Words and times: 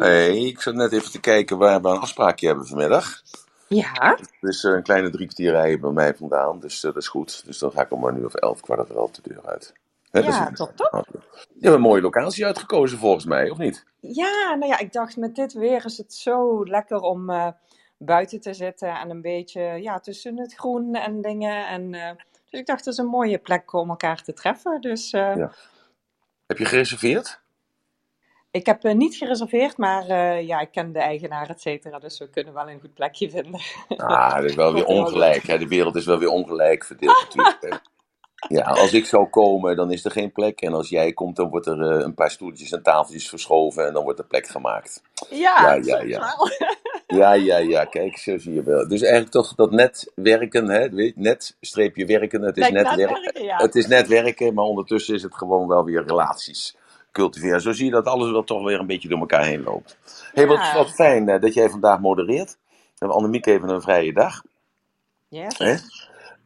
Hey, 0.00 0.38
ik 0.38 0.60
zat 0.60 0.74
net 0.74 0.92
even 0.92 1.10
te 1.10 1.20
kijken 1.20 1.58
waar 1.58 1.82
we 1.82 1.88
een 1.88 1.98
afspraakje 2.00 2.46
hebben 2.46 2.66
vanmiddag. 2.66 3.22
Ja, 3.68 4.16
Het 4.16 4.30
is 4.40 4.64
eh, 4.64 4.72
een 4.72 4.82
kleine 4.82 5.10
drie 5.10 5.26
kwartier 5.26 5.50
rijden 5.50 5.80
bij 5.80 5.90
mij 5.90 6.14
vandaan, 6.14 6.60
dus 6.60 6.76
eh, 6.76 6.82
dat 6.92 7.02
is 7.02 7.08
goed. 7.08 7.42
Dus 7.46 7.58
dan 7.58 7.72
ga 7.72 7.82
ik 7.82 7.92
om 7.92 8.04
een 8.04 8.16
uur 8.18 8.24
of 8.26 8.34
elf, 8.34 8.60
kwart 8.60 8.80
over 8.80 8.96
elf 8.96 9.10
de 9.10 9.22
deur 9.24 9.46
uit. 9.46 9.72
Ja, 10.10 10.50
is- 10.50 10.56
top, 10.58 10.76
top. 10.76 11.06
Je 11.48 11.66
hebt 11.66 11.74
een 11.74 11.80
mooie 11.80 12.00
locatie 12.02 12.46
uitgekozen 12.46 12.98
volgens 12.98 13.24
mij, 13.24 13.50
of 13.50 13.58
niet? 13.58 13.84
Ja, 14.00 14.54
nou 14.54 14.66
ja, 14.66 14.78
ik 14.78 14.92
dacht 14.92 15.16
met 15.16 15.34
dit 15.34 15.52
weer 15.52 15.84
is 15.84 15.96
het 15.98 16.14
zo 16.14 16.64
lekker 16.64 17.00
om 17.00 17.30
eh, 17.30 17.48
buiten 17.98 18.40
te 18.40 18.54
zitten 18.54 18.88
en 18.88 19.10
een 19.10 19.20
beetje 19.22 19.60
ja, 19.60 19.98
tussen 20.00 20.38
het 20.38 20.54
groen 20.54 20.94
en 20.94 21.20
dingen. 21.22 21.66
En, 21.68 21.90
dus 22.50 22.60
ik 22.60 22.66
dacht, 22.66 22.84
het 22.84 22.88
is 22.94 22.98
een 22.98 23.06
mooie 23.06 23.38
plek 23.38 23.72
om 23.72 23.88
elkaar 23.90 24.22
te 24.22 24.32
treffen. 24.32 24.80
Dus 24.80 25.10
Ja. 25.10 25.52
Heb 26.46 26.58
je 26.58 26.64
gereserveerd? 26.64 27.40
Ik 28.50 28.66
heb 28.66 28.84
eh, 28.84 28.94
niet 28.94 29.16
gereserveerd, 29.16 29.76
maar 29.76 30.08
eh, 30.08 30.46
ja, 30.46 30.60
ik 30.60 30.70
ken 30.72 30.92
de 30.92 30.98
eigenaar, 30.98 31.48
et 31.48 31.60
cetera. 31.60 31.98
Dus 31.98 32.18
we 32.18 32.30
kunnen 32.30 32.54
wel 32.54 32.70
een 32.70 32.80
goed 32.80 32.94
plekje 32.94 33.30
vinden. 33.30 33.60
Ah, 33.96 34.34
dat 34.34 34.44
is 34.44 34.54
wel 34.54 34.72
weer 34.74 34.82
er 34.82 34.88
ongelijk. 34.88 35.42
Hè? 35.46 35.58
De 35.58 35.68
wereld 35.68 35.96
is 35.96 36.04
wel 36.06 36.18
weer 36.18 36.28
ongelijk 36.28 36.84
verdeeld 36.84 37.24
natuurlijk. 37.28 37.56
Hè? 37.60 37.76
Ja, 38.48 38.62
als 38.62 38.92
ik 38.92 39.06
zou 39.06 39.26
komen, 39.26 39.76
dan 39.76 39.92
is 39.92 40.04
er 40.04 40.10
geen 40.10 40.32
plek. 40.32 40.60
En 40.60 40.72
als 40.74 40.88
jij 40.88 41.12
komt, 41.12 41.36
dan 41.36 41.48
wordt 41.48 41.66
er 41.66 41.90
eh, 41.90 42.00
een 42.00 42.14
paar 42.14 42.30
stoeltjes 42.30 42.72
en 42.72 42.82
tafeltjes 42.82 43.28
verschoven 43.28 43.86
en 43.86 43.92
dan 43.92 44.02
wordt 44.04 44.18
er 44.18 44.24
plek 44.24 44.46
gemaakt. 44.46 45.02
Ja, 45.30 45.74
ja, 45.74 46.00
ja. 46.00 46.18
wel. 46.18 46.48
Ja, 47.06 47.32
ja, 47.32 47.56
ja, 47.56 47.84
kijk, 47.84 48.18
zo 48.18 48.38
zie 48.38 48.54
je 48.54 48.62
wel. 48.62 48.88
Dus 48.88 49.00
eigenlijk 49.00 49.32
toch 49.32 49.54
dat 49.54 49.70
net 49.70 50.12
werken, 50.14 50.68
hè? 50.68 50.88
weet- 50.88 51.16
net 51.16 51.56
streepje 51.60 52.06
werken, 52.06 52.42
het 52.42 52.56
is 52.56 52.70
net 52.70 52.72
net 52.72 52.94
werken. 52.94 53.22
werken, 53.22 53.44
ja. 53.44 53.56
Het 53.56 53.74
is 53.74 53.86
net 53.86 54.08
werken, 54.08 54.54
maar 54.54 54.64
ondertussen 54.64 55.14
is 55.14 55.22
het 55.22 55.34
gewoon 55.34 55.68
wel 55.68 55.84
weer 55.84 56.06
relaties 56.06 56.76
cultiveren. 57.12 57.60
Zo 57.60 57.72
zie 57.72 57.84
je 57.84 57.90
dat 57.90 58.06
alles 58.06 58.30
wel 58.30 58.44
toch 58.44 58.64
weer 58.64 58.78
een 58.80 58.86
beetje 58.86 59.08
door 59.08 59.18
elkaar 59.18 59.44
heen 59.44 59.62
loopt. 59.62 59.98
Hé, 60.04 60.12
hey, 60.34 60.46
wat, 60.46 60.58
Ja. 60.58 60.74
wat 60.74 60.90
fijn 60.90 61.28
eh, 61.28 61.40
dat 61.40 61.54
jij 61.54 61.68
vandaag 61.70 62.00
modereert. 62.00 62.58
We 62.68 63.06
hebben 63.06 63.16
Annemiek 63.16 63.46
even 63.46 63.68
een 63.68 63.82
vrije 63.82 64.12
dag. 64.12 64.42
Yes. 65.28 65.58
Hè? 65.58 65.74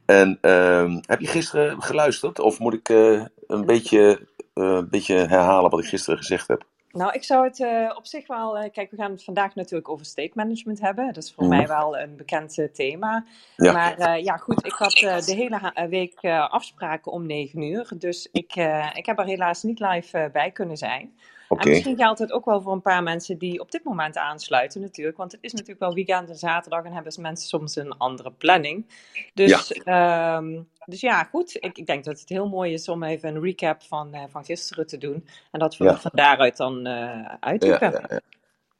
En 0.06 0.38
ehm, 0.40 1.00
heb 1.06 1.20
je 1.20 1.26
gisteren 1.26 1.82
geluisterd? 1.82 2.38
Of 2.38 2.58
moet 2.58 2.74
ik 2.74 2.88
eh, 2.88 3.24
een, 3.46 3.66
beetje, 3.66 4.26
eh, 4.54 4.64
een 4.64 4.88
beetje 4.88 5.14
herhalen 5.14 5.70
wat 5.70 5.80
ik 5.80 5.86
gisteren 5.86 6.18
gezegd 6.18 6.48
heb? 6.48 6.64
Nou, 6.94 7.12
ik 7.12 7.24
zou 7.24 7.44
het 7.46 7.60
eh, 7.60 7.90
op 7.96 8.06
zich 8.06 8.26
wel. 8.26 8.58
eh, 8.58 8.72
kijk, 8.72 8.90
we 8.90 8.96
gaan 8.96 9.10
het 9.10 9.24
vandaag 9.24 9.54
natuurlijk 9.54 9.88
over 9.88 10.06
state 10.06 10.30
management 10.34 10.80
hebben. 10.80 11.06
Dat 11.12 11.22
is 11.24 11.32
voor 11.32 11.44
Mhm. 11.44 11.56
mij 11.56 11.66
wel 11.66 11.98
een 11.98 12.16
bekend 12.16 12.58
eh, 12.58 12.66
thema. 12.72 13.24
Ja. 13.56 13.72
Maar 13.72 14.20
ja, 14.20 14.36
goed, 14.36 14.66
ik 14.66 14.72
had 14.72 14.90
de 14.90 15.34
hele 15.34 15.88
week 15.88 16.24
afspraken 16.48 17.12
om 17.12 17.26
9 17.26 17.62
uur. 17.62 17.92
Dus 17.98 18.28
ik, 18.32 18.54
ik 18.94 19.06
heb 19.06 19.18
er 19.18 19.24
helaas 19.24 19.62
niet 19.62 19.80
live 19.80 20.30
bij 20.32 20.50
kunnen 20.50 20.76
zijn. 20.76 21.14
Oké. 21.48 21.62
En 21.62 21.68
misschien 21.68 21.96
geldt 21.96 22.18
het 22.18 22.32
ook 22.32 22.44
wel 22.44 22.60
voor 22.62 22.72
een 22.72 22.82
paar 22.82 23.02
mensen 23.02 23.38
die 23.38 23.60
op 23.60 23.70
dit 23.70 23.84
moment 23.84 24.16
aansluiten, 24.16 24.80
natuurlijk. 24.80 25.16
Want 25.16 25.32
het 25.32 25.42
is 25.42 25.52
natuurlijk 25.52 25.80
wel 25.80 25.94
weekend 25.94 26.28
en 26.28 26.36
zaterdag 26.36 26.84
en 26.84 26.92
hebben 26.92 27.12
mensen 27.20 27.48
soms 27.48 27.76
een 27.76 27.98
andere 27.98 28.30
planning. 28.30 28.86
Dus 29.34 29.72
ja, 29.84 30.42
dus 30.86 31.00
ja 31.00 31.24
goed. 31.24 31.56
Ik, 31.60 31.78
ik 31.78 31.86
denk 31.86 32.04
dat 32.04 32.20
het 32.20 32.28
heel 32.28 32.48
mooi 32.48 32.72
is 32.72 32.88
om 32.88 33.02
even 33.04 33.34
een 33.34 33.42
recap 33.42 33.82
van, 33.82 34.14
eh, 34.14 34.22
van 34.30 34.44
gisteren 34.44 34.86
te 34.86 34.98
doen. 34.98 35.26
En 35.50 35.60
dat 35.60 35.76
we 35.76 35.84
Ja. 35.84 35.98
van 35.98 36.10
daaruit 36.14 36.56
dan 36.56 36.86
eh. 36.86 37.54
Ja, 37.58 37.78
ja, 37.80 37.80
ja. 38.08 38.20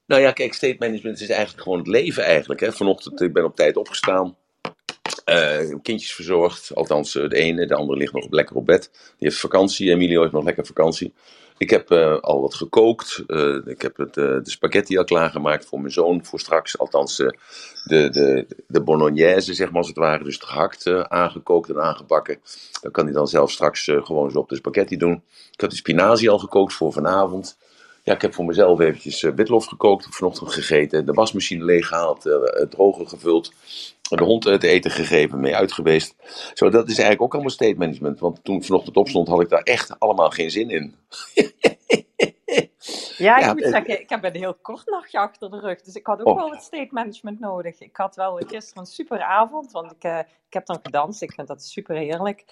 Nou 0.05 0.21
ja, 0.21 0.31
kijk, 0.31 0.53
state 0.53 0.75
management 0.79 1.21
is 1.21 1.29
eigenlijk 1.29 1.63
gewoon 1.63 1.77
het 1.79 1.87
leven 1.87 2.23
eigenlijk. 2.23 2.59
Hè. 2.59 2.71
Vanochtend, 2.71 3.21
ik 3.21 3.33
ben 3.33 3.43
op 3.45 3.55
tijd 3.55 3.77
opgestaan. 3.77 4.35
eh, 5.25 5.75
kindjes 5.81 6.13
verzorgd. 6.13 6.75
Althans, 6.75 7.15
eh, 7.15 7.29
de 7.29 7.35
ene, 7.35 7.65
de 7.67 7.75
andere 7.75 7.99
ligt 7.99 8.13
nog 8.13 8.27
lekker 8.29 8.55
op 8.55 8.65
bed. 8.65 8.89
Die 8.93 9.27
heeft 9.29 9.39
vakantie. 9.39 9.91
Emilio 9.91 10.21
heeft 10.21 10.33
nog 10.33 10.43
lekker 10.43 10.65
vakantie. 10.65 11.13
Ik 11.57 11.69
heb 11.69 11.91
eh, 11.91 12.19
al 12.19 12.41
wat 12.41 12.53
gekookt. 12.53 13.23
Eh, 13.27 13.55
ik 13.65 13.81
heb 13.81 13.97
het, 13.97 14.17
eh, 14.17 14.23
de 14.23 14.49
spaghetti 14.49 14.97
al 14.97 15.03
klaargemaakt 15.03 15.65
voor 15.65 15.79
mijn 15.79 15.91
zoon 15.93 16.25
voor 16.25 16.39
straks. 16.39 16.77
Althans, 16.77 17.15
de, 17.17 18.09
de, 18.09 18.47
de 18.67 18.81
bolognese, 18.81 19.53
zeg 19.53 19.67
maar 19.67 19.77
als 19.77 19.87
het 19.87 19.97
ware. 19.97 20.23
Dus 20.23 20.37
gehakt, 20.37 20.85
eh, 20.85 20.99
aangekookt 21.01 21.69
en 21.69 21.81
aangebakken. 21.81 22.37
Dan 22.81 22.91
kan 22.91 23.05
hij 23.05 23.13
dan 23.13 23.27
zelf 23.27 23.51
straks 23.51 23.83
gewoon 23.83 24.31
zo 24.31 24.39
op 24.39 24.49
de 24.49 24.55
spaghetti 24.55 24.97
doen. 24.97 25.23
Ik 25.51 25.61
heb 25.61 25.69
de 25.69 25.75
spinazie 25.75 26.29
al 26.29 26.39
gekookt 26.39 26.73
voor 26.73 26.93
vanavond. 26.93 27.57
Ja, 28.03 28.13
ik 28.13 28.21
heb 28.21 28.33
voor 28.33 28.45
mezelf 28.45 28.79
eventjes 28.79 29.21
witlof 29.21 29.65
gekookt. 29.65 30.07
Vanochtend 30.09 30.53
gegeten. 30.53 31.05
De 31.05 31.13
wasmachine 31.13 31.63
leeggehaald. 31.63 32.25
eh, 32.25 32.33
het 32.43 32.71
droger 32.71 33.07
gevuld. 33.07 33.53
De 34.09 34.23
hond 34.23 34.41
te 34.41 34.67
eten 34.67 34.91
gegeven. 34.91 35.39
Mee 35.39 35.55
uit 35.55 35.71
geweest. 35.71 36.15
Zo, 36.53 36.69
dat 36.69 36.83
is 36.83 36.93
eigenlijk 36.93 37.21
ook 37.21 37.33
allemaal 37.33 37.51
state 37.51 37.75
management. 37.77 38.19
Want 38.19 38.43
toen 38.43 38.55
ik 38.55 38.63
vanochtend 38.63 38.97
opstond, 38.97 39.27
had 39.27 39.41
ik 39.41 39.49
daar 39.49 39.61
echt 39.61 39.99
allemaal 39.99 40.29
geen 40.29 40.51
zin 40.51 40.69
in. 40.69 40.95
Ja, 43.17 43.37
ik 43.37 43.43
Ja, 43.43 43.53
moet 43.53 43.63
zeggen, 43.63 44.01
ik 44.01 44.09
heb 44.09 44.23
een 44.23 44.35
heel 44.35 44.53
kort 44.53 44.85
nachtje 44.89 45.19
achter 45.19 45.51
de 45.51 45.59
rug. 45.59 45.81
Dus 45.81 45.95
ik 45.95 46.05
had 46.07 46.19
ook 46.19 46.27
Oh. 46.27 46.35
wel 46.35 46.49
wat 46.49 46.63
state 46.63 46.87
management 46.91 47.39
nodig. 47.39 47.79
Ik 47.79 47.97
had 47.97 48.15
wel 48.15 48.35
gisteren 48.47 48.81
een 48.83 48.89
super 48.89 49.21
avond, 49.21 49.71
want 49.71 49.91
ik, 49.91 50.03
eh, 50.03 50.19
ik 50.19 50.53
heb 50.53 50.65
dan 50.65 50.79
gedanst. 50.83 51.21
Ik 51.21 51.31
vind 51.33 51.47
dat 51.47 51.63
super 51.63 51.95
heerlijk. 51.95 52.43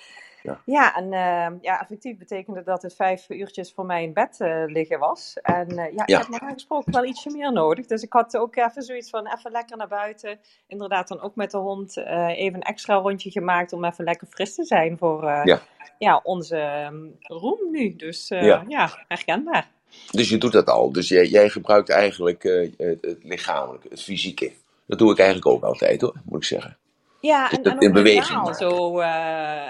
Ja. 0.41 0.61
Ja, 0.65 0.95
en 0.95 1.13
eh, 1.13 1.47
ja, 1.61 1.81
effectief 1.81 2.17
betekende 2.17 2.63
dat 2.63 2.81
het 2.81 2.95
vijf 2.95 3.29
uurtjes 3.29 3.73
voor 3.73 3.85
mij 3.85 4.03
in 4.03 4.13
bed 4.13 4.39
eh, 4.41 4.63
liggen 4.65 4.99
was. 4.99 5.33
En 5.41 5.67
eh, 5.69 5.75
ja, 5.77 6.03
Ja. 6.05 6.05
ik 6.05 6.17
heb 6.17 6.27
normaal 6.27 6.53
gesproken 6.53 6.93
wel 6.93 7.05
ietsje 7.05 7.29
meer 7.31 7.51
nodig. 7.51 7.85
Dus 7.85 8.01
ik 8.03 8.13
had 8.13 8.37
ook 8.37 8.55
even 8.55 8.83
zoiets 8.83 9.09
van 9.09 9.27
even 9.27 9.51
lekker 9.51 9.77
naar 9.77 9.87
buiten. 9.87 10.39
Inderdaad, 10.67 11.07
dan 11.07 11.21
ook 11.21 11.35
met 11.35 11.51
de 11.51 11.57
hond 11.57 11.97
even 11.97 12.53
een 12.55 12.61
extra 12.61 12.95
rondje 12.95 13.31
gemaakt 13.31 13.73
om 13.73 13.85
even 13.85 14.03
lekker 14.03 14.27
fris 14.27 14.55
te 14.55 14.63
zijn 14.63 14.97
voor 14.97 15.23
Ja. 15.23 15.59
ja, 15.97 16.19
onze 16.23 16.57
ehm, 16.57 17.05
roem 17.19 17.71
nu. 17.71 17.95
Dus 17.95 18.27
Ja. 18.27 18.63
ja, 18.67 18.89
herkenbaar. 19.07 19.67
Dus 20.11 20.29
je 20.29 20.37
doet 20.37 20.51
dat 20.51 20.69
al. 20.69 20.91
Dus 20.91 21.07
jij, 21.07 21.27
jij 21.27 21.49
gebruikt 21.49 21.89
eigenlijk 21.89 22.43
eh, 22.43 22.71
het, 22.77 22.97
het 23.01 23.23
lichamelijke, 23.23 23.87
het 23.89 24.03
fysieke. 24.03 24.51
Dat 24.87 24.99
doe 24.99 25.11
ik 25.11 25.17
eigenlijk 25.17 25.47
ook 25.47 25.63
altijd 25.63 26.01
hoor, 26.01 26.15
moet 26.25 26.37
ik 26.37 26.47
zeggen. 26.47 26.77
Ja, 27.19 27.51
en, 27.51 27.63
en 27.63 27.79
in 27.79 27.87
ook 27.87 27.93
beweging 27.93 28.55
zo, 28.55 28.99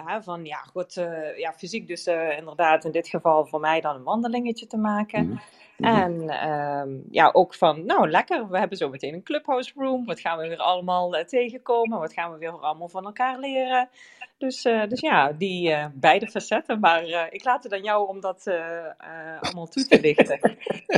hè, 0.05 0.21
van 0.21 0.45
ja, 0.45 0.57
goed, 0.57 0.97
eh, 0.97 1.37
ja, 1.37 1.53
fysiek 1.53 1.87
dus 1.87 2.07
inderdaad 2.37 2.85
in 2.85 2.91
dit 2.91 3.07
geval 3.07 3.45
voor 3.45 3.59
mij 3.59 3.81
dan 3.81 3.95
een 3.95 4.03
wandelingetje 4.03 4.67
te 4.67 4.77
maken. 4.77 5.27
Mhm. 5.27 5.37
Mhm. 5.83 6.01
En 6.01 6.29
ehm, 6.29 6.89
ja, 7.11 7.29
ook 7.33 7.53
van, 7.53 7.85
nou 7.85 8.09
lekker, 8.09 8.49
we 8.49 8.57
hebben 8.59 8.77
zo 8.77 8.89
meteen 8.89 9.13
een 9.13 9.23
clubhouse 9.23 9.71
room. 9.75 10.05
Wat 10.05 10.19
gaan 10.19 10.37
we 10.37 10.47
weer 10.47 10.57
allemaal 10.57 11.15
eh, 11.15 11.25
tegenkomen? 11.25 11.99
Wat 11.99 12.13
gaan 12.13 12.31
we 12.31 12.37
weer 12.37 12.59
allemaal 12.59 12.89
van 12.89 13.05
elkaar 13.05 13.39
leren? 13.39 13.89
Dus, 14.37 14.65
eh, 14.65 14.87
dus 14.87 14.99
ja, 14.99 15.31
die 15.31 15.71
eh, 15.71 15.85
beide 15.93 16.27
facetten. 16.27 16.79
Maar 16.79 17.03
ik 17.29 17.43
laat 17.43 17.63
het 17.63 17.73
aan 17.73 17.83
jou 17.83 18.07
om 18.07 18.21
dat 18.21 18.47
allemaal 19.39 19.67
toe 19.67 19.85
te 19.85 19.99
lichten. 20.01 20.39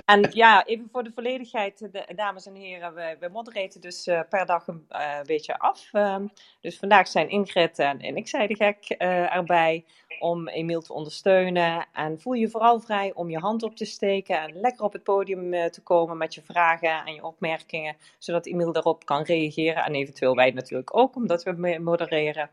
En 0.06 0.30
ja, 0.32 0.66
even 0.66 0.90
voor 0.92 1.04
de 1.04 1.12
volledigheid, 1.16 1.80
de, 1.92 2.06
dames 2.16 2.46
en 2.46 2.56
heren, 2.56 2.94
we, 2.94 3.18
we 3.20 3.30
moderaten 3.32 3.82
dus 3.82 4.04
per 4.30 4.46
dag 4.46 4.68
een 4.68 4.86
beetje 5.26 5.58
af. 5.58 5.90
Ehm, 5.92 6.28
dus 6.62 6.78
vandaag 6.80 7.08
zijn 7.08 7.30
Ingrid 7.30 7.80
en, 7.80 8.00
en 8.00 8.16
ik, 8.16 8.28
zei 8.28 8.48
de 8.48 8.56
gek, 8.56 8.90
erbij 9.30 9.86
om 10.20 10.48
Emiel 10.48 10.82
te 10.82 10.94
ondersteunen. 10.94 11.86
En 11.94 12.20
voel 12.20 12.34
je 12.34 12.50
vooral 12.50 12.80
vrij 12.80 13.12
om 13.14 13.30
je 13.30 13.40
hand 13.40 13.64
op 13.64 13.76
te 13.76 13.86
steken 13.86 14.42
en 14.42 14.60
lekker 14.60 14.86
op 14.86 14.94
het 14.94 15.04
podium 15.04 15.54
eh, 15.54 15.66
te 15.66 15.82
komen 15.82 16.18
met 16.18 16.34
je 16.34 16.42
vragen 16.42 17.06
en 17.06 17.14
je 17.14 17.24
opmerkingen, 17.24 17.96
zodat 18.20 18.46
Emiel 18.46 18.72
daarop 18.72 19.06
kan 19.06 19.24
reageren. 19.24 19.84
En 19.86 19.96
eventueel 19.96 20.36
wij 20.36 20.52
natuurlijk 20.52 20.98
ook, 20.98 21.16
omdat 21.16 21.44
we 21.44 21.52
me- 21.52 21.80
modereren. 21.80 22.50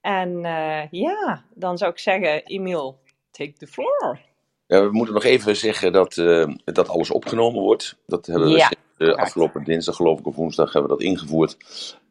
En 0.00 0.44
eh, 0.44 0.90
ja, 0.90 1.44
dan 1.54 1.78
zou 1.78 1.90
ik 1.90 1.98
zeggen, 1.98 2.44
Emiel, 2.44 2.98
take 3.30 3.52
the 3.52 3.66
floor. 3.66 4.20
Ja, 4.66 4.82
we 4.82 4.92
moeten 4.92 5.14
nog 5.14 5.24
even 5.24 5.56
zeggen 5.56 5.92
dat, 5.92 6.16
eh, 6.16 6.48
dat 6.64 6.88
alles 6.88 7.10
opgenomen 7.10 7.62
wordt. 7.62 7.96
Dat 8.06 8.26
hebben 8.26 8.48
we 8.48 8.56
Ja, 8.98 9.12
afgelopen 9.12 9.64
dinsdag, 9.64 9.96
geloof 9.96 10.18
ik, 10.18 10.26
of 10.26 10.36
woensdag 10.36 10.72
hebben 10.72 10.90
we 10.90 10.96
dat 10.96 11.06
ingevoerd. 11.06 11.56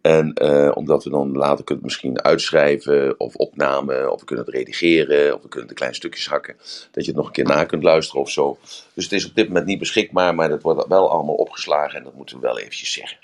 En 0.05 0.33
eh, 0.33 0.71
omdat 0.73 1.03
we 1.03 1.09
dan 1.09 1.37
later 1.37 1.63
kunnen 1.63 1.83
misschien 1.83 2.23
uitschrijven 2.23 3.19
of 3.19 3.35
opnamen, 3.35 4.11
of 4.11 4.19
we 4.19 4.25
kunnen 4.25 4.45
het 4.45 4.53
redigeren, 4.53 5.35
of 5.35 5.41
we 5.41 5.47
kunnen 5.47 5.69
in 5.69 5.75
kleine 5.75 5.95
stukjes 5.95 6.27
hakken. 6.27 6.55
Dat 6.91 7.05
je 7.05 7.11
het 7.11 7.15
nog 7.15 7.25
een 7.25 7.31
keer 7.31 7.45
na 7.45 7.63
kunt 7.63 7.83
luisteren 7.83 8.21
of 8.21 8.29
zo. 8.29 8.57
Dus 8.95 9.03
het 9.03 9.13
is 9.13 9.29
op 9.29 9.35
dit 9.35 9.47
moment 9.47 9.65
niet 9.65 9.79
beschikbaar, 9.79 10.35
maar 10.35 10.49
dat 10.49 10.61
wordt 10.61 10.87
wel 10.87 11.11
allemaal 11.11 11.35
opgeslagen 11.35 11.97
en 11.97 12.03
dat 12.03 12.13
moeten 12.13 12.35
we 12.35 12.41
wel 12.41 12.59
eventjes 12.59 12.93
zeggen. 12.93 13.17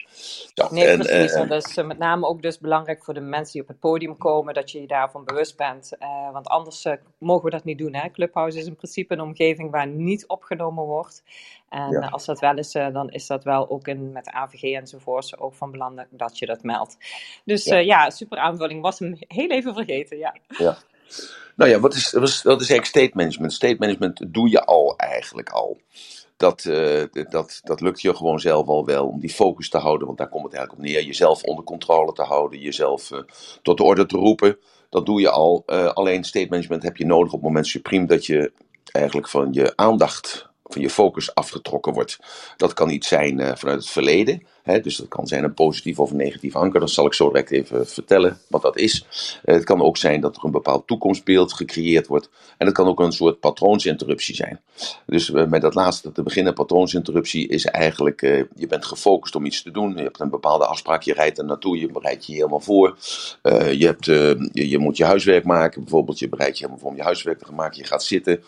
Zo, 0.54 0.68
Nee, 0.72 0.88
en, 0.88 0.98
precies. 0.98 1.34
eh, 1.34 1.42
En 1.42 1.48
dat 1.48 1.68
is 1.68 1.78
eh, 1.78 1.86
met 1.86 1.98
name 1.98 2.28
ook 2.28 2.42
dus 2.42 2.60
belangrijk 2.60 3.04
voor 3.04 3.14
de 3.14 3.20
mensen 3.20 3.54
die 3.54 3.62
op 3.62 3.68
het 3.68 3.80
podium 3.80 4.18
komen, 4.18 4.54
dat 4.54 4.72
je 4.72 4.82
je 4.82 4.88
daarvan 4.88 5.26
bewust 5.26 5.58
bent. 5.58 5.98
Eh, 6.00 6.32
want 6.32 6.48
anders 6.48 6.86
eh, 6.86 6.94
mogen 7.18 7.44
we 7.46 7.50
dat 7.50 7.64
niet 7.64 7.78
doen. 7.78 7.94
Hè? 7.96 8.10
Clubhouse 8.12 8.58
is 8.60 8.66
in 8.66 8.76
principe 8.76 9.14
een 9.14 9.22
omgeving 9.22 9.72
waar 9.72 9.88
niet 9.88 10.28
opgenomen 10.28 10.84
wordt. 10.84 11.24
En 11.70 11.92
Ja. 11.92 12.02
eh, 12.02 12.12
als 12.14 12.26
dat 12.26 12.40
wel 12.40 12.58
is, 12.58 12.74
eh, 12.76 12.94
dan 12.94 13.10
is 13.10 13.28
dat 13.28 13.44
wel 13.44 13.70
ook 13.70 13.88
in, 13.88 14.12
met 14.12 14.30
AVG 14.30 14.62
enzovoorts 14.64 15.38
ook 15.38 15.54
van 15.54 15.72
belang 15.72 16.06
dat 16.10 16.38
je 16.38 16.46
dat 16.46 16.64
meldt. 16.64 16.98
Dus 17.46 17.64
Ja. 17.64 17.76
ja, 17.76 17.82
ja 17.82 18.10
super 18.10 18.38
aanvulling. 18.38 18.82
Was 18.82 19.00
hem 19.00 19.16
heel 19.28 19.50
even 19.50 19.74
vergeten, 19.74 20.18
ja. 20.18 20.36
Ja. 20.48 20.78
Nou 21.56 21.70
ja, 21.70 21.80
wat 21.80 21.94
is, 21.94 22.12
wat 22.12 22.28
is, 22.28 22.42
wat 22.42 22.62
is 22.62 22.70
eigenlijk 22.70 22.86
state 22.86 23.12
management? 23.14 23.54
State 23.54 23.76
management 23.80 24.34
doe 24.34 24.50
je 24.50 24.66
al 24.66 24.94
eigenlijk 24.98 25.50
al. 25.50 25.80
Dat, 26.38 26.66
eh, 26.66 27.04
dat, 27.30 27.62
dat 27.64 27.82
lukt 27.82 28.02
je 28.02 28.16
gewoon 28.16 28.40
zelf 28.40 28.68
al 28.68 28.86
wel 28.86 29.08
om 29.08 29.20
die 29.20 29.30
focus 29.30 29.70
te 29.70 29.78
houden, 29.78 30.06
want 30.06 30.18
daar 30.18 30.30
komt 30.30 30.44
het 30.44 30.54
eigenlijk 30.54 30.84
op 30.84 30.90
neer. 30.94 31.06
Jezelf 31.06 31.44
onder 31.44 31.64
controle 31.64 32.14
te 32.14 32.24
houden, 32.24 32.60
jezelf 32.60 33.12
eh, 33.12 33.20
tot 33.62 33.78
de 33.78 33.84
orde 33.84 34.06
te 34.06 34.18
roepen. 34.18 34.58
Dat 34.90 35.06
doe 35.06 35.22
je 35.22 35.30
al. 35.30 35.64
Eh, 35.66 35.86
alleen 35.86 36.24
state 36.24 36.48
management 36.50 36.84
heb 36.84 36.98
je 36.98 37.06
nodig 37.06 37.34
op 37.34 37.40
het 37.40 37.48
moment 37.48 37.68
supreme 37.68 38.06
dat 38.06 38.26
je 38.26 38.52
eigenlijk 38.84 39.30
van 39.30 39.48
je 39.52 39.76
aandacht 39.76 40.50
van 40.64 40.82
je 40.82 40.90
focus 40.90 41.36
afgetrokken 41.36 41.94
wordt. 41.94 42.20
Dat 42.58 42.74
kan 42.74 42.90
iets 42.90 43.08
zijn 43.08 43.58
vanuit 43.58 43.80
het 43.80 43.90
verleden. 43.90 44.48
Dus 44.64 44.96
dat 44.96 45.08
kan 45.08 45.28
zijn 45.28 45.44
een 45.44 45.54
positief 45.54 46.00
of 46.00 46.12
een 46.12 46.18
negatief 46.18 46.56
anker. 46.56 46.80
Dat 46.80 46.90
zal 46.90 47.06
ik 47.06 47.14
zo 47.14 47.28
direct 47.28 47.52
even 47.52 47.88
vertellen 47.88 48.38
wat 48.48 48.62
dat 48.62 48.78
is. 48.78 49.06
Uh, 49.46 49.56
het 49.56 49.64
kan 49.64 49.82
ook 49.82 49.98
zijn 49.98 50.22
dat 50.22 50.38
er 50.38 50.46
een 50.46 50.52
bepaald 50.52 50.88
toekomstbeeld 50.88 51.54
gecreëerd 51.54 52.08
wordt. 52.08 52.30
En 52.58 52.66
het 52.66 52.76
kan 52.76 52.88
ook 52.88 53.00
een 53.00 53.12
soort 53.12 53.40
patroonsinterruptie 53.40 54.36
zijn. 54.36 54.60
Dus 55.06 55.30
uh, 55.30 55.48
met 55.48 55.62
dat 55.62 55.74
laatste 55.74 56.12
te 56.12 56.24
beginnen, 56.24 56.54
patroonsinterruptie 56.54 57.48
is 57.48 57.66
eigenlijk, 57.66 58.22
je 58.56 58.68
bent 58.68 58.86
gefocust 58.86 59.36
om 59.36 59.46
iets 59.46 59.64
te 59.64 59.72
doen. 59.72 59.96
Je 59.96 60.04
hebt 60.04 60.20
een 60.20 60.30
bepaalde 60.30 60.66
afspraak, 60.66 61.02
je 61.02 61.14
rijdt 61.14 61.38
er 61.38 61.46
naartoe, 61.46 61.80
je 61.80 61.92
bereidt 61.92 62.26
je 62.26 62.34
helemaal 62.34 62.60
voor. 62.60 62.98
je, 63.72 63.86
hebt, 63.86 64.06
je, 64.06 64.70
je, 64.70 64.78
moet 64.78 64.98
je 64.98 65.06
huiswerk 65.06 65.44
maken, 65.46 65.82
bijvoorbeeld 65.82 66.20
je 66.20 66.30
bereidt 66.30 66.58
je 66.58 66.64
helemaal 66.64 66.82
voor 66.82 66.92
om 66.92 66.98
je 66.98 67.04
huiswerk 67.04 67.44
te 67.44 67.54
maken. 67.54 67.78
Je 67.78 67.88
gaat 67.88 68.04
zitten, 68.04 68.44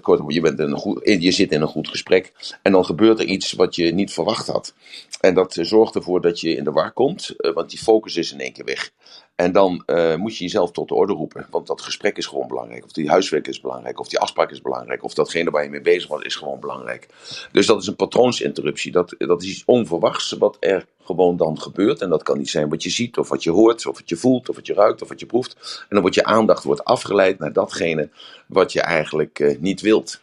kortom, 0.00 0.30
je, 0.30 0.40
bent 0.40 0.58
een 0.58 1.20
je 1.20 1.30
zit 1.30 1.52
in 1.52 1.60
een 1.60 1.68
goed 1.68 1.88
gesprek. 1.88 2.32
En 2.62 2.72
dan 2.72 2.84
gebeurt 2.84 3.18
er 3.18 3.24
iets 3.24 3.52
wat 3.52 3.74
je 3.74 3.92
niet 3.92 4.12
verwacht 4.12 4.46
had. 4.46 4.74
En 5.20 5.34
dat 5.34 5.58
zorgt 5.60 5.94
ervoor 5.94 6.20
dat 6.20 6.40
je 6.40 6.56
in 6.56 6.64
de 6.64 6.72
war 6.72 6.92
komt, 6.92 7.34
eh, 7.36 7.52
want 7.52 7.70
die 7.70 7.78
focus 7.78 8.16
is 8.16 8.32
in 8.32 8.40
één 8.40 8.52
keer 8.52 8.64
weg. 8.64 8.90
En 9.34 9.52
dan 9.52 9.82
uh, 9.86 10.14
moet 10.14 10.36
je 10.36 10.44
jezelf 10.44 10.70
tot 10.70 10.88
de 10.88 10.94
orde 10.94 11.12
roepen. 11.12 11.46
Want 11.50 11.66
dat 11.66 11.80
gesprek 11.80 12.16
is 12.16 12.26
gewoon 12.26 12.48
belangrijk. 12.48 12.84
Of 12.84 12.92
die 12.92 13.08
huiswerk 13.08 13.46
is 13.46 13.60
belangrijk. 13.60 14.00
Of 14.00 14.08
die 14.08 14.18
afspraak 14.18 14.50
is 14.50 14.60
belangrijk. 14.60 15.04
Of 15.04 15.14
datgene 15.14 15.50
waar 15.50 15.64
je 15.64 15.70
mee 15.70 15.80
bezig 15.80 16.08
was 16.08 16.22
is 16.22 16.36
gewoon 16.36 16.60
belangrijk. 16.60 17.08
Dus 17.52 17.66
dat 17.66 17.80
is 17.80 17.86
een 17.86 17.96
patroonsinterruptie. 17.96 18.92
Dat, 18.92 19.14
dat 19.18 19.42
is 19.42 19.48
iets 19.48 19.62
onverwachts 19.66 20.32
wat 20.32 20.56
er 20.60 20.86
gewoon 21.04 21.36
dan 21.36 21.60
gebeurt. 21.60 22.00
En 22.00 22.08
dat 22.08 22.22
kan 22.22 22.38
niet 22.38 22.50
zijn 22.50 22.68
wat 22.68 22.82
je 22.82 22.90
ziet, 22.90 23.18
of 23.18 23.28
wat 23.28 23.42
je 23.42 23.50
hoort, 23.50 23.86
of 23.86 23.98
wat 23.98 24.08
je 24.08 24.16
voelt, 24.16 24.48
of 24.48 24.56
wat 24.56 24.66
je 24.66 24.74
ruikt, 24.74 25.02
of 25.02 25.08
wat 25.08 25.20
je 25.20 25.26
proeft. 25.26 25.56
En 25.80 25.86
dan 25.88 26.00
wordt 26.00 26.14
je 26.14 26.24
aandacht 26.24 26.64
wordt 26.64 26.84
afgeleid 26.84 27.38
naar 27.38 27.52
datgene 27.52 28.10
wat 28.46 28.72
je 28.72 28.80
eigenlijk 28.80 29.38
uh, 29.38 29.58
niet 29.58 29.80
wilt. 29.80 30.20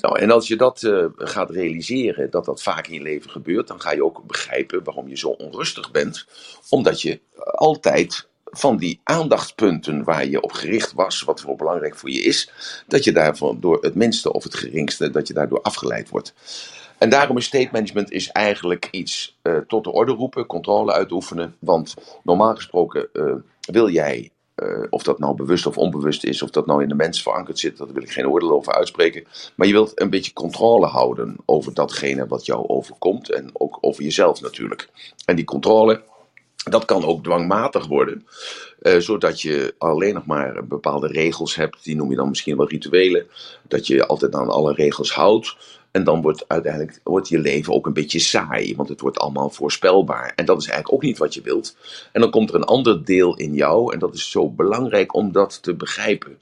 Nou, 0.00 0.18
en 0.18 0.30
als 0.30 0.48
je 0.48 0.56
dat 0.56 0.82
uh, 0.82 1.04
gaat 1.16 1.50
realiseren, 1.50 2.30
dat 2.30 2.44
dat 2.44 2.62
vaak 2.62 2.86
in 2.86 2.94
je 2.94 3.02
leven 3.02 3.30
gebeurt, 3.30 3.68
dan 3.68 3.80
ga 3.80 3.92
je 3.92 4.04
ook 4.04 4.22
begrijpen 4.26 4.84
waarom 4.84 5.08
je 5.08 5.16
zo 5.16 5.28
onrustig 5.28 5.90
bent. 5.90 6.26
Omdat 6.68 7.02
je 7.02 7.20
altijd 7.36 8.28
van 8.58 8.76
die 8.76 9.00
aandachtspunten 9.04 10.04
waar 10.04 10.26
je 10.26 10.42
op 10.42 10.52
gericht 10.52 10.92
was, 10.92 11.22
wat 11.22 11.40
voor 11.40 11.56
belangrijk 11.56 11.96
voor 11.96 12.10
je 12.10 12.22
is, 12.22 12.50
dat 12.86 13.04
je 13.04 13.12
daarvan 13.12 13.60
door 13.60 13.78
het 13.80 13.94
minste 13.94 14.32
of 14.32 14.42
het 14.42 14.54
geringste, 14.54 15.10
dat 15.10 15.28
je 15.28 15.34
daardoor 15.34 15.62
afgeleid 15.62 16.08
wordt. 16.08 16.34
En 16.98 17.08
daarom 17.08 17.36
is 17.36 17.44
state 17.44 17.68
management 17.72 18.10
is 18.10 18.28
eigenlijk 18.28 18.88
iets 18.90 19.38
uh, 19.42 19.56
tot 19.56 19.84
de 19.84 19.92
orde 19.92 20.12
roepen, 20.12 20.46
controle 20.46 20.92
uitoefenen. 20.92 21.56
Want 21.58 21.94
normaal 22.22 22.54
gesproken 22.54 23.08
uh, 23.12 23.34
wil 23.60 23.88
jij 23.88 24.30
uh, 24.62 24.86
of 24.90 25.02
dat 25.02 25.18
nou 25.18 25.34
bewust 25.34 25.66
of 25.66 25.78
onbewust 25.78 26.24
is, 26.24 26.42
of 26.42 26.50
dat 26.50 26.66
nou 26.66 26.82
in 26.82 26.88
de 26.88 26.94
mens 26.94 27.22
verankerd 27.22 27.58
zit, 27.58 27.76
daar 27.76 27.92
wil 27.92 28.02
ik 28.02 28.12
geen 28.12 28.28
oordeel 28.28 28.52
over 28.52 28.72
uitspreken. 28.72 29.24
Maar 29.54 29.66
je 29.66 29.72
wilt 29.72 30.00
een 30.00 30.10
beetje 30.10 30.32
controle 30.32 30.86
houden 30.86 31.36
over 31.44 31.74
datgene 31.74 32.26
wat 32.26 32.46
jou 32.46 32.68
overkomt 32.68 33.30
en 33.30 33.50
ook 33.52 33.78
over 33.80 34.02
jezelf 34.02 34.40
natuurlijk. 34.40 34.88
En 35.24 35.36
die 35.36 35.44
controle, 35.44 36.02
dat 36.64 36.84
kan 36.84 37.04
ook 37.04 37.24
dwangmatig 37.24 37.86
worden, 37.86 38.26
uh, 38.82 38.98
zodat 38.98 39.40
je 39.40 39.74
alleen 39.78 40.14
nog 40.14 40.26
maar 40.26 40.66
bepaalde 40.66 41.06
regels 41.06 41.54
hebt, 41.54 41.84
die 41.84 41.96
noem 41.96 42.10
je 42.10 42.16
dan 42.16 42.28
misschien 42.28 42.56
wel 42.56 42.68
rituelen, 42.68 43.26
dat 43.68 43.86
je 43.86 44.06
altijd 44.06 44.34
aan 44.34 44.48
alle 44.48 44.72
regels 44.72 45.12
houdt. 45.12 45.56
En 45.98 46.04
dan 46.04 46.22
wordt 46.22 46.44
uiteindelijk 46.48 47.00
wordt 47.02 47.28
je 47.28 47.38
leven 47.38 47.72
ook 47.72 47.86
een 47.86 47.92
beetje 47.92 48.18
saai, 48.18 48.76
want 48.76 48.88
het 48.88 49.00
wordt 49.00 49.18
allemaal 49.18 49.50
voorspelbaar. 49.50 50.32
En 50.36 50.44
dat 50.44 50.60
is 50.60 50.66
eigenlijk 50.66 50.94
ook 50.94 51.02
niet 51.02 51.18
wat 51.18 51.34
je 51.34 51.40
wilt. 51.40 51.76
En 52.12 52.20
dan 52.20 52.30
komt 52.30 52.48
er 52.48 52.54
een 52.54 52.64
ander 52.64 53.04
deel 53.04 53.36
in 53.36 53.54
jou, 53.54 53.92
en 53.92 53.98
dat 53.98 54.14
is 54.14 54.30
zo 54.30 54.50
belangrijk 54.50 55.14
om 55.14 55.32
dat 55.32 55.62
te 55.62 55.74
begrijpen. 55.74 56.38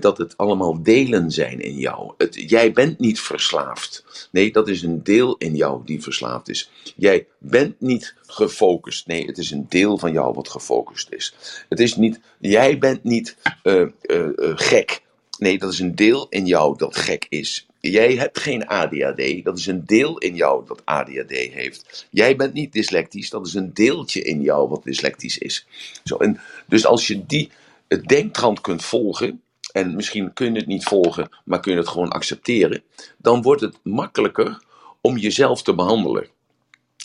dat 0.00 0.18
het 0.18 0.36
allemaal 0.36 0.82
delen 0.82 1.30
zijn 1.30 1.60
in 1.60 1.76
jou. 1.76 2.12
Het, 2.18 2.50
jij 2.50 2.72
bent 2.72 2.98
niet 2.98 3.20
verslaafd. 3.20 4.28
Nee, 4.30 4.52
dat 4.52 4.68
is 4.68 4.82
een 4.82 5.02
deel 5.02 5.36
in 5.38 5.54
jou 5.54 5.80
die 5.84 6.02
verslaafd 6.02 6.48
is. 6.48 6.70
Jij 6.96 7.26
bent 7.38 7.80
niet 7.80 8.14
gefocust. 8.26 9.06
Nee, 9.06 9.26
het 9.26 9.38
is 9.38 9.50
een 9.50 9.66
deel 9.68 9.98
van 9.98 10.12
jou 10.12 10.34
wat 10.34 10.48
gefocust 10.48 11.08
is. 11.10 11.34
Het 11.68 11.80
is 11.80 11.96
niet, 11.96 12.20
jij 12.38 12.78
bent 12.78 13.04
niet 13.04 13.36
uh, 13.62 13.80
uh, 14.02 14.26
uh, 14.36 14.52
gek. 14.54 15.02
Nee, 15.42 15.58
dat 15.58 15.72
is 15.72 15.78
een 15.78 15.94
deel 15.94 16.26
in 16.28 16.46
jou 16.46 16.76
dat 16.76 16.96
gek 16.96 17.26
is. 17.28 17.66
Jij 17.80 18.14
hebt 18.14 18.38
geen 18.38 18.66
ADHD, 18.66 19.44
dat 19.44 19.58
is 19.58 19.66
een 19.66 19.86
deel 19.86 20.18
in 20.18 20.34
jou 20.34 20.66
dat 20.66 20.82
ADHD 20.84 21.30
heeft. 21.30 22.06
Jij 22.10 22.36
bent 22.36 22.52
niet 22.52 22.72
dyslectisch, 22.72 23.30
dat 23.30 23.46
is 23.46 23.54
een 23.54 23.74
deeltje 23.74 24.22
in 24.22 24.40
jou 24.40 24.68
wat 24.68 24.84
dyslectisch 24.84 25.38
is. 25.38 25.66
Zo, 26.04 26.16
en 26.16 26.40
dus 26.66 26.86
als 26.86 27.06
je 27.06 27.26
die 27.26 27.50
het 27.88 28.08
denktrand 28.08 28.60
kunt 28.60 28.84
volgen, 28.84 29.42
en 29.72 29.96
misschien 29.96 30.32
kun 30.32 30.52
je 30.52 30.58
het 30.58 30.66
niet 30.66 30.84
volgen, 30.84 31.28
maar 31.44 31.60
kun 31.60 31.72
je 31.72 31.78
het 31.78 31.88
gewoon 31.88 32.10
accepteren, 32.10 32.82
dan 33.16 33.42
wordt 33.42 33.60
het 33.60 33.78
makkelijker 33.82 34.62
om 35.00 35.16
jezelf 35.16 35.62
te 35.62 35.74
behandelen. 35.74 36.26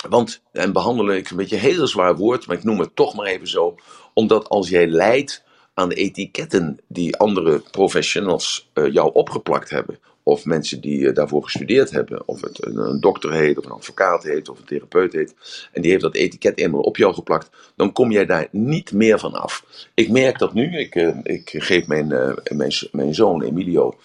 Want, 0.10 0.42
en 0.52 0.74
behandelen 0.74 1.22
is 1.22 1.30
een 1.30 1.38
beetje 1.38 1.56
een 1.56 1.62
heel 1.62 1.88
zwaar 1.88 2.16
woord, 2.16 2.48
maar 2.48 2.58
ik 2.58 2.64
noem 2.64 2.80
het 2.80 2.96
toch 2.96 3.16
maar 3.16 3.26
even 3.26 3.48
zo, 3.48 3.76
omdat 4.14 4.50
als 4.50 4.70
jij 4.70 4.88
lijdt 4.88 5.46
aan 5.78 5.90
de 5.90 5.96
etiketten 5.96 6.80
die 6.88 7.18
andere 7.18 7.62
professionals 7.72 8.70
uh, 8.74 8.94
jou 8.94 9.14
opgeplakt 9.14 9.70
hebben, 9.70 10.00
of 10.24 10.46
mensen 10.46 10.82
die 10.82 11.00
uh, 11.00 11.14
daarvoor 11.14 11.44
gestudeerd 11.44 11.92
hebben, 11.92 12.28
of 12.28 12.42
het 12.42 12.66
een, 12.66 12.78
een, 12.78 13.00
dokter 13.00 13.32
heet, 13.32 13.58
of 13.58 13.66
een 13.66 13.72
advocaat 13.72 14.24
heet, 14.24 14.50
of 14.50 14.60
een 14.60 14.66
therapeut 14.66 15.14
heet, 15.14 15.36
en 15.72 15.82
die 15.82 15.92
heeft 15.92 16.04
dat 16.04 16.16
etiket 16.16 16.58
eenmaal 16.58 16.82
op 16.82 16.98
jou 16.98 17.14
geplakt, 17.14 17.50
dan 17.76 17.92
kom 17.92 18.12
jij 18.12 18.26
daar 18.26 18.48
niet 18.52 18.92
meer 18.92 19.20
van 19.20 19.34
af. 19.34 19.66
Ik 19.94 20.10
merk 20.10 20.40
dat 20.40 20.54
nu, 20.54 20.78
ik, 20.78 20.96
uh, 20.96 21.18
ik 21.24 21.54
geef 21.58 21.88
mijn, 21.88 22.08
mijn, 22.44 22.72
mijn 22.92 23.16
zoon 23.16 23.42
Emilio, 23.42 23.98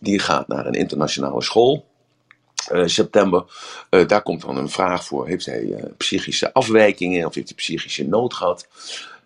die 0.00 0.18
gaat 0.18 0.48
naar 0.48 0.66
een 0.66 0.74
internationale 0.74 1.42
school. 1.42 1.84
Uh, 2.72 2.86
september. 2.86 3.44
Daar 4.06 4.22
komt 4.22 4.42
dan 4.42 4.56
een 4.56 4.68
vraag 4.68 5.04
voor. 5.04 5.26
Heeft 5.26 5.46
hij 5.46 5.92
psychische 5.96 6.52
afwijkingen 6.52 7.26
of 7.26 7.34
heeft 7.34 7.48
hij 7.48 7.56
psychische 7.56 8.08
nood 8.08 8.34
gehad? 8.34 8.68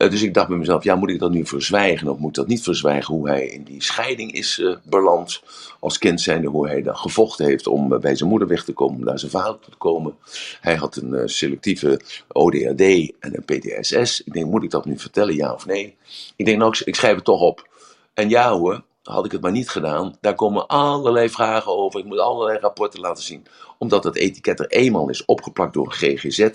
Dus 0.08 0.22
ik 0.22 0.34
dacht 0.34 0.48
bij 0.48 0.56
mezelf, 0.56 0.84
ja, 0.84 0.94
moet 0.94 1.10
ik 1.10 1.18
dat 1.18 1.30
nu 1.30 1.46
verzwijgen 1.46 2.08
of 2.08 2.18
moet 2.18 2.28
ik 2.28 2.34
dat 2.34 2.46
niet 2.46 2.62
verzwijgen? 2.62 3.14
Hoe 3.14 3.28
hij 3.28 3.46
in 3.46 3.62
die 3.62 3.82
scheiding 3.82 4.32
is 4.32 4.62
beland 4.82 5.42
als 5.80 5.98
kind 5.98 6.20
zijnde, 6.20 6.48
hoe 6.48 6.68
hij 6.68 6.82
dan 6.82 6.96
gevochten 6.96 7.46
heeft 7.46 7.66
om 7.66 8.00
bij 8.00 8.16
zijn 8.16 8.28
moeder 8.28 8.48
weg 8.48 8.64
te 8.64 8.72
komen, 8.72 8.98
om 8.98 9.04
naar 9.04 9.18
zijn 9.18 9.30
vader 9.30 9.58
te 9.60 9.76
komen. 9.78 10.14
Hij 10.60 10.74
had 10.76 10.96
een 10.96 11.28
selectieve 11.28 12.00
ODHD 12.28 12.80
en 13.20 13.32
een 13.36 13.44
PTSS. 13.44 14.22
Ik 14.24 14.32
denk, 14.32 14.46
moet 14.46 14.62
ik 14.62 14.70
dat 14.70 14.84
nu 14.84 14.98
vertellen, 14.98 15.34
ja 15.34 15.52
of 15.52 15.66
nee? 15.66 15.96
Ik 16.36 16.44
denk, 16.44 16.58
nou, 16.58 16.74
ik 16.84 16.94
schrijf 16.94 17.14
het 17.14 17.24
toch 17.24 17.40
op. 17.40 17.68
En 18.14 18.28
ja 18.28 18.52
hoor, 18.52 18.82
had 19.02 19.24
ik 19.24 19.32
het 19.32 19.40
maar 19.40 19.50
niet 19.50 19.68
gedaan, 19.68 20.16
daar 20.20 20.34
komen 20.34 20.66
allerlei 20.66 21.28
vragen 21.28 21.76
over. 21.76 22.00
Ik 22.00 22.06
moet 22.06 22.18
allerlei 22.18 22.58
rapporten 22.58 23.00
laten 23.00 23.24
zien. 23.24 23.46
Omdat 23.78 24.04
het 24.04 24.16
etiket 24.16 24.60
er 24.60 24.70
eenmaal 24.70 25.08
is 25.08 25.24
opgeplakt 25.24 25.72
door 25.72 25.92
GGZ. 25.92 26.50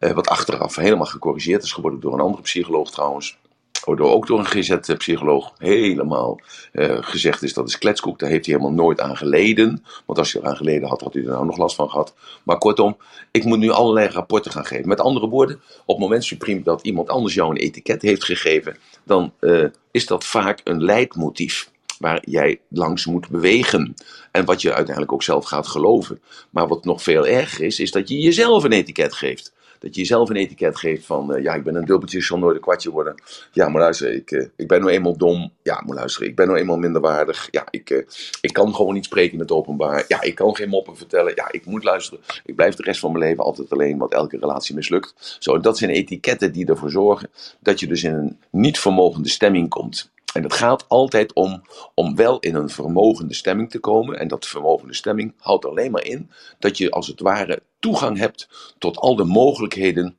Eh, 0.00 0.12
wat 0.12 0.28
achteraf 0.28 0.76
helemaal 0.76 1.06
gecorrigeerd 1.06 1.62
is 1.62 1.72
geworden 1.72 2.00
door 2.00 2.12
een 2.12 2.20
andere 2.20 2.42
psycholoog 2.42 2.90
trouwens. 2.90 3.38
Door, 3.84 4.10
ook 4.10 4.26
door 4.26 4.38
een 4.38 4.46
GZ-psycholoog 4.46 5.52
helemaal 5.58 6.40
uh, 6.72 6.98
gezegd 7.00 7.42
is 7.42 7.54
dat 7.54 7.68
is 7.68 7.78
kletskoek. 7.78 8.18
Daar 8.18 8.30
heeft 8.30 8.46
hij 8.46 8.54
helemaal 8.54 8.76
nooit 8.84 9.00
aan 9.00 9.16
geleden. 9.16 9.84
Want 10.06 10.18
als 10.18 10.32
hij 10.32 10.42
eraan 10.42 10.56
geleden 10.56 10.88
had, 10.88 11.00
had 11.00 11.14
hij 11.14 11.22
er 11.22 11.28
nou 11.28 11.46
nog 11.46 11.56
last 11.56 11.74
van 11.74 11.90
gehad. 11.90 12.14
Maar 12.42 12.58
kortom, 12.58 12.96
ik 13.30 13.44
moet 13.44 13.58
nu 13.58 13.70
allerlei 13.70 14.08
rapporten 14.08 14.52
gaan 14.52 14.64
geven. 14.66 14.88
Met 14.88 15.00
andere 15.00 15.28
woorden, 15.28 15.60
op 15.80 15.86
het 15.86 15.98
moment 15.98 16.24
supreme 16.24 16.62
dat 16.62 16.82
iemand 16.82 17.08
anders 17.08 17.34
jou 17.34 17.50
een 17.50 17.56
etiket 17.56 18.02
heeft 18.02 18.24
gegeven, 18.24 18.76
dan 19.04 19.32
uh, 19.40 19.64
is 19.90 20.06
dat 20.06 20.24
vaak 20.24 20.60
een 20.64 20.82
leidmotief 20.82 21.70
waar 21.98 22.22
jij 22.24 22.60
langs 22.68 23.06
moet 23.06 23.28
bewegen. 23.28 23.94
En 24.30 24.44
wat 24.44 24.62
je 24.62 24.72
uiteindelijk 24.72 25.12
ook 25.12 25.22
zelf 25.22 25.44
gaat 25.44 25.66
geloven. 25.66 26.20
Maar 26.50 26.68
wat 26.68 26.84
nog 26.84 27.02
veel 27.02 27.26
erger 27.26 27.64
is, 27.64 27.80
is 27.80 27.90
dat 27.90 28.08
je 28.08 28.20
jezelf 28.20 28.64
een 28.64 28.72
etiket 28.72 29.12
geeft. 29.12 29.52
Dat 29.80 29.94
je 29.94 30.00
jezelf 30.00 30.28
een 30.28 30.36
etiket 30.36 30.78
geeft 30.78 31.06
van, 31.06 31.36
uh, 31.36 31.42
ja, 31.42 31.54
ik 31.54 31.64
ben 31.64 31.74
een 31.74 31.84
dubbeltje, 31.84 32.20
zal 32.20 32.38
nooit 32.38 32.54
een 32.54 32.60
kwartje 32.60 32.90
worden. 32.90 33.14
Ja, 33.52 33.68
maar 33.68 33.80
luister, 33.80 34.12
ik, 34.12 34.30
uh, 34.30 34.46
ik 34.56 34.68
ben 34.68 34.80
nou 34.80 34.92
eenmaal 34.92 35.16
dom. 35.16 35.52
Ja, 35.62 35.82
maar 35.86 35.96
luister, 35.96 36.22
ik 36.26 36.36
ben 36.36 36.46
nou 36.46 36.58
eenmaal 36.58 36.76
minderwaardig. 36.76 37.48
Ja, 37.50 37.66
ik, 37.70 37.90
uh, 37.90 37.98
ik 38.40 38.52
kan 38.52 38.74
gewoon 38.74 38.94
niet 38.94 39.04
spreken 39.04 39.32
in 39.32 39.38
het 39.38 39.50
openbaar. 39.50 40.04
Ja, 40.08 40.22
ik 40.22 40.34
kan 40.34 40.56
geen 40.56 40.68
moppen 40.68 40.96
vertellen. 40.96 41.32
Ja, 41.34 41.48
ik 41.50 41.66
moet 41.66 41.84
luisteren. 41.84 42.20
Ik 42.44 42.56
blijf 42.56 42.74
de 42.74 42.82
rest 42.82 43.00
van 43.00 43.12
mijn 43.12 43.24
leven 43.24 43.44
altijd 43.44 43.72
alleen, 43.72 43.98
want 43.98 44.12
elke 44.12 44.38
relatie 44.38 44.74
mislukt. 44.74 45.36
Zo, 45.38 45.60
dat 45.60 45.78
zijn 45.78 45.90
etiketten 45.90 46.52
die 46.52 46.66
ervoor 46.66 46.90
zorgen 46.90 47.30
dat 47.60 47.80
je 47.80 47.86
dus 47.86 48.04
in 48.04 48.14
een 48.14 48.38
niet 48.50 48.78
vermogende 48.78 49.28
stemming 49.28 49.68
komt. 49.68 50.10
En 50.32 50.42
het 50.42 50.52
gaat 50.52 50.88
altijd 50.88 51.32
om, 51.32 51.62
om 51.94 52.16
wel 52.16 52.38
in 52.38 52.54
een 52.54 52.70
vermogende 52.70 53.34
stemming 53.34 53.70
te 53.70 53.78
komen. 53.78 54.18
En 54.18 54.28
dat 54.28 54.46
vermogende 54.46 54.94
stemming 54.94 55.34
houdt 55.38 55.64
alleen 55.64 55.90
maar 55.90 56.04
in 56.04 56.30
dat 56.58 56.78
je 56.78 56.90
als 56.90 57.06
het 57.06 57.20
ware 57.20 57.62
toegang 57.78 58.18
hebt 58.18 58.48
tot 58.78 58.96
al 58.96 59.16
de 59.16 59.24
mogelijkheden 59.24 60.16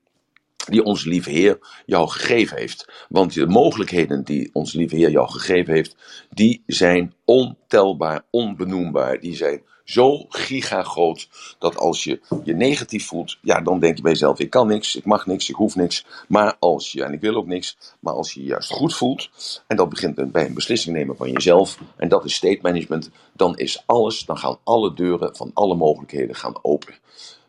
die 0.69 0.83
onze 0.83 1.09
lieve 1.09 1.29
Heer 1.29 1.57
jou 1.85 2.09
gegeven 2.09 2.57
heeft. 2.57 3.05
Want 3.09 3.33
de 3.33 3.47
mogelijkheden 3.47 4.23
die 4.23 4.49
onze 4.53 4.77
lieve 4.77 4.95
Heer 4.95 5.11
jou 5.11 5.29
gegeven 5.29 5.73
heeft, 5.73 5.95
die 6.29 6.63
zijn 6.65 7.13
ontelbaar, 7.25 8.25
onbenoembaar. 8.29 9.19
Die 9.19 9.35
zijn 9.35 9.63
zo 9.91 10.25
gigagroot 10.29 11.29
dat 11.59 11.77
als 11.77 12.03
je 12.03 12.19
je 12.43 12.53
negatief 12.53 13.07
voelt, 13.07 13.37
ja, 13.41 13.61
dan 13.61 13.79
denk 13.79 13.95
je 13.95 14.01
bij 14.01 14.11
jezelf: 14.11 14.39
ik 14.39 14.49
kan 14.49 14.67
niks, 14.67 14.95
ik 14.95 15.05
mag 15.05 15.25
niks, 15.25 15.49
ik 15.49 15.55
hoef 15.55 15.75
niks. 15.75 16.05
Maar 16.27 16.55
als 16.59 16.91
je, 16.91 17.03
en 17.03 17.13
ik 17.13 17.21
wil 17.21 17.35
ook 17.35 17.47
niks, 17.47 17.77
maar 17.99 18.13
als 18.13 18.33
je 18.33 18.39
je 18.39 18.45
juist 18.45 18.71
goed 18.71 18.95
voelt, 18.95 19.29
en 19.67 19.77
dat 19.77 19.89
begint 19.89 20.31
bij 20.31 20.45
een 20.45 20.53
beslissing 20.53 20.95
nemen 20.95 21.17
van 21.17 21.31
jezelf, 21.31 21.77
en 21.95 22.09
dat 22.09 22.25
is 22.25 22.33
state 22.33 22.59
management, 22.61 23.09
dan 23.33 23.57
is 23.57 23.83
alles, 23.85 24.25
dan 24.25 24.37
gaan 24.37 24.57
alle 24.63 24.93
deuren 24.93 25.35
van 25.35 25.51
alle 25.53 25.75
mogelijkheden 25.75 26.35
gaan 26.35 26.59
open 26.61 26.93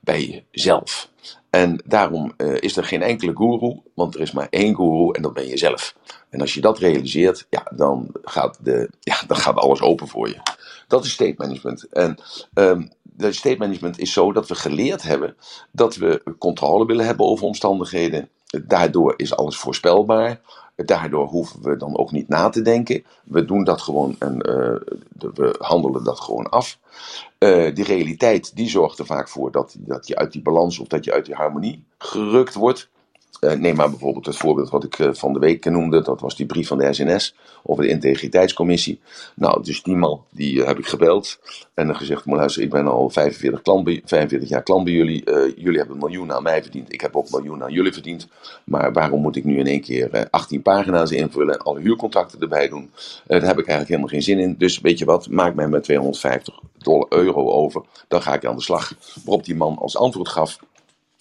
bij 0.01 0.45
jezelf. 0.51 1.11
En 1.51 1.83
daarom 1.85 2.33
uh, 2.37 2.57
is 2.61 2.77
er 2.77 2.85
geen 2.85 3.03
enkele 3.03 3.37
guru, 3.37 3.81
want 3.95 4.15
er 4.15 4.21
is 4.21 4.33
maar 4.33 4.47
één 4.51 4.75
guru 4.75 5.11
en 5.11 5.23
dat 5.23 5.33
ben 5.33 5.47
je 5.47 5.57
zelf. 5.59 5.95
En 6.33 6.41
als 6.41 6.55
je 6.55 6.61
dat 6.61 6.79
realiseert, 6.79 7.47
ja, 7.51 7.67
dan, 7.75 8.09
gaat 8.23 8.59
de, 8.61 8.91
ja, 9.01 9.17
dan 9.27 9.37
gaat 9.37 9.57
alles 9.57 9.81
open 9.81 10.09
voor 10.09 10.29
je. 10.29 10.41
Dat 10.89 11.05
is 11.05 11.12
state 11.12 11.35
management. 11.37 11.89
En 11.89 12.19
um, 12.55 12.91
de 13.03 13.33
state 13.33 13.59
management 13.59 13.99
is 13.99 14.12
zo 14.12 14.33
dat 14.33 14.49
we 14.49 14.55
geleerd 14.55 15.03
hebben 15.03 15.37
dat 15.71 15.97
we 15.97 16.23
controle 16.39 16.87
willen 16.87 17.07
hebben 17.07 17.27
over 17.27 17.47
omstandigheden. 17.47 18.29
Daardoor 18.67 19.15
is 19.17 19.37
alles 19.37 19.57
voorspelbaar. 19.57 20.41
Daardoor 20.77 21.27
hoeven 21.27 21.62
we 21.62 21.77
dan 21.77 21.99
ook 21.99 22.11
niet 22.11 22.29
na 22.29 22.49
te 22.49 22.62
denken. 22.62 23.05
We 23.25 23.45
doen 23.45 23.65
dat 23.65 23.81
gewoon 23.81 24.17
en 24.19 24.35
uh, 24.35 24.95
we 25.35 25.55
handelen 25.59 26.05
dat 26.05 26.21
gewoon 26.21 26.49
af. 26.51 26.79
Uh, 27.39 27.75
die 27.75 27.85
realiteit 27.85 28.57
die 28.57 28.69
zorgt 28.69 28.99
er 28.99 29.07
vaak 29.07 29.29
voor 29.29 29.51
dat, 29.51 29.77
dat 29.79 30.07
je 30.07 30.17
uit 30.17 30.33
die 30.33 30.43
balans 30.43 30.79
of 30.79 30.87
dat 30.87 31.05
je 31.05 31.12
uit 31.12 31.27
die 31.27 31.35
harmonie 31.35 31.85
gerukt 31.99 32.55
wordt. 32.55 32.91
Uh, 33.45 33.53
neem 33.53 33.77
maar 33.77 33.91
bijvoorbeeld 33.91 34.27
het 34.27 34.37
voorbeeld 34.37 34.71
wat 34.71 34.85
ik 34.85 34.99
uh, 34.99 35.09
van 35.13 35.33
de 35.33 35.39
week 35.39 35.65
noemde. 35.65 36.03
Dat 36.03 36.21
was 36.21 36.37
die 36.37 36.47
brief 36.47 36.69
van 36.69 36.79
de 36.79 36.93
SNS 36.93 37.35
over 37.63 37.83
de 37.83 37.91
integriteitscommissie. 37.91 39.01
Nou, 39.35 39.63
dus 39.63 39.83
die 39.83 39.97
man, 39.97 40.25
die 40.31 40.55
uh, 40.55 40.67
heb 40.67 40.79
ik 40.79 40.87
gebeld. 40.87 41.39
En 41.75 41.87
dan 41.87 41.97
gezegd, 41.97 42.25
maar 42.25 42.37
luister, 42.37 42.63
ik 42.63 42.71
ben 42.71 42.87
al 42.87 43.11
45, 43.11 43.63
klant 43.63 43.85
bij, 43.85 44.03
45 44.05 44.49
jaar 44.49 44.63
klant 44.63 44.85
bij 44.85 44.93
jullie. 44.93 45.23
jullie 45.57 45.79
hebben 45.79 45.95
een 45.95 46.03
miljoen 46.03 46.33
aan 46.33 46.43
mij 46.43 46.63
verdiend. 46.63 46.93
Ik 46.93 47.01
heb 47.01 47.17
ook 47.17 47.25
een 47.25 47.41
miljoen 47.41 47.63
aan 47.63 47.73
jullie 47.73 47.93
verdiend. 47.93 48.29
Maar 48.65 48.93
waarom 48.93 49.21
moet 49.21 49.37
ik 49.37 49.45
nu 49.45 49.59
in 49.59 49.67
één 49.67 49.81
keer 49.81 50.29
18 50.31 50.63
pagina's 50.63 51.11
invullen 51.11 51.55
en 51.55 51.61
alle 51.61 51.81
huurcontracten 51.81 52.41
erbij 52.41 52.69
doen? 52.69 52.91
daar 53.27 53.41
heb 53.41 53.59
ik 53.59 53.67
eigenlijk 53.67 53.89
helemaal 53.89 54.09
geen 54.09 54.23
zin 54.23 54.39
in. 54.39 54.55
Dus 54.59 54.81
weet 54.81 54.99
je 54.99 55.05
wat, 55.05 55.29
maak 55.29 55.55
mij 55.55 55.69
met 55.69 55.83
250 55.83 56.61
dollar, 56.79 57.07
euro 57.09 57.51
over. 57.51 57.83
Dan 58.09 58.23
ga 58.23 58.35
ik 58.35 58.45
aan 58.45 58.57
de 58.57 58.63
slag. 58.63 58.95
Waarop 59.25 59.45
die 59.45 59.57
man 59.57 59.79
als 59.79 59.97
antwoord 59.97 60.29
gaf. 60.29 60.59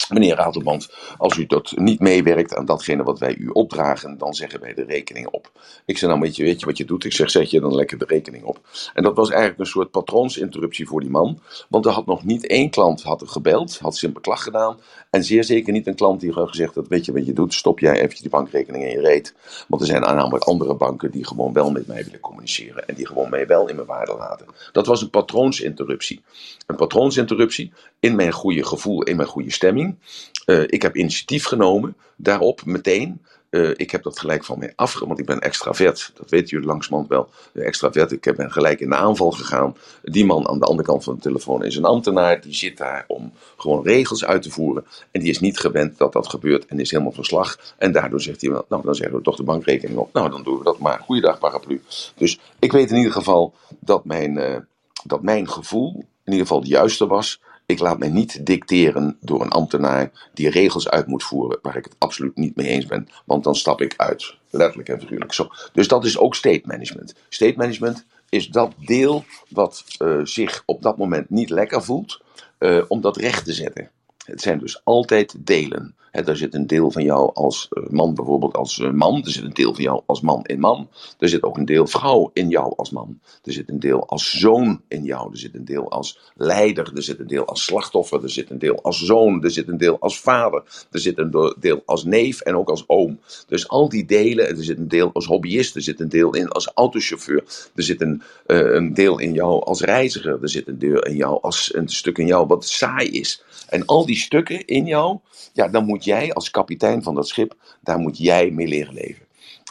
Meneer 0.10 0.36
Ratelband, 0.36 0.90
als 1.18 1.38
u 1.38 1.46
dat 1.46 1.74
niet 1.76 2.00
meewerkt 2.00 2.56
aan 2.56 2.66
datgene 2.66 3.04
wat 3.04 3.20
wij 3.20 3.36
u 3.36 3.48
opdragen, 3.48 4.18
dan 4.18 4.34
zeggen 4.34 4.60
wij 4.60 4.74
de 4.74 4.84
rekening 4.84 5.28
op. 5.28 5.52
Ik 5.86 5.98
zeg 5.98 6.10
nou, 6.10 6.22
weet 6.22 6.36
je, 6.36 6.44
weet 6.44 6.60
je 6.60 6.66
wat 6.66 6.78
je 6.78 6.86
doet? 6.86 7.04
Ik 7.04 7.14
zeg, 7.14 7.30
zet 7.32 7.50
je 7.50 7.60
dan 7.60 7.76
lekker 7.76 7.98
de 7.98 8.06
rekening 8.08 8.44
op. 8.44 8.60
En 8.94 9.04
dat 9.04 9.16
was 9.16 9.30
eigenlijk 9.30 9.60
een 9.60 9.66
soort 9.66 9.92
patroonsinterruptie 9.92 10.88
voor 10.88 11.00
die 11.00 11.10
man. 11.10 11.40
Want 11.70 11.86
er 11.86 11.92
had 11.92 12.06
nog 12.06 12.24
niet 12.24 12.48
één 12.48 12.70
klant 12.70 13.04
had 13.04 13.24
gebeld, 13.26 13.80
had 13.80 13.96
zijn 13.98 14.14
beklag 14.14 14.44
gedaan. 14.44 14.80
En 15.10 15.24
zeer 15.24 15.44
zeker 15.44 15.74
niet 15.74 15.88
een 15.88 15.96
klant 15.96 16.20
die 16.20 16.32
had 16.32 16.50
gezegd, 16.50 16.74
dat 16.74 16.88
weet 16.88 17.06
je 17.06 17.12
wat 17.12 17.26
je 17.26 17.34
doet? 17.34 17.54
Stop 17.54 17.80
jij 17.80 17.96
eventjes 17.96 18.22
die 18.22 18.30
bankrekening 18.30 18.84
in 18.84 18.92
je 18.92 19.02
reet. 19.02 19.36
Want 19.68 19.82
er 19.82 19.88
zijn 19.88 20.02
namelijk 20.02 20.44
andere 20.44 20.76
banken 20.76 21.12
die 21.12 21.28
gewoon 21.28 21.54
wel 21.54 21.72
met 21.72 21.88
mij 21.88 22.04
willen 22.04 22.20
communiceren. 22.20 22.88
En 22.88 22.96
die 22.96 23.08
gewoon 23.08 23.30
mij 23.30 23.48
wel 23.48 23.68
in 23.70 23.76
mijn 23.76 23.88
waarde 23.88 24.16
laten. 24.16 24.46
Dat 24.72 24.86
was 24.86 25.02
een 25.02 25.10
patroonsinterruptie. 25.10 26.22
Een 26.68 26.76
patroonsinterruptie 26.76 27.74
in 28.02 28.16
mijn 28.16 28.32
goede 28.32 28.66
gevoel, 28.66 29.04
in 29.04 29.16
mijn 29.16 29.28
goede 29.28 29.52
stemming. 29.52 29.96
Uh, 30.46 30.64
ik 30.66 30.82
heb 30.82 30.96
initiatief 30.96 31.46
genomen 31.46 31.96
daarop 32.16 32.66
meteen. 32.66 33.22
Uh, 33.50 33.70
ik 33.76 33.92
heb 33.92 34.04
dat 34.04 34.20
gelijk 34.20 34.44
van 34.44 34.60
mij 34.60 34.74
afge... 34.76 35.08
Want 35.08 35.20
ik 35.20 35.26
ben 35.26 35.40
extravert. 35.40 36.12
Dat 36.16 36.30
weten 36.30 36.48
jullie 36.48 36.68
langzamerhand 36.68 37.10
wel. 37.10 37.30
Extravert. 37.64 38.12
Ik 38.12 38.36
ben 38.36 38.52
gelijk 38.52 38.80
in 38.80 38.90
de 38.90 38.96
aanval 38.96 39.32
gegaan. 39.32 39.76
Die 40.04 40.26
man 40.26 40.48
aan 40.48 40.60
de 40.60 40.66
andere 40.66 40.88
kant 40.88 41.04
van 41.04 41.16
de 41.16 41.22
telefoon 41.22 41.64
is 41.64 41.76
een 41.76 41.86
ambtenaar. 41.86 42.42
Die 42.42 42.54
zit 42.54 42.78
daar 42.78 43.06
om 43.08 43.34
gewoon 43.58 43.84
regels 43.84 44.26
uit 44.26 44.42
te 44.42 44.52
voeren. 44.52 44.86
En 45.12 45.22
die 45.22 45.30
is 45.30 45.40
niet 45.40 45.60
gewend 45.60 45.98
dat 45.98 46.14
dat 46.14 46.28
gebeurt. 46.28 46.66
En 46.66 46.80
is 46.80 46.92
helemaal 46.92 47.12
verslag. 47.12 47.58
En 47.78 47.92
daardoor 47.92 48.22
zegt 48.22 48.42
hij, 48.42 48.50
nou 48.50 48.84
dan 48.84 48.96
zeggen 48.96 49.18
we 49.18 49.24
toch 49.24 49.36
de 49.36 49.44
bankrekening 49.44 49.98
op. 49.98 50.14
Nou 50.14 50.30
dan 50.30 50.44
doen 50.44 50.58
we 50.58 50.64
dat 50.64 50.80
maar. 50.80 51.00
Goeiedag 51.00 51.40
paraplu. 51.40 51.82
Dus 52.16 52.40
ik 52.60 52.72
weet 52.72 52.92
in 52.92 52.98
ieder 52.98 53.12
geval 53.12 53.54
dat 53.80 54.06
mijn, 54.06 54.66
dat 55.04 55.22
mijn 55.22 55.50
gevoel 55.50 56.06
in 56.24 56.32
ieder 56.32 56.48
geval 56.48 56.60
het 56.60 56.70
juiste 56.70 57.08
was. 57.08 57.42
Ik 57.72 57.80
laat 57.80 58.00
mij 58.00 58.10
niet 58.10 58.46
dicteren 58.46 59.18
door 59.20 59.42
een 59.42 59.52
ambtenaar 59.52 60.30
die 60.34 60.50
regels 60.50 60.90
uit 60.90 61.08
moet 61.08 61.24
voeren 61.24 61.60
waar 61.62 61.78
ik 61.78 61.84
het 61.84 61.96
absoluut 61.98 62.36
niet 62.36 62.56
mee 62.56 62.68
eens 62.68 62.86
ben, 62.86 63.08
want 63.26 63.44
dan 63.44 63.56
stap 63.56 63.82
ik 63.82 63.94
uit. 63.98 64.36
Letterlijk 64.50 64.90
en 64.90 65.00
figuurlijk. 65.00 65.34
Zo. 65.34 65.50
Dus 65.74 65.88
dat 65.88 66.06
is 66.06 66.18
ook 66.18 66.36
state 66.36 66.62
management. 66.64 67.16
State 67.30 67.58
management 67.58 68.06
is 68.30 68.48
dat 68.48 68.74
deel 68.78 69.26
wat 69.50 69.84
uh, 70.00 70.20
zich 70.24 70.64
op 70.66 70.82
dat 70.82 70.98
moment 70.98 71.30
niet 71.30 71.50
lekker 71.50 71.84
voelt, 71.84 72.22
uh, 72.60 72.84
om 72.88 73.02
dat 73.02 73.18
recht 73.18 73.46
te 73.46 73.54
zetten. 73.54 73.90
Het 74.26 74.42
zijn 74.42 74.60
dus 74.60 74.82
altijd 74.84 75.36
delen. 75.38 75.96
He, 76.12 76.22
er 76.22 76.38
zit 76.38 76.54
een 76.54 76.68
deel 76.68 76.92
van 76.92 77.04
jou 77.04 77.34
als 77.34 77.68
uh, 77.72 77.90
man 77.90 78.14
bijvoorbeeld 78.14 78.56
als 78.56 78.78
uh, 78.78 78.92
man. 78.92 79.24
Er 79.26 79.32
zit 79.32 79.44
een 79.44 79.54
deel 79.54 79.74
van 79.74 79.84
jou 79.84 80.02
als 80.06 80.22
man 80.22 80.46
in 80.46 80.60
man. 80.60 80.90
Er 81.20 81.30
zit 81.30 81.44
ook 81.44 81.58
een 81.58 81.66
deel 81.66 81.88
vrouw 81.88 82.30
in 82.34 82.50
jou 82.50 82.74
als 82.76 82.90
man. 82.90 83.20
Er 83.44 83.54
zit 83.54 83.70
een 83.70 83.80
deel 83.80 84.08
als 84.08 84.40
zoon 84.40 84.82
in 84.88 85.04
jou. 85.04 85.32
Er 85.32 85.38
zit 85.38 85.56
een 85.56 85.66
deel 85.66 85.92
als 85.92 86.20
leider. 86.36 86.92
Er 86.96 87.04
zit 87.04 87.20
een 87.20 87.28
deel 87.28 87.46
als 87.46 87.64
slachtoffer. 87.64 88.24
Er 88.24 88.30
zit 88.30 88.50
een 88.50 88.60
deel 88.60 88.82
als 88.82 89.06
zoon. 89.06 89.44
Er 89.44 89.52
zit 89.52 89.68
een 89.68 89.78
deel 89.78 90.00
als 90.00 90.20
vader. 90.20 90.64
Er 90.92 91.00
zit 91.00 91.18
een 91.18 91.56
deel 91.60 91.82
als 91.86 92.04
neef 92.04 92.42
en 92.42 92.56
ook 92.56 92.70
als 92.70 92.84
oom. 92.88 93.20
Dus 93.48 93.68
al 93.68 93.90
die 93.90 94.06
delen. 94.06 94.48
Er 94.48 94.64
zit 94.64 94.78
een 94.78 94.88
deel 94.88 95.10
als 95.14 95.26
hobbyist. 95.26 95.76
Er 95.76 95.82
zit 95.82 96.00
een 96.00 96.10
deel 96.10 96.36
in 96.36 96.50
als 96.50 96.72
autochauffeur. 96.74 97.44
Er 97.76 97.84
zit 97.84 98.02
een, 98.02 98.22
uh, 98.48 98.74
een 98.74 98.94
deel 98.94 99.20
in 99.20 99.34
jou 99.34 99.64
als 99.64 99.82
reiziger. 99.82 100.42
Er 100.42 100.50
zit 100.50 100.68
een 100.68 100.80
deel 100.80 101.00
in 101.02 101.16
jou 101.16 101.42
als 101.42 101.74
een 101.76 101.88
stuk 101.88 102.18
in 102.18 102.26
jou 102.26 102.48
wat 102.48 102.66
saai 102.66 103.10
is. 103.10 103.44
En 103.70 103.86
al 103.86 104.06
die 104.06 104.16
stukken 104.16 104.66
in 104.66 104.86
jou, 104.86 105.20
ja, 105.54 105.68
dan 105.68 105.86
moet 105.86 106.01
jij 106.04 106.34
als 106.34 106.52
kapitein 106.52 107.04
van 107.04 107.16
dat 107.16 107.28
schip, 107.28 107.54
daar 107.80 107.98
moet 107.98 108.18
jij 108.18 108.50
mee 108.50 108.68
leren 108.68 108.94
leven. 108.94 109.26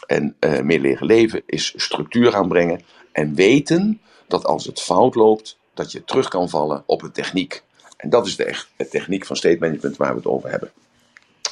En 0.07 0.35
uh, 0.39 0.59
mee 0.59 0.79
leren 0.79 1.05
leven 1.05 1.43
is 1.45 1.73
structuur 1.75 2.35
aanbrengen 2.35 2.81
en 3.11 3.35
weten 3.35 4.01
dat 4.27 4.45
als 4.45 4.65
het 4.65 4.81
fout 4.81 5.15
loopt, 5.15 5.59
dat 5.73 5.91
je 5.91 6.03
terug 6.03 6.27
kan 6.27 6.49
vallen 6.49 6.83
op 6.85 7.01
een 7.01 7.11
techniek. 7.11 7.61
En 7.97 8.09
dat 8.09 8.27
is 8.27 8.35
de, 8.35 8.45
echt, 8.45 8.73
de 8.77 8.87
techniek 8.87 9.25
van 9.25 9.35
state 9.35 9.57
management 9.59 9.97
waar 9.97 10.09
we 10.09 10.15
het 10.15 10.27
over 10.27 10.49
hebben. 10.49 10.71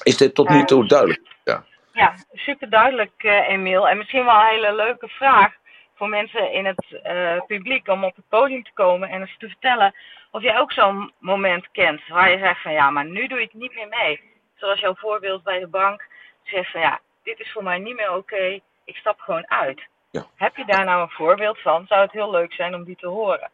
Is 0.03 0.17
dit 0.17 0.35
tot 0.35 0.49
nu 0.49 0.63
toe 0.63 0.87
duidelijk? 0.87 1.21
Ja, 1.43 1.63
ja 1.93 2.15
super 2.33 2.69
duidelijk, 2.69 3.23
uh, 3.23 3.49
Emiel. 3.49 3.87
En 3.89 3.97
misschien 3.97 4.25
wel 4.25 4.33
een 4.33 4.47
hele 4.47 4.75
leuke 4.75 5.07
vraag 5.07 5.53
voor 5.95 6.09
mensen 6.09 6.53
in 6.53 6.65
het 6.65 6.85
uh, 6.91 7.41
publiek 7.47 7.87
om 7.87 8.03
op 8.03 8.15
het 8.15 8.27
podium 8.29 8.63
te 8.63 8.71
komen 8.73 9.09
en 9.09 9.21
eens 9.21 9.37
te 9.37 9.47
vertellen 9.47 9.93
of 10.31 10.41
jij 10.41 10.59
ook 10.59 10.71
zo'n 10.71 11.11
moment 11.19 11.67
kent 11.71 12.07
waar 12.07 12.31
je 12.31 12.37
zegt 12.37 12.61
van 12.61 12.71
ja, 12.71 12.89
maar 12.89 13.05
nu 13.05 13.27
doe 13.27 13.41
ik 13.41 13.53
niet 13.53 13.75
meer 13.75 13.87
mee. 13.87 14.21
Zoals 14.59 14.79
jouw 14.79 14.95
voorbeeld 14.95 15.43
bij 15.43 15.59
de 15.59 15.67
bank 15.67 16.07
zegt 16.43 16.71
van 16.71 16.81
ja, 16.81 16.99
dit 17.23 17.39
is 17.39 17.51
voor 17.51 17.63
mij 17.63 17.77
niet 17.77 17.95
meer 17.95 18.09
oké, 18.09 18.17
okay, 18.17 18.61
ik 18.83 18.95
stap 18.95 19.19
gewoon 19.19 19.49
uit. 19.49 19.87
Ja. 20.11 20.27
Heb 20.35 20.55
je 20.55 20.65
daar 20.65 20.85
nou 20.85 21.01
een 21.01 21.09
voorbeeld 21.09 21.61
van? 21.61 21.85
Zou 21.87 22.01
het 22.01 22.11
heel 22.11 22.31
leuk 22.31 22.53
zijn 22.53 22.75
om 22.75 22.83
die 22.83 22.95
te 22.95 23.07
horen. 23.07 23.49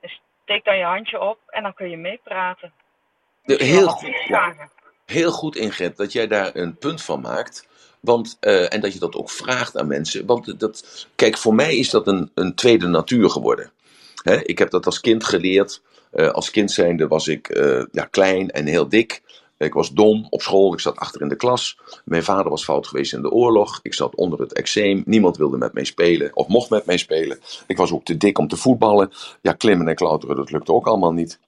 Dus 0.00 0.20
steek 0.42 0.64
dan 0.64 0.76
je 0.76 0.84
handje 0.84 1.20
op 1.20 1.38
en 1.46 1.62
dan 1.62 1.74
kun 1.74 1.90
je 1.90 1.96
meepraten. 1.96 2.72
Heel 3.42 3.88
goed, 3.88 4.24
ja. 4.26 4.54
heel 5.06 5.30
goed 5.30 5.56
Ingrid 5.56 5.96
dat 5.96 6.12
jij 6.12 6.26
daar 6.26 6.56
een 6.56 6.76
punt 6.76 7.02
van 7.02 7.20
maakt. 7.20 7.68
Want, 8.00 8.36
uh, 8.40 8.72
en 8.72 8.80
dat 8.80 8.92
je 8.92 8.98
dat 8.98 9.14
ook 9.14 9.30
vraagt 9.30 9.76
aan 9.76 9.86
mensen. 9.86 10.26
Want 10.26 10.60
dat, 10.60 11.06
kijk, 11.14 11.38
voor 11.38 11.54
mij 11.54 11.76
is 11.76 11.90
dat 11.90 12.06
een, 12.06 12.30
een 12.34 12.54
tweede 12.54 12.86
natuur 12.86 13.30
geworden. 13.30 13.72
He, 14.22 14.36
ik 14.36 14.58
heb 14.58 14.70
dat 14.70 14.86
als 14.86 15.00
kind 15.00 15.24
geleerd. 15.24 15.82
Uh, 16.12 16.30
als 16.30 16.50
kind 16.50 16.70
zijnde 16.70 17.08
was 17.08 17.28
ik 17.28 17.48
uh, 17.48 17.84
ja, 17.92 18.04
klein 18.04 18.50
en 18.50 18.66
heel 18.66 18.88
dik. 18.88 19.22
Ik 19.58 19.72
was 19.72 19.90
dom 19.90 20.26
op 20.30 20.42
school, 20.42 20.72
ik 20.72 20.80
zat 20.80 20.96
achter 20.96 21.20
in 21.20 21.28
de 21.28 21.36
klas. 21.36 21.78
Mijn 22.04 22.24
vader 22.24 22.50
was 22.50 22.64
fout 22.64 22.86
geweest 22.86 23.12
in 23.12 23.22
de 23.22 23.30
oorlog. 23.30 23.80
Ik 23.82 23.94
zat 23.94 24.14
onder 24.14 24.40
het 24.40 24.52
eczeem. 24.52 25.02
Niemand 25.06 25.36
wilde 25.36 25.56
met 25.56 25.72
mij 25.72 25.84
spelen 25.84 26.30
of 26.36 26.48
mocht 26.48 26.70
met 26.70 26.86
mij 26.86 26.96
spelen. 26.96 27.38
Ik 27.66 27.76
was 27.76 27.92
ook 27.92 28.04
te 28.04 28.16
dik 28.16 28.38
om 28.38 28.48
te 28.48 28.56
voetballen. 28.56 29.10
Ja, 29.42 29.52
klimmen 29.52 29.88
en 29.88 29.94
klauteren, 29.94 30.36
dat 30.36 30.50
lukte 30.50 30.72
ook 30.72 30.86
allemaal 30.86 31.12
niet. 31.12 31.38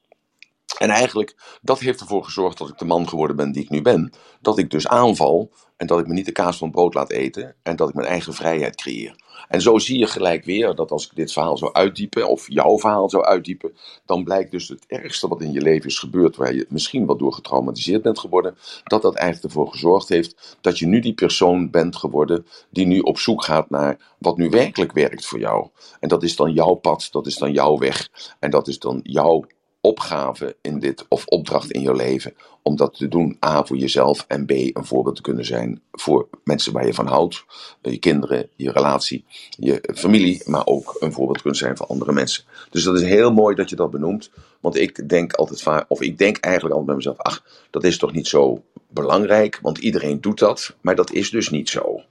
En 0.81 0.91
eigenlijk, 0.91 1.59
dat 1.63 1.79
heeft 1.79 2.01
ervoor 2.01 2.25
gezorgd 2.25 2.59
dat 2.59 2.69
ik 2.69 2.79
de 2.79 2.85
man 2.85 3.09
geworden 3.09 3.37
ben 3.37 3.53
die 3.53 3.63
ik 3.63 3.71
nu 3.71 3.83
ben. 3.83 4.13
Dat 4.41 4.59
ik 4.59 4.71
dus 4.71 4.89
aanval 4.89 5.51
en 5.77 5.87
dat 5.87 5.99
ik 5.99 6.07
me 6.07 6.13
niet 6.13 6.27
de 6.27 6.33
kaas 6.33 6.57
van 6.57 6.71
brood 6.71 6.95
laat 6.95 7.11
eten 7.11 7.55
en 7.63 7.77
dat 7.77 7.89
ik 7.89 7.95
mijn 7.95 8.09
eigen 8.09 8.35
vrijheid 8.35 8.77
creëer. 8.77 9.15
En 9.49 9.61
zo 9.61 9.79
zie 9.79 9.99
je 9.99 10.07
gelijk 10.07 10.45
weer 10.45 10.75
dat 10.75 10.91
als 10.91 11.05
ik 11.05 11.15
dit 11.15 11.33
verhaal 11.33 11.59
zou 11.59 11.73
uitdiepen, 11.73 12.29
of 12.29 12.51
jouw 12.51 12.79
verhaal 12.79 13.11
zou 13.11 13.25
uitdiepen, 13.25 13.77
dan 14.05 14.25
blijkt 14.25 14.51
dus 14.51 14.69
het 14.69 14.85
ergste 14.87 15.29
wat 15.29 15.41
in 15.41 15.53
je 15.53 15.61
leven 15.61 15.89
is 15.89 15.99
gebeurd, 15.99 16.37
waar 16.37 16.55
je 16.55 16.67
misschien 16.69 17.07
wel 17.07 17.17
door 17.17 17.33
getraumatiseerd 17.33 18.03
bent 18.03 18.19
geworden, 18.19 18.57
dat 18.85 19.03
dat 19.03 19.15
eigenlijk 19.15 19.55
ervoor 19.55 19.71
gezorgd 19.71 20.09
heeft 20.09 20.59
dat 20.61 20.79
je 20.79 20.87
nu 20.87 21.01
die 21.01 21.15
persoon 21.15 21.71
bent 21.71 21.97
geworden 21.97 22.47
die 22.71 22.87
nu 22.87 22.99
op 22.99 23.19
zoek 23.19 23.45
gaat 23.45 23.71
naar 23.71 24.15
wat 24.19 24.37
nu 24.37 24.49
werkelijk 24.49 24.93
werkt 24.93 25.27
voor 25.27 25.39
jou. 25.39 25.69
En 26.01 26.09
dat 26.09 26.23
is 26.23 26.37
dan 26.37 26.53
jouw 26.53 26.75
pad, 26.75 27.09
dat 27.11 27.27
is 27.27 27.37
dan 27.37 27.53
jouw 27.53 27.79
weg 27.79 28.09
en 28.39 28.51
dat 28.51 28.69
is 28.69 28.79
dan 28.79 29.01
jouw 29.03 29.45
opgave 29.81 30.57
in 30.61 30.79
dit, 30.79 31.05
of 31.09 31.27
opdracht 31.27 31.71
in 31.71 31.81
je 31.81 31.95
leven, 31.95 32.35
om 32.63 32.77
dat 32.77 32.95
te 32.95 33.09
doen, 33.09 33.37
A, 33.47 33.65
voor 33.65 33.77
jezelf 33.77 34.25
en 34.29 34.47
B, 34.47 34.51
een 34.51 34.85
voorbeeld 34.85 35.17
te 35.17 35.23
kunnen 35.23 35.45
zijn 35.45 35.81
voor 35.93 36.29
mensen 36.45 36.73
waar 36.73 36.87
je 36.87 36.95
van 36.95 37.07
houdt, 37.07 37.45
je 37.83 37.99
kinderen, 37.99 38.49
je 38.57 38.73
relatie, 38.73 39.25
je 39.51 39.93
familie, 39.95 40.43
maar 40.45 40.67
ook 40.67 40.97
een 40.99 41.13
voorbeeld 41.13 41.41
kunnen 41.41 41.59
zijn 41.59 41.77
voor 41.77 41.87
andere 41.87 42.13
mensen. 42.13 42.45
Dus 42.71 42.85
dat 42.85 42.97
is 42.97 43.03
heel 43.03 43.33
mooi 43.33 43.55
dat 43.55 43.71
je 43.71 43.77
dat 43.77 43.91
benoemt, 43.91 44.31
want 44.61 44.77
ik 44.77 45.09
denk 45.09 45.33
altijd 45.33 45.63
vaak, 45.63 45.85
of 45.89 46.01
ik 46.01 46.19
denk 46.19 46.37
eigenlijk 46.37 46.75
altijd 46.75 46.87
bij 46.87 46.97
mezelf, 46.97 47.19
ach, 47.19 47.45
dat 47.71 47.85
is 47.85 47.99
toch 47.99 48.13
niet 48.13 48.27
zo 48.27 48.63
belangrijk, 48.89 49.59
want 49.63 49.79
iedereen 49.79 50.21
doet 50.21 50.39
dat, 50.39 50.77
maar 50.81 50.97
dat 50.97 51.13
is 51.13 51.31
dus 51.31 51.51
niet 51.51 51.69
zo. 51.69 52.03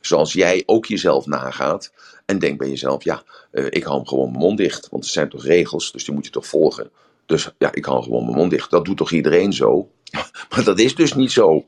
Zoals 0.00 0.32
jij 0.32 0.62
ook 0.66 0.86
jezelf 0.86 1.26
nagaat 1.26 1.92
en 2.26 2.38
denkt 2.38 2.58
bij 2.58 2.68
jezelf, 2.68 3.04
ja, 3.04 3.22
uh, 3.52 3.66
ik 3.70 3.82
hou 3.82 3.96
hem 3.96 4.06
gewoon 4.06 4.30
mijn 4.30 4.42
mond 4.42 4.58
dicht, 4.58 4.88
want 4.90 5.04
er 5.04 5.10
zijn 5.10 5.28
toch 5.28 5.44
regels, 5.44 5.92
dus 5.92 6.04
die 6.04 6.14
moet 6.14 6.24
je 6.24 6.30
toch 6.30 6.46
volgen. 6.46 6.90
Dus 7.26 7.50
ja, 7.58 7.72
ik 7.72 7.84
hou 7.84 8.02
gewoon 8.02 8.24
mijn 8.24 8.36
mond 8.36 8.50
dicht. 8.50 8.70
Dat 8.70 8.84
doet 8.84 8.96
toch 8.96 9.12
iedereen 9.12 9.52
zo? 9.52 9.88
Maar 10.50 10.64
dat 10.64 10.78
is 10.78 10.94
dus 10.94 11.14
niet 11.14 11.32
zo. 11.32 11.64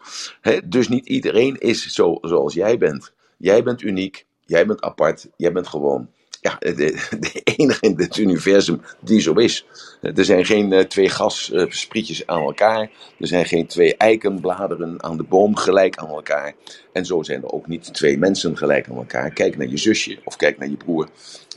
Dus 0.65 0.89
niet 0.89 1.07
iedereen 1.07 1.57
is 1.59 1.87
zo 1.87 2.19
zoals 2.21 2.55
jij 2.55 2.79
bent. 2.79 3.13
Jij 3.37 3.63
bent 3.63 3.83
uniek, 3.83 4.27
jij 4.45 4.67
bent 4.67 4.81
apart, 4.81 5.29
jij 5.37 5.53
bent 5.53 5.67
gewoon 5.67 6.09
ja, 6.47 6.57
de, 6.75 7.41
enige 7.45 7.81
in 7.81 7.95
het 7.97 8.17
universum 8.17 8.81
die 9.01 9.21
zo 9.21 9.33
is. 9.33 9.67
Er 10.01 10.25
zijn 10.25 10.45
geen 10.45 10.73
uh, 10.73 10.81
twee 10.81 11.09
gassprietjes 11.09 12.27
aan 12.27 12.43
elkaar. 12.43 12.91
Er 13.19 13.27
zijn 13.27 13.47
geen 13.47 13.67
twee 13.67 13.97
eikenbladeren 13.97 15.03
aan 15.03 15.17
de 15.17 15.23
boom 15.23 15.57
gelijk 15.57 15.97
aan 15.97 16.09
elkaar. 16.09 16.55
En 16.93 17.05
zo 17.05 17.23
zijn 17.23 17.43
er 17.43 17.53
ook 17.53 17.67
niet 17.67 17.95
twee 17.95 18.19
mensen 18.19 18.57
gelijk 18.57 18.89
aan 18.89 18.97
elkaar. 18.97 19.31
Kijk 19.31 19.57
naar 19.57 19.69
je 19.69 19.77
zusje 19.77 20.19
of 20.25 20.37
kijk 20.37 20.59
naar 20.59 20.69
je 20.69 20.77
broer. 20.77 21.09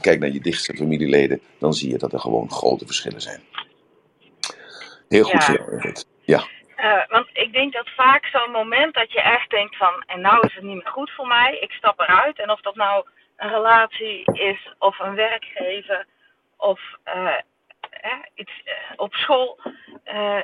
Kijk 0.02 0.20
naar 0.20 0.32
je 0.32 0.42
dichtste 0.42 0.74
familieleden. 0.76 1.42
Dan 1.60 1.74
zie 1.74 1.90
je 1.90 1.98
dat 1.98 2.14
er 2.14 2.20
gewoon 2.20 2.52
grote 2.52 2.86
verschillen 2.86 3.22
zijn. 3.22 3.42
Heel 5.10 5.24
goed 5.24 5.46
ja. 5.46 6.04
Ja. 6.22 6.44
Uh, 6.78 7.08
want 7.08 7.30
ik 7.34 7.54
denk 7.54 7.74
dat 7.74 7.90
vaak 7.90 8.26
zo'n 8.26 8.52
moment 8.52 8.94
dat 8.94 9.12
je 9.12 9.22
echt 9.22 9.50
denkt 9.50 9.78
van, 9.78 10.04
en 10.06 10.22
nou 10.22 10.48
is 10.48 10.56
het 10.56 10.64
niet 10.64 10.76
meer 10.76 10.92
goed 10.92 11.12
voor 11.12 11.28
mij, 11.28 11.58
ik 11.60 11.72
stap 11.72 12.00
eruit. 12.00 12.40
En 12.40 12.50
of 12.50 12.62
dat 12.62 12.76
nou 12.76 13.06
een 13.38 13.50
relatie 13.50 14.24
is, 14.34 14.74
of 14.78 15.00
een 15.00 15.16
werkgever, 15.16 16.06
of 16.58 16.82
uh, 17.06 17.34
eh, 17.90 18.12
iets 18.36 18.62
uh, 18.66 18.74
op 18.96 19.14
school. 19.14 19.60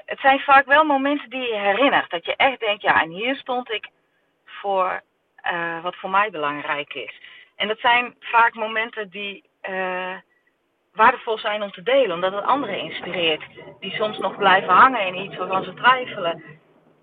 het 0.06 0.20
zijn 0.20 0.40
vaak 0.40 0.66
wel 0.66 0.84
momenten 0.84 1.30
die 1.30 1.48
je 1.48 1.60
herinnert. 1.60 2.10
Dat 2.10 2.26
je 2.26 2.36
echt 2.36 2.60
denkt, 2.60 2.82
ja, 2.82 3.02
en 3.02 3.10
hier 3.10 3.36
stond 3.36 3.72
ik 3.72 3.90
voor 4.46 5.02
wat 5.82 5.96
voor 5.96 6.10
mij 6.10 6.30
belangrijk 6.30 6.94
is. 6.94 7.22
En 7.56 7.68
dat 7.68 7.80
zijn 7.80 8.16
vaak 8.20 8.54
momenten 8.54 9.10
die 9.10 9.44
waardevol 10.96 11.38
zijn 11.38 11.64
om 11.64 11.72
te 11.72 11.84
delen, 11.84 12.12
omdat 12.12 12.34
het 12.34 12.44
anderen 12.44 12.80
inspireert. 12.80 13.44
Die 13.80 13.92
soms 13.92 14.18
nog 14.18 14.38
blijven 14.38 14.74
hangen 14.74 15.08
in 15.08 15.24
iets 15.24 15.38
waarvan 15.38 15.64
ze 15.64 15.74
twijfelen. 15.74 16.44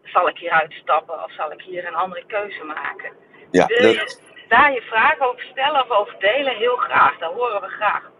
Zal 0.04 0.28
ik 0.28 0.38
hier 0.38 0.50
uitstappen 0.50 1.25
of 1.25 1.32
zal 1.32 1.52
ik 1.52 1.61
hier 1.61 1.87
een 1.87 1.94
andere 1.94 2.25
keuze 2.26 2.64
maken? 2.64 3.12
Ja, 3.50 3.66
Wil 3.66 3.88
je 3.88 4.18
daar 4.49 4.72
je 4.72 4.80
vragen 4.80 5.28
over 5.28 5.42
stellen 5.42 5.82
of 5.82 5.90
over 5.90 6.16
delen? 6.18 6.56
Heel 6.56 6.76
graag, 6.76 7.18
dat 7.18 7.32
horen 7.32 7.61
we 7.61 7.68
graag. 7.68 8.11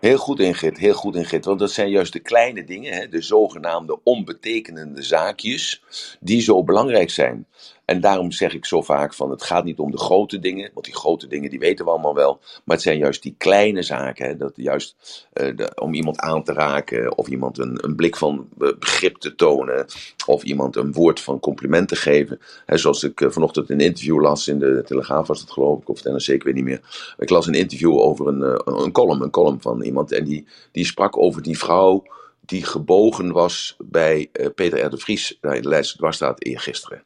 Heel 0.00 0.18
goed 0.18 0.40
Ingrid, 0.40 0.78
heel 0.78 0.94
goed 0.94 1.16
Ingrid. 1.16 1.44
Want 1.44 1.58
dat 1.58 1.70
zijn 1.70 1.88
juist 1.88 2.12
de 2.12 2.20
kleine 2.20 2.64
dingen, 2.64 2.92
hè, 2.92 3.08
de 3.08 3.22
zogenaamde 3.22 4.00
onbetekenende 4.02 5.02
zaakjes, 5.02 5.82
die 6.20 6.40
zo 6.40 6.64
belangrijk 6.64 7.10
zijn. 7.10 7.46
En 7.86 8.00
daarom 8.00 8.32
zeg 8.32 8.54
ik 8.54 8.64
zo 8.64 8.82
vaak 8.82 9.14
van 9.14 9.30
het 9.30 9.42
gaat 9.42 9.64
niet 9.64 9.78
om 9.78 9.90
de 9.90 9.98
grote 9.98 10.38
dingen, 10.38 10.70
want 10.74 10.86
die 10.86 10.94
grote 10.94 11.26
dingen 11.26 11.50
die 11.50 11.58
weten 11.58 11.84
we 11.84 11.90
allemaal 11.90 12.14
wel. 12.14 12.40
Maar 12.64 12.76
het 12.76 12.84
zijn 12.84 12.98
juist 12.98 13.22
die 13.22 13.34
kleine 13.38 13.82
zaken, 13.82 14.26
hè, 14.26 14.36
dat 14.36 14.52
juist 14.54 14.96
de, 15.32 15.72
om 15.74 15.94
iemand 15.94 16.18
aan 16.18 16.42
te 16.42 16.52
raken 16.52 17.16
of 17.16 17.28
iemand 17.28 17.58
een, 17.58 17.84
een 17.84 17.96
blik 17.96 18.16
van 18.16 18.48
begrip 18.56 19.16
te 19.16 19.34
tonen 19.34 19.86
of 20.26 20.42
iemand 20.42 20.76
een 20.76 20.92
woord 20.92 21.20
van 21.20 21.40
compliment 21.40 21.88
te 21.88 21.96
geven. 21.96 22.40
Hè, 22.66 22.76
zoals 22.76 23.02
ik 23.02 23.20
uh, 23.20 23.30
vanochtend 23.30 23.70
een 23.70 23.80
interview 23.80 24.20
las 24.20 24.48
in 24.48 24.58
de 24.58 24.82
Telegraaf 24.86 25.26
was 25.26 25.40
het 25.40 25.50
geloof 25.50 25.80
ik, 25.80 25.88
of 25.88 26.02
het 26.02 26.12
NRC, 26.12 26.26
ik 26.26 26.42
weet 26.42 26.54
niet 26.54 26.64
meer. 26.64 27.14
Ik 27.18 27.30
las 27.30 27.46
een 27.46 27.54
interview 27.54 27.98
over 27.98 28.26
een, 28.26 28.60
een 28.84 28.92
column, 28.92 29.22
een 29.22 29.30
column 29.30 29.60
van 29.60 29.82
iemand 29.82 30.12
en 30.12 30.24
die, 30.24 30.46
die 30.72 30.84
sprak 30.84 31.18
over 31.18 31.42
die 31.42 31.58
vrouw 31.58 32.02
die 32.40 32.64
gebogen 32.64 33.32
was 33.32 33.76
bij 33.78 34.30
Peter 34.54 34.84
R. 34.84 34.90
de 34.90 34.98
Vries 34.98 35.38
daar 35.40 35.56
in 35.56 35.62
de 35.62 35.68
Leidse 35.68 35.96
Dwarsstraat 35.96 36.44
eergisteren. 36.44 37.05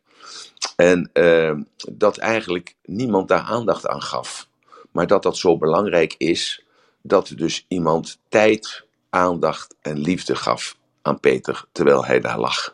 En 0.77 1.11
uh, 1.13 1.53
dat 1.93 2.19
eigenlijk 2.19 2.75
niemand 2.85 3.29
daar 3.29 3.43
aandacht 3.43 3.87
aan 3.87 4.03
gaf. 4.03 4.49
Maar 4.91 5.07
dat 5.07 5.23
dat 5.23 5.37
zo 5.37 5.59
belangrijk 5.59 6.15
is, 6.19 6.65
dat 7.03 7.33
dus 7.37 7.65
iemand 7.69 8.19
tijd, 8.29 8.85
aandacht 9.11 9.75
en 9.81 9.99
liefde 9.99 10.35
gaf 10.35 10.77
aan 11.03 11.21
Peter 11.21 11.65
terwijl 11.73 12.05
hij 12.05 12.21
daar 12.21 12.39
lag. 12.39 12.71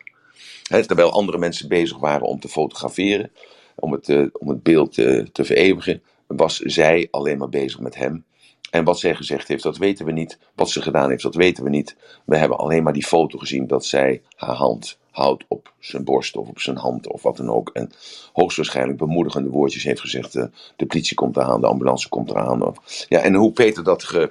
terwijl 0.63 1.11
andere 1.11 1.37
mensen 1.37 1.67
bezig 1.67 1.97
waren 1.97 2.27
om 2.27 2.39
te 2.39 2.49
fotograferen, 2.49 3.31
om 3.75 3.91
het, 3.91 4.07
uh, 4.07 4.27
om 4.33 4.49
het 4.49 4.63
beeld 4.63 4.97
uh, 4.97 5.25
te 5.25 5.45
vereeuwigen, 5.45 6.01
was 6.27 6.57
zij 6.57 7.07
alleen 7.11 7.37
maar 7.37 7.49
bezig 7.49 7.79
met 7.79 7.95
hem. 7.95 8.25
En 8.69 8.83
wat 8.83 8.99
zij 8.99 9.15
gezegd 9.15 9.47
heeft, 9.47 9.63
dat 9.63 9.77
weten 9.77 10.05
we 10.05 10.11
niet. 10.11 10.37
Wat 10.55 10.69
ze 10.69 10.81
gedaan 10.81 11.09
heeft, 11.09 11.23
dat 11.23 11.35
weten 11.35 11.63
we 11.63 11.69
niet. 11.69 11.95
We 12.25 12.37
hebben 12.37 12.57
alleen 12.57 12.83
maar 12.83 12.93
die 12.93 13.05
foto 13.05 13.37
gezien 13.37 13.67
dat 13.67 13.85
zij 13.85 14.21
haar 14.35 14.55
hand 14.55 14.97
houdt 15.17 15.45
op 15.47 15.73
zijn 15.79 16.03
borst 16.03 16.35
of 16.35 16.47
op 16.47 16.59
zijn 16.59 16.77
hand 16.77 17.07
of 17.07 17.21
wat 17.21 17.37
dan 17.37 17.49
ook. 17.49 17.69
En 17.73 17.91
hoogstwaarschijnlijk 18.33 18.97
bemoedigende 18.97 19.49
woordjes 19.49 19.83
heeft 19.83 19.99
gezegd: 19.99 20.35
uh, 20.35 20.45
de 20.75 20.85
politie 20.85 21.15
komt 21.15 21.37
eraan, 21.37 21.61
de 21.61 21.67
ambulance 21.67 22.09
komt 22.09 22.29
eraan. 22.29 22.67
Of, 22.67 23.05
ja, 23.09 23.19
en 23.19 23.33
hoe 23.33 23.51
Peter 23.51 23.83
dat 23.83 24.03
ge, 24.03 24.29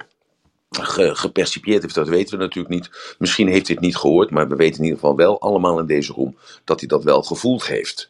gepercipieerd 1.15 1.81
heeft, 1.81 1.95
dat 1.95 2.07
weten 2.07 2.37
we 2.37 2.43
natuurlijk 2.43 2.73
niet. 2.73 3.15
Misschien 3.19 3.47
heeft 3.47 3.67
hij 3.67 3.75
het 3.75 3.85
niet 3.85 3.97
gehoord, 3.97 4.31
maar 4.31 4.47
we 4.47 4.55
weten 4.55 4.77
in 4.77 4.83
ieder 4.83 4.99
geval 4.99 5.15
wel 5.15 5.41
allemaal 5.41 5.79
in 5.79 5.85
deze 5.85 6.13
room 6.13 6.37
dat 6.63 6.79
hij 6.79 6.89
dat 6.89 7.03
wel 7.03 7.23
gevoeld 7.23 7.67
heeft 7.67 8.09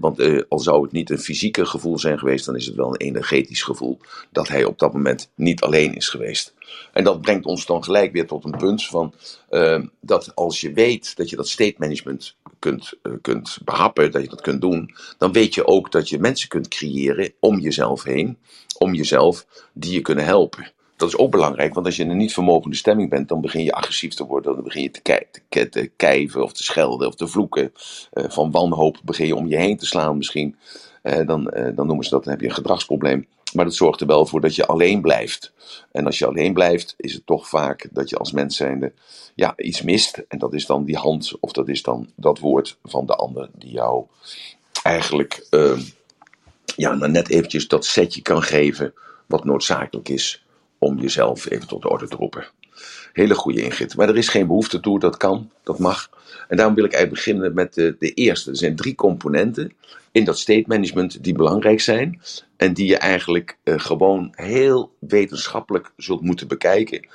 want 0.00 0.20
uh, 0.20 0.42
al 0.48 0.58
zou 0.58 0.82
het 0.82 0.92
niet 0.92 1.10
een 1.10 1.18
fysieke 1.18 1.66
gevoel 1.66 1.98
zijn 1.98 2.18
geweest, 2.18 2.44
dan 2.44 2.56
is 2.56 2.66
het 2.66 2.74
wel 2.74 2.88
een 2.88 3.00
energetisch 3.00 3.62
gevoel 3.62 3.98
dat 4.30 4.48
hij 4.48 4.64
op 4.64 4.78
dat 4.78 4.92
moment 4.92 5.30
niet 5.34 5.60
alleen 5.60 5.94
is 5.94 6.08
geweest. 6.08 6.54
En 6.92 7.04
dat 7.04 7.20
brengt 7.20 7.46
ons 7.46 7.66
dan 7.66 7.84
gelijk 7.84 8.12
weer 8.12 8.26
tot 8.26 8.44
een 8.44 8.56
punt 8.56 8.86
van 8.86 9.14
uh, 9.50 9.82
dat 10.00 10.34
als 10.34 10.60
je 10.60 10.72
weet 10.72 11.16
dat 11.16 11.30
je 11.30 11.36
dat 11.36 11.48
state 11.48 11.74
management 11.76 12.36
kunt, 12.58 12.92
uh, 13.02 13.12
kunt 13.22 13.58
behappen, 13.64 14.10
dat 14.10 14.22
je 14.22 14.28
dat 14.28 14.40
kunt 14.40 14.60
doen, 14.60 14.94
dan 15.18 15.32
weet 15.32 15.54
je 15.54 15.66
ook 15.66 15.92
dat 15.92 16.08
je 16.08 16.18
mensen 16.18 16.48
kunt 16.48 16.68
creëren 16.68 17.32
om 17.38 17.58
jezelf 17.58 18.02
heen, 18.02 18.38
om 18.78 18.94
jezelf, 18.94 19.46
die 19.72 19.92
je 19.92 20.00
kunnen 20.00 20.24
helpen 20.24 20.72
dat 21.00 21.08
is 21.08 21.16
ook 21.16 21.30
belangrijk, 21.30 21.74
want 21.74 21.86
als 21.86 21.96
je 21.96 22.02
in 22.02 22.10
een 22.10 22.16
niet 22.16 22.32
vermogende 22.32 22.76
stemming 22.76 23.10
bent, 23.10 23.28
dan 23.28 23.40
begin 23.40 23.64
je 23.64 23.72
agressief 23.72 24.14
te 24.14 24.26
worden. 24.26 24.54
Dan 24.54 24.64
begin 24.64 24.82
je 24.82 24.90
te, 24.90 25.26
te, 25.48 25.68
te 25.68 25.90
kijven 25.96 26.42
of 26.42 26.52
te 26.52 26.62
schelden 26.62 27.08
of 27.08 27.14
te 27.14 27.26
vloeken. 27.26 27.72
Uh, 28.12 28.24
van 28.28 28.50
wanhoop 28.50 29.00
begin 29.04 29.26
je 29.26 29.34
om 29.34 29.48
je 29.48 29.56
heen 29.56 29.76
te 29.76 29.86
slaan 29.86 30.16
misschien. 30.16 30.56
Uh, 31.02 31.26
dan, 31.26 31.50
uh, 31.56 31.76
dan 31.76 31.86
noemen 31.86 32.04
ze 32.04 32.10
dat, 32.10 32.24
dan 32.24 32.32
heb 32.32 32.40
je 32.42 32.48
een 32.48 32.54
gedragsprobleem. 32.54 33.26
Maar 33.52 33.64
dat 33.64 33.74
zorgt 33.74 34.00
er 34.00 34.06
wel 34.06 34.26
voor 34.26 34.40
dat 34.40 34.54
je 34.54 34.66
alleen 34.66 35.00
blijft. 35.00 35.52
En 35.92 36.06
als 36.06 36.18
je 36.18 36.26
alleen 36.26 36.52
blijft, 36.52 36.94
is 36.96 37.12
het 37.12 37.26
toch 37.26 37.48
vaak 37.48 37.88
dat 37.92 38.10
je 38.10 38.16
als 38.16 38.32
mens 38.32 38.56
zijnde 38.56 38.92
ja, 39.34 39.52
iets 39.56 39.82
mist. 39.82 40.22
En 40.28 40.38
dat 40.38 40.54
is 40.54 40.66
dan 40.66 40.84
die 40.84 40.96
hand, 40.96 41.32
of 41.40 41.52
dat 41.52 41.68
is 41.68 41.82
dan 41.82 42.10
dat 42.16 42.38
woord 42.38 42.78
van 42.82 43.06
de 43.06 43.14
ander 43.14 43.48
die 43.52 43.72
jou 43.72 44.04
eigenlijk 44.82 45.46
ehm, 45.50 45.80
ja, 46.76 46.94
nou 46.94 47.10
net 47.10 47.28
eventjes 47.30 47.68
dat 47.68 47.84
setje 47.84 48.22
kan 48.22 48.42
geven 48.42 48.94
wat 49.26 49.44
noodzakelijk 49.44 50.08
is 50.08 50.44
om 50.80 51.00
jezelf 51.00 51.50
even 51.50 51.68
tot 51.68 51.82
de 51.82 51.88
orde 51.88 52.08
te 52.08 52.16
roepen. 52.16 52.46
Hele 53.12 53.34
goede 53.34 53.62
Ingrid. 53.62 53.96
Maar 53.96 54.08
er 54.08 54.16
is 54.16 54.28
geen 54.28 54.46
behoefte 54.46 54.80
toe, 54.80 54.98
dat 54.98 55.16
kan, 55.16 55.50
dat 55.62 55.78
mag. 55.78 56.10
En 56.48 56.56
daarom 56.56 56.74
wil 56.74 56.84
ik 56.84 56.92
eigenlijk 56.92 57.24
beginnen 57.24 57.54
met 57.54 57.74
de, 57.74 57.96
de 57.98 58.12
eerste. 58.14 58.50
Er 58.50 58.56
zijn 58.56 58.76
drie 58.76 58.94
componenten 58.94 59.72
in 60.12 60.24
dat 60.24 60.38
state 60.38 60.64
management 60.66 61.24
die 61.24 61.34
belangrijk 61.34 61.80
zijn. 61.80 62.20
En 62.56 62.74
die 62.74 62.86
je 62.86 62.96
eigenlijk 62.96 63.56
uh, 63.64 63.78
gewoon 63.78 64.32
heel 64.34 64.92
wetenschappelijk 64.98 65.92
zult 65.96 66.20
moeten 66.20 66.48
bekijken. 66.48 67.06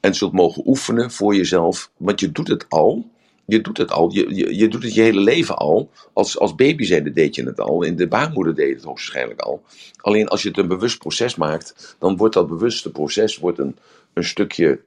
En 0.00 0.14
zult 0.14 0.32
mogen 0.32 0.62
oefenen 0.66 1.10
voor 1.10 1.34
jezelf. 1.34 1.90
Want 1.96 2.20
je 2.20 2.32
doet 2.32 2.48
het 2.48 2.66
al 2.68 3.10
je 3.46 3.60
doet 3.60 3.78
het 3.78 3.90
al. 3.90 4.12
Je, 4.12 4.56
je, 4.56 4.68
doet 4.68 4.82
het 4.82 4.94
je 4.94 5.02
hele 5.02 5.20
leven 5.20 5.56
al. 5.56 5.90
Als, 6.12 6.38
als 6.38 6.54
baby 6.54 6.84
zijnde 6.84 7.12
deed 7.12 7.34
je 7.34 7.44
het 7.44 7.60
al. 7.60 7.82
In 7.82 7.96
de 7.96 8.08
baarmoeder 8.08 8.54
deed 8.54 8.74
het 8.74 8.84
hoogstwaarschijnlijk 8.84 9.40
al. 9.40 9.62
Alleen 10.00 10.28
als 10.28 10.42
je 10.42 10.48
het 10.48 10.58
een 10.58 10.68
bewust 10.68 10.98
proces 10.98 11.34
maakt, 11.36 11.96
dan 11.98 12.16
wordt 12.16 12.34
dat 12.34 12.48
bewuste 12.48 12.90
proces 12.90 13.38
wordt 13.38 13.58
een, 13.58 13.76
een 14.12 14.24
stukje 14.24 14.80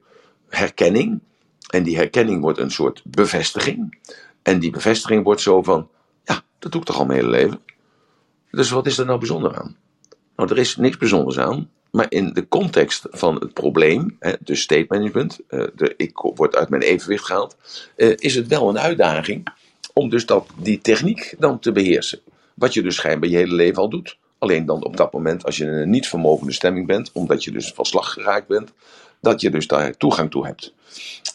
herkenning. 0.48 1.20
En 1.70 1.82
die 1.82 1.96
herkenning 1.96 2.40
wordt 2.40 2.58
een 2.58 2.70
soort 2.70 3.02
bevestiging. 3.04 3.98
En 4.42 4.58
die 4.58 4.70
bevestiging 4.70 5.24
wordt 5.24 5.40
zo 5.40 5.62
van, 5.62 5.88
ja, 6.24 6.42
dat 6.58 6.72
doe 6.72 6.80
ik 6.80 6.86
toch 6.86 6.98
al 6.98 7.06
mijn 7.06 7.18
hele 7.18 7.30
leven. 7.30 7.60
Dus 8.50 8.70
wat 8.70 8.86
is 8.86 8.98
er 8.98 9.06
nou 9.06 9.18
bijzonder 9.18 9.56
aan? 9.56 9.76
Nou, 10.36 10.50
er 10.50 10.58
is 10.58 10.76
niks 10.76 10.96
bijzonders 10.96 11.38
aan. 11.38 11.70
Maar 11.98 12.06
in 12.08 12.32
de 12.32 12.48
context 12.48 13.06
van 13.10 13.34
het 13.34 13.52
probleem, 13.52 14.16
hè, 14.18 14.32
dus 14.40 14.60
state 14.60 14.86
management, 14.88 15.40
uh, 15.48 15.64
de, 15.74 15.94
ik 15.96 16.18
word 16.18 16.56
uit 16.56 16.68
mijn 16.68 16.82
evenwicht 16.82 17.24
gehaald, 17.24 17.56
uh, 17.96 18.12
is 18.16 18.34
het 18.34 18.46
wel 18.46 18.68
een 18.68 18.78
uitdaging 18.78 19.48
om 19.92 20.08
dus 20.08 20.26
dat, 20.26 20.46
die 20.56 20.80
techniek 20.80 21.34
dan 21.38 21.58
te 21.58 21.72
beheersen. 21.72 22.20
Wat 22.54 22.74
je 22.74 22.82
dus 22.82 22.94
schijnbaar 22.94 23.28
je 23.28 23.36
hele 23.36 23.54
leven 23.54 23.82
al 23.82 23.88
doet. 23.88 24.18
Alleen 24.38 24.66
dan 24.66 24.84
op 24.84 24.96
dat 24.96 25.12
moment, 25.12 25.44
als 25.44 25.56
je 25.56 25.64
in 25.64 25.72
een 25.72 25.90
niet 25.90 26.08
vermogende 26.08 26.52
stemming 26.52 26.86
bent, 26.86 27.12
omdat 27.12 27.44
je 27.44 27.50
dus 27.50 27.72
van 27.72 27.84
slag 27.84 28.12
geraakt 28.12 28.46
bent, 28.46 28.72
dat 29.20 29.40
je 29.40 29.50
dus 29.50 29.66
daar 29.66 29.96
toegang 29.96 30.30
toe 30.30 30.46
hebt. 30.46 30.74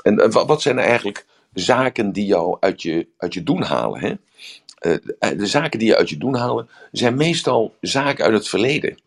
En 0.02 0.20
eh, 0.20 0.32
wat 0.32 0.62
zijn 0.62 0.78
er 0.78 0.86
eigenlijk 0.86 1.26
zaken 1.54 2.12
die 2.12 2.26
jou 2.26 2.58
uit 2.60 2.82
je, 2.82 3.08
uit 3.18 3.34
je 3.34 3.44
doen 3.44 3.62
halen? 3.62 4.00
Hè? 4.00 4.14
De 5.36 5.46
zaken 5.46 5.80
die 5.80 5.88
je 5.88 5.98
uit 5.98 6.10
je 6.10 6.18
doen 6.18 6.36
halen 6.36 6.70
zijn 6.92 7.16
meestal 7.16 7.76
zaken 7.82 8.26
uit 8.26 8.34
het 8.34 8.50
verleden. 8.50 8.98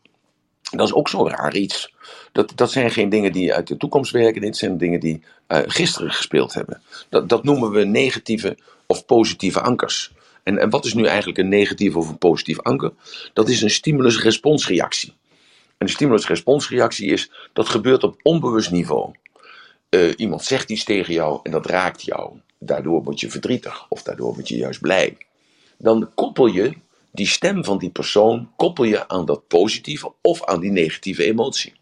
Dat 0.70 0.86
is 0.86 0.94
ook 0.94 1.08
zo'n 1.08 1.28
raar 1.28 1.54
iets. 1.54 1.94
Dat, 2.32 2.52
dat 2.54 2.70
zijn 2.70 2.90
geen 2.90 3.08
dingen 3.08 3.32
die 3.32 3.54
uit 3.54 3.66
de 3.66 3.76
toekomst 3.76 4.12
werken, 4.12 4.40
dit 4.40 4.56
zijn 4.56 4.78
dingen 4.78 5.00
die 5.00 5.22
uh, 5.48 5.58
gisteren 5.66 6.10
gespeeld 6.10 6.54
hebben. 6.54 6.82
Dat, 7.08 7.28
dat 7.28 7.44
noemen 7.44 7.70
we 7.70 7.84
negatieve 7.84 8.56
of 8.86 9.06
positieve 9.06 9.60
ankers. 9.60 10.12
En, 10.42 10.58
en 10.58 10.70
wat 10.70 10.84
is 10.84 10.94
nu 10.94 11.04
eigenlijk 11.04 11.38
een 11.38 11.48
negatieve 11.48 11.98
of 11.98 12.08
een 12.08 12.18
positief 12.18 12.60
anker? 12.60 12.92
Dat 13.32 13.48
is 13.48 13.62
een 13.62 13.70
stimulus-responsreactie. 13.70 15.14
En 15.78 15.86
de 15.86 15.92
stimulus-responsreactie 15.92 17.10
is, 17.10 17.30
dat 17.52 17.68
gebeurt 17.68 18.02
op 18.02 18.20
onbewust 18.22 18.70
niveau. 18.70 19.14
Uh, 19.90 20.12
iemand 20.16 20.44
zegt 20.44 20.70
iets 20.70 20.84
tegen 20.84 21.14
jou 21.14 21.40
en 21.42 21.50
dat 21.50 21.66
raakt 21.66 22.02
jou. 22.02 22.32
Daardoor 22.58 23.02
word 23.02 23.20
je 23.20 23.30
verdrietig 23.30 23.86
of 23.88 24.02
daardoor 24.02 24.34
word 24.34 24.48
je 24.48 24.56
juist 24.56 24.80
blij. 24.80 25.16
Dan 25.78 26.10
koppel 26.14 26.46
je 26.46 26.74
die 27.16 27.26
stem 27.26 27.64
van 27.64 27.78
die 27.78 27.90
persoon 27.90 28.50
koppel 28.56 28.84
je 28.84 29.08
aan 29.08 29.24
dat 29.24 29.48
positieve 29.48 30.12
of 30.20 30.44
aan 30.44 30.60
die 30.60 30.70
negatieve 30.70 31.24
emotie. 31.24 31.72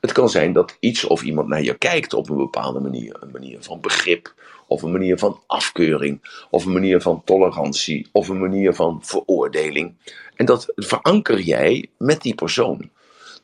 Het 0.00 0.12
kan 0.12 0.28
zijn 0.28 0.52
dat 0.52 0.76
iets 0.80 1.04
of 1.04 1.22
iemand 1.22 1.48
naar 1.48 1.62
je 1.62 1.74
kijkt 1.74 2.14
op 2.14 2.30
een 2.30 2.36
bepaalde 2.36 2.80
manier. 2.80 3.16
Een 3.20 3.30
manier 3.30 3.58
van 3.60 3.80
begrip, 3.80 4.34
of 4.66 4.82
een 4.82 4.92
manier 4.92 5.18
van 5.18 5.40
afkeuring, 5.46 6.46
of 6.50 6.64
een 6.64 6.72
manier 6.72 7.00
van 7.00 7.22
tolerantie, 7.24 8.08
of 8.12 8.28
een 8.28 8.40
manier 8.40 8.74
van 8.74 8.98
veroordeling. 9.02 9.94
En 10.34 10.46
dat 10.46 10.72
veranker 10.76 11.40
jij 11.40 11.86
met 11.98 12.22
die 12.22 12.34
persoon. 12.34 12.90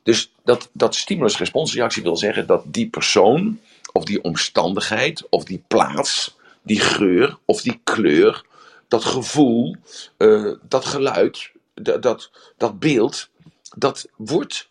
Dus 0.03 0.33
dat, 0.45 0.71
dat 0.73 0.95
stimulus-responsreactie 0.95 2.03
wil 2.03 2.17
zeggen 2.17 2.47
dat 2.47 2.63
die 2.67 2.89
persoon, 2.89 3.61
of 3.93 4.05
die 4.05 4.23
omstandigheid, 4.23 5.27
of 5.31 5.45
die 5.45 5.65
plaats, 5.69 6.37
die 6.63 6.81
geur 6.81 7.39
of 7.45 7.63
die 7.63 7.81
kleur, 7.85 8.45
dat 8.91 9.05
gevoel, 9.05 9.77
uh, 10.19 10.55
dat 10.69 10.85
geluid, 10.85 11.51
dat, 11.75 12.03
dat, 12.03 12.31
dat 12.57 12.79
beeld, 12.79 13.29
dat 13.77 14.09
wordt 14.17 14.71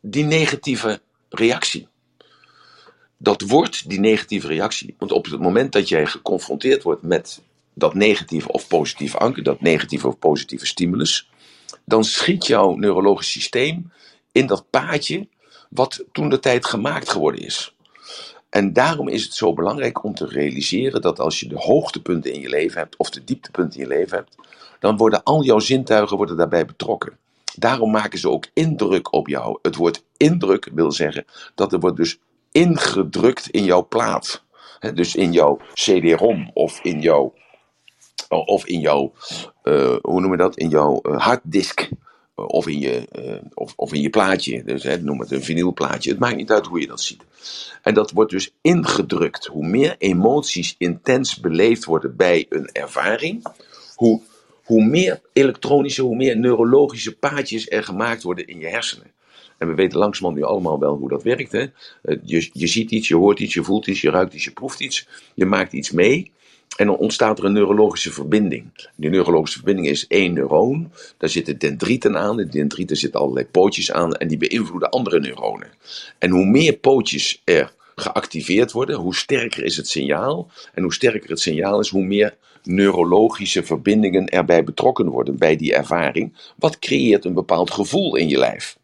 die 0.00 0.24
negatieve 0.24 1.00
reactie. 1.28 1.88
Dat 3.16 3.40
wordt 3.40 3.88
die 3.88 4.00
negatieve 4.00 4.46
reactie. 4.46 4.94
Want 4.98 5.12
op 5.12 5.24
het 5.24 5.40
moment 5.40 5.72
dat 5.72 5.88
jij 5.88 6.06
geconfronteerd 6.06 6.82
wordt 6.82 7.02
met 7.02 7.42
dat 7.74 7.94
negatieve 7.94 8.52
of 8.52 8.68
positieve 8.68 9.18
anker, 9.18 9.42
dat 9.42 9.60
negatieve 9.60 10.06
of 10.06 10.18
positieve 10.18 10.66
stimulus, 10.66 11.30
dan 11.84 12.04
schiet 12.04 12.46
jouw 12.46 12.74
neurologisch 12.74 13.30
systeem 13.30 13.92
in 14.32 14.46
dat 14.46 14.70
paadje 14.70 15.28
wat 15.70 16.04
toen 16.12 16.28
de 16.28 16.38
tijd 16.38 16.66
gemaakt 16.66 17.08
geworden 17.08 17.40
is. 17.40 17.74
En 18.48 18.72
daarom 18.72 19.08
is 19.08 19.24
het 19.24 19.34
zo 19.34 19.52
belangrijk 19.52 20.04
om 20.04 20.14
te 20.14 20.26
realiseren 20.26 21.00
dat 21.00 21.20
als 21.20 21.40
je 21.40 21.48
de 21.48 21.58
hoogtepunten 21.58 22.32
in 22.32 22.40
je 22.40 22.48
leven 22.48 22.78
hebt, 22.78 22.96
of 22.96 23.10
de 23.10 23.24
dieptepunten 23.24 23.80
in 23.80 23.88
je 23.88 23.94
leven 23.94 24.16
hebt, 24.16 24.36
dan 24.80 24.96
worden 24.96 25.22
al 25.22 25.42
jouw 25.42 25.58
zintuigen 25.58 26.16
worden 26.16 26.36
daarbij 26.36 26.64
betrokken. 26.64 27.18
Daarom 27.56 27.90
maken 27.90 28.18
ze 28.18 28.30
ook 28.30 28.46
indruk 28.52 29.12
op 29.12 29.28
jou. 29.28 29.58
Het 29.62 29.76
woord 29.76 30.04
indruk 30.16 30.70
wil 30.74 30.92
zeggen 30.92 31.24
dat 31.54 31.72
er 31.72 31.80
wordt 31.80 31.96
dus 31.96 32.18
ingedrukt 32.52 33.48
in 33.48 33.64
jouw 33.64 33.86
plaat. 33.86 34.42
dus 34.94 35.16
in 35.16 35.32
jouw 35.32 35.58
CD-ROM 35.72 36.50
of 36.54 36.80
in 36.82 37.00
jouw, 37.00 37.34
of 38.28 38.66
in 38.66 38.80
jouw 38.80 39.12
uh, 39.62 39.96
hoe 40.02 40.20
noem 40.20 40.30
je 40.30 40.36
dat, 40.36 40.56
in 40.56 40.68
jouw 40.68 41.00
uh, 41.02 41.20
harddisk 41.20 41.88
of 42.46 42.66
in 42.68 42.78
je, 42.78 43.08
uh, 43.18 43.34
of, 43.54 43.72
of 43.76 43.92
in 43.92 44.00
je 44.00 44.10
plaatje. 44.10 44.64
Dus 44.64 44.82
hè, 44.82 45.02
noem 45.02 45.20
het 45.20 45.30
een 45.30 45.42
vinylplaatje. 45.42 46.10
Het 46.10 46.18
maakt 46.18 46.36
niet 46.36 46.50
uit 46.50 46.66
hoe 46.66 46.80
je 46.80 46.86
dat 46.86 47.00
ziet. 47.00 47.22
En 47.82 47.94
dat 47.94 48.10
wordt 48.10 48.30
dus 48.30 48.54
ingedrukt. 48.60 49.46
Hoe 49.46 49.66
meer 49.66 49.94
emoties 49.98 50.74
intens 50.78 51.40
beleefd 51.40 51.84
worden 51.84 52.16
bij 52.16 52.46
een 52.48 52.68
ervaring, 52.72 53.46
hoe, 53.94 54.20
hoe 54.64 54.84
meer 54.84 55.20
elektronische, 55.32 56.02
hoe 56.02 56.16
meer 56.16 56.36
neurologische 56.36 57.16
paadjes 57.16 57.70
er 57.70 57.84
gemaakt 57.84 58.22
worden 58.22 58.46
in 58.46 58.58
je 58.58 58.66
hersenen. 58.66 59.12
En 59.58 59.68
we 59.68 59.74
weten 59.74 59.98
langzamerhand 59.98 60.42
nu 60.42 60.48
allemaal 60.50 60.78
wel 60.78 60.96
hoe 60.96 61.08
dat 61.08 61.22
werkt. 61.22 61.52
Hè? 61.52 61.66
Je, 62.22 62.50
je 62.52 62.66
ziet 62.66 62.90
iets, 62.90 63.08
je 63.08 63.16
hoort 63.16 63.40
iets, 63.40 63.54
je 63.54 63.64
voelt 63.64 63.86
iets, 63.86 64.00
je 64.00 64.10
ruikt 64.10 64.34
iets, 64.34 64.44
je 64.44 64.50
proeft 64.50 64.80
iets. 64.80 65.08
Je 65.34 65.44
maakt 65.44 65.72
iets 65.72 65.90
mee. 65.90 66.32
En 66.78 66.86
dan 66.86 66.96
ontstaat 66.96 67.38
er 67.38 67.44
een 67.44 67.52
neurologische 67.52 68.12
verbinding. 68.12 68.88
Die 68.96 69.10
neurologische 69.10 69.56
verbinding 69.56 69.88
is 69.88 70.06
één 70.06 70.32
neuroon. 70.32 70.92
Daar 71.16 71.28
zitten 71.28 71.58
dendrieten 71.58 72.18
aan. 72.18 72.36
De 72.36 72.46
dendrieten 72.46 72.96
zitten 72.96 73.20
allerlei 73.20 73.46
pootjes 73.46 73.92
aan. 73.92 74.14
En 74.14 74.28
die 74.28 74.36
beïnvloeden 74.36 74.90
andere 74.90 75.20
neuronen. 75.20 75.68
En 76.18 76.30
hoe 76.30 76.44
meer 76.44 76.72
pootjes 76.72 77.42
er 77.44 77.72
geactiveerd 77.94 78.72
worden, 78.72 78.96
hoe 78.96 79.14
sterker 79.14 79.64
is 79.64 79.76
het 79.76 79.88
signaal. 79.88 80.50
En 80.74 80.82
hoe 80.82 80.92
sterker 80.92 81.30
het 81.30 81.40
signaal 81.40 81.80
is, 81.80 81.88
hoe 81.88 82.04
meer 82.04 82.36
neurologische 82.62 83.62
verbindingen 83.62 84.26
erbij 84.26 84.64
betrokken 84.64 85.08
worden 85.08 85.38
bij 85.38 85.56
die 85.56 85.74
ervaring. 85.74 86.36
Wat 86.56 86.78
creëert 86.78 87.24
een 87.24 87.34
bepaald 87.34 87.70
gevoel 87.70 88.16
in 88.16 88.28
je 88.28 88.38
lijf. 88.38 88.78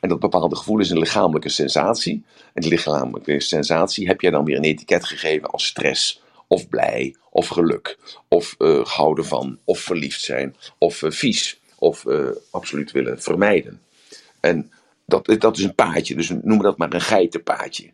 En 0.00 0.08
dat 0.08 0.20
bepaalde 0.20 0.56
gevoel 0.56 0.78
is 0.78 0.90
een 0.90 0.98
lichamelijke 0.98 1.48
sensatie. 1.48 2.24
En 2.54 2.62
die 2.62 2.70
lichamelijke 2.70 3.40
sensatie 3.40 4.06
heb 4.06 4.20
jij 4.20 4.30
dan 4.30 4.44
weer 4.44 4.56
een 4.56 4.64
etiket 4.64 5.04
gegeven 5.04 5.50
als 5.50 5.66
stress, 5.66 6.21
of 6.52 6.68
blij, 6.68 7.16
of 7.30 7.48
geluk, 7.48 7.98
of 8.28 8.54
uh, 8.58 8.84
houden 8.84 9.24
van, 9.24 9.58
of 9.64 9.78
verliefd 9.78 10.20
zijn, 10.20 10.56
of 10.78 11.02
uh, 11.02 11.10
vies, 11.10 11.60
of 11.78 12.04
uh, 12.04 12.28
absoluut 12.50 12.90
willen 12.90 13.22
vermijden. 13.22 13.80
En 14.40 14.72
dat, 15.06 15.36
dat 15.38 15.56
is 15.56 15.64
een 15.64 15.74
paadje, 15.74 16.14
dus 16.14 16.28
noemen 16.28 16.62
dat 16.62 16.78
maar 16.78 16.92
een 16.92 17.00
geitenpaadje. 17.00 17.90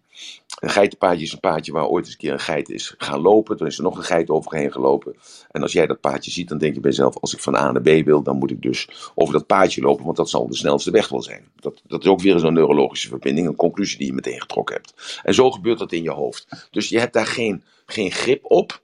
Een 0.59 0.71
geitenpaadje 0.71 1.25
is 1.25 1.33
een 1.33 1.41
paadje 1.41 1.73
waar 1.73 1.87
ooit 1.87 2.05
eens 2.05 2.13
een 2.13 2.19
keer 2.19 2.33
een 2.33 2.41
geit 2.41 2.69
is 2.69 2.95
gaan 2.99 3.21
lopen. 3.21 3.57
Toen 3.57 3.67
is 3.67 3.77
er 3.77 3.83
nog 3.83 3.97
een 3.97 4.05
geit 4.05 4.31
overheen 4.31 4.73
gelopen. 4.73 5.17
En 5.51 5.63
als 5.63 5.73
jij 5.73 5.87
dat 5.87 6.01
paadje 6.01 6.31
ziet, 6.31 6.49
dan 6.49 6.59
denk 6.59 6.75
je 6.75 6.81
bij 6.81 6.91
jezelf: 6.91 7.17
als 7.19 7.35
ik 7.35 7.41
van 7.41 7.57
A 7.57 7.73
naar 7.73 7.83
B 7.83 8.05
wil, 8.05 8.23
dan 8.23 8.37
moet 8.37 8.51
ik 8.51 8.63
dus 8.63 9.11
over 9.15 9.33
dat 9.33 9.47
paadje 9.47 9.81
lopen, 9.81 10.05
want 10.05 10.17
dat 10.17 10.31
zal 10.31 10.49
de 10.49 10.57
snelste 10.57 10.91
weg 10.91 11.09
wel 11.09 11.23
zijn. 11.23 11.45
Dat, 11.57 11.83
dat 11.87 12.03
is 12.03 12.09
ook 12.09 12.21
weer 12.21 12.39
zo'n 12.39 12.53
neurologische 12.53 13.09
verbinding, 13.09 13.47
een 13.47 13.57
conclusie 13.57 13.99
die 13.99 14.07
je 14.07 14.13
meteen 14.13 14.41
getrokken 14.41 14.75
hebt. 14.75 15.21
En 15.23 15.35
zo 15.35 15.51
gebeurt 15.51 15.79
dat 15.79 15.93
in 15.93 16.03
je 16.03 16.11
hoofd. 16.11 16.69
Dus 16.71 16.89
je 16.89 16.99
hebt 16.99 17.13
daar 17.13 17.27
geen, 17.27 17.63
geen 17.87 18.13
grip 18.13 18.45
op. 18.45 18.81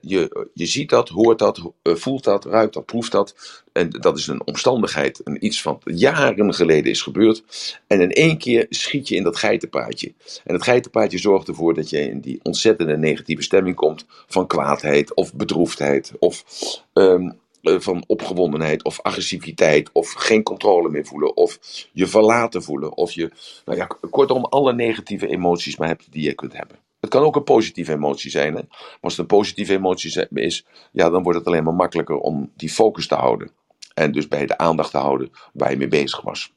Je, 0.00 0.48
je 0.54 0.66
ziet 0.66 0.90
dat, 0.90 1.08
hoort 1.08 1.38
dat, 1.38 1.72
eh, 1.82 1.94
voelt 1.94 2.24
dat, 2.24 2.44
ruikt 2.44 2.74
dat, 2.74 2.86
proeft 2.86 3.12
dat. 3.12 3.62
En 3.72 3.90
dat 3.90 4.18
is 4.18 4.26
een 4.26 4.46
omstandigheid, 4.46 5.20
een 5.24 5.44
iets 5.44 5.62
van 5.62 5.80
jaren 5.84 6.54
geleden 6.54 6.90
is 6.90 7.02
gebeurd. 7.02 7.44
En 7.86 8.00
in 8.00 8.12
één 8.12 8.38
keer 8.38 8.66
schiet 8.68 9.08
je 9.08 9.14
in 9.14 9.22
dat 9.22 9.36
geitenpaadje. 9.36 10.12
En 10.44 10.54
het 10.54 10.62
geitenpaadje 10.62 11.18
zorgt 11.18 11.48
ervoor 11.48 11.74
dat 11.74 11.90
je 11.90 12.00
in 12.00 12.20
die 12.20 12.40
ontzettende 12.42 12.96
negatieve 12.96 13.42
stemming 13.42 13.76
komt 13.76 14.04
van 14.08 14.46
kwaadheid 14.46 15.14
of 15.14 15.34
bedroefdheid 15.34 16.12
of 16.18 16.44
um, 16.92 17.38
van 17.62 18.04
opgewondenheid 18.06 18.84
of 18.84 19.00
agressiviteit 19.02 19.90
of 19.92 20.12
geen 20.12 20.42
controle 20.42 20.88
meer 20.88 21.06
voelen 21.06 21.36
of 21.36 21.58
je 21.92 22.06
verlaten 22.06 22.62
voelen 22.62 22.96
of 22.96 23.12
je, 23.12 23.30
nou 23.64 23.78
ja, 23.78 23.88
kortom 24.10 24.44
alle 24.44 24.72
negatieve 24.72 25.26
emoties 25.26 25.76
maar 25.76 25.88
hebt 25.88 26.12
die 26.12 26.22
je 26.22 26.34
kunt 26.34 26.52
hebben. 26.52 26.85
Het 27.06 27.14
kan 27.14 27.24
ook 27.24 27.36
een 27.36 27.44
positieve 27.44 27.92
emotie 27.92 28.30
zijn. 28.30 28.54
Hè? 28.54 28.62
Maar 28.62 28.98
als 29.00 29.12
het 29.12 29.20
een 29.20 29.36
positieve 29.36 29.72
emotie 29.72 30.28
is, 30.30 30.66
ja, 30.92 31.10
dan 31.10 31.22
wordt 31.22 31.38
het 31.38 31.46
alleen 31.46 31.64
maar 31.64 31.74
makkelijker 31.74 32.16
om 32.16 32.50
die 32.56 32.70
focus 32.70 33.06
te 33.06 33.14
houden. 33.14 33.50
En 33.94 34.12
dus 34.12 34.28
bij 34.28 34.46
de 34.46 34.58
aandacht 34.58 34.90
te 34.90 34.98
houden 34.98 35.30
waar 35.52 35.70
je 35.70 35.76
mee 35.76 35.88
bezig 35.88 36.20
was. 36.20 36.52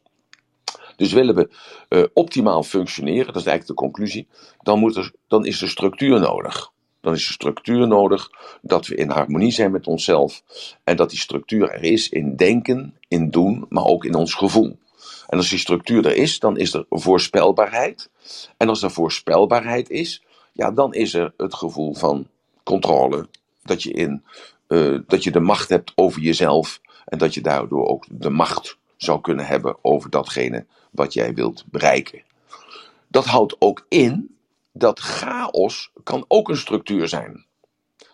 Dus 0.96 1.14
willen 1.14 1.36
we 1.36 1.50
uh, 1.90 2.04
optimaal 2.14 2.64
functioneren, 2.64 3.26
dat 3.26 3.36
is 3.36 3.46
eigenlijk 3.46 3.68
de 3.68 3.86
conclusie, 3.86 4.28
dan, 4.62 4.80
moet 4.80 4.96
er, 4.96 5.12
dan 5.28 5.46
is 5.46 5.62
er 5.62 5.70
structuur 5.70 6.20
nodig. 6.20 6.72
Dan 7.02 7.14
is 7.14 7.28
er 7.28 7.34
structuur 7.34 7.88
nodig 7.88 8.30
dat 8.62 8.88
we 8.88 8.96
in 8.96 9.10
harmonie 9.10 9.52
zijn 9.52 9.72
met 9.72 9.88
onszelf. 9.88 10.44
En 10.84 10.96
dat 10.96 11.10
die 11.10 11.20
structuur 11.20 11.70
er 11.70 11.84
is 11.84 12.10
in 12.10 12.36
denken, 12.36 12.96
in 13.08 13.30
doen, 13.30 13.66
maar 13.70 13.86
ook 13.86 14.06
in 14.06 14.16
ons 14.16 14.34
gevoel. 14.34 14.78
En 15.28 15.38
als 15.38 15.50
die 15.50 15.60
structuur 15.60 16.06
er 16.06 16.16
is, 16.16 16.40
dan 16.40 16.58
is 16.58 16.74
er 16.74 16.86
voorspelbaarheid. 16.90 18.10
En 18.58 18.70
als 18.70 18.84
er 18.84 18.92
voorspelbaarheid 18.92 19.90
is, 19.90 20.24
ja, 20.54 20.72
dan 20.72 20.94
is 20.94 21.14
er 21.14 21.34
het 21.38 21.54
gevoel 21.54 21.94
van 21.94 22.28
controle. 22.64 23.28
Dat 23.64 23.84
je, 23.84 23.92
in, 23.92 24.24
uh, 24.68 25.00
dat 25.08 25.24
je 25.24 25.32
de 25.32 25.40
macht 25.40 25.70
hebt 25.70 25.92
over 25.96 26.22
jezelf 26.22 26.82
en 27.06 27.18
dat 27.18 27.34
je 27.34 27.42
daardoor 27.42 27.88
ook 27.88 28.06
de 28.10 28.30
macht 28.30 28.78
zou 28.98 29.22
kunnen 29.22 29.46
hebben 29.46 29.78
over 29.82 30.10
datgene 30.10 30.66
wat 30.92 31.14
jij 31.14 31.34
wilt 31.34 31.64
bereiken. 31.66 32.24
Dat 33.08 33.26
houdt 33.26 33.56
ook 33.60 33.86
in 33.90 34.36
dat 34.72 35.00
chaos 35.00 35.92
kan 36.04 36.26
ook 36.28 36.50
een 36.50 36.58
structuur 36.58 37.08
zijn. 37.08 37.46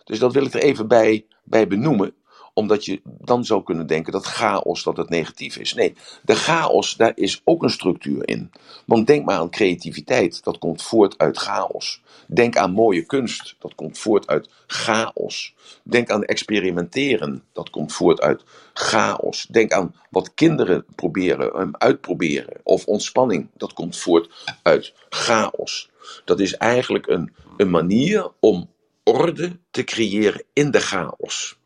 Dus 0.04 0.18
dat 0.18 0.32
wil 0.32 0.44
ik 0.44 0.54
er 0.54 0.60
even 0.62 0.88
bij, 0.88 1.26
bij 1.42 1.66
benoemen, 1.66 2.14
omdat 2.56 2.84
je 2.84 3.00
dan 3.04 3.44
zou 3.44 3.62
kunnen 3.62 3.86
denken 3.86 4.12
dat 4.12 4.24
chaos 4.24 4.82
dat 4.82 4.96
het 4.96 5.08
negatief 5.08 5.56
is. 5.56 5.74
Nee, 5.74 5.94
de 6.22 6.34
chaos, 6.34 6.96
daar 6.96 7.12
is 7.14 7.40
ook 7.44 7.62
een 7.62 7.70
structuur 7.70 8.28
in. 8.28 8.50
Want 8.86 9.06
denk 9.06 9.24
maar 9.24 9.38
aan 9.38 9.50
creativiteit, 9.50 10.44
dat 10.44 10.58
komt 10.58 10.82
voort 10.82 11.18
uit 11.18 11.36
chaos. 11.36 12.02
Denk 12.26 12.56
aan 12.56 12.70
mooie 12.70 13.02
kunst, 13.02 13.56
dat 13.58 13.74
komt 13.74 13.98
voort 13.98 14.26
uit 14.26 14.48
chaos. 14.66 15.54
Denk 15.82 16.10
aan 16.10 16.24
experimenteren, 16.24 17.44
dat 17.52 17.70
komt 17.70 17.92
voort 17.92 18.20
uit 18.20 18.42
chaos. 18.72 19.46
Denk 19.50 19.72
aan 19.72 19.94
wat 20.10 20.34
kinderen 20.34 20.84
proberen, 20.94 21.80
uitproberen, 21.80 22.60
of 22.62 22.84
ontspanning, 22.84 23.48
dat 23.56 23.72
komt 23.72 23.96
voort 23.96 24.58
uit 24.62 24.94
chaos. 25.08 25.90
Dat 26.24 26.40
is 26.40 26.56
eigenlijk 26.56 27.06
een, 27.06 27.32
een 27.56 27.70
manier 27.70 28.30
om 28.40 28.70
orde 29.04 29.58
te 29.70 29.84
creëren 29.84 30.44
in 30.52 30.70
de 30.70 30.80
chaos. 30.80 31.58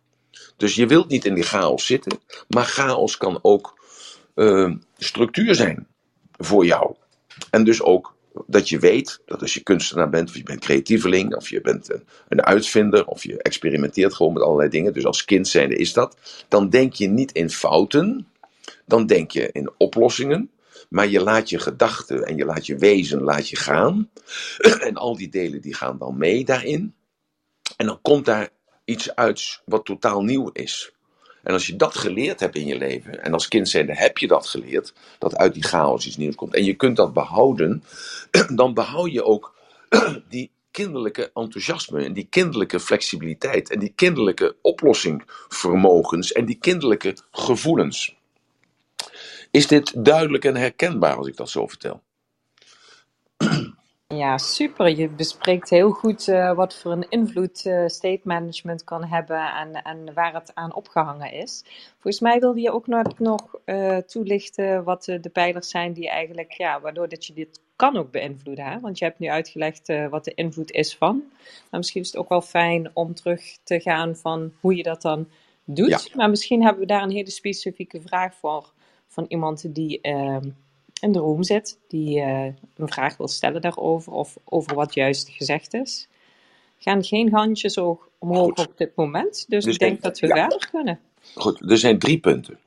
Dus 0.60 0.74
je 0.74 0.86
wilt 0.86 1.08
niet 1.08 1.24
in 1.24 1.34
die 1.34 1.44
chaos 1.44 1.86
zitten, 1.86 2.18
maar 2.48 2.64
chaos 2.64 3.16
kan 3.16 3.38
ook 3.42 3.80
uh, 4.34 4.74
structuur 4.98 5.54
zijn 5.54 5.86
voor 6.36 6.64
jou. 6.64 6.94
En 7.50 7.64
dus 7.64 7.82
ook 7.82 8.14
dat 8.46 8.68
je 8.68 8.78
weet 8.78 9.20
dat 9.26 9.40
als 9.40 9.54
je 9.54 9.62
kunstenaar 9.62 10.08
bent, 10.08 10.28
of 10.28 10.36
je 10.36 10.42
bent 10.42 10.60
creatieveling, 10.60 11.36
of 11.36 11.48
je 11.48 11.60
bent 11.60 11.92
een, 11.92 12.04
een 12.28 12.42
uitvinder, 12.42 13.06
of 13.06 13.22
je 13.22 13.42
experimenteert 13.42 14.14
gewoon 14.14 14.32
met 14.32 14.42
allerlei 14.42 14.68
dingen, 14.68 14.92
dus 14.92 15.04
als 15.04 15.24
kind 15.24 15.48
zijnde 15.48 15.76
is 15.76 15.92
dat, 15.92 16.16
dan 16.48 16.68
denk 16.68 16.92
je 16.92 17.08
niet 17.08 17.32
in 17.32 17.50
fouten, 17.50 18.26
dan 18.86 19.06
denk 19.06 19.30
je 19.30 19.52
in 19.52 19.70
oplossingen, 19.76 20.50
maar 20.88 21.08
je 21.08 21.22
laat 21.22 21.50
je 21.50 21.58
gedachten 21.58 22.24
en 22.24 22.36
je 22.36 22.44
laat 22.44 22.66
je 22.66 22.76
wezen 22.76 23.22
laat 23.22 23.48
je 23.48 23.56
gaan. 23.56 24.10
En 24.88 24.94
al 24.94 25.16
die 25.16 25.28
delen 25.28 25.60
die 25.60 25.74
gaan 25.74 25.98
dan 25.98 26.18
mee 26.18 26.44
daarin. 26.44 26.94
En 27.76 27.86
dan 27.86 27.98
komt 28.02 28.24
daar 28.24 28.50
iets 28.90 29.14
uit 29.14 29.60
wat 29.64 29.84
totaal 29.84 30.22
nieuw 30.22 30.50
is. 30.52 30.92
En 31.42 31.52
als 31.52 31.66
je 31.66 31.76
dat 31.76 31.94
geleerd 31.96 32.40
hebt 32.40 32.56
in 32.56 32.66
je 32.66 32.78
leven, 32.78 33.22
en 33.22 33.32
als 33.32 33.48
kind 33.48 33.68
zijnde 33.68 33.94
heb 33.94 34.18
je 34.18 34.26
dat 34.26 34.46
geleerd, 34.46 34.92
dat 35.18 35.36
uit 35.36 35.54
die 35.54 35.62
chaos 35.62 36.06
iets 36.06 36.16
nieuws 36.16 36.34
komt, 36.34 36.54
en 36.54 36.64
je 36.64 36.74
kunt 36.74 36.96
dat 36.96 37.12
behouden, 37.12 37.84
dan 38.60 38.74
behoud 38.74 39.12
je 39.12 39.24
ook 39.24 39.54
die 40.28 40.50
kinderlijke 40.70 41.30
enthousiasme 41.34 42.04
en 42.04 42.12
die 42.12 42.26
kinderlijke 42.30 42.80
flexibiliteit 42.80 43.70
en 43.70 43.78
die 43.78 43.92
kinderlijke 43.94 44.56
oplossingvermogens 44.62 46.32
en 46.32 46.44
die 46.44 46.58
kinderlijke 46.58 47.16
gevoelens. 47.30 48.16
Is 49.50 49.66
dit 49.66 50.04
duidelijk 50.04 50.44
en 50.44 50.56
herkenbaar 50.56 51.16
als 51.16 51.26
ik 51.26 51.36
dat 51.36 51.50
zo 51.50 51.66
vertel? 51.66 52.02
Ja, 54.14 54.38
super. 54.38 54.88
Je 54.88 55.08
bespreekt 55.08 55.70
heel 55.70 55.90
goed 55.90 56.26
uh, 56.26 56.52
wat 56.52 56.76
voor 56.76 56.92
een 56.92 57.08
invloed 57.08 57.64
uh, 57.64 57.86
state 57.86 58.20
management 58.24 58.84
kan 58.84 59.04
hebben 59.04 59.54
en, 59.54 59.82
en 59.82 60.14
waar 60.14 60.34
het 60.34 60.54
aan 60.54 60.74
opgehangen 60.74 61.32
is. 61.32 61.64
Volgens 61.92 62.20
mij 62.20 62.40
wilde 62.40 62.60
je 62.60 62.72
ook 62.72 62.86
nog, 62.86 63.18
nog 63.18 63.54
uh, 63.64 63.96
toelichten 63.96 64.84
wat 64.84 65.04
de 65.04 65.30
pijlers 65.32 65.68
zijn 65.68 65.92
die 65.92 66.08
eigenlijk, 66.08 66.52
ja, 66.52 66.80
waardoor 66.80 67.08
dat 67.08 67.26
je 67.26 67.32
dit 67.32 67.60
kan 67.76 67.96
ook 67.96 68.10
beïnvloeden. 68.10 68.64
Hè? 68.64 68.80
Want 68.80 68.98
je 68.98 69.04
hebt 69.04 69.18
nu 69.18 69.28
uitgelegd 69.28 69.92
wat 70.10 70.24
de 70.24 70.34
invloed 70.34 70.70
is 70.70 70.96
van. 70.96 71.22
Maar 71.70 71.80
misschien 71.80 72.00
is 72.00 72.06
het 72.06 72.16
ook 72.16 72.28
wel 72.28 72.42
fijn 72.42 72.90
om 72.94 73.14
terug 73.14 73.58
te 73.64 73.80
gaan 73.80 74.16
van 74.16 74.52
hoe 74.60 74.76
je 74.76 74.82
dat 74.82 75.02
dan 75.02 75.28
doet. 75.64 75.88
Ja. 75.88 76.16
Maar 76.16 76.30
misschien 76.30 76.62
hebben 76.62 76.80
we 76.80 76.86
daar 76.86 77.02
een 77.02 77.10
hele 77.10 77.30
specifieke 77.30 78.00
vraag 78.00 78.34
voor 78.34 78.72
van 79.06 79.24
iemand 79.28 79.74
die 79.74 80.00
ehm, 80.00 80.48
in 81.00 81.12
de 81.12 81.18
room 81.18 81.42
zit, 81.42 81.78
die 81.88 82.18
uh, 82.18 82.44
een 82.76 82.88
vraag 82.88 83.16
wil 83.16 83.28
stellen 83.28 83.60
daarover 83.60 84.12
of 84.12 84.36
over 84.44 84.74
wat 84.74 84.94
juist 84.94 85.28
gezegd 85.28 85.74
is. 85.74 86.08
Gaan 86.78 87.04
geen 87.04 87.32
handjes 87.32 87.78
omhoog 88.18 88.46
Goed. 88.46 88.58
op 88.58 88.72
dit 88.76 88.96
moment, 88.96 89.44
dus, 89.48 89.64
dus 89.64 89.74
ik 89.74 89.80
denk 89.80 90.02
dat 90.02 90.18
we 90.18 90.26
ja. 90.26 90.34
verder 90.34 90.68
kunnen. 90.70 91.00
Goed, 91.34 91.70
er 91.70 91.78
zijn 91.78 91.98
drie 91.98 92.18
punten. 92.18 92.58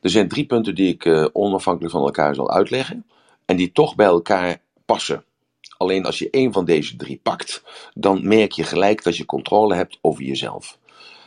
Er 0.00 0.10
zijn 0.10 0.28
drie 0.28 0.46
punten 0.46 0.74
die 0.74 0.88
ik 0.88 1.04
uh, 1.04 1.26
onafhankelijk 1.32 1.92
van 1.92 2.04
elkaar 2.04 2.34
zal 2.34 2.50
uitleggen 2.50 3.06
en 3.44 3.56
die 3.56 3.72
toch 3.72 3.94
bij 3.94 4.06
elkaar 4.06 4.60
passen. 4.84 5.24
Alleen 5.76 6.04
als 6.04 6.18
je 6.18 6.30
één 6.30 6.52
van 6.52 6.64
deze 6.64 6.96
drie 6.96 7.20
pakt, 7.22 7.62
dan 7.94 8.28
merk 8.28 8.52
je 8.52 8.64
gelijk 8.64 9.02
dat 9.02 9.16
je 9.16 9.24
controle 9.24 9.74
hebt 9.74 9.98
over 10.00 10.22
jezelf. 10.22 10.78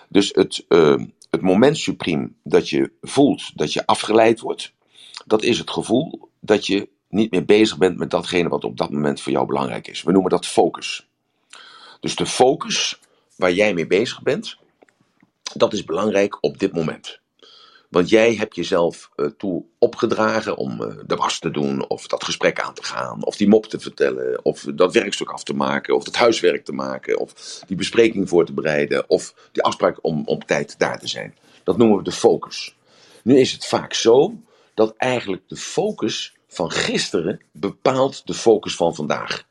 Dus 0.09 0.29
het, 0.33 0.65
uh, 0.69 1.03
het 1.29 1.41
moment 1.41 1.77
supriem 1.77 2.35
dat 2.43 2.69
je 2.69 2.91
voelt 3.01 3.57
dat 3.57 3.73
je 3.73 3.85
afgeleid 3.85 4.39
wordt, 4.39 4.73
dat 5.25 5.43
is 5.43 5.57
het 5.57 5.69
gevoel 5.69 6.29
dat 6.39 6.67
je 6.67 6.89
niet 7.09 7.31
meer 7.31 7.45
bezig 7.45 7.77
bent 7.77 7.97
met 7.97 8.09
datgene 8.09 8.49
wat 8.49 8.63
op 8.63 8.77
dat 8.77 8.91
moment 8.91 9.21
voor 9.21 9.31
jou 9.31 9.45
belangrijk 9.45 9.87
is. 9.87 10.03
We 10.03 10.11
noemen 10.11 10.31
dat 10.31 10.45
focus. 10.45 11.07
Dus 11.99 12.15
de 12.15 12.25
focus 12.25 12.99
waar 13.35 13.53
jij 13.53 13.73
mee 13.73 13.87
bezig 13.87 14.21
bent, 14.21 14.57
dat 15.53 15.73
is 15.73 15.83
belangrijk 15.83 16.37
op 16.43 16.59
dit 16.59 16.73
moment. 16.73 17.21
Want 17.89 18.09
jij 18.09 18.35
hebt 18.35 18.55
jezelf 18.55 19.09
uh, 19.15 19.25
toe 19.37 19.63
opgedragen 19.79 20.57
om 20.57 20.81
uh, 20.81 20.87
de 21.05 21.15
was 21.15 21.39
te 21.39 21.51
doen, 21.51 21.89
of 21.89 22.07
dat 22.07 22.23
gesprek 22.23 22.59
aan 22.59 22.73
te 22.73 22.83
gaan, 22.83 23.25
of 23.25 23.35
die 23.35 23.47
mop 23.47 23.65
te 23.65 23.79
vertellen, 23.79 24.45
of 24.45 24.65
dat 24.75 24.93
werkstuk 24.93 25.29
af 25.29 25.43
te 25.43 25.53
maken, 25.53 25.95
of 25.95 26.03
dat 26.03 26.15
huiswerk 26.15 26.65
te 26.65 26.71
maken, 26.71 27.19
of 27.19 27.61
die 27.67 27.77
bespreking 27.77 28.29
voor 28.29 28.45
te 28.45 28.53
bereiden, 28.53 29.09
of 29.09 29.33
die 29.51 29.63
afspraak 29.63 29.97
om 30.01 30.23
op 30.25 30.43
tijd 30.43 30.79
daar 30.79 30.99
te 30.99 31.07
zijn. 31.07 31.35
Dat 31.63 31.77
noemen 31.77 31.97
we 31.97 32.03
de 32.03 32.11
focus. 32.11 32.75
Nu 33.23 33.39
is 33.39 33.51
het 33.51 33.65
vaak 33.65 33.93
zo 33.93 34.33
dat 34.73 34.93
eigenlijk 34.97 35.41
de 35.47 35.55
focus 35.55 36.33
van 36.47 36.71
gisteren 36.71 37.41
bepaalt 37.51 38.27
de 38.27 38.33
focus 38.33 38.75
van 38.75 38.95
vandaag. 38.95 39.47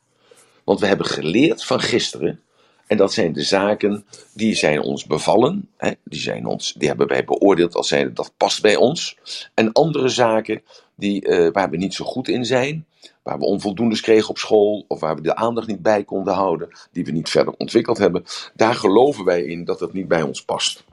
Want 0.65 0.81
we 0.81 0.87
hebben 0.87 1.07
geleerd 1.07 1.65
van 1.65 1.81
gisteren. 1.81 2.41
En 2.87 2.97
dat 2.97 3.13
zijn 3.13 3.33
de 3.33 3.43
zaken 3.43 4.05
die 4.35 4.55
zijn 4.55 4.81
ons 4.81 5.07
bevallen. 5.07 5.69
Hè, 5.77 5.91
die, 6.05 6.21
zijn 6.21 6.47
ons, 6.47 6.73
die 6.73 6.89
hebben 6.89 7.07
wij 7.07 7.25
beoordeeld 7.25 7.75
als 7.75 7.89
zijn 7.89 8.15
dat 8.15 8.33
past 8.37 8.63
bij 8.63 8.77
ons. 8.77 9.19
En 9.55 9.73
andere 9.73 10.09
zaken 10.09 10.63
die, 10.95 11.29
uh, 11.29 11.49
waar 11.53 11.71
we 11.71 11.77
niet 11.77 11.95
zo 11.95 12.05
goed 12.05 12.29
in 12.29 12.45
zijn. 12.45 12.87
Waar 13.23 13.39
we 13.39 13.45
onvoldoendes 13.45 14.01
kregen 14.01 14.29
op 14.29 14.39
school. 14.39 14.85
Of 14.89 15.01
waar 15.01 15.15
we 15.15 15.23
de 15.23 15.35
aandacht 15.35 15.67
niet 15.67 15.83
bij 15.83 16.05
konden 16.05 16.35
houden. 16.35 16.69
Die 16.93 17.05
we 17.05 17.11
niet 17.11 17.31
verder 17.31 17.55
ontwikkeld 17.59 17.99
hebben. 17.99 18.25
Daar 18.55 18.75
geloven 18.75 19.25
wij 19.25 19.43
in 19.43 19.65
dat 19.65 19.81
het 19.81 19.93
niet 19.93 20.09
bij 20.09 20.23
ons 20.23 20.45
past. 20.45 20.85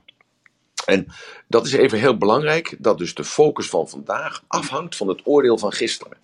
En 0.90 1.08
dat 1.48 1.66
is 1.66 1.74
even 1.74 2.00
heel 2.00 2.18
belangrijk, 2.18 2.76
dat 2.80 2.98
dus 2.98 3.14
de 3.14 3.24
focus 3.24 3.70
van 3.70 3.90
vandaag 3.90 4.44
afhangt 4.48 4.96
van 4.96 5.08
het 5.08 5.22
oordeel 5.24 5.58
van 5.58 5.72
gisteren. 5.72 6.18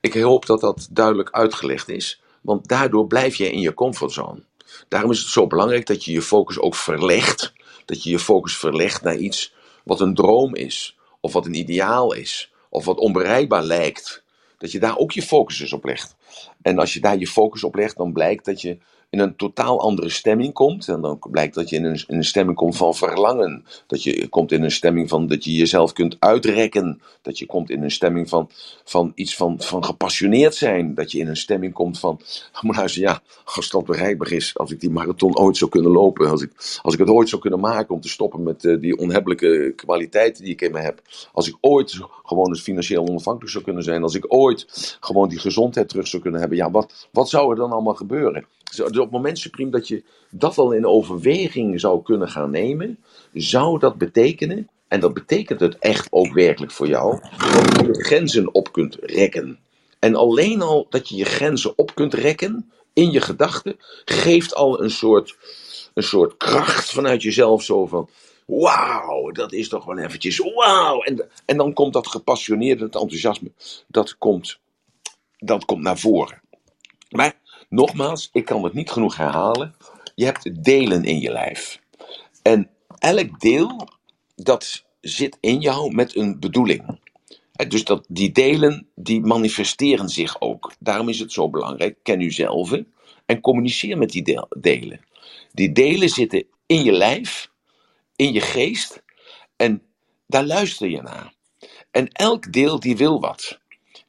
Ik 0.00 0.14
hoop 0.14 0.46
dat 0.46 0.60
dat 0.60 0.88
duidelijk 0.90 1.30
uitgelegd 1.30 1.88
is, 1.88 2.20
want 2.40 2.68
daardoor 2.68 3.06
blijf 3.06 3.36
je 3.36 3.50
in 3.50 3.60
je 3.60 3.74
comfortzone. 3.74 4.42
Daarom 4.88 5.10
is 5.10 5.18
het 5.18 5.28
zo 5.28 5.46
belangrijk 5.46 5.86
dat 5.86 6.04
je 6.04 6.12
je 6.12 6.22
focus 6.22 6.58
ook 6.58 6.74
verlegt. 6.74 7.52
Dat 7.84 8.02
je 8.02 8.10
je 8.10 8.18
focus 8.18 8.56
verlegt 8.56 9.02
naar 9.02 9.16
iets 9.16 9.52
wat 9.84 10.00
een 10.00 10.14
droom 10.14 10.54
is, 10.54 10.98
of 11.20 11.32
wat 11.32 11.46
een 11.46 11.54
ideaal 11.54 12.12
is, 12.12 12.52
of 12.68 12.84
wat 12.84 12.98
onbereikbaar 12.98 13.62
lijkt. 13.62 14.22
Dat 14.58 14.72
je 14.72 14.78
daar 14.78 14.96
ook 14.96 15.12
je 15.12 15.22
focus 15.22 15.60
eens 15.60 15.72
op 15.72 15.84
legt. 15.84 16.16
En 16.62 16.78
als 16.78 16.92
je 16.94 17.00
daar 17.00 17.18
je 17.18 17.26
focus 17.26 17.64
op 17.64 17.74
legt, 17.74 17.96
dan 17.96 18.12
blijkt 18.12 18.44
dat 18.44 18.60
je 18.60 18.78
in 19.10 19.18
een 19.18 19.36
totaal 19.36 19.80
andere 19.80 20.08
stemming 20.08 20.52
komt. 20.52 20.88
En 20.88 21.00
dan 21.00 21.18
blijkt 21.30 21.54
dat 21.54 21.68
je 21.68 21.76
in 21.76 21.84
een, 21.84 22.04
in 22.06 22.16
een 22.16 22.24
stemming 22.24 22.56
komt 22.56 22.76
van 22.76 22.94
verlangen. 22.94 23.64
Dat 23.86 24.02
je 24.02 24.28
komt 24.28 24.52
in 24.52 24.62
een 24.62 24.70
stemming 24.70 25.08
van 25.08 25.26
dat 25.26 25.44
je 25.44 25.52
jezelf 25.52 25.92
kunt 25.92 26.16
uitrekken. 26.18 27.00
Dat 27.22 27.38
je 27.38 27.46
komt 27.46 27.70
in 27.70 27.82
een 27.82 27.90
stemming 27.90 28.28
van, 28.28 28.50
van 28.84 29.12
iets 29.14 29.36
van, 29.36 29.60
van 29.60 29.84
gepassioneerd 29.84 30.54
zijn. 30.54 30.94
Dat 30.94 31.12
je 31.12 31.18
in 31.18 31.28
een 31.28 31.36
stemming 31.36 31.72
komt 31.72 31.98
van, 31.98 32.20
moet 32.60 32.76
luisteren, 32.76 33.08
ja, 33.08 33.22
als 33.44 33.70
dat 33.70 33.84
bereikbaar 33.84 34.32
is, 34.32 34.58
als 34.58 34.70
ik 34.70 34.80
die 34.80 34.90
marathon 34.90 35.38
ooit 35.38 35.56
zou 35.56 35.70
kunnen 35.70 35.90
lopen, 35.90 36.30
als 36.30 36.42
ik, 36.42 36.52
als 36.82 36.94
ik 36.94 37.00
het 37.00 37.08
ooit 37.08 37.28
zou 37.28 37.40
kunnen 37.40 37.60
maken 37.60 37.94
om 37.94 38.00
te 38.00 38.08
stoppen 38.08 38.42
met 38.42 38.64
uh, 38.64 38.80
die 38.80 38.98
onhebbelijke 38.98 39.72
kwaliteiten 39.76 40.44
die 40.44 40.52
ik 40.52 40.60
in 40.60 40.72
me 40.72 40.80
heb. 40.80 41.02
Als 41.32 41.48
ik 41.48 41.56
ooit 41.60 42.00
gewoon 42.28 42.50
het 42.50 42.60
financieel 42.60 43.06
onafhankelijk 43.06 43.52
zou 43.52 43.64
kunnen 43.64 43.82
zijn. 43.82 44.02
Als 44.02 44.14
ik 44.14 44.24
ooit 44.28 44.96
gewoon 45.00 45.28
die 45.28 45.38
gezondheid 45.38 45.88
terug 45.88 46.06
zou 46.06 46.22
kunnen 46.22 46.40
hebben. 46.40 46.58
Ja, 46.58 46.70
wat, 46.70 47.08
wat 47.12 47.28
zou 47.28 47.50
er 47.50 47.56
dan 47.56 47.72
allemaal 47.72 47.94
gebeuren? 47.94 48.46
Dus 48.70 48.80
op 48.80 48.94
het 48.94 49.10
moment 49.10 49.38
supreme 49.38 49.70
dat 49.70 49.88
je 49.88 50.02
dat 50.30 50.58
al 50.58 50.72
in 50.72 50.86
overweging 50.86 51.80
zou 51.80 52.02
kunnen 52.02 52.28
gaan 52.28 52.50
nemen, 52.50 52.98
zou 53.32 53.78
dat 53.78 53.98
betekenen, 53.98 54.68
en 54.88 55.00
dat 55.00 55.14
betekent 55.14 55.60
het 55.60 55.78
echt 55.78 56.06
ook 56.10 56.32
werkelijk 56.32 56.72
voor 56.72 56.88
jou, 56.88 57.20
dat 57.20 57.80
je 57.80 57.86
je 57.86 58.04
grenzen 58.04 58.54
op 58.54 58.72
kunt 58.72 58.96
rekken. 59.00 59.58
En 59.98 60.14
alleen 60.14 60.62
al 60.62 60.86
dat 60.90 61.08
je 61.08 61.16
je 61.16 61.24
grenzen 61.24 61.72
op 61.78 61.94
kunt 61.94 62.14
rekken 62.14 62.72
in 62.92 63.10
je 63.10 63.20
gedachten, 63.20 63.76
geeft 64.04 64.54
al 64.54 64.82
een 64.82 64.90
soort, 64.90 65.36
een 65.94 66.02
soort 66.02 66.36
kracht 66.36 66.90
vanuit 66.90 67.22
jezelf 67.22 67.62
zo 67.62 67.86
van. 67.86 68.08
Wauw, 68.46 69.30
dat 69.30 69.52
is 69.52 69.68
toch 69.68 69.84
wel 69.84 69.98
eventjes 69.98 70.38
wauw. 70.38 71.02
En, 71.02 71.28
en 71.44 71.56
dan 71.56 71.72
komt 71.72 71.92
dat 71.92 72.06
gepassioneerde, 72.06 72.84
enthousiasme, 72.84 73.52
dat 73.86 74.18
komt, 74.18 74.58
dat 75.38 75.64
komt 75.64 75.82
naar 75.82 75.98
voren. 75.98 76.40
Maar 77.10 77.36
Nogmaals, 77.68 78.28
ik 78.32 78.44
kan 78.44 78.64
het 78.64 78.72
niet 78.72 78.90
genoeg 78.90 79.16
herhalen. 79.16 79.74
Je 80.14 80.24
hebt 80.24 80.64
delen 80.64 81.04
in 81.04 81.20
je 81.20 81.30
lijf. 81.30 81.80
En 82.42 82.70
elk 82.98 83.40
deel, 83.40 83.88
dat 84.36 84.84
zit 85.00 85.38
in 85.40 85.60
jou 85.60 85.94
met 85.94 86.16
een 86.16 86.40
bedoeling. 86.40 87.00
Dus 87.68 87.84
dat, 87.84 88.04
die 88.08 88.32
delen, 88.32 88.88
die 88.94 89.20
manifesteren 89.20 90.08
zich 90.08 90.40
ook. 90.40 90.72
Daarom 90.78 91.08
is 91.08 91.18
het 91.18 91.32
zo 91.32 91.50
belangrijk, 91.50 91.98
ken 92.02 92.20
u 92.20 92.30
zelf 92.30 92.72
en 93.26 93.40
communiceer 93.40 93.98
met 93.98 94.10
die 94.10 94.46
delen. 94.60 95.00
Die 95.52 95.72
delen 95.72 96.08
zitten 96.08 96.46
in 96.66 96.82
je 96.82 96.92
lijf, 96.92 97.50
in 98.16 98.32
je 98.32 98.40
geest 98.40 99.02
En 99.56 99.82
daar 100.26 100.44
luister 100.44 100.88
je 100.88 101.02
naar. 101.02 101.34
En 101.90 102.08
elk 102.12 102.52
deel 102.52 102.80
die 102.80 102.96
wil 102.96 103.20
wat. 103.20 103.58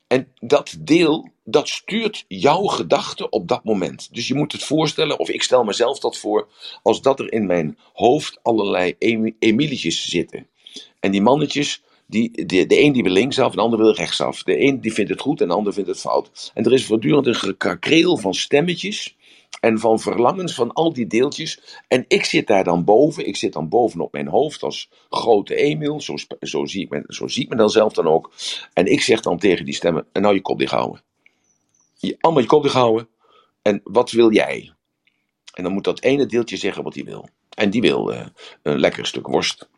En 0.07 0.33
dat 0.35 0.77
deel, 0.79 1.29
dat 1.49 1.69
stuurt 1.69 2.25
jouw 2.27 2.63
gedachten 2.63 3.31
op 3.31 3.47
dat 3.47 3.63
moment. 3.63 4.09
Dus 4.11 4.27
je 4.27 4.35
moet 4.35 4.51
het 4.51 4.63
voorstellen, 4.63 5.19
of 5.19 5.29
ik 5.29 5.43
stel 5.43 5.63
mezelf 5.63 5.99
dat 5.99 6.17
voor, 6.17 6.47
als 6.83 7.01
dat 7.01 7.19
er 7.19 7.31
in 7.33 7.45
mijn 7.45 7.77
hoofd 7.93 8.39
allerlei 8.41 8.95
Emilietjes 9.39 10.09
zitten. 10.09 10.47
En 10.99 11.11
die 11.11 11.21
mannetjes, 11.21 11.83
die, 12.07 12.45
de, 12.45 12.81
een 12.83 12.91
die 12.91 13.03
wil 13.03 13.11
linksaf, 13.11 13.53
de 13.53 13.61
ander 13.61 13.79
wil 13.79 13.93
rechtsaf. 13.93 14.43
De 14.43 14.61
een 14.61 14.81
die 14.81 14.93
vindt 14.93 15.11
het 15.11 15.21
goed 15.21 15.41
en 15.41 15.47
de 15.47 15.53
ander 15.53 15.73
vindt 15.73 15.89
het 15.89 15.99
fout. 15.99 16.51
En 16.53 16.65
er 16.65 16.73
is 16.73 16.85
voortdurend 16.85 17.27
een 17.27 17.35
gekrakreel 17.35 18.17
van 18.17 18.33
stemmetjes 18.33 19.17
en 19.59 19.79
van 19.79 19.99
verlangens 19.99 20.53
van 20.53 20.73
al 20.73 20.93
die 20.93 21.07
deeltjes. 21.07 21.61
En 21.87 22.05
ik 22.07 22.25
zit 22.25 22.47
daar 22.47 22.63
dan 22.63 22.83
boven, 22.83 23.27
ik 23.27 23.35
zit 23.35 23.53
dan 23.53 23.69
bovenop 23.69 24.11
mijn 24.11 24.27
hoofd 24.27 24.63
als 24.63 24.89
grote 25.09 25.55
Emiel, 25.55 26.01
zo, 26.01 26.13
zo, 26.39 26.65
zie, 26.65 26.81
ik 26.81 26.89
me, 26.89 27.03
zo 27.07 27.27
zie 27.27 27.43
ik 27.43 27.49
me 27.49 27.55
dan 27.55 27.69
zelf 27.69 27.93
dan 27.93 28.07
ook. 28.07 28.31
En 28.73 28.85
ik 28.85 29.01
zeg 29.01 29.21
dan 29.21 29.37
tegen 29.37 29.65
die 29.65 29.73
stemmen, 29.73 30.05
en 30.11 30.21
nou 30.21 30.33
je 30.33 30.41
kop 30.41 30.59
dicht 30.59 30.71
houden. 30.71 31.01
Je, 32.01 32.17
allemaal 32.19 32.41
je 32.41 32.47
kop 32.47 32.67
houden. 32.67 33.07
En 33.61 33.81
wat 33.83 34.11
wil 34.11 34.33
jij? 34.33 34.73
En 35.53 35.63
dan 35.63 35.73
moet 35.73 35.83
dat 35.83 36.01
ene 36.01 36.25
deeltje 36.25 36.57
zeggen 36.57 36.83
wat 36.83 36.95
hij 36.95 37.03
wil. 37.03 37.29
En 37.55 37.69
die 37.69 37.81
wil 37.81 38.11
uh, 38.11 38.25
een 38.63 38.79
lekker 38.79 39.05
stuk 39.05 39.27
worst. 39.27 39.69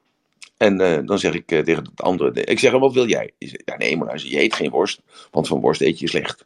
En 0.58 0.82
uh, 0.82 1.00
dan 1.06 1.20
zeg 1.20 1.34
ik 1.34 1.52
uh, 1.52 1.60
tegen 1.60 1.84
het 1.84 2.02
andere, 2.02 2.44
ik 2.44 2.60
zeg, 2.60 2.72
wat 2.72 2.94
wil 2.94 3.08
jij? 3.08 3.34
Zegt, 3.40 3.62
ja, 3.66 3.78
nee, 3.78 3.98
maar 3.98 4.26
je 4.26 4.42
eet 4.42 4.54
geen 4.54 4.70
worst, 4.70 5.02
want 5.32 5.48
van 5.48 5.62
worst 5.62 5.82
eet 5.82 6.00
je 6.00 6.08
slecht. 6.08 6.46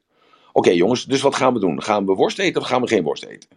Oké 0.52 0.70
jongens, 0.70 1.06
dus 1.06 1.22
wat 1.22 1.36
gaan 1.36 1.54
we 1.54 1.60
doen? 1.60 1.84
Gaan 1.84 2.06
we 2.06 2.14
worst 2.14 2.40
eten 2.40 2.62
of 2.62 2.68
gaan 2.68 2.82
we 2.82 2.88
geen 2.88 3.04
worst 3.04 3.24
eten? 3.24 3.50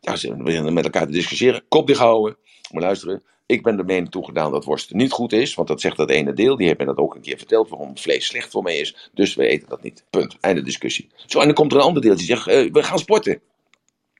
Ja, 0.00 0.16
ze 0.16 0.36
beginnen 0.36 0.72
met 0.72 0.84
elkaar 0.84 1.06
te 1.06 1.12
discussiëren. 1.12 1.64
Kop 1.68 1.86
dicht 1.86 1.98
houden. 1.98 2.36
Maar 2.70 2.82
luisteren, 2.82 3.22
ik 3.46 3.62
ben 3.62 3.78
er 3.78 3.84
mening 3.84 4.10
toegedaan 4.10 4.52
dat 4.52 4.64
worst 4.64 4.92
niet 4.92 5.12
goed 5.12 5.32
is. 5.32 5.54
Want 5.54 5.68
dat 5.68 5.80
zegt 5.80 5.96
dat 5.96 6.10
ene 6.10 6.32
deel. 6.32 6.56
Die 6.56 6.66
heeft 6.66 6.78
mij 6.78 6.86
dat 6.86 6.98
ook 6.98 7.14
een 7.14 7.20
keer 7.20 7.38
verteld. 7.38 7.68
Waarom 7.68 7.98
vlees 7.98 8.26
slecht 8.26 8.50
voor 8.50 8.62
mij 8.62 8.78
is. 8.78 9.10
Dus 9.14 9.34
we 9.34 9.46
eten 9.46 9.68
dat 9.68 9.82
niet. 9.82 10.04
Punt. 10.10 10.36
Einde 10.40 10.62
discussie. 10.62 11.10
Zo, 11.26 11.38
en 11.38 11.46
dan 11.46 11.54
komt 11.54 11.72
er 11.72 11.78
een 11.78 11.84
ander 11.84 12.02
deel 12.02 12.16
die 12.16 12.26
zegt: 12.26 12.48
uh, 12.48 12.72
We 12.72 12.82
gaan 12.82 12.98
sporten. 12.98 13.40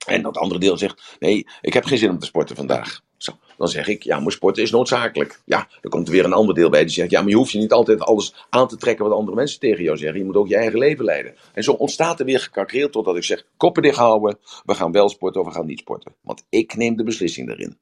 En 0.05 0.21
dat 0.21 0.37
andere 0.37 0.59
deel 0.59 0.77
zegt: 0.77 1.15
Nee, 1.19 1.47
ik 1.61 1.73
heb 1.73 1.85
geen 1.85 1.97
zin 1.97 2.09
om 2.09 2.19
te 2.19 2.25
sporten 2.25 2.55
vandaag. 2.55 3.03
Zo, 3.17 3.31
dan 3.57 3.67
zeg 3.67 3.87
ik, 3.87 4.03
ja, 4.03 4.19
maar 4.19 4.31
sporten 4.31 4.63
is 4.63 4.71
noodzakelijk. 4.71 5.41
Ja, 5.45 5.67
dan 5.81 5.91
komt 5.91 6.07
er 6.07 6.13
weer 6.13 6.25
een 6.25 6.33
ander 6.33 6.55
deel 6.55 6.69
bij 6.69 6.81
die 6.81 6.93
zegt, 6.93 7.11
ja, 7.11 7.21
maar 7.21 7.29
je 7.29 7.35
hoeft 7.35 7.51
je 7.51 7.59
niet 7.59 7.71
altijd 7.71 8.01
alles 8.01 8.45
aan 8.49 8.67
te 8.67 8.77
trekken 8.77 9.05
wat 9.05 9.13
andere 9.17 9.35
mensen 9.35 9.59
tegen 9.59 9.83
jou 9.83 9.97
zeggen. 9.97 10.19
Je 10.19 10.25
moet 10.25 10.35
ook 10.35 10.47
je 10.47 10.55
eigen 10.55 10.79
leven 10.79 11.05
leiden. 11.05 11.35
En 11.53 11.63
zo 11.63 11.71
ontstaat 11.71 12.19
er 12.19 12.25
weer 12.25 12.39
gekakreeld 12.39 12.91
totdat 12.91 13.15
ik 13.15 13.23
zeg, 13.23 13.45
koppen 13.57 13.83
dicht 13.83 13.97
houden, 13.97 14.37
we 14.65 14.73
gaan 14.73 14.91
wel 14.91 15.09
sporten 15.09 15.41
of 15.41 15.47
we 15.47 15.53
gaan 15.53 15.65
niet 15.65 15.79
sporten. 15.79 16.15
Want 16.21 16.45
ik 16.49 16.75
neem 16.75 16.95
de 16.95 17.03
beslissing 17.03 17.47
daarin. 17.47 17.77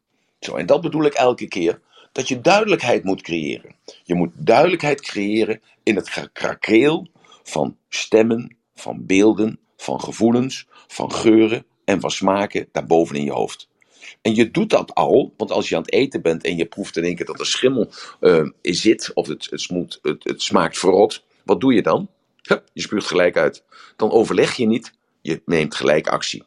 En 0.51 0.65
dat 0.65 0.82
bedoel 0.82 1.03
ik 1.03 1.13
elke 1.13 1.47
keer, 1.47 1.79
dat 2.12 2.27
je 2.27 2.41
duidelijkheid 2.41 3.03
moet 3.03 3.21
creëren. 3.21 3.75
Je 4.03 4.13
moet 4.13 4.32
duidelijkheid 4.36 5.01
creëren 5.01 5.62
in 5.84 5.95
het 5.95 6.10
gekrakreel 6.10 7.08
van 7.43 7.77
stemmen, 7.89 8.56
van 8.75 9.06
beelden, 9.06 9.60
van 9.77 10.01
gevoelens, 10.01 10.67
van 10.88 11.12
geuren 11.12 11.65
en 11.86 11.99
van 11.99 12.12
smaken 12.12 12.67
daarboven 12.71 13.15
in 13.15 13.23
je 13.23 13.32
hoofd. 13.32 13.67
En 14.21 14.36
je 14.36 14.51
doet 14.51 14.69
dat 14.69 14.93
al, 14.93 15.34
want 15.38 15.51
als 15.51 15.69
je 15.69 15.75
aan 15.75 15.82
het 15.82 15.91
eten 15.91 16.21
bent 16.21 16.43
en 16.43 16.58
je 16.58 16.65
proeft 16.65 16.97
in 16.97 17.03
één 17.03 17.15
keer 17.15 17.25
dat 17.25 17.39
er 17.39 17.45
schimmel 17.45 17.91
uh, 18.21 18.49
zit, 18.62 19.12
of 19.13 19.27
het, 19.27 19.47
het, 19.49 19.99
het, 20.01 20.23
het 20.23 20.41
smaakt 20.41 20.77
verrot, 20.77 21.23
wat 21.43 21.62
doe 21.62 21.73
je 21.73 21.82
dan? 21.82 22.10
Hup, 22.41 22.69
je 22.73 22.82
spuugt 22.82 23.08
gelijk 23.08 23.38
uit. 23.38 23.63
Dan 23.95 24.12
overleg 24.12 24.56
je 24.56 24.65
niet, 24.65 24.93
je 25.21 25.41
neemt 25.45 25.75
gelijk 25.75 26.08
actie. 26.08 26.43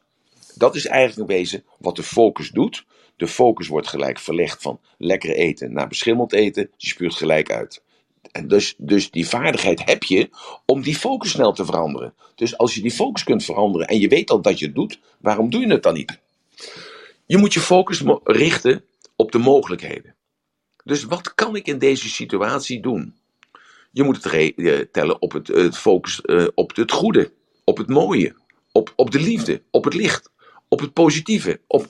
Dat 0.54 0.74
is 0.74 0.86
eigenlijk 0.86 1.30
in 1.30 1.36
wezen 1.36 1.64
wat 1.78 1.96
de 1.96 2.02
focus 2.02 2.50
doet. 2.50 2.84
De 3.16 3.28
focus 3.28 3.68
wordt 3.68 3.88
gelijk 3.88 4.18
verlegd 4.18 4.62
van 4.62 4.80
lekker 4.98 5.30
eten 5.34 5.72
naar 5.72 5.88
beschimmeld 5.88 6.32
eten. 6.32 6.70
Je 6.76 6.88
spuugt 6.88 7.16
gelijk 7.16 7.50
uit. 7.50 7.82
En 8.32 8.48
dus, 8.48 8.74
dus 8.78 9.10
die 9.10 9.28
vaardigheid 9.28 9.84
heb 9.84 10.02
je 10.02 10.30
om 10.66 10.82
die 10.82 10.96
focus 10.96 11.30
snel 11.30 11.52
te 11.52 11.64
veranderen. 11.64 12.14
Dus 12.34 12.58
als 12.58 12.74
je 12.74 12.82
die 12.82 12.90
focus 12.90 13.24
kunt 13.24 13.44
veranderen 13.44 13.86
en 13.86 13.98
je 13.98 14.08
weet 14.08 14.30
al 14.30 14.40
dat 14.40 14.58
je 14.58 14.66
het 14.66 14.74
doet, 14.74 15.00
waarom 15.20 15.50
doe 15.50 15.60
je 15.60 15.72
het 15.72 15.82
dan 15.82 15.94
niet? 15.94 16.18
Je 17.26 17.36
moet 17.36 17.52
je 17.52 17.60
focus 17.60 18.02
richten 18.24 18.84
op 19.16 19.32
de 19.32 19.38
mogelijkheden. 19.38 20.14
Dus 20.84 21.04
wat 21.04 21.34
kan 21.34 21.56
ik 21.56 21.66
in 21.66 21.78
deze 21.78 22.08
situatie 22.08 22.80
doen? 22.80 23.14
Je 23.90 24.02
moet 24.02 24.22
het 24.22 24.54
eh, 24.56 24.78
tellen 24.92 25.22
op 25.22 25.32
het, 25.32 25.46
het 25.46 25.78
focus 25.78 26.20
uh, 26.24 26.46
op 26.54 26.76
het 26.76 26.92
goede, 26.92 27.32
op 27.64 27.76
het 27.76 27.88
mooie, 27.88 28.34
op, 28.72 28.92
op 28.96 29.10
de 29.10 29.20
liefde, 29.20 29.62
op 29.70 29.84
het 29.84 29.94
licht, 29.94 30.30
op 30.68 30.80
het 30.80 30.92
positieve. 30.92 31.60
Op, 31.66 31.86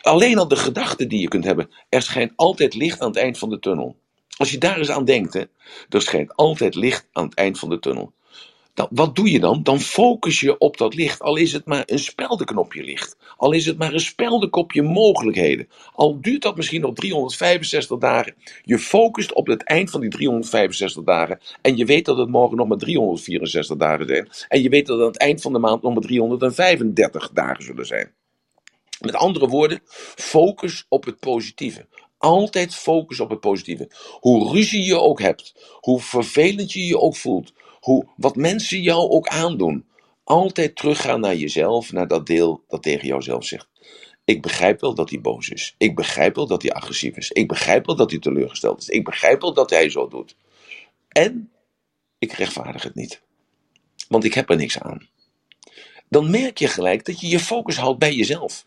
alleen 0.00 0.38
al 0.38 0.48
de 0.48 0.56
gedachten 0.56 1.08
die 1.08 1.20
je 1.20 1.28
kunt 1.28 1.44
hebben. 1.44 1.70
Er 1.88 2.02
schijnt 2.02 2.32
altijd 2.36 2.74
licht 2.74 3.00
aan 3.00 3.08
het 3.08 3.16
eind 3.16 3.38
van 3.38 3.50
de 3.50 3.58
tunnel. 3.58 3.96
Als 4.36 4.50
je 4.50 4.58
daar 4.58 4.78
eens 4.78 4.90
aan 4.90 5.04
denkt, 5.04 5.32
hè, 5.32 5.42
er 5.88 6.02
schijnt 6.02 6.36
altijd 6.36 6.74
licht 6.74 7.08
aan 7.12 7.24
het 7.24 7.34
eind 7.34 7.58
van 7.58 7.68
de 7.68 7.78
tunnel. 7.78 8.12
Wat 8.90 9.16
doe 9.16 9.30
je 9.30 9.40
dan? 9.40 9.62
Dan 9.62 9.80
focus 9.80 10.40
je 10.40 10.58
op 10.58 10.76
dat 10.76 10.94
licht. 10.94 11.20
Al 11.20 11.36
is 11.36 11.52
het 11.52 11.66
maar 11.66 11.82
een 11.86 11.98
speldenknopje 11.98 12.82
licht. 12.82 13.16
Al 13.36 13.52
is 13.52 13.66
het 13.66 13.78
maar 13.78 13.92
een 13.92 14.00
speldenkopje 14.00 14.82
mogelijkheden. 14.82 15.68
Al 15.94 16.20
duurt 16.20 16.42
dat 16.42 16.56
misschien 16.56 16.80
nog 16.80 16.94
365 16.94 17.98
dagen. 17.98 18.34
Je 18.62 18.78
focust 18.78 19.34
op 19.34 19.46
het 19.46 19.62
eind 19.62 19.90
van 19.90 20.00
die 20.00 20.10
365 20.10 21.02
dagen. 21.02 21.40
En 21.62 21.76
je 21.76 21.84
weet 21.84 22.04
dat 22.04 22.18
het 22.18 22.28
morgen 22.28 22.56
nog 22.56 22.68
maar 22.68 22.78
364 22.78 23.76
dagen 23.76 24.06
zijn. 24.06 24.28
En 24.48 24.62
je 24.62 24.68
weet 24.68 24.86
dat 24.86 24.96
het 24.96 25.06
aan 25.06 25.12
het 25.12 25.20
eind 25.20 25.40
van 25.40 25.52
de 25.52 25.58
maand 25.58 25.82
nog 25.82 25.92
maar 25.92 26.02
335 26.02 27.30
dagen 27.32 27.64
zullen 27.64 27.86
zijn. 27.86 28.12
Met 29.00 29.14
andere 29.14 29.48
woorden, 29.48 29.80
focus 30.14 30.86
op 30.88 31.04
het 31.04 31.18
positieve. 31.18 31.86
Altijd 32.18 32.74
focus 32.74 33.20
op 33.20 33.30
het 33.30 33.40
positieve. 33.40 33.90
Hoe 34.20 34.52
ruzie 34.52 34.84
je 34.84 34.98
ook 34.98 35.20
hebt, 35.20 35.54
hoe 35.80 36.00
vervelend 36.00 36.72
je 36.72 36.86
je 36.86 36.98
ook 36.98 37.16
voelt, 37.16 37.52
hoe, 37.80 38.06
wat 38.16 38.36
mensen 38.36 38.82
jou 38.82 39.10
ook 39.10 39.28
aandoen. 39.28 39.84
Altijd 40.24 40.76
teruggaan 40.76 41.20
naar 41.20 41.36
jezelf, 41.36 41.92
naar 41.92 42.08
dat 42.08 42.26
deel 42.26 42.64
dat 42.68 42.82
tegen 42.82 43.06
jouzelf 43.06 43.44
zegt. 43.44 43.68
Ik 44.24 44.42
begrijp 44.42 44.80
wel 44.80 44.94
dat 44.94 45.10
hij 45.10 45.20
boos 45.20 45.48
is. 45.48 45.74
Ik 45.78 45.94
begrijp 45.94 46.34
wel 46.34 46.46
dat 46.46 46.62
hij 46.62 46.72
agressief 46.72 47.16
is. 47.16 47.30
Ik 47.30 47.48
begrijp 47.48 47.86
wel 47.86 47.96
dat 47.96 48.10
hij 48.10 48.20
teleurgesteld 48.20 48.80
is. 48.80 48.88
Ik 48.88 49.04
begrijp 49.04 49.40
wel 49.40 49.54
dat 49.54 49.70
hij 49.70 49.90
zo 49.90 50.08
doet. 50.08 50.36
En 51.08 51.50
ik 52.18 52.32
rechtvaardig 52.32 52.82
het 52.82 52.94
niet. 52.94 53.22
Want 54.08 54.24
ik 54.24 54.34
heb 54.34 54.50
er 54.50 54.56
niks 54.56 54.78
aan. 54.78 55.08
Dan 56.08 56.30
merk 56.30 56.58
je 56.58 56.68
gelijk 56.68 57.04
dat 57.04 57.20
je 57.20 57.28
je 57.28 57.40
focus 57.40 57.76
houdt 57.76 57.98
bij 57.98 58.14
jezelf. 58.14 58.66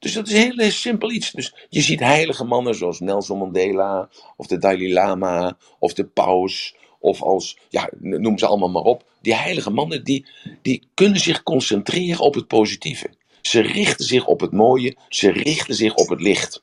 Dus 0.00 0.12
dat 0.12 0.28
is 0.28 0.32
een 0.32 0.52
heel 0.56 0.70
simpel 0.70 1.10
iets. 1.10 1.30
Dus 1.30 1.54
je 1.68 1.80
ziet 1.80 2.00
heilige 2.00 2.44
mannen 2.44 2.74
zoals 2.74 3.00
Nelson 3.00 3.38
Mandela, 3.38 4.08
of 4.36 4.46
de 4.46 4.58
Dalai 4.58 4.92
Lama, 4.92 5.56
of 5.78 5.94
de 5.94 6.04
paus, 6.04 6.74
of 6.98 7.22
als, 7.22 7.58
ja, 7.68 7.90
noem 7.98 8.38
ze 8.38 8.46
allemaal 8.46 8.70
maar 8.70 8.82
op. 8.82 9.04
Die 9.20 9.34
heilige 9.34 9.70
mannen, 9.70 10.04
die, 10.04 10.26
die 10.62 10.88
kunnen 10.94 11.20
zich 11.20 11.42
concentreren 11.42 12.20
op 12.20 12.34
het 12.34 12.46
positieve. 12.46 13.10
Ze 13.40 13.60
richten 13.60 14.04
zich 14.04 14.26
op 14.26 14.40
het 14.40 14.52
mooie, 14.52 14.96
ze 15.08 15.30
richten 15.30 15.74
zich 15.74 15.94
op 15.94 16.08
het 16.08 16.20
licht. 16.20 16.62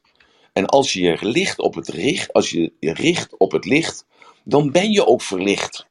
En 0.53 0.65
als 0.65 0.93
je 0.93 1.11
richt 1.11 1.59
op 1.59 1.75
het, 1.75 1.87
richt, 1.87 2.33
als 2.33 2.49
je 2.49 2.71
je 2.79 2.93
richt 2.93 3.37
op 3.37 3.51
het 3.51 3.65
licht, 3.65 4.05
dan 4.43 4.71
ben 4.71 4.91
je 4.91 5.05
ook 5.05 5.21
verlicht. 5.21 5.87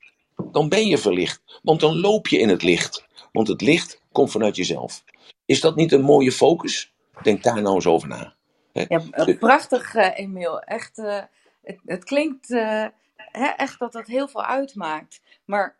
Dan 0.50 0.68
ben 0.68 0.87
je 0.87 0.98
verlicht, 0.98 1.42
want 1.62 1.80
dan 1.80 2.00
loop 2.00 2.28
je 2.28 2.38
in 2.38 2.48
het 2.48 2.62
licht. 2.62 3.04
Want 3.32 3.48
het 3.48 3.61
licht 3.61 4.00
komt 4.12 4.30
vanuit 4.30 4.56
jezelf. 4.56 5.04
Is 5.44 5.61
dat 5.61 5.76
niet 5.76 5.92
een 5.92 6.02
mooie 6.02 6.32
focus? 6.32 6.94
Denk 7.22 7.42
daar 7.42 7.62
nou 7.62 7.74
eens 7.74 7.87
over 7.87 8.09
na. 8.09 8.35
Ja, 8.72 9.02
prachtig, 9.38 9.94
uh, 9.94 10.18
Emiel. 10.18 10.61
Echt, 10.61 10.98
uh, 10.98 11.22
het, 11.62 11.81
het, 11.85 12.05
klinkt 12.05 12.50
uh, 12.50 12.87
hè, 13.16 13.46
echt 13.46 13.79
dat 13.79 13.92
dat 13.92 14.07
heel 14.07 14.29
veel 14.29 14.44
uitmaakt. 14.44 15.20
Maar 15.44 15.76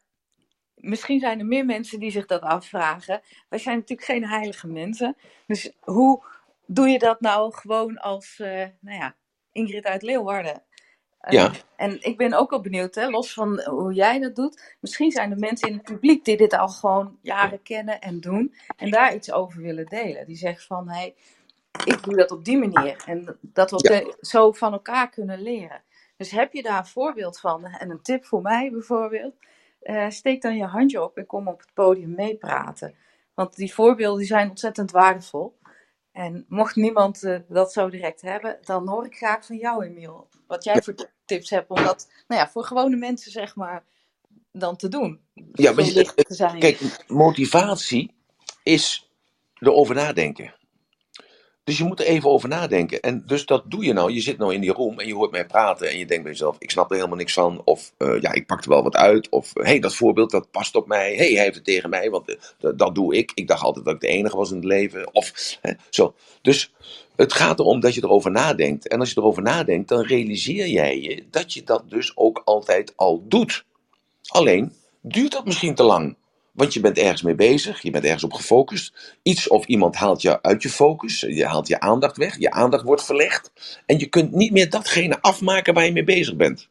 misschien 0.75 1.21
zijn 1.21 1.39
er 1.39 1.47
meer 1.47 1.65
mensen 1.65 2.01
die 2.01 2.11
zich 2.11 2.27
dat 2.27 2.41
afvragen. 2.41 3.21
Wij 3.49 3.59
zijn 3.59 3.77
natuurlijk 3.77 4.09
geen 4.09 4.27
heilige 4.27 4.67
mensen. 4.67 5.17
Dus 5.47 5.73
hoe 5.81 6.25
doe 6.67 6.89
je 6.89 6.99
dat 6.99 7.21
nou 7.21 7.55
gewoon 7.55 7.99
als 7.99 8.39
uh, 8.39 8.65
nou 8.81 8.99
ja, 8.99 9.15
Ingrid 9.53 9.85
uit 9.85 10.03
Leeuwarden? 10.03 10.63
Uh, 11.23 11.33
ja. 11.33 11.53
En 11.77 12.03
ik 12.03 12.17
ben 12.17 12.33
ook 12.33 12.53
al 12.53 12.61
benieuwd, 12.61 12.95
hè, 12.95 13.09
los 13.09 13.33
van 13.33 13.61
hoe 13.61 13.93
jij 13.93 14.19
dat 14.19 14.35
doet. 14.35 14.77
Misschien 14.81 15.11
zijn 15.11 15.31
er 15.31 15.39
mensen 15.39 15.69
in 15.69 15.75
het 15.75 15.83
publiek 15.83 16.25
die 16.25 16.37
dit 16.37 16.53
al 16.53 16.69
gewoon 16.69 17.19
jaren 17.23 17.63
kennen 17.63 18.01
en 18.01 18.21
doen. 18.21 18.55
En 18.77 18.91
daar 18.91 19.15
iets 19.15 19.33
over 19.33 19.63
willen 19.63 19.87
delen. 19.87 20.27
Die 20.27 20.37
zeggen 20.37 20.67
van, 20.67 20.89
hé, 20.89 20.99
hey, 20.99 21.15
ik 21.85 22.03
doe 22.03 22.17
dat 22.17 22.31
op 22.31 22.45
die 22.45 22.59
manier. 22.59 23.03
En 23.07 23.39
dat 23.41 23.71
we 23.71 23.95
ja. 23.95 24.15
zo 24.21 24.53
van 24.53 24.73
elkaar 24.73 25.11
kunnen 25.11 25.43
leren. 25.43 25.83
Dus 26.17 26.31
heb 26.31 26.53
je 26.53 26.63
daar 26.63 26.79
een 26.79 26.87
voorbeeld 26.87 27.41
van 27.41 27.65
en 27.65 27.91
een 27.91 28.03
tip 28.03 28.25
voor 28.25 28.43
mij 28.43 28.71
bijvoorbeeld, 28.71 29.35
uh, 29.83 30.11
steek 30.11 30.43
dan 30.43 30.57
je 30.57 30.65
handje 30.65 31.03
op 31.03 31.17
en 31.17 31.27
kom 31.27 31.49
op 31.49 31.59
het 31.59 31.71
podium 31.75 32.15
meepraten. 32.15 32.95
Want 33.35 33.57
die 33.57 33.75
voorbeelden 33.75 34.19
die 34.19 34.27
zijn 34.27 34.51
ontzettend 34.51 34.91
waardevol. 34.91 35.57
En 36.17 36.45
mocht 36.49 36.77
niemand 36.77 37.23
uh, 37.23 37.39
dat 37.49 37.73
zo 37.73 37.91
direct 37.91 38.21
hebben, 38.21 38.59
dan 38.65 38.89
hoor 38.89 39.05
ik 39.05 39.17
graag 39.17 39.47
van 39.47 39.57
jou, 39.57 39.85
Emiel. 39.85 40.29
Wat 40.47 40.65
jij 40.65 40.83
voor 40.83 40.95
tips 41.25 41.51
hebt 41.51 41.71
om 41.71 41.77
dat 41.85 42.09
nou 42.29 42.41
ja, 42.41 42.49
voor 42.49 42.65
gewone 42.65 42.97
mensen, 42.97 43.33
zeg 43.33 43.57
maar, 43.57 43.85
dan 44.53 44.77
te 44.77 44.89
doen. 44.89 45.21
Ja, 45.53 45.73
maar 45.73 45.85
je, 45.85 46.15
te 46.15 46.35
zijn. 46.35 46.59
kijk, 46.59 47.05
motivatie 47.07 48.15
is 48.63 49.11
erover 49.55 49.95
nadenken. 49.95 50.55
Dus 51.67 51.79
je 51.79 51.85
moet 51.85 52.01
er 52.01 52.07
even 52.07 52.31
over 52.31 52.49
nadenken. 52.49 53.01
En 53.01 53.23
dus 53.27 53.47
dat 53.47 53.63
doe 53.67 53.85
je 53.85 53.93
nou. 53.93 54.13
Je 54.13 54.21
zit 54.21 54.39
nou 54.39 54.55
in 54.55 54.61
die 54.61 54.73
room 54.73 55.01
en 55.01 55.07
je 55.07 55.15
hoort 55.15 55.31
mij 55.31 55.47
praten. 55.47 55.89
En 55.91 55.99
je 55.99 56.07
denkt 56.07 56.23
bij 56.23 56.33
jezelf: 56.33 56.57
ik 56.59 56.71
snap 56.71 56.91
er 56.91 56.97
helemaal 56.97 57.17
niks 57.17 57.33
van. 57.33 57.63
Of 57.65 57.93
uh, 57.99 58.21
ja, 58.21 58.33
ik 58.33 58.47
pak 58.47 58.63
er 58.63 58.69
wel 58.69 58.83
wat 58.83 58.97
uit. 58.97 59.29
Of 59.29 59.51
hé, 59.55 59.63
hey, 59.63 59.79
dat 59.79 59.95
voorbeeld 59.95 60.31
dat 60.31 60.51
past 60.51 60.75
op 60.75 60.87
mij. 60.87 61.15
Hey, 61.15 61.33
hij 61.33 61.43
heeft 61.43 61.55
het 61.55 61.65
tegen 61.65 61.91
mij. 61.91 62.11
Want 62.11 62.31
uh, 62.31 62.71
dat 62.77 62.95
doe 62.95 63.17
ik. 63.17 63.33
Ik 63.35 63.49
dacht 63.49 63.63
altijd 63.63 63.85
dat 63.85 63.95
ik 63.95 64.01
de 64.01 64.07
enige 64.07 64.37
was 64.37 64.51
in 64.51 64.57
het 64.57 64.65
leven. 64.65 65.15
Of 65.15 65.59
hè, 65.61 65.73
zo. 65.91 66.15
Dus 66.43 66.73
het 67.17 67.33
gaat 67.33 67.59
erom 67.59 67.81
dat 67.81 67.95
je 67.95 68.05
erover 68.05 68.31
nadenkt. 68.31 68.89
En 68.89 69.01
als 69.01 69.11
je 69.11 69.21
erover 69.21 69.43
nadenkt, 69.43 69.89
dan 69.89 70.03
realiseer 70.03 70.67
jij 70.67 71.01
je 71.01 71.25
dat 71.31 71.53
je 71.53 71.63
dat 71.63 71.91
dus 71.91 72.17
ook 72.17 72.43
altijd 72.45 72.93
al 72.97 73.25
doet. 73.29 73.65
Alleen 74.27 74.73
duurt 75.01 75.33
dat 75.33 75.45
misschien 75.45 75.75
te 75.75 75.83
lang. 75.83 76.17
Want 76.57 76.75
je 76.75 76.81
bent 76.81 76.99
ergens 76.99 77.23
mee 77.23 77.35
bezig, 77.35 77.83
je 77.83 77.91
bent 77.91 78.05
ergens 78.05 78.25
op 78.25 78.33
gefocust. 78.33 79.17
Iets 79.23 79.49
of 79.49 79.67
iemand 79.67 79.97
haalt 79.97 80.23
je 80.23 80.43
uit 80.43 80.63
je 80.63 80.69
focus, 80.69 81.21
je 81.21 81.47
haalt 81.47 81.69
je 81.69 81.81
aandacht 81.81 82.17
weg, 82.17 82.39
je 82.39 82.51
aandacht 82.51 82.85
wordt 82.85 83.05
verlegd. 83.05 83.53
En 83.87 83.99
je 83.99 84.07
kunt 84.07 84.33
niet 84.33 84.53
meer 84.53 84.71
datgene 84.71 85.21
afmaken 85.21 85.75
waar 85.75 85.85
je 85.85 85.93
mee 85.93 86.05
bezig 86.05 86.37
bent. 86.37 86.69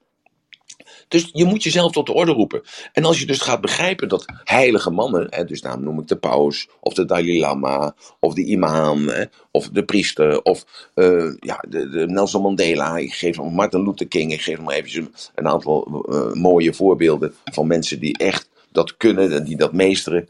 Dus 1.07 1.29
je 1.33 1.45
moet 1.45 1.63
jezelf 1.63 1.91
tot 1.91 2.05
de 2.05 2.13
orde 2.13 2.31
roepen. 2.31 2.61
En 2.93 3.05
als 3.05 3.19
je 3.19 3.25
dus 3.25 3.41
gaat 3.41 3.61
begrijpen 3.61 4.07
dat 4.07 4.25
heilige 4.43 4.89
mannen, 4.89 5.27
hè, 5.29 5.45
dus 5.45 5.61
daarom 5.61 5.83
noem 5.83 5.99
ik 5.99 6.07
de 6.07 6.17
paus, 6.17 6.67
of 6.79 6.93
de 6.93 7.05
Dalai 7.05 7.39
Lama, 7.39 7.95
of 8.19 8.33
de 8.33 8.43
imam, 8.43 9.07
hè, 9.07 9.23
of 9.51 9.69
de 9.69 9.83
priester, 9.83 10.41
of 10.41 10.65
uh, 10.95 11.33
ja, 11.39 11.63
de, 11.69 12.05
Nelson 12.07 12.41
Mandela, 12.41 12.97
ik 12.97 13.13
geef 13.13 13.41
Martin 13.41 13.83
Luther 13.83 14.07
King, 14.07 14.33
ik 14.33 14.41
geef 14.41 14.57
hem 14.57 14.69
even 14.69 15.13
een 15.35 15.47
aantal 15.47 16.05
uh, 16.09 16.33
mooie 16.33 16.73
voorbeelden 16.73 17.33
van 17.43 17.67
mensen 17.67 17.99
die 17.99 18.17
echt 18.17 18.49
dat 18.75 18.97
kunnen, 18.97 19.43
die 19.45 19.57
dat 19.57 19.73
meesteren. 19.73 20.29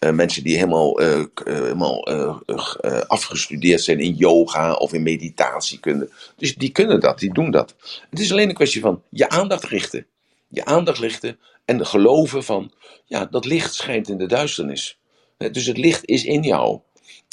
Uh, 0.00 0.10
mensen 0.10 0.44
die 0.44 0.54
helemaal, 0.54 1.02
uh, 1.02 1.24
helemaal 1.44 2.10
uh, 2.10 2.36
afgestudeerd 3.06 3.80
zijn 3.80 4.00
in 4.00 4.14
yoga 4.14 4.72
of 4.72 4.92
in 4.92 5.02
meditatie 5.02 5.80
kunnen. 5.80 6.10
Dus 6.36 6.54
die 6.54 6.70
kunnen 6.70 7.00
dat, 7.00 7.18
die 7.18 7.32
doen 7.32 7.50
dat. 7.50 7.74
Het 8.10 8.18
is 8.18 8.32
alleen 8.32 8.48
een 8.48 8.54
kwestie 8.54 8.80
van 8.80 9.02
je 9.10 9.28
aandacht 9.28 9.64
richten. 9.64 10.06
Je 10.48 10.64
aandacht 10.64 10.98
richten 10.98 11.38
en 11.64 11.86
geloven 11.86 12.44
van, 12.44 12.72
ja, 13.04 13.24
dat 13.24 13.44
licht 13.44 13.74
schijnt 13.74 14.08
in 14.08 14.18
de 14.18 14.26
duisternis. 14.26 14.98
Dus 15.36 15.66
het 15.66 15.78
licht 15.78 16.04
is 16.04 16.24
in 16.24 16.42
jou. 16.42 16.80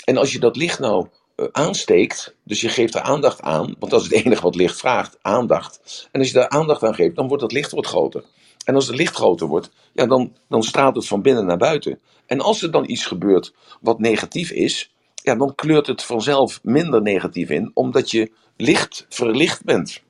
En 0.05 0.17
als 0.17 0.31
je 0.31 0.39
dat 0.39 0.55
licht 0.55 0.79
nou 0.79 1.07
aansteekt, 1.51 2.35
dus 2.43 2.61
je 2.61 2.69
geeft 2.69 2.95
er 2.95 3.01
aandacht 3.01 3.41
aan, 3.41 3.75
want 3.79 3.91
dat 3.91 4.01
is 4.01 4.07
het 4.09 4.15
enige 4.25 4.41
wat 4.41 4.55
licht 4.55 4.79
vraagt, 4.79 5.17
aandacht. 5.21 6.07
En 6.11 6.19
als 6.19 6.29
je 6.29 6.35
daar 6.35 6.49
aandacht 6.49 6.83
aan 6.83 6.95
geeft, 6.95 7.15
dan 7.15 7.27
wordt 7.27 7.41
dat 7.41 7.51
licht 7.51 7.71
wat 7.71 7.87
groter. 7.87 8.23
En 8.63 8.75
als 8.75 8.87
het 8.87 8.95
licht 8.95 9.15
groter 9.15 9.47
wordt, 9.47 9.69
ja, 9.93 10.05
dan, 10.05 10.33
dan 10.49 10.63
straalt 10.63 10.95
het 10.95 11.07
van 11.07 11.21
binnen 11.21 11.45
naar 11.45 11.57
buiten. 11.57 11.99
En 12.25 12.41
als 12.41 12.61
er 12.61 12.71
dan 12.71 12.89
iets 12.89 13.05
gebeurt 13.05 13.53
wat 13.81 13.99
negatief 13.99 14.51
is, 14.51 14.93
ja, 15.15 15.35
dan 15.35 15.55
kleurt 15.55 15.87
het 15.87 16.03
vanzelf 16.03 16.59
minder 16.63 17.01
negatief 17.01 17.49
in, 17.49 17.71
omdat 17.73 18.11
je 18.11 18.31
licht 18.57 19.05
verlicht 19.09 19.63
bent. 19.63 20.01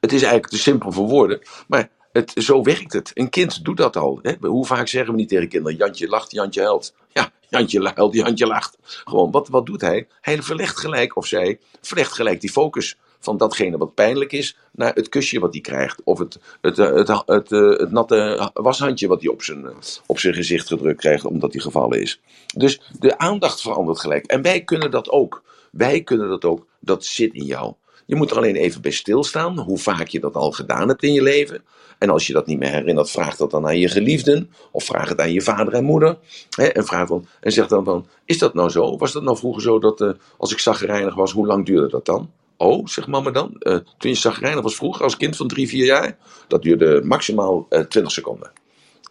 Het 0.00 0.12
is 0.12 0.22
eigenlijk 0.22 0.52
te 0.52 0.58
simpel 0.58 0.92
voor 0.92 1.08
woorden, 1.08 1.40
maar 1.68 1.90
het, 2.12 2.32
zo 2.34 2.62
werkt 2.62 2.92
het. 2.92 3.10
Een 3.14 3.28
kind 3.28 3.64
doet 3.64 3.76
dat 3.76 3.96
al. 3.96 4.18
Hè? 4.22 4.34
Hoe 4.40 4.66
vaak 4.66 4.88
zeggen 4.88 5.12
we 5.12 5.18
niet 5.18 5.28
tegen 5.28 5.48
kinderen: 5.48 5.78
Jantje 5.78 6.08
lacht, 6.08 6.30
Jantje 6.30 6.60
huilt. 6.60 6.94
Ja, 7.12 7.32
Jantje 7.48 7.92
huilt, 7.94 8.14
Jantje 8.14 8.46
lacht. 8.46 8.76
Gewoon, 8.82 9.30
wat, 9.30 9.48
wat 9.48 9.66
doet 9.66 9.80
hij? 9.80 10.06
Hij 10.20 10.42
verlegt 10.42 10.78
gelijk, 10.78 11.16
of 11.16 11.26
zij 11.26 11.58
verlegt 11.80 12.12
gelijk 12.12 12.40
die 12.40 12.50
focus 12.50 12.96
van 13.18 13.36
datgene 13.36 13.78
wat 13.78 13.94
pijnlijk 13.94 14.32
is, 14.32 14.56
naar 14.72 14.94
het 14.94 15.08
kusje 15.08 15.40
wat 15.40 15.52
hij 15.52 15.60
krijgt. 15.60 16.00
Of 16.04 16.18
het, 16.18 16.38
het, 16.60 16.76
het, 16.76 17.08
het, 17.08 17.22
het, 17.26 17.50
het 17.50 17.90
natte 17.90 18.50
washandje 18.54 19.08
wat 19.08 19.20
hij 19.20 19.30
op 19.30 19.42
zijn, 19.42 19.66
op 20.06 20.18
zijn 20.18 20.34
gezicht 20.34 20.66
gedrukt 20.66 21.00
krijgt, 21.00 21.24
omdat 21.24 21.52
hij 21.52 21.60
gevallen 21.60 22.00
is. 22.00 22.20
Dus 22.56 22.80
de 22.98 23.18
aandacht 23.18 23.60
verandert 23.60 24.00
gelijk. 24.00 24.26
En 24.26 24.42
wij 24.42 24.64
kunnen 24.64 24.90
dat 24.90 25.08
ook. 25.10 25.42
Wij 25.70 26.02
kunnen 26.02 26.28
dat 26.28 26.44
ook. 26.44 26.66
Dat 26.80 27.04
zit 27.04 27.34
in 27.34 27.44
jou. 27.44 27.74
Je 28.06 28.16
moet 28.16 28.30
er 28.30 28.36
alleen 28.36 28.56
even 28.56 28.82
bij 28.82 28.90
stilstaan, 28.90 29.58
hoe 29.58 29.78
vaak 29.78 30.08
je 30.08 30.20
dat 30.20 30.34
al 30.34 30.50
gedaan 30.52 30.88
hebt 30.88 31.02
in 31.02 31.12
je 31.12 31.22
leven. 31.22 31.62
En 31.98 32.10
als 32.10 32.26
je 32.26 32.32
dat 32.32 32.46
niet 32.46 32.58
meer 32.58 32.70
herinnert, 32.70 33.10
vraag 33.10 33.36
dat 33.36 33.50
dan 33.50 33.66
aan 33.66 33.78
je 33.78 33.88
geliefden. 33.88 34.50
Of 34.70 34.84
vraag 34.84 35.08
het 35.08 35.20
aan 35.20 35.32
je 35.32 35.40
vader 35.40 35.72
en 35.72 35.84
moeder. 35.84 36.18
Hè, 36.50 36.64
en, 36.64 36.86
vraag 36.86 37.08
dan, 37.08 37.26
en 37.40 37.52
zeg 37.52 37.68
dan 37.68 37.84
van, 37.84 38.06
is 38.24 38.38
dat 38.38 38.54
nou 38.54 38.70
zo? 38.70 38.96
Was 38.96 39.12
dat 39.12 39.22
nou 39.22 39.36
vroeger 39.36 39.62
zo 39.62 39.78
dat 39.78 40.14
als 40.36 40.52
ik 40.52 40.58
zaggerijnig 40.58 41.14
was, 41.14 41.32
hoe 41.32 41.46
lang 41.46 41.66
duurde 41.66 41.88
dat 41.88 42.04
dan? 42.06 42.30
Oh, 42.60 42.86
zegt 42.86 43.08
mama 43.08 43.30
dan. 43.30 43.56
Uh, 43.58 43.74
toen 43.74 44.10
je 44.10 44.14
zagrijnig 44.14 44.62
was 44.62 44.76
vroeger, 44.76 45.02
als 45.02 45.16
kind 45.16 45.36
van 45.36 45.48
drie, 45.48 45.68
vier 45.68 45.84
jaar. 45.84 46.16
Dat 46.48 46.62
duurde 46.62 47.00
maximaal 47.04 47.66
uh, 47.70 47.80
20 47.80 48.12
seconden. 48.12 48.50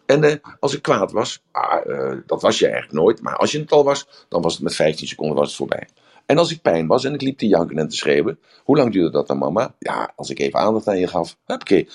En 0.06 0.24
uh, 0.24 0.32
als 0.60 0.74
ik 0.74 0.82
kwaad 0.82 1.12
was, 1.12 1.42
ah, 1.50 1.86
dat 2.26 2.42
was 2.42 2.58
je 2.58 2.66
eigenlijk 2.66 2.94
nooit. 2.94 3.22
Maar 3.22 3.36
als 3.36 3.52
je 3.52 3.58
het 3.58 3.72
al 3.72 3.84
was, 3.84 4.06
dan 4.28 4.42
was 4.42 4.52
het 4.52 4.62
met 4.62 4.74
15 4.74 5.08
seconden 5.08 5.36
was 5.36 5.46
het 5.46 5.56
voorbij. 5.56 5.88
En 6.26 6.38
als 6.38 6.50
ik 6.50 6.62
pijn 6.62 6.86
was 6.86 7.04
en 7.04 7.14
ik 7.14 7.22
liep 7.22 7.38
te 7.38 7.46
janken 7.46 7.78
en 7.78 7.88
te 7.88 7.96
schreeuwen. 7.96 8.38
Hoe 8.64 8.76
lang 8.76 8.92
duurde 8.92 9.10
dat 9.10 9.26
dan, 9.26 9.38
mama? 9.38 9.74
Ja, 9.78 10.12
als 10.16 10.30
ik 10.30 10.38
even 10.38 10.60
aandacht 10.60 10.88
aan 10.88 10.98
je 10.98 11.06
gaf, 11.06 11.36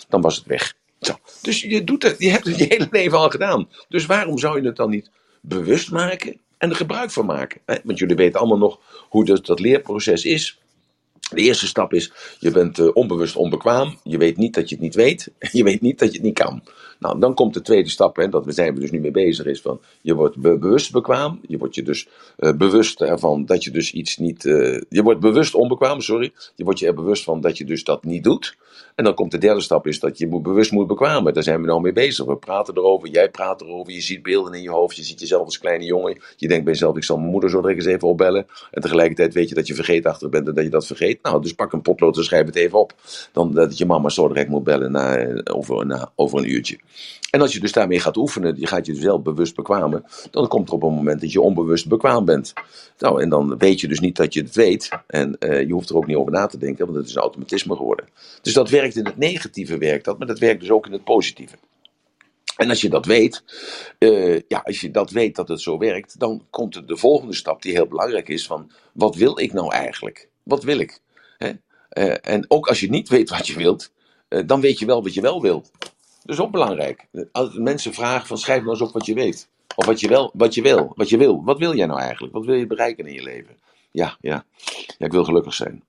dan 0.10 0.22
was 0.22 0.36
het 0.36 0.46
weg. 0.46 0.74
Zo. 1.00 1.14
Dus 1.42 1.62
je, 1.62 1.84
doet 1.84 2.04
het, 2.04 2.16
je 2.20 2.30
hebt 2.30 2.46
het 2.46 2.58
je 2.58 2.66
hele 2.70 2.88
leven 2.92 3.18
al 3.18 3.30
gedaan. 3.30 3.70
Dus 3.90 4.06
waarom 4.06 4.38
zou 4.38 4.62
je 4.62 4.68
het 4.68 4.76
dan 4.76 4.90
niet 4.90 5.12
bewust 5.42 5.92
maken 5.92 6.40
en 6.58 6.70
er 6.70 6.76
gebruik 6.76 7.12
van 7.12 7.26
maken? 7.26 7.62
Want 7.84 8.00
jullie 8.00 8.16
weten 8.16 8.40
allemaal 8.40 8.58
nog 8.58 8.80
hoe 9.10 9.26
dat 9.26 9.60
leerproces 9.60 10.26
is. 10.26 10.63
De 11.30 11.42
eerste 11.42 11.68
stap 11.68 11.94
is, 11.94 12.12
je 12.40 12.52
bent 12.52 12.80
uh, 12.80 12.90
onbewust 12.94 13.36
onbekwaam. 13.36 14.00
Je 14.04 14.18
weet 14.18 14.38
niet 14.38 14.54
dat 14.54 14.70
je 14.70 14.76
het 14.76 14.84
niet 14.84 14.96
weet. 14.96 15.32
Je 15.52 15.64
weet 15.64 15.82
niet 15.82 16.00
dat 16.00 16.08
je 16.08 16.18
het 16.18 16.26
niet 16.26 16.40
kan. 16.40 16.64
Nou, 17.00 17.20
dan 17.20 17.34
komt 17.34 17.54
de 17.54 17.62
tweede 17.62 17.90
stap, 17.90 18.18
en 18.18 18.30
dat 18.30 18.44
zijn 18.48 18.74
we 18.74 18.80
dus 18.80 18.92
nu 18.92 19.00
mee 19.00 19.12
bezig, 19.12 19.46
is 19.46 19.62
van, 19.62 19.80
je 20.02 20.16
wordt 20.16 20.38
be 20.38 20.58
bewust 20.58 20.92
bekwaam. 20.92 21.40
Je 21.48 21.58
wordt 21.58 21.76
je 21.76 21.84
dus 21.84 22.08
uh, 22.38 22.54
bewust 22.54 23.02
ervan 23.02 23.46
dat 23.46 23.64
je 23.64 23.72
dus 23.72 23.92
iets 23.92 24.18
niet, 24.18 24.46
uh, 24.46 24.82
je 24.90 25.04
wordt 25.04 25.20
bewust 25.20 25.56
onbekwaam, 25.56 26.02
sorry. 26.02 26.34
Je 26.56 26.64
wordt 26.64 26.80
je 26.80 26.88
er 26.88 26.94
bewust 26.94 27.24
van 27.24 27.42
dat 27.42 27.58
je 27.58 27.66
dus 27.66 27.84
dat 27.84 28.04
niet 28.04 28.24
doet. 28.24 28.56
En 28.96 29.04
dan 29.04 29.14
komt 29.14 29.32
de 29.32 29.38
derde 29.38 29.62
stap, 29.62 29.88
is 29.88 30.00
dat 30.00 30.18
je 30.18 30.28
moet, 30.28 30.44
bewust 30.44 30.72
moet 30.72 30.88
bekwamen. 30.88 31.34
Daar 31.34 31.44
zijn 31.44 31.62
we 31.62 31.68
nou 31.68 31.82
mee 31.82 31.94
bezig. 31.94 32.26
We 32.26 32.38
praten 32.38 32.78
erover, 32.78 33.10
jij 33.10 33.30
praat 33.30 33.62
erover, 33.62 33.94
je 33.94 34.02
ziet 34.02 34.24
beelden 34.24 34.54
in 34.54 34.62
je 34.62 34.70
hoofd, 34.70 34.96
je 34.96 35.04
ziet 35.04 35.20
jezelf 35.20 35.46
als 35.46 35.60
kleine 35.60 35.86
jongen. 35.86 36.18
Je 36.38 36.48
denkt 36.48 36.64
bij 36.64 36.74
jezelf, 36.74 36.96
ik 36.96 37.04
zal 37.04 37.18
mijn 37.18 37.32
moeder 37.32 37.50
zo 37.50 37.62
direct 37.62 37.80
eens 37.80 37.94
even 37.94 38.08
opbellen. 38.08 38.48
En 38.72 38.82
tegelijkertijd 38.82 39.34
weet 39.34 39.50
je 39.50 39.56
dat 39.56 39.68
je 39.68 39.76
vergeetachtig 39.76 40.30
bent 40.30 40.48
en 40.48 40.54
dat 40.54 40.64
je 40.64 40.70
dat 40.70 40.86
vergeet. 40.86 41.22
Nou, 41.22 41.42
dus 41.42 41.54
pak 41.54 41.74
een 41.74 41.82
potlood 41.82 42.18
en 42.18 42.24
schrijf 42.24 42.46
het 42.46 42.56
even 42.56 42.80
op. 42.80 42.94
Dan 43.32 43.54
dat 43.54 43.78
je 43.78 43.86
mama 43.86 44.10
zo 44.10 44.28
direct 44.28 44.50
moet 44.50 44.64
bellen 44.64 45.52
over, 45.54 46.10
over 46.16 46.40
een 46.40 46.52
uurtje. 46.52 46.78
En 47.34 47.42
als 47.42 47.54
je 47.54 47.60
dus 47.60 47.72
daarmee 47.72 48.00
gaat 48.00 48.18
oefenen, 48.18 48.60
je 48.60 48.68
gaat 48.68 48.86
je 48.86 48.94
wel 48.94 49.22
bewust 49.22 49.56
bekwamen, 49.56 50.06
dan 50.32 50.48
komt 50.48 50.68
er 50.68 50.74
op 50.74 50.84
een 50.84 50.94
moment 50.94 51.22
dat 51.22 51.32
je 51.32 51.42
onbewust 51.42 51.88
bekwaam 51.88 52.26
bent. 52.26 52.54
Nou, 52.98 53.22
en 53.22 53.30
dan 53.30 53.58
weet 53.58 53.80
je 53.80 53.88
dus 53.88 54.00
niet 54.00 54.16
dat 54.16 54.34
je 54.34 54.42
het 54.42 54.56
weet. 54.56 54.90
En 55.08 55.36
uh, 55.40 55.62
je 55.62 55.74
hoeft 55.74 55.90
er 55.90 55.96
ook 55.96 56.08
niet 56.08 56.16
over 56.16 56.32
na 56.32 56.46
te 56.46 56.58
denken, 56.58 56.86
want 56.86 56.98
het 56.98 57.08
is 57.08 57.16
een 57.16 57.22
automatisme 57.22 57.76
geworden. 57.76 58.08
Dus 58.42 58.54
dat 58.54 58.70
werkt 58.70 58.96
in 58.96 59.06
het 59.06 59.18
negatieve, 59.18 59.78
werkt 59.78 60.06
dat, 60.06 60.18
maar 60.18 60.28
dat 60.28 60.40
werkt 60.40 60.60
dus 60.60 60.72
ook 60.72 60.86
in 60.86 60.92
het 60.92 61.04
positieve. 61.04 61.56
En 62.58 62.70
als 62.70 62.82
je 62.82 62.90
dat 62.90 63.06
weet, 63.06 63.44
uh, 64.00 64.40
ja, 64.48 64.62
als 64.64 64.82
je 64.82 64.92
dat 64.92 65.12
weet 65.12 65.36
dat 65.36 65.48
het 65.48 65.62
zo 65.62 65.78
werkt, 65.78 66.20
dan 66.20 66.46
komt 66.50 66.76
er 66.76 66.88
de 66.88 66.98
volgende 66.98 67.36
stap 67.36 67.62
die 67.62 67.74
heel 67.74 67.88
belangrijk 67.88 68.30
is 68.30 68.46
van, 68.46 68.72
wat 68.92 69.16
wil 69.16 69.40
ik 69.40 69.54
nou 69.54 69.74
eigenlijk? 69.74 70.30
Wat 70.44 70.64
wil 70.64 70.80
ik? 70.80 71.00
Hè? 71.38 71.52
Uh, 71.98 72.16
en 72.22 72.46
ook 72.48 72.68
als 72.68 72.80
je 72.80 72.90
niet 72.90 73.10
weet 73.10 73.30
wat 73.30 73.48
je 73.48 73.58
wilt, 73.58 73.92
dan 74.46 74.62
weet 74.62 74.80
je 74.80 74.86
wel 74.86 75.04
wat 75.04 75.14
je 75.14 75.22
wel 75.22 75.42
wilt. 75.42 75.72
Dat 76.24 76.36
is 76.36 76.42
ook 76.42 76.52
belangrijk. 76.52 77.08
Als 77.32 77.54
mensen 77.54 77.94
vragen 77.94 78.28
van 78.28 78.38
schrijf 78.38 78.60
nou 78.60 78.72
eens 78.72 78.82
op 78.82 78.94
wat 78.94 79.06
je 79.06 79.14
weet. 79.14 79.50
Of 79.76 79.86
wat 79.86 80.00
je, 80.00 80.08
wel, 80.08 80.32
wat 80.34 80.54
je 80.54 80.62
wil. 80.62 80.92
Wat 80.96 81.10
je 81.10 81.18
wil. 81.18 81.44
Wat 81.44 81.58
wil 81.58 81.76
jij 81.76 81.86
nou 81.86 82.00
eigenlijk? 82.00 82.34
Wat 82.34 82.46
wil 82.46 82.56
je 82.56 82.68
bereiken 82.68 83.06
in 83.06 83.14
je 83.14 83.24
leven? 83.24 83.56
Ja, 83.92 84.18
ja. 84.22 84.46
ja 84.98 85.06
ik 85.06 85.12
wil 85.12 85.24
gelukkig 85.24 85.54
zijn. 85.54 85.84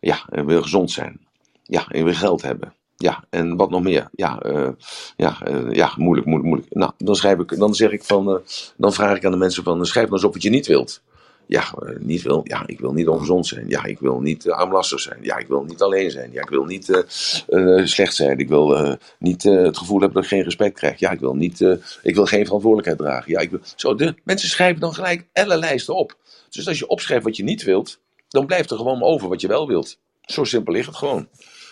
Ja, 0.00 0.26
ik 0.30 0.44
wil 0.44 0.62
gezond 0.62 0.90
zijn. 0.90 1.20
Ja, 1.62 1.86
ik 1.90 2.04
wil 2.04 2.14
geld 2.14 2.42
hebben. 2.42 2.74
Ja, 2.96 3.24
en 3.30 3.56
wat 3.56 3.70
nog 3.70 3.82
meer? 3.82 4.08
Ja, 4.12 4.46
uh, 4.46 4.68
ja, 5.16 5.48
uh, 5.48 5.72
ja 5.72 5.92
moeilijk, 5.96 6.26
moeilijk, 6.26 6.48
moeilijk. 6.48 6.74
Nou, 6.74 6.92
dan, 6.98 7.16
schrijf 7.16 7.38
ik, 7.38 7.58
dan 7.58 7.74
zeg 7.74 7.90
ik 7.90 8.04
van, 8.04 8.28
uh, 8.28 8.36
dan 8.76 8.92
vraag 8.92 9.16
ik 9.16 9.24
aan 9.24 9.30
de 9.30 9.36
mensen 9.36 9.62
van, 9.62 9.86
schrijf 9.86 10.06
nou 10.06 10.16
eens 10.16 10.26
op 10.26 10.32
wat 10.32 10.42
je 10.42 10.50
niet 10.50 10.66
wilt. 10.66 11.02
Ja, 11.46 11.74
niet 11.98 12.22
wil. 12.22 12.40
Ja, 12.44 12.66
ik 12.66 12.80
wil 12.80 12.92
niet 12.92 13.08
ongezond 13.08 13.46
zijn. 13.46 13.68
Ja, 13.68 13.84
ik 13.84 13.98
wil 13.98 14.20
niet 14.20 14.44
uh, 14.44 14.52
armlastig 14.52 15.00
zijn. 15.00 15.18
Ja, 15.22 15.36
ik 15.36 15.46
wil 15.46 15.64
niet 15.64 15.82
alleen 15.82 16.10
zijn. 16.10 16.32
Ja, 16.32 16.42
ik 16.42 16.48
wil 16.48 16.64
niet 16.64 17.04
uh, 17.48 17.86
slecht 17.86 18.14
zijn. 18.14 18.38
Ik 18.38 18.48
wil 18.48 18.96
niet 19.18 19.42
het 19.42 19.78
gevoel 19.78 20.00
hebben 20.00 20.14
dat 20.14 20.24
ik 20.24 20.28
geen 20.28 20.42
respect 20.42 20.74
krijg. 20.74 20.98
Ja, 20.98 21.10
ik 21.10 21.20
wil 21.20 21.34
niet. 21.34 21.60
ik 22.02 22.14
wil 22.14 22.26
geen 22.26 22.44
verantwoordelijkheid 22.44 22.98
dragen. 22.98 23.32
Ja, 23.32 23.40
ik 23.40 23.50
wil. 23.50 23.60
Zo, 23.76 23.94
de 23.94 24.14
mensen 24.24 24.48
schrijven 24.48 24.80
dan 24.80 24.94
gelijk 24.94 25.26
alle 25.32 25.56
lijsten 25.56 25.94
op. 25.94 26.16
Dus 26.50 26.68
als 26.68 26.78
je 26.78 26.86
opschrijft 26.86 27.24
wat 27.24 27.36
je 27.36 27.44
niet 27.44 27.62
wilt, 27.62 27.98
dan 28.28 28.46
blijft 28.46 28.70
er 28.70 28.76
gewoon 28.76 29.02
over 29.02 29.28
wat 29.28 29.40
je 29.40 29.48
wel 29.48 29.66
wilt. 29.66 29.98
Zo 30.22 30.44
simpel 30.44 30.72
ligt 30.72 30.86
het 30.86 30.96
gewoon. 30.96 31.28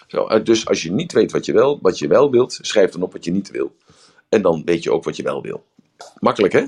Zo, 0.07 0.43
dus 0.43 0.66
als 0.66 0.83
je 0.83 0.93
niet 0.93 1.12
weet 1.12 1.33
wat 1.33 1.45
je 1.45 1.53
wel, 1.53 1.79
wat 1.83 1.99
je 1.99 2.09
wel 2.09 2.31
wilt, 2.31 2.59
schrijf 2.61 2.91
dan 2.91 3.03
op 3.03 3.12
wat 3.12 3.25
je 3.25 3.31
niet 3.31 3.51
wil. 3.51 3.77
En 4.29 4.43
dan 4.43 4.62
weet 4.64 4.83
je 4.83 4.93
ook 4.93 5.05
wat 5.05 5.16
je 5.16 5.22
wel 5.22 5.43
wil. 5.43 5.64
Makkelijk, 6.18 6.53
hè? 6.53 6.64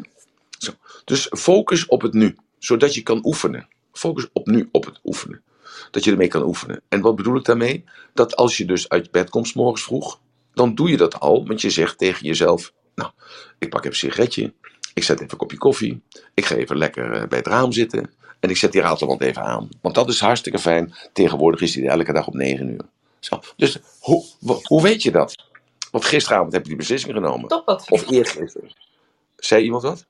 Zo. 0.59 0.73
Dus 1.05 1.31
focus 1.31 1.87
op 1.87 2.03
het 2.03 2.13
nu 2.13 2.37
zodat 2.59 2.95
je 2.95 3.03
kan 3.03 3.21
oefenen. 3.25 3.69
Focus 3.93 4.29
op 4.33 4.47
nu 4.47 4.69
op 4.73 4.85
het 4.85 5.01
oefenen. 5.05 5.43
Dat 5.91 6.05
je 6.05 6.11
ermee 6.11 6.29
kan 6.29 6.43
oefenen. 6.43 6.81
En 6.89 7.01
wat 7.01 7.17
bedoel 7.17 7.37
ik 7.37 7.45
daarmee? 7.45 7.85
Dat 8.15 8.37
als 8.37 8.57
je 8.57 8.65
dus 8.65 8.89
uit 8.89 9.11
bed 9.11 9.31
komt 9.31 9.55
morgens 9.55 9.83
vroeg, 9.83 10.21
dan 10.55 10.75
doe 10.75 10.91
je 10.91 10.97
dat 10.97 11.21
al, 11.21 11.47
want 11.47 11.61
je 11.61 11.71
zegt 11.71 11.99
tegen 11.99 12.27
jezelf: 12.27 12.73
Nou, 12.95 13.11
ik 13.59 13.71
pak 13.71 13.79
even 13.79 13.91
een 13.91 13.97
sigaretje. 13.97 14.53
Ik 14.95 15.05
zet 15.05 15.17
even 15.17 15.33
een 15.33 15.39
kopje 15.39 15.59
koffie. 15.59 16.03
Ik 16.35 16.45
ga 16.45 16.55
even 16.55 16.77
lekker 16.77 17.13
eh, 17.13 17.29
bij 17.29 17.39
het 17.39 17.47
raam 17.47 17.73
zitten. 17.73 18.11
En 18.41 18.51
ik 18.51 18.57
zet 18.57 18.73
die 18.73 18.81
ratelband 18.81 19.21
even 19.21 19.43
aan. 19.43 19.69
Want 19.81 19.95
dat 19.95 20.09
is 20.09 20.21
hartstikke 20.21 20.59
fijn. 20.59 20.95
Tegenwoordig 21.13 21.61
is 21.61 21.73
die 21.73 21.89
elke 21.89 22.13
dag 22.13 22.27
op 22.27 22.35
9 22.35 22.69
uur. 22.69 22.81
Zo. 23.21 23.41
Dus 23.57 23.79
hoe, 24.01 24.25
hoe 24.63 24.83
weet 24.83 25.03
je 25.03 25.11
dat? 25.11 25.35
Want 25.91 26.05
gisteravond 26.05 26.53
heb 26.53 26.63
je 26.63 26.69
die 26.69 26.77
beslissing 26.77 27.15
genomen. 27.15 27.49
Topadvies. 27.49 28.03
Of 28.03 28.11
eergisteren. 28.11 28.71
Zei 29.37 29.65
iemand 29.65 29.83
wat? 29.83 30.07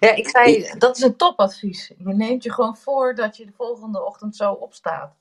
Ja, 0.00 0.14
ik 0.16 0.28
zei, 0.28 0.72
dat 0.78 0.96
is 0.96 1.02
een 1.02 1.16
topadvies. 1.16 1.88
Je 1.98 2.14
neemt 2.14 2.42
je 2.42 2.52
gewoon 2.52 2.76
voor 2.76 3.14
dat 3.14 3.36
je 3.36 3.46
de 3.46 3.52
volgende 3.56 4.04
ochtend 4.04 4.36
zo 4.36 4.52
opstaat. 4.52 5.14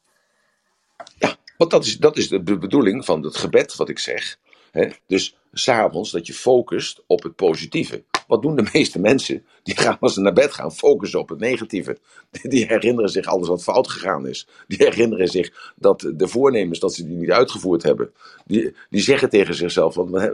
Want 1.58 1.72
dat 1.72 1.86
is, 1.86 1.98
dat 1.98 2.18
is 2.18 2.30
de 2.30 2.44
be- 2.44 2.58
bedoeling 2.58 3.06
van 3.06 3.24
het 3.24 3.38
gebed 3.38 3.76
wat 3.76 3.90
ik 3.90 4.00
zeg. 4.00 4.38
Hè? 4.72 4.90
Dus 5.08 5.38
s'avonds 5.54 6.12
dat 6.12 6.28
je 6.28 6.34
focust 6.34 7.04
op 7.08 7.24
het 7.24 7.36
positieve. 7.36 8.04
Wat 8.34 8.42
doen 8.42 8.56
de 8.56 8.70
meeste 8.74 9.00
mensen? 9.00 9.46
Die 9.64 9.78
gaan 9.78 9.98
als 10.00 10.14
ze 10.14 10.22
naar 10.22 10.34
bed 10.34 10.54
gaan 10.54 10.72
focussen 10.72 11.20
op 11.20 11.30
het 11.30 11.40
negatieve. 11.40 11.98
Die 12.42 12.66
herinneren 12.66 13.10
zich 13.10 13.26
alles 13.26 13.48
wat 13.48 13.64
fout 13.64 13.90
gegaan 13.90 14.28
is. 14.28 14.48
Die 14.68 14.78
herinneren 14.78 15.28
zich 15.28 15.74
dat 15.76 16.12
de 16.16 16.28
voornemens 16.28 16.80
dat 16.80 16.94
ze 16.94 17.06
die 17.08 17.18
niet 17.18 17.32
uitgevoerd 17.32 17.84
hebben. 17.84 18.12
Die, 18.46 18.76
die 18.90 19.02
zeggen 19.02 19.30
tegen 19.30 19.56
zichzelf, 19.56 19.96
wat, 19.96 20.34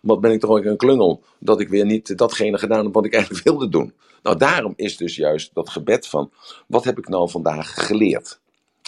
wat 0.00 0.20
ben 0.20 0.32
ik 0.32 0.40
toch 0.40 0.50
ook 0.50 0.64
een 0.64 0.76
klungel. 0.76 1.22
Dat 1.38 1.60
ik 1.60 1.68
weer 1.68 1.84
niet 1.84 2.18
datgene 2.18 2.58
gedaan 2.58 2.84
heb 2.84 2.94
wat 2.94 3.04
ik 3.04 3.14
eigenlijk 3.14 3.44
wilde 3.44 3.68
doen. 3.68 3.92
Nou 4.22 4.36
daarom 4.36 4.72
is 4.76 4.96
dus 4.96 5.16
juist 5.16 5.50
dat 5.54 5.70
gebed 5.70 6.06
van, 6.06 6.30
wat 6.66 6.84
heb 6.84 6.98
ik 6.98 7.08
nou 7.08 7.30
vandaag 7.30 7.86
geleerd? 7.86 8.40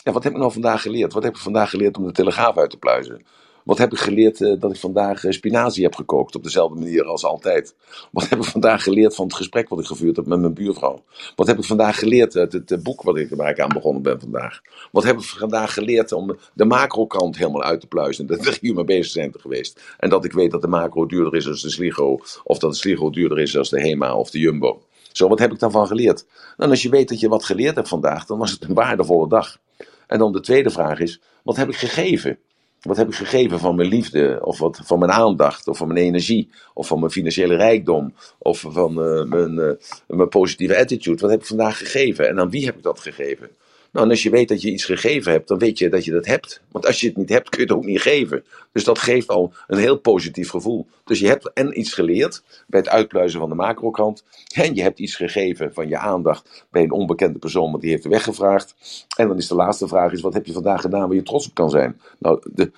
Ja, 0.05 0.13
wat 0.13 0.25
heb 0.25 0.33
ik 0.33 0.39
nou 0.39 0.53
vandaag 0.53 0.83
geleerd? 0.83 1.13
Wat 1.13 1.23
heb 1.23 1.35
ik 1.35 1.41
vandaag 1.41 1.71
geleerd 1.71 1.97
om 1.97 2.07
de 2.07 2.13
telegraaf 2.13 2.57
uit 2.57 2.71
te 2.71 2.79
pluizen? 2.79 3.27
Wat 3.65 3.79
heb 3.79 3.93
ik 3.93 3.99
geleerd 3.99 4.41
eh, 4.41 4.61
dat 4.61 4.71
ik 4.71 4.77
vandaag 4.77 5.25
eh, 5.25 5.33
spinazie 5.33 5.85
heb 5.85 5.95
gekookt 5.95 6.35
op 6.35 6.43
dezelfde 6.43 6.79
manier 6.79 7.05
als 7.05 7.25
altijd? 7.25 7.75
Wat 8.13 8.29
heb 8.29 8.39
ik 8.39 8.45
vandaag 8.45 8.83
geleerd 8.83 9.15
van 9.15 9.27
het 9.27 9.35
gesprek 9.35 9.69
wat 9.69 9.79
ik 9.79 9.87
gevoerd 9.87 10.17
heb 10.17 10.27
met 10.27 10.41
mijn 10.41 10.55
buurvrouw? 10.55 11.03
Wat 11.37 11.47
heb 11.47 11.59
ik 11.59 11.65
vandaag 11.65 11.99
geleerd 11.99 12.37
uit 12.37 12.53
het 12.53 12.71
eh, 12.71 12.79
boek 12.79 13.03
wat 13.03 13.17
ik, 13.17 13.29
waar 13.31 13.51
ik 13.51 13.61
aan 13.61 13.69
begonnen 13.69 14.03
ben 14.03 14.21
vandaag? 14.21 14.61
Wat 14.93 15.05
heb 15.05 15.17
ik 15.17 15.25
vandaag 15.25 15.75
geleerd 15.75 16.13
om 16.13 16.37
de 16.55 16.65
macrokant 16.65 17.37
helemaal 17.37 17.63
uit 17.63 17.81
te 17.81 17.87
pluizen? 17.87 18.27
Dat 18.27 18.45
we 18.45 18.59
hier 18.61 18.75
mee 18.75 18.85
bezig 18.85 19.13
zijn 19.13 19.35
geweest. 19.39 19.81
En 19.99 20.11
dat 20.11 20.25
ik 20.25 20.33
weet 20.33 20.51
dat 20.51 20.61
de 20.61 20.69
macro 20.69 21.07
duurder 21.07 21.35
is 21.35 21.45
dan 21.45 21.53
de 21.53 21.71
Sligo. 21.71 22.19
Of 22.45 22.59
dat 22.59 22.71
de 22.71 22.77
Sligo 22.77 23.11
duurder 23.11 23.39
is 23.39 23.53
dan 23.53 23.65
de 23.71 23.81
Hema 23.81 24.15
of 24.17 24.31
de 24.31 24.39
Jumbo. 24.39 24.83
Zo, 25.13 25.29
wat 25.29 25.39
heb 25.39 25.53
ik 25.53 25.59
daarvan 25.59 25.87
geleerd? 25.87 26.27
Nou, 26.57 26.71
als 26.71 26.83
je 26.83 26.89
weet 26.89 27.09
dat 27.09 27.21
je 27.21 27.29
wat 27.29 27.45
geleerd 27.45 27.75
hebt 27.75 27.89
vandaag, 27.89 28.27
dan 28.27 28.39
was 28.39 28.51
het 28.51 28.65
een 28.65 28.75
waardevolle 28.75 29.29
dag. 29.29 29.59
En 30.07 30.19
dan 30.19 30.33
de 30.33 30.41
tweede 30.41 30.71
vraag 30.71 30.99
is: 30.99 31.21
wat 31.43 31.57
heb 31.57 31.69
ik 31.69 31.77
gegeven? 31.77 32.39
Wat 32.81 32.97
heb 32.97 33.09
ik 33.09 33.15
gegeven 33.15 33.59
van 33.59 33.77
mijn 33.77 33.89
liefde, 33.89 34.39
of 34.43 34.59
wat, 34.59 34.81
van 34.85 34.99
mijn 34.99 35.11
aandacht, 35.11 35.69
of 35.69 35.77
van 35.77 35.89
mijn 35.89 36.01
energie, 36.01 36.51
of 36.75 36.87
van 36.87 36.99
mijn 37.01 37.13
financiële 37.13 37.57
rijkdom, 37.57 38.15
of 38.39 38.65
van 38.69 39.03
eh, 39.03 39.25
mijn, 39.25 39.59
eh, 39.59 39.73
mijn 40.07 40.29
positieve 40.29 40.79
attitude? 40.79 41.21
Wat 41.21 41.31
heb 41.31 41.41
ik 41.41 41.47
vandaag 41.47 41.79
gegeven 41.79 42.29
en 42.29 42.41
aan 42.41 42.51
wie 42.51 42.65
heb 42.65 42.77
ik 42.77 42.83
dat 42.83 43.01
gegeven? 43.01 43.51
Nou, 43.93 44.05
en 44.05 44.11
als 44.11 44.23
je 44.23 44.31
weet 44.31 44.49
dat 44.49 44.63
je 44.63 44.71
iets 44.71 44.85
gegeven 44.85 45.33
hebt, 45.33 45.49
dan 45.49 45.59
weet 45.59 45.79
je 45.79 45.89
dat 45.89 46.05
je 46.05 46.11
dat 46.11 46.27
hebt. 46.27 46.63
Want 46.71 46.87
als 46.87 47.01
je 47.01 47.07
het 47.07 47.17
niet 47.17 47.29
hebt, 47.29 47.49
kun 47.49 47.61
je 47.61 47.67
het 47.67 47.77
ook 47.77 47.85
niet 47.85 48.01
geven. 48.01 48.45
Dus 48.73 48.85
dat 48.85 48.99
geeft 48.99 49.29
al 49.29 49.53
een 49.67 49.79
heel 49.79 49.99
positief 49.99 50.51
gevoel. 50.51 50.87
Dus 51.05 51.19
je 51.19 51.27
hebt 51.27 51.53
en 51.53 51.79
iets 51.79 51.93
geleerd 51.93 52.43
bij 52.67 52.81
het 52.81 52.89
uitpluizen 52.89 53.41
van 53.41 53.49
de 53.49 53.55
macrokant. 53.55 54.25
En 54.55 54.75
je 54.75 54.83
hebt 54.83 54.99
iets 54.99 55.15
gegeven 55.15 55.75
van 55.75 55.89
je 55.89 55.99
aandacht 55.99 56.67
bij 56.71 56.83
een 56.83 56.91
onbekende 56.91 57.39
persoon, 57.39 57.71
want 57.71 57.83
die 57.83 57.91
heeft 57.91 58.03
de 58.03 58.09
weg 58.09 58.23
gevraagd. 58.23 58.75
En 59.17 59.29
dan 59.29 59.37
is 59.37 59.49
de 59.49 59.55
laatste 59.55 59.89
vraag, 59.89 60.13
is, 60.13 60.21
wat 60.21 60.35
heb 60.35 60.47
je 60.47 60.53
vandaag 60.53 60.81
gedaan 60.81 61.07
waar 61.09 61.17
je 61.17 61.23
trots 61.23 61.49
op 61.49 61.55
kan 61.55 61.71
zijn? 61.71 62.01
Nou, 62.19 62.41
de 62.53 62.71
99% 62.71 62.73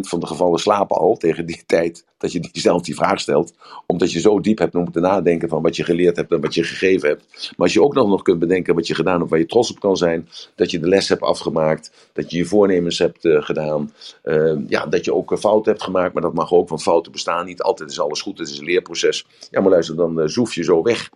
van 0.00 0.20
de 0.20 0.26
gevallen 0.26 0.58
slapen 0.58 0.96
al 0.96 1.16
tegen 1.16 1.46
die 1.46 1.62
tijd 1.66 2.04
dat 2.18 2.32
je 2.32 2.48
jezelf 2.52 2.82
die 2.82 2.94
vraag 2.94 3.20
stelt. 3.20 3.54
Omdat 3.86 4.12
je 4.12 4.20
zo 4.20 4.40
diep 4.40 4.58
hebt 4.58 4.74
moeten 4.74 5.02
nadenken 5.02 5.48
van 5.48 5.62
wat 5.62 5.76
je 5.76 5.84
geleerd 5.84 6.16
hebt 6.16 6.32
en 6.32 6.40
wat 6.40 6.54
je 6.54 6.62
gegeven 6.64 7.08
hebt. 7.08 7.24
Maar 7.32 7.66
als 7.66 7.72
je 7.72 7.82
ook 7.82 7.94
nog, 7.94 8.08
nog 8.08 8.22
kunt 8.22 8.38
bedenken 8.38 8.74
wat 8.74 8.86
je 8.86 8.94
gedaan 8.94 9.18
hebt 9.18 9.30
waar 9.30 9.38
je 9.38 9.46
trots 9.46 9.70
op 9.70 9.80
kan 9.80 9.96
zijn. 9.96 10.28
Dat 10.54 10.70
je 10.70 10.78
de 10.78 10.88
les 10.88 11.08
hebt 11.08 11.22
afgemaakt. 11.22 12.10
Dat 12.12 12.30
je 12.30 12.36
je 12.36 12.44
voornemens 12.44 12.98
hebt 12.98 13.24
eh, 13.24 13.42
gedaan. 13.42 13.92
eh, 14.22 14.54
ja, 14.68 14.86
dat 14.86 15.04
je 15.04 15.14
ook 15.14 15.30
een 15.30 15.38
fout 15.38 15.66
hebt 15.66 15.82
gemaakt. 15.82 16.12
Maar 16.12 16.22
dat 16.22 16.34
mag 16.34 16.52
ook, 16.52 16.68
want 16.68 16.82
fouten 16.82 17.12
bestaan 17.12 17.46
niet. 17.46 17.62
Altijd 17.62 17.90
is 17.90 18.00
alles 18.00 18.22
goed, 18.22 18.38
het 18.38 18.48
is 18.48 18.58
een 18.58 18.64
leerproces. 18.64 19.26
Ja, 19.50 19.60
maar 19.60 19.70
luister, 19.70 19.96
dan 19.96 20.20
eh, 20.20 20.26
zoef 20.26 20.54
je 20.54 20.64
zo 20.64 20.82
weg. 20.82 21.10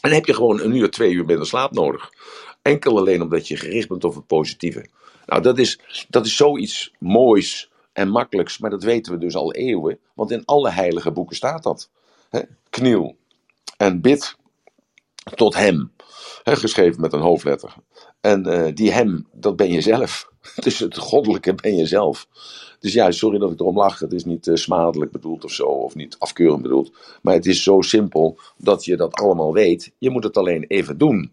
En 0.00 0.08
dan 0.08 0.18
heb 0.18 0.26
je 0.26 0.34
gewoon 0.34 0.60
een 0.60 0.76
uur, 0.76 0.90
twee 0.90 1.12
uur 1.12 1.24
minder 1.24 1.46
slaap 1.46 1.72
nodig. 1.72 2.10
Enkel 2.62 2.98
alleen 2.98 3.22
omdat 3.22 3.48
je 3.48 3.56
gericht 3.56 3.88
bent 3.88 4.04
op 4.04 4.14
het 4.14 4.26
positieve. 4.26 4.86
Nou, 5.26 5.42
dat 5.42 5.58
is, 5.58 5.80
dat 6.08 6.26
is 6.26 6.36
zoiets 6.36 6.92
moois 6.98 7.69
en 8.00 8.08
makkelijks, 8.08 8.58
maar 8.58 8.70
dat 8.70 8.82
weten 8.82 9.12
we 9.12 9.18
dus 9.18 9.36
al 9.36 9.52
eeuwen. 9.52 9.98
Want 10.14 10.30
in 10.30 10.44
alle 10.44 10.70
heilige 10.70 11.10
boeken 11.10 11.36
staat 11.36 11.62
dat. 11.62 11.90
Hè? 12.30 12.40
Kniel 12.70 13.16
en 13.76 14.00
bid 14.00 14.36
tot 15.34 15.54
hem. 15.54 15.92
Geschreven 16.44 17.00
met 17.00 17.12
een 17.12 17.20
hoofdletter. 17.20 17.74
En 18.20 18.46
eh, 18.46 18.74
die 18.74 18.92
hem, 18.92 19.26
dat 19.32 19.56
ben 19.56 19.72
je 19.72 19.80
zelf. 19.80 20.28
Dus 20.64 20.78
het 20.78 20.98
goddelijke 20.98 21.54
ben 21.54 21.76
je 21.76 21.86
zelf. 21.86 22.26
Dus 22.78 22.92
ja, 22.92 23.10
sorry 23.10 23.38
dat 23.38 23.52
ik 23.52 23.60
erom 23.60 23.76
lach. 23.76 23.98
Het 23.98 24.12
is 24.12 24.24
niet 24.24 24.46
eh, 24.46 24.54
smadelijk 24.54 25.10
bedoeld 25.10 25.44
of 25.44 25.52
zo, 25.52 25.64
of 25.64 25.94
niet 25.94 26.16
afkeurend 26.18 26.62
bedoeld. 26.62 26.92
Maar 27.22 27.34
het 27.34 27.46
is 27.46 27.62
zo 27.62 27.80
simpel 27.80 28.38
dat 28.56 28.84
je 28.84 28.96
dat 28.96 29.14
allemaal 29.14 29.52
weet. 29.52 29.92
Je 29.98 30.10
moet 30.10 30.24
het 30.24 30.36
alleen 30.36 30.64
even 30.68 30.98
doen. 30.98 31.32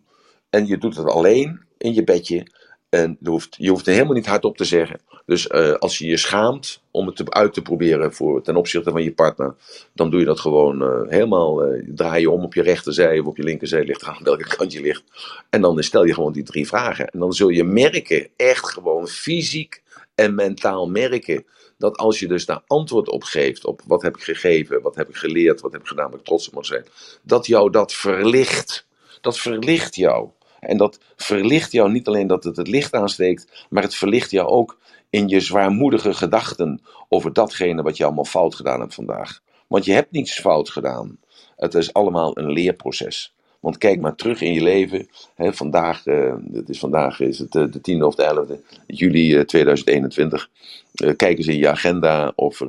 En 0.49 0.67
je 0.67 0.77
doet 0.77 0.97
het 0.97 1.07
alleen 1.07 1.61
in 1.77 1.93
je 1.93 2.03
bedje. 2.03 2.47
En 2.89 3.17
je 3.19 3.29
hoeft, 3.29 3.55
je 3.57 3.69
hoeft 3.69 3.85
helemaal 3.85 4.13
niet 4.13 4.25
hardop 4.25 4.57
te 4.57 4.65
zeggen. 4.65 4.99
Dus 5.25 5.47
eh, 5.47 5.73
als 5.73 5.97
je 5.97 6.05
je 6.07 6.17
schaamt 6.17 6.81
om 6.91 7.07
het 7.07 7.31
uit 7.31 7.53
te 7.53 7.61
proberen 7.61 8.13
voor, 8.13 8.41
ten 8.41 8.55
opzichte 8.55 8.91
van 8.91 9.03
je 9.03 9.13
partner, 9.13 9.55
dan 9.93 10.09
doe 10.09 10.19
je 10.19 10.25
dat 10.25 10.39
gewoon 10.39 10.81
eh, 10.81 11.09
helemaal. 11.09 11.63
eh, 11.63 11.83
draai 11.87 12.21
je 12.21 12.29
om 12.29 12.43
op 12.43 12.53
je 12.53 12.61
rechterzij 12.61 13.19
of 13.19 13.25
op 13.25 13.37
je 13.37 13.43
linkerzij, 13.43 13.83
ligt 13.83 14.03
aan 14.03 14.19
welke 14.23 14.55
kant 14.55 14.71
je 14.71 14.81
ligt. 14.81 15.03
En 15.49 15.61
dan 15.61 15.83
stel 15.83 16.03
je 16.03 16.13
gewoon 16.13 16.33
die 16.33 16.43
drie 16.43 16.67
vragen. 16.67 17.07
En 17.07 17.19
dan 17.19 17.33
zul 17.33 17.49
je 17.49 17.63
merken, 17.63 18.27
echt 18.35 18.69
gewoon 18.69 19.07
fysiek 19.07 19.83
en 20.15 20.35
mentaal 20.35 20.89
merken, 20.89 21.45
dat 21.77 21.97
als 21.97 22.19
je 22.19 22.27
dus 22.27 22.45
daar 22.45 22.63
antwoord 22.67 23.09
op 23.09 23.23
geeft, 23.23 23.65
op 23.65 23.81
wat 23.87 24.01
heb 24.01 24.15
ik 24.17 24.23
gegeven, 24.23 24.81
wat 24.81 24.95
heb 24.95 25.09
ik 25.09 25.15
geleerd, 25.15 25.61
wat 25.61 25.71
heb 25.71 25.81
ik 25.81 25.87
gedaan 25.87 26.09
waar 26.09 26.19
ik 26.19 26.25
trots 26.25 26.47
op 26.47 26.53
mag 26.53 26.65
zijn, 26.65 26.85
dat 27.21 27.45
jou 27.45 27.71
dat 27.71 27.93
verlicht. 27.93 28.85
Dat 29.21 29.39
verlicht 29.39 29.95
jou. 29.95 30.29
En 30.59 30.77
dat 30.77 30.99
verlicht 31.15 31.71
jou 31.71 31.91
niet 31.91 32.07
alleen 32.07 32.27
dat 32.27 32.43
het 32.43 32.57
het 32.57 32.67
licht 32.67 32.93
aansteekt, 32.93 33.65
maar 33.69 33.83
het 33.83 33.95
verlicht 33.95 34.31
jou 34.31 34.47
ook 34.47 34.77
in 35.09 35.27
je 35.27 35.39
zwaarmoedige 35.39 36.13
gedachten 36.13 36.81
over 37.09 37.33
datgene 37.33 37.81
wat 37.81 37.97
je 37.97 38.03
allemaal 38.05 38.25
fout 38.25 38.55
gedaan 38.55 38.79
hebt 38.79 38.93
vandaag. 38.93 39.41
Want 39.67 39.85
je 39.85 39.93
hebt 39.93 40.11
niets 40.11 40.39
fout 40.39 40.69
gedaan. 40.69 41.17
Het 41.57 41.73
is 41.73 41.93
allemaal 41.93 42.37
een 42.37 42.51
leerproces. 42.51 43.33
Want 43.59 43.77
kijk 43.77 44.01
maar 44.01 44.15
terug 44.15 44.41
in 44.41 44.53
je 44.53 44.61
leven. 44.61 45.07
Vandaag, 45.37 46.05
eh, 46.05 46.33
het 46.53 46.69
is, 46.69 46.79
vandaag 46.79 47.19
is 47.19 47.39
het 47.39 47.55
eh, 47.55 47.63
de 47.71 47.79
10e 47.81 48.01
of 48.03 48.15
de 48.15 48.23
11e 48.23 48.83
juli 48.87 49.35
eh, 49.35 49.41
2021. 49.43 50.49
Eh, 50.93 51.15
kijk 51.15 51.37
eens 51.37 51.47
in 51.47 51.57
je 51.57 51.67
agenda 51.69 52.31
of 52.35 52.61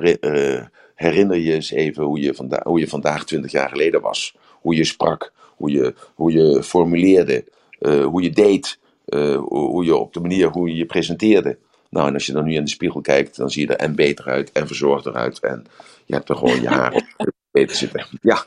herinner 0.95 1.37
je 1.37 1.53
eens 1.53 1.71
even 1.71 2.03
hoe 2.03 2.19
je, 2.19 2.33
vanda- 2.33 2.63
hoe 2.63 2.79
je 2.79 2.87
vandaag 2.87 3.25
20 3.25 3.51
jaar 3.51 3.69
geleden 3.69 4.01
was. 4.01 4.35
Hoe 4.61 4.75
je 4.75 4.83
sprak, 4.83 5.31
hoe 5.55 5.71
je, 5.71 5.93
hoe 6.15 6.31
je 6.31 6.63
formuleerde, 6.63 7.45
eh, 7.79 8.05
hoe 8.05 8.21
je 8.21 8.29
deed, 8.29 8.79
eh, 9.05 9.35
hoe 9.37 9.85
je 9.85 9.95
op 9.95 10.13
de 10.13 10.19
manier 10.19 10.47
hoe 10.49 10.69
je 10.69 10.75
je 10.75 10.85
presenteerde. 10.85 11.57
Nou, 11.89 12.07
en 12.07 12.13
als 12.13 12.25
je 12.25 12.31
dan 12.33 12.45
nu 12.45 12.53
in 12.55 12.63
de 12.63 12.69
spiegel 12.69 13.01
kijkt, 13.01 13.35
dan 13.35 13.49
zie 13.49 13.67
je 13.67 13.73
er 13.73 13.79
en 13.79 13.95
beter 13.95 14.25
uit 14.25 14.51
en 14.51 14.67
verzorgder 14.67 15.13
uit. 15.13 15.39
En 15.39 15.65
je 16.05 16.15
hebt 16.15 16.29
er 16.29 16.35
gewoon 16.35 16.61
je 16.61 16.67
haar 16.67 17.03
beter 17.51 17.75
zitten. 17.75 18.07
Ja, 18.21 18.45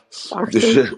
dus 0.51 0.74
eh, 0.74 0.93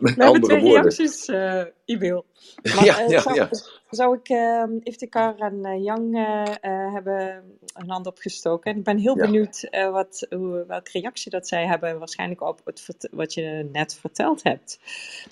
met 0.00 0.16
We 0.16 0.24
andere 0.24 0.40
twee 0.40 0.60
woorden. 0.62 0.82
reacties, 0.82 1.26
eh 1.26 1.64
e-mail. 1.84 2.26
Maar 2.74 2.84
Ja, 2.84 3.00
ja, 3.06 3.20
zou, 3.20 3.36
ja. 3.36 3.48
zou 3.90 4.16
ik 4.18 4.28
eh 4.28 4.64
Iftikar 4.82 5.36
en 5.38 5.64
eh, 5.64 6.92
hebben 6.92 7.44
een 7.74 7.90
hand 7.90 8.06
opgestoken? 8.06 8.72
En 8.72 8.78
ik 8.78 8.84
ben 8.84 8.98
heel 8.98 9.16
Ja. 9.16 9.22
benieuwd 9.26 9.68
wat, 9.90 10.26
hoe, 10.30 10.64
welke 10.68 10.90
reactie 10.92 11.30
dat 11.30 11.48
zij 11.48 11.66
hebben, 11.66 11.98
waarschijnlijk 11.98 12.40
op 12.40 12.60
het, 12.64 13.08
wat 13.12 13.34
je 13.34 13.68
net 13.72 13.94
verteld 13.94 14.42
hebt. 14.42 14.80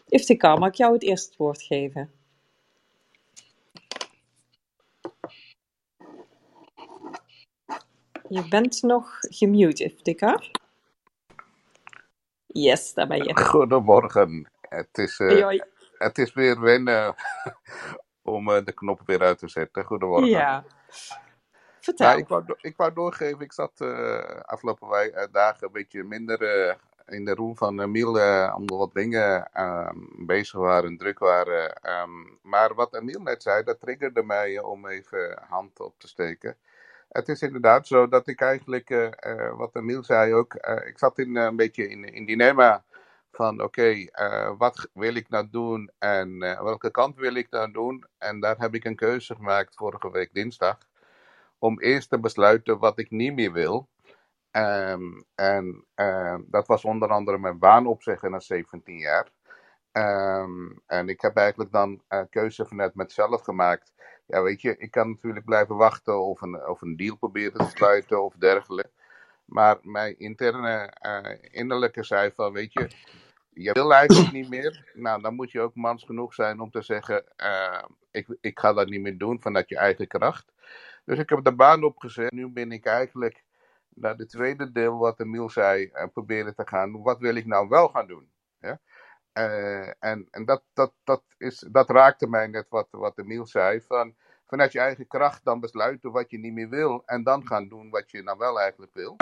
Iftikar, 0.09 0.59
mag 0.59 0.69
ik 0.69 0.75
jou 0.75 0.93
het 0.93 1.03
eerste 1.03 1.35
woord 1.39 1.63
geven? 1.63 2.11
Je 8.29 8.49
bent 8.49 8.83
nog 8.83 9.17
gemute, 9.21 9.85
Iftikar. 9.85 10.51
Yes, 12.47 12.95
daar 12.95 13.07
ben 13.07 13.25
je. 13.25 13.37
Goedemorgen. 13.37 14.51
Het 14.69 14.99
is, 14.99 15.19
eh, 15.21 15.29
het 15.99 16.19
is 16.19 16.33
weer 16.33 16.61
wennen 16.61 17.15
om 18.23 18.51
eh, 18.51 18.65
de 18.65 18.73
knop 18.73 19.01
weer 19.07 19.21
uit 19.23 19.39
te 19.39 19.49
zetten. 19.49 19.85
Goedemorgen. 19.85 20.29
Ja, 20.29 20.51
Nou, 20.61 20.73
vertel. 21.81 22.19
ik, 22.19 22.29
wou, 22.29 22.45
ik 22.61 22.77
wou 22.77 22.93
doorgeven, 22.93 23.41
ik 23.41 23.53
zat 23.53 23.81
eh, 23.81 24.41
afgelopen 24.41 24.89
wij- 24.89 25.29
dagen 25.33 25.67
een 25.67 25.73
beetje 25.73 26.03
minder 26.05 26.41
in 27.07 27.25
de 27.25 27.35
room 27.35 27.57
van 27.57 27.81
Emiel, 27.81 28.19
eh 28.21 28.55
omdat 28.57 28.79
wat 28.79 28.95
dingen 28.95 29.53
ehm, 29.53 29.99
bezig 30.27 30.59
waren, 30.61 30.97
druk 30.97 31.19
waren. 31.19 31.75
Ehm, 31.83 32.11
maar 32.43 32.75
wat 32.75 32.95
Emiel 32.95 33.21
net 33.21 33.43
zei, 33.43 33.65
dat 33.65 33.81
triggerde 33.81 34.23
mij 34.23 34.59
om 34.63 34.87
even 34.89 35.39
hand 35.49 35.81
op 35.81 35.95
te 35.99 36.09
steken. 36.09 36.57
Het 37.15 37.29
is 37.29 37.43
inderdaad 37.43 37.87
zo 37.87 38.09
dat 38.09 38.27
ik 38.27 38.41
eigenlijk, 38.41 38.91
uh, 38.91 39.09
uh, 39.27 39.57
wat 39.57 39.77
Emiel 39.77 40.05
zei 40.05 40.35
ook, 40.35 40.55
uh, 40.55 40.87
ik 40.87 40.99
zat 40.99 41.19
in, 41.19 41.37
een 41.37 41.57
beetje 41.57 41.89
in, 41.89 42.05
in 42.05 42.25
dilemma 42.25 42.85
van 43.33 43.63
oké, 43.63 44.07
wat 44.59 44.89
wil 44.93 45.15
ik 45.15 45.29
nou 45.29 45.49
doen 45.51 45.91
en 45.99 46.39
welke 46.39 46.91
kant 46.91 47.17
wil 47.17 47.35
ik 47.35 47.51
nou 47.51 47.73
doen? 47.73 48.05
En 48.19 48.41
daar 48.41 48.59
heb 48.59 48.75
ik 48.75 48.85
een 48.85 48.97
keuze 48.97 49.35
gemaakt 49.35 49.75
vorige 49.75 50.11
week 50.11 50.35
dinsdag, 50.35 50.79
om 51.59 51.81
eerst 51.81 52.11
te 52.11 52.19
besluiten 52.19 52.79
wat 52.79 52.99
ik 52.99 53.11
niet 53.11 53.35
meer 53.35 53.53
wil. 53.53 53.89
Um, 54.51 55.25
en 55.35 55.85
dat 56.47 56.67
was 56.67 56.85
onder 56.85 57.09
andere 57.09 57.39
mijn 57.39 57.59
baan 57.59 57.87
opzeggen 57.87 58.31
na 58.31 58.41
17 58.41 58.99
jaar. 58.99 59.29
Um, 59.93 60.83
en 60.87 61.09
ik 61.09 61.21
heb 61.21 61.37
eigenlijk 61.37 61.73
dan 61.73 62.03
een 62.09 62.29
keuze 62.29 62.67
vanuit 62.67 62.95
mezelf 62.95 63.43
gemaakt 63.43 63.93
ja, 64.27 64.43
weet 64.43 64.61
je, 64.61 64.77
ik 64.77 64.91
kan 64.91 65.09
natuurlijk 65.09 65.45
blijven 65.45 65.77
wachten 65.77 66.21
of 66.21 66.41
een, 66.41 66.67
of 66.69 66.83
een 66.83 66.97
deal 66.97 67.17
proberen 67.17 67.59
te 67.59 67.71
sluiten 67.75 68.25
of 68.25 68.35
dergelijke. 68.35 68.91
Maar 69.45 69.79
mijn 69.83 70.19
interne, 70.19 70.93
uh, 71.03 71.39
innerlijke 71.51 72.03
zei 72.03 72.33
van, 72.35 72.53
weet 72.53 72.73
je, 72.73 72.91
je 73.51 73.73
wil 73.73 73.95
eigenlijk 73.95 74.33
niet 74.33 74.49
meer. 74.49 74.91
Nou, 74.95 75.23
dan 75.23 75.35
moet 75.35 75.51
je 75.51 75.61
ook 75.61 75.75
mans 75.75 76.05
genoeg 76.05 76.35
zijn 76.35 76.61
om 76.61 76.71
te 76.71 76.83
zeggen, 76.83 77.25
uh, 77.37 77.85
ik, 78.11 78.37
ik 78.41 78.59
ga 78.59 78.73
dat 78.73 78.89
niet 78.89 79.01
meer 79.01 79.19
doen 79.19 79.41
vanuit 79.41 79.69
je 79.69 79.77
eigen 79.77 80.07
kracht. 80.07 80.53
Dus 81.05 81.19
ik 81.19 81.29
heb 81.29 81.45
de 81.45 81.55
baan 81.55 81.85
opgezet. 81.85 82.33
Nu 82.33 82.49
ben 82.49 82.73
ik 82.73 82.87
eigenlijk 82.87 83.45
naar 83.89 84.17
de 84.17 84.27
tweede 84.27 84.73
deel, 84.73 84.99
wat 84.99 85.21
Emiel 85.21 85.51
zei, 85.51 85.91
uh, 85.93 86.05
proberen 86.13 86.55
te 86.55 86.67
gaan. 86.67 87.03
Wat 87.03 87.19
wil 87.19 87.35
ik 87.35 87.47
nou 87.47 87.69
wel 87.69 87.89
gaan 87.89 88.07
doen? 88.07 88.31
Ja? 88.61 88.81
Uh, 89.39 89.87
en 89.87 90.29
en 90.31 90.45
dat, 90.45 90.63
dat, 90.75 90.93
dat, 91.05 91.23
is, 91.39 91.67
dat 91.71 91.91
raakte 91.91 92.27
mij 92.27 92.47
net 92.47 92.67
wat, 92.69 92.87
wat 92.91 93.19
Emiel 93.19 93.47
zei. 93.47 93.81
Van, 93.81 94.15
vanuit 94.47 94.73
je 94.73 94.79
eigen 94.79 95.07
kracht 95.07 95.45
dan 95.45 95.61
besluiten 95.61 96.13
wat 96.13 96.31
je 96.31 96.39
niet 96.39 96.53
meer 96.53 96.69
wil. 96.69 97.03
En 97.07 97.23
dan 97.23 97.47
gaan 97.47 97.69
doen 97.69 97.91
wat 97.91 98.11
je 98.11 98.23
nou 98.23 98.39
wel 98.39 98.61
eigenlijk 98.61 98.95
wil. 98.95 99.17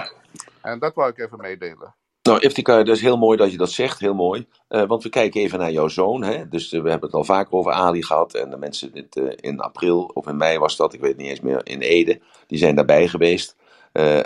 En 0.63 0.79
dat 0.79 0.95
wou 0.95 1.11
ik 1.11 1.19
even 1.19 1.39
meedelen. 1.39 1.95
Nou, 2.23 2.41
Iftika, 2.41 2.83
dat 2.83 2.97
is 2.97 3.03
heel 3.03 3.19
mooi 3.19 3.37
dat 3.37 3.51
je 3.51 3.57
dat 3.57 3.71
zegt, 3.71 4.01
heel 4.01 4.15
mooi. 4.15 4.47
Uh, 4.69 4.87
want 4.87 5.03
we 5.03 5.09
kijken 5.09 5.41
even 5.41 5.59
naar 5.59 5.73
jouw 5.73 5.89
zoon. 5.89 6.23
Hè? 6.23 6.49
Dus 6.49 6.73
uh, 6.73 6.83
we 6.83 6.91
hebben 6.91 7.09
het 7.09 7.19
al 7.19 7.25
vaker 7.25 7.53
over 7.53 7.73
Ali 7.73 8.03
gehad. 8.03 8.35
En 8.35 8.51
de 8.51 8.57
mensen 8.57 8.93
dit, 8.93 9.17
in 9.41 9.61
april 9.61 10.11
of 10.15 10.27
in 10.27 10.37
mei 10.37 10.59
was 10.59 10.77
dat, 10.77 10.93
ik 10.93 11.01
weet 11.01 11.17
niet 11.17 11.29
eens 11.29 11.41
meer, 11.41 11.61
in 11.67 11.81
Ede. 11.81 12.21
Die 12.47 12.59
zijn 12.59 12.75
daarbij 12.75 13.09
geweest. 13.09 13.57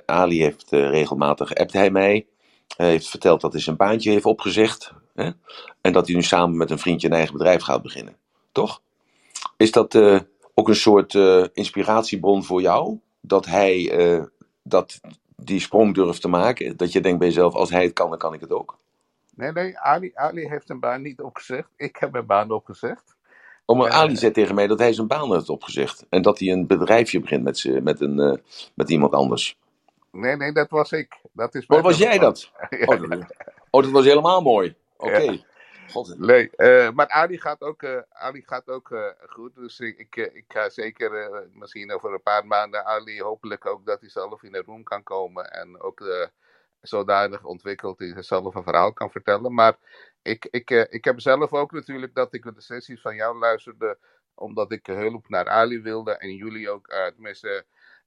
Ali 0.07 0.43
heeft 0.43 0.71
regelmatig, 0.71 1.55
appt 1.55 1.73
hij 1.73 1.91
mij. 1.91 2.27
Hij 2.77 2.91
heeft 2.91 3.09
verteld 3.09 3.41
dat 3.41 3.53
hij 3.53 3.61
zijn 3.63 3.77
baantje 3.77 4.11
heeft 4.11 4.25
opgezegd. 4.25 4.93
Hè? 5.15 5.31
En 5.81 5.93
dat 5.93 6.07
hij 6.07 6.17
nu 6.17 6.23
samen 6.23 6.57
met 6.57 6.71
een 6.71 6.79
vriendje 6.79 7.07
een 7.07 7.15
eigen 7.15 7.33
bedrijf 7.33 7.63
gaat 7.63 7.83
beginnen. 7.83 8.17
Toch? 8.53 8.81
Is 9.57 9.71
dat 9.71 9.95
uh, 9.95 10.21
ook 10.55 10.69
een 10.69 10.77
soort 10.77 11.15
uh, 11.15 11.45
inspiratiebron 11.53 12.45
voor 12.45 12.61
jou? 12.61 12.99
Dat 13.21 13.47
hij 13.47 13.99
uh, 13.99 14.25
dat 14.63 15.01
die 15.37 15.61
sprong 15.61 15.95
durft 15.95 16.21
te 16.21 16.29
maken? 16.29 16.77
Dat 16.77 16.93
je 16.93 17.01
denkt 17.01 17.19
bij 17.19 17.29
jezelf, 17.29 17.55
als 17.55 17.71
hij 17.71 17.83
het 17.83 17.93
kan, 17.93 18.11
dan 18.11 18.19
kan 18.19 18.35
ik 18.35 18.41
het 18.41 18.53
ook? 18.53 18.79
Nee, 19.35 19.53
nee, 19.53 19.79
Ali, 19.79 20.11
Ali 20.15 20.49
heeft 20.49 20.67
zijn 20.67 20.81
baan 20.81 21.03
niet 21.03 21.21
opgezegd. 21.21 21.69
Ik 21.77 21.97
heb 21.97 22.13
mijn 22.13 22.27
baan 22.27 22.51
opgezegd. 22.51 23.17
Oh, 23.65 23.79
maar 23.79 23.91
Ali 23.91 24.17
zei 24.17 24.33
tegen 24.33 24.55
mij 24.55 24.67
dat 24.67 24.79
hij 24.79 24.93
zijn 24.93 25.07
baan 25.07 25.33
heeft 25.33 25.49
opgezegd. 25.49 26.07
En 26.09 26.23
dat 26.23 26.39
hij 26.39 26.49
een 26.49 26.67
bedrijfje 26.67 27.21
begint 27.21 27.43
met, 27.43 27.83
met, 27.83 28.01
een, 28.01 28.41
met 28.75 28.91
iemand 28.91 29.13
anders. 29.13 29.57
Nee, 30.17 30.37
nee, 30.37 30.53
dat 30.53 30.71
was 30.71 30.93
ik. 30.93 31.17
Dat 31.33 31.55
is 31.55 31.67
oh, 31.67 31.83
was 31.83 31.99
jij 31.99 32.19
dat? 32.19 32.51
ja. 32.71 32.87
oh, 32.87 33.09
dat? 33.11 33.35
oh, 33.71 33.83
dat 33.83 33.91
was 33.91 34.05
helemaal 34.05 34.43
mooi. 34.43 34.75
Oké. 34.97 35.13
Okay. 35.13 35.25
Ja. 35.27 36.15
Nee, 36.17 36.51
uh, 36.57 36.91
maar 36.91 37.09
Ali 37.09 37.41
gaat 37.41 37.61
ook, 37.61 37.83
uh, 37.83 37.99
Ali 38.09 38.43
gaat 38.47 38.69
ook 38.69 38.91
uh, 38.91 39.07
goed. 39.27 39.55
Dus 39.55 39.81
ik, 39.81 39.99
ik, 39.99 40.17
ik 40.17 40.45
ga 40.49 40.69
zeker 40.71 41.31
misschien 41.53 41.93
over 41.93 42.13
een 42.13 42.23
paar 42.23 42.47
maanden 42.47 42.85
Ali 42.85 43.23
hopelijk 43.23 43.67
ook 43.67 43.87
dat 43.87 44.01
hij 44.01 44.09
zelf 44.09 44.43
in 44.43 44.53
de 44.53 44.63
room 44.67 44.83
kan 44.83 45.03
komen. 45.03 45.51
En 45.51 45.81
ook 45.81 46.29
zodanig 46.81 47.45
ontwikkeld 47.45 47.99
hij 47.99 48.23
zelf 48.23 48.55
een 48.55 48.63
verhaal 48.63 48.93
kan 48.93 49.11
vertellen. 49.11 49.55
Maar 49.55 49.77
ik, 50.23 50.47
ik, 50.51 50.71
ik 50.71 51.05
heb 51.05 51.21
zelf 51.21 51.53
ook 51.53 51.73
natuurlijk 51.73 52.15
dat 52.15 52.35
ik 52.35 52.43
de 52.43 52.61
sessies 52.61 53.01
van 53.01 53.15
jou 53.15 53.39
luisterde. 53.39 53.99
Omdat 54.35 54.73
ik 54.73 54.87
hulp 54.87 55.29
naar 55.29 55.49
Ali 55.49 55.81
wilde. 55.81 56.17
En 56.17 56.35
jullie 56.35 56.71
ook, 56.71 56.87
tenminste 56.87 57.65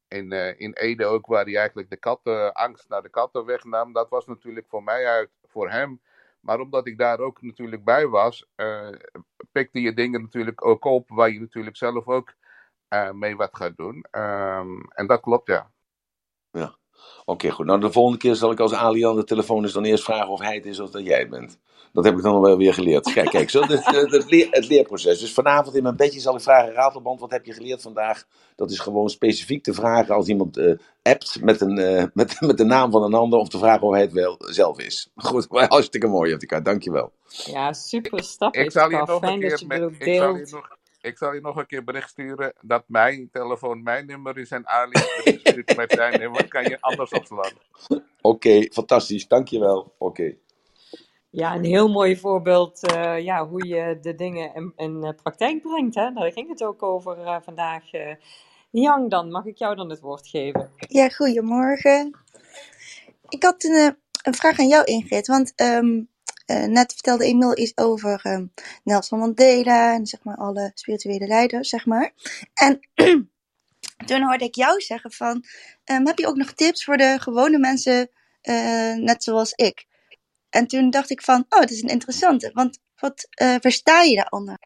in, 0.10 0.32
in 0.58 0.74
Ede 0.74 1.06
ook, 1.06 1.26
waar 1.26 1.46
hij 1.46 1.58
eigenlijk 1.58 1.90
de 1.90 1.98
katten, 1.98 2.54
angst 2.54 2.90
naar 2.90 3.02
de 3.02 3.10
katten 3.10 3.46
wegnam. 3.46 3.94
Dat 3.94 4.10
was 4.10 4.26
natuurlijk 4.26 4.66
voor 4.70 4.84
mij 4.84 5.08
uit, 5.08 5.30
voor 5.48 5.70
hem 5.70 6.00
maar 6.40 6.60
omdat 6.60 6.88
ik 6.88 6.98
daar 6.98 7.20
ook 7.20 7.42
natuurlijk 7.42 7.84
bij 7.84 8.08
was, 8.08 8.46
uh, 8.56 8.90
pikte 9.52 9.82
je 9.82 9.94
dingen 9.94 10.22
natuurlijk 10.22 10.66
ook 10.66 10.86
op 10.86 11.10
waar 11.10 11.30
je 11.30 11.40
natuurlijk 11.40 11.78
zelf 11.78 12.08
ook 12.08 12.34
uh, 12.90 13.12
mee 13.12 13.36
wat 13.36 13.56
gaat 13.58 13.78
doen. 13.78 14.06
Um, 14.12 14.92
en 14.92 15.08
dat 15.08 15.22
klopt, 15.22 15.48
ja. 15.48 15.72
Oké, 17.20 17.32
okay, 17.32 17.52
goed. 17.52 17.66
Nou, 17.66 17.80
de 17.80 17.92
volgende 17.92 18.18
keer 18.18 18.36
zal 18.36 18.52
ik 18.52 18.60
als 18.60 18.74
Ali 18.74 19.06
aan 19.06 19.16
de 19.16 19.24
telefoon 19.24 19.64
is 19.64 19.74
dan 19.74 19.84
eerst 19.84 20.04
vragen 20.04 20.30
of 20.30 20.40
hij 20.40 20.56
het 20.56 20.66
is 20.66 20.80
of 20.80 20.90
dat 20.90 21.06
jij 21.06 21.20
het 21.20 21.30
bent. 21.30 21.60
Dat 21.94 22.04
heb 22.04 22.16
ik 22.16 22.22
dan 22.22 22.42
wel 22.42 22.58
weer 22.58 22.74
geleerd. 22.74 23.14
Kijk, 23.14 23.30
kijk 23.38 23.50
zo, 23.50 23.62
het, 23.62 23.86
het, 24.12 24.30
leer, 24.30 24.48
het, 24.52 24.68
leerproces. 24.68 25.20
Dus 25.20 25.34
vanavond 25.34 25.76
in 25.76 25.84
mijn 25.84 25.96
bedje 25.96 26.20
zal 26.20 26.36
ik 26.36 26.42
vragen, 26.42 26.74
Ratelband, 26.74 27.20
wat 27.20 27.32
heb 27.32 27.46
je 27.46 27.54
geleerd 27.54 27.82
vandaag? 27.82 28.26
Dat 28.56 28.72
is 28.72 28.80
gewoon 28.80 29.10
specifiek 29.10 29.64
te 29.64 29.74
vragen 29.74 30.16
als 30.16 30.28
iemand 30.28 30.58
uh, 30.58 30.78
appt 31.02 31.42
met, 31.42 31.62
een, 31.62 31.80
uh, 31.80 32.04
met, 32.14 32.42
met 32.42 32.58
de 32.58 32.64
naam 32.64 32.92
van 32.92 33.04
een 33.04 33.14
ander, 33.14 33.40
of 33.40 33.50
te 33.50 33.58
vragen 33.58 33.88
of 33.88 33.94
hij 33.94 34.02
het 34.02 34.14
wel 34.14 34.36
zelf 34.40 34.80
is. 34.80 35.10
Goed, 35.16 35.48
hartstikke 35.68 36.08
mooi, 36.08 36.32
Jessica, 36.32 36.60
dankjewel. 36.60 37.12
Ja, 37.28 37.74
super 37.74 38.24
stap. 38.24 38.56
Ik 38.56 38.72
zal 38.72 38.90
je 38.90 39.04
nog 39.06 39.22
een 39.22 39.40
keer 39.40 39.64
met, 39.68 39.82
ik 40.00 40.16
zal 40.16 40.36
je 40.36 40.48
nog, 40.52 40.78
ik 41.02 41.18
zal 41.18 41.34
je 41.34 41.42
nog 41.42 41.56
een 41.56 41.66
keer 41.66 41.84
bericht 41.84 42.10
sturen 42.10 42.54
dat 42.62 42.84
mijn 42.88 43.30
telefoon 43.32 43.84
mijn 43.84 44.06
nummer 44.06 44.38
is 44.38 44.52
en 44.52 44.68
Ali 44.68 45.00
stuurt 45.24 45.76
met 45.76 45.92
zijn 45.92 46.20
nummer. 46.20 46.48
Kan 46.48 46.64
je 46.64 46.78
anders 46.80 47.12
opslaan. 47.12 47.52
Oké, 47.88 48.04
okay, 48.22 48.70
fantastisch. 48.74 49.28
Dankjewel. 49.28 49.80
Oké. 49.80 49.94
Okay. 49.98 50.38
Ja, 51.30 51.56
een 51.56 51.64
heel 51.64 51.88
mooi 51.88 52.18
voorbeeld 52.18 52.94
uh, 52.94 53.20
ja, 53.20 53.48
hoe 53.48 53.68
je 53.68 53.98
de 54.02 54.16
dingen 54.16 54.54
in, 54.56 54.74
in 54.76 55.04
uh, 55.04 55.10
praktijk 55.24 55.62
brengt. 55.62 55.96
Hè? 55.96 56.14
Daar 56.14 56.32
ging 56.32 56.50
het 56.50 56.64
ook 56.64 56.84
over 56.84 57.20
uh, 57.20 57.38
vandaag. 57.42 57.84
Jan, 58.70 59.10
dan 59.10 59.32
mag 59.32 59.46
ik 59.46 59.58
jou 59.58 59.76
dan 59.76 59.90
het 59.90 60.00
woord 60.00 60.28
geven. 60.28 60.72
Ja, 60.76 61.10
goedemorgen. 61.10 62.18
Ik 63.30 63.44
had 63.44 63.64
een, 63.64 63.98
een 64.24 64.34
vraag 64.34 64.60
aan 64.60 64.68
jou, 64.68 64.84
Ingrid. 64.84 65.28
Want 65.28 65.62
um, 65.62 66.10
net 66.54 66.94
vertelde 66.94 67.26
Emil 67.26 67.58
iets 67.58 67.78
over 67.78 68.26
um, 68.26 68.54
Nelson 68.84 69.20
Mandela 69.20 69.94
en 69.94 70.06
zeg 70.06 70.24
maar 70.24 70.38
alle 70.38 70.72
spirituele 70.74 71.28
leiders, 71.28 71.70
zeg 71.70 71.86
maar. 71.86 72.14
En 72.54 72.80
toen 74.08 74.24
hoorde 74.24 74.46
ik 74.46 74.56
jou 74.56 74.82
zeggen 74.82 75.12
van, 75.12 75.44
um, 75.86 76.08
heb 76.08 76.18
je 76.18 76.28
ook 76.28 76.38
nog 76.38 76.52
tips 76.52 76.84
voor 76.84 76.98
de 76.98 77.18
gewone 77.20 77.58
mensen, 77.58 78.10
net 79.04 79.24
zoals 79.24 79.52
ik? 79.52 79.88
En 80.50 80.68
toen 80.68 80.90
dacht 80.90 81.10
ik 81.10 81.22
van, 81.22 81.46
oh, 81.50 81.60
dat 81.60 81.70
is 81.70 81.82
een 81.82 81.90
interessante. 81.90 82.52
Want 82.54 82.80
wat 82.96 83.28
uh, 83.42 83.56
versta 83.60 84.02
je 84.02 84.16
daaronder? 84.16 84.58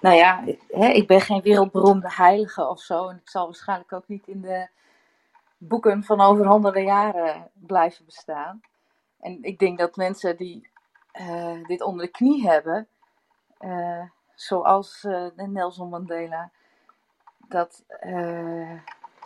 Nou 0.00 0.16
ja, 0.16 0.44
hè, 0.68 0.88
ik 0.88 1.06
ben 1.06 1.20
geen 1.20 1.40
wereldberoemde 1.42 2.12
heilige 2.12 2.68
of 2.68 2.80
zo. 2.80 3.08
En 3.08 3.16
ik 3.16 3.28
zal 3.28 3.44
waarschijnlijk 3.44 3.92
ook 3.92 4.08
niet 4.08 4.26
in 4.26 4.40
de 4.40 4.68
boeken 5.68 6.04
van 6.04 6.20
over 6.20 6.46
honderden 6.46 6.84
jaren 6.84 7.50
blijven 7.52 8.04
bestaan. 8.04 8.60
En 9.20 9.42
ik 9.42 9.58
denk 9.58 9.78
dat 9.78 9.96
mensen 9.96 10.36
die 10.36 10.70
uh, 11.20 11.66
dit 11.66 11.82
onder 11.82 12.04
de 12.04 12.10
knie 12.10 12.46
hebben, 12.48 12.88
uh, 13.60 14.02
zoals 14.34 15.06
Nelson 15.36 15.88
Mandela, 15.88 16.50
dat, 17.48 17.84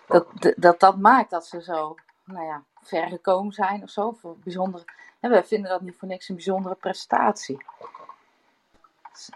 dat, 0.07 0.27
dat 0.57 0.81
dat 0.81 0.97
maakt 0.99 1.31
dat 1.31 1.47
ze 1.47 1.63
zo, 1.63 1.95
nou 2.25 2.47
ja, 2.47 2.63
ver 2.83 3.09
gekomen 3.09 3.53
zijn 3.53 3.83
of 3.83 3.91
zo. 3.91 4.13
Voor 4.13 4.39
bijzondere, 4.39 4.85
we 5.21 5.43
vinden 5.45 5.71
dat 5.71 5.81
niet 5.81 5.97
voor 5.97 6.09
niks 6.09 6.29
een 6.29 6.35
bijzondere 6.35 6.75
prestatie. 6.75 7.65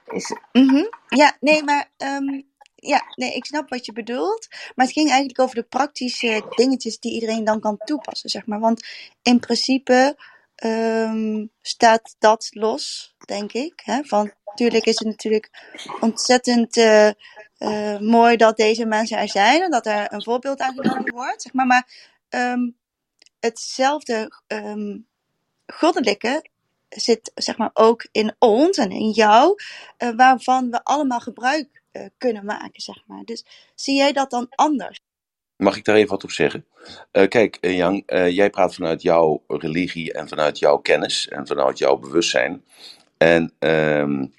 Is... 0.05 0.37
-hmm. 0.53 0.89
Ja, 1.09 1.37
nee, 1.41 1.65
maar 1.65 1.91
um, 1.97 2.50
ja, 2.81 3.03
nee, 3.15 3.35
ik 3.35 3.45
snap 3.45 3.69
wat 3.69 3.87
je 3.87 3.93
bedoelt. 3.93 4.47
Maar 4.75 4.87
het 4.87 4.95
ging 4.95 5.09
eigenlijk 5.09 5.41
over 5.41 5.55
de 5.55 5.63
praktische 5.63 6.45
dingetjes 6.51 6.99
die 6.99 7.13
iedereen 7.13 7.45
dan 7.45 7.61
kan 7.61 7.79
toepassen, 7.85 8.31
zeg 8.31 8.47
maar. 8.47 8.61
Want 8.61 8.87
in 9.23 9.41
principe 9.41 10.17
um, 10.65 11.51
staat 11.63 12.17
dat 12.19 12.49
los, 12.51 13.15
denk 13.19 13.53
ik. 13.53 13.81
Hè? 13.85 14.05
Van, 14.05 14.33
natuurlijk 14.45 14.85
is 14.85 14.99
het 14.99 15.09
natuurlijk 15.09 15.51
ontzettend 16.01 16.77
uh, 16.77 17.11
uh, 17.59 17.99
mooi 17.99 18.37
dat 18.37 18.57
deze 18.57 18.87
mensen 18.87 19.19
er 19.19 19.29
zijn 19.29 19.63
en 19.63 19.71
dat 19.71 19.87
er 19.87 20.13
een 20.13 20.23
voorbeeld 20.23 20.61
aangenomen 20.61 21.13
wordt, 21.13 21.43
zeg 21.43 21.53
maar. 21.53 21.67
Maar 21.67 21.89
um, 22.29 22.77
hetzelfde 23.41 24.33
um, 24.47 25.07
goddelijke 25.67 26.45
zit 26.89 27.33
zeg 27.35 27.57
maar 27.57 27.71
ook 27.73 28.09
in 28.13 28.35
ons 28.39 28.77
en 28.77 28.91
in 28.91 29.11
jou, 29.11 29.63
uh, 29.99 30.11
waarvan 30.17 30.71
we 30.71 30.85
allemaal 30.85 31.21
gebruik 31.21 31.80
uh, 31.93 32.07
kunnen 32.19 32.45
maken, 32.45 32.81
zeg 32.81 33.03
maar. 33.07 33.25
Dus 33.25 33.45
zie 33.75 33.97
jij 33.97 34.13
dat 34.13 34.31
dan 34.31 34.47
anders? 34.51 35.01
Mag 35.57 35.77
ik 35.77 35.85
daar 35.85 35.97
even 35.97 36.11
wat 36.11 36.25
op 36.25 36.31
zeggen? 36.31 36.67
Uh, 37.13 37.29
kijk, 37.29 37.59
Jan, 37.61 38.03
jij 38.07 38.51
praat 38.51 38.75
vanuit 38.75 39.03
jouw 39.03 39.43
religie 39.49 40.13
en 40.13 40.29
vanuit 40.29 40.59
jouw 40.59 40.77
kennis 40.77 41.29
en 41.29 41.47
vanuit 41.47 41.79
jouw 41.79 41.97
bewustzijn. 41.97 42.65
En 43.19 43.53
um, 43.59 44.33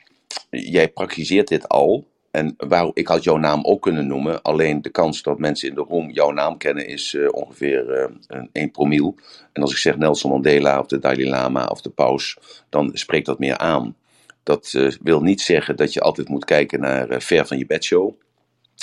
jij 0.49 0.89
praktiseert 0.89 1.47
dit 1.47 1.67
al. 1.67 2.09
en 2.31 2.53
waar, 2.57 2.91
ik 2.93 3.07
had 3.07 3.23
jouw 3.23 3.37
naam 3.37 3.63
ook 3.63 3.81
kunnen 3.81 4.07
noemen, 4.07 4.41
alleen 4.41 4.81
de 4.81 4.89
kans 4.89 5.21
dat 5.21 5.39
mensen 5.39 5.69
in 5.69 5.75
de 5.75 5.85
room 5.89 6.09
jouw 6.11 6.31
naam 6.31 6.57
kennen 6.57 6.87
is 6.87 7.13
eh, 7.13 7.27
ongeveer 7.31 8.09
uh, 8.29 8.43
1 8.51 8.71
promiel. 8.71 9.15
En 9.53 9.61
als 9.61 9.71
ik 9.71 9.77
zeg 9.77 9.97
Nelson 9.97 10.31
Mandela 10.31 10.79
of 10.79 10.87
de 10.87 10.99
Dalai 10.99 11.29
Lama 11.29 11.65
of 11.65 11.81
de 11.81 11.89
paus, 11.89 12.37
dan 12.69 12.89
spreekt 12.93 13.25
dat 13.25 13.39
meer 13.39 13.57
aan. 13.57 13.95
Dat 14.43 14.73
uh, 14.75 14.91
wil 15.01 15.21
niet 15.21 15.41
zeggen 15.41 15.75
dat 15.75 15.93
je 15.93 16.01
altijd 16.01 16.29
moet 16.29 16.45
kijken 16.45 16.79
naar 16.79 17.21
ver 17.21 17.45
van 17.47 17.57
je 17.57 17.65
bedshow. 17.65 18.13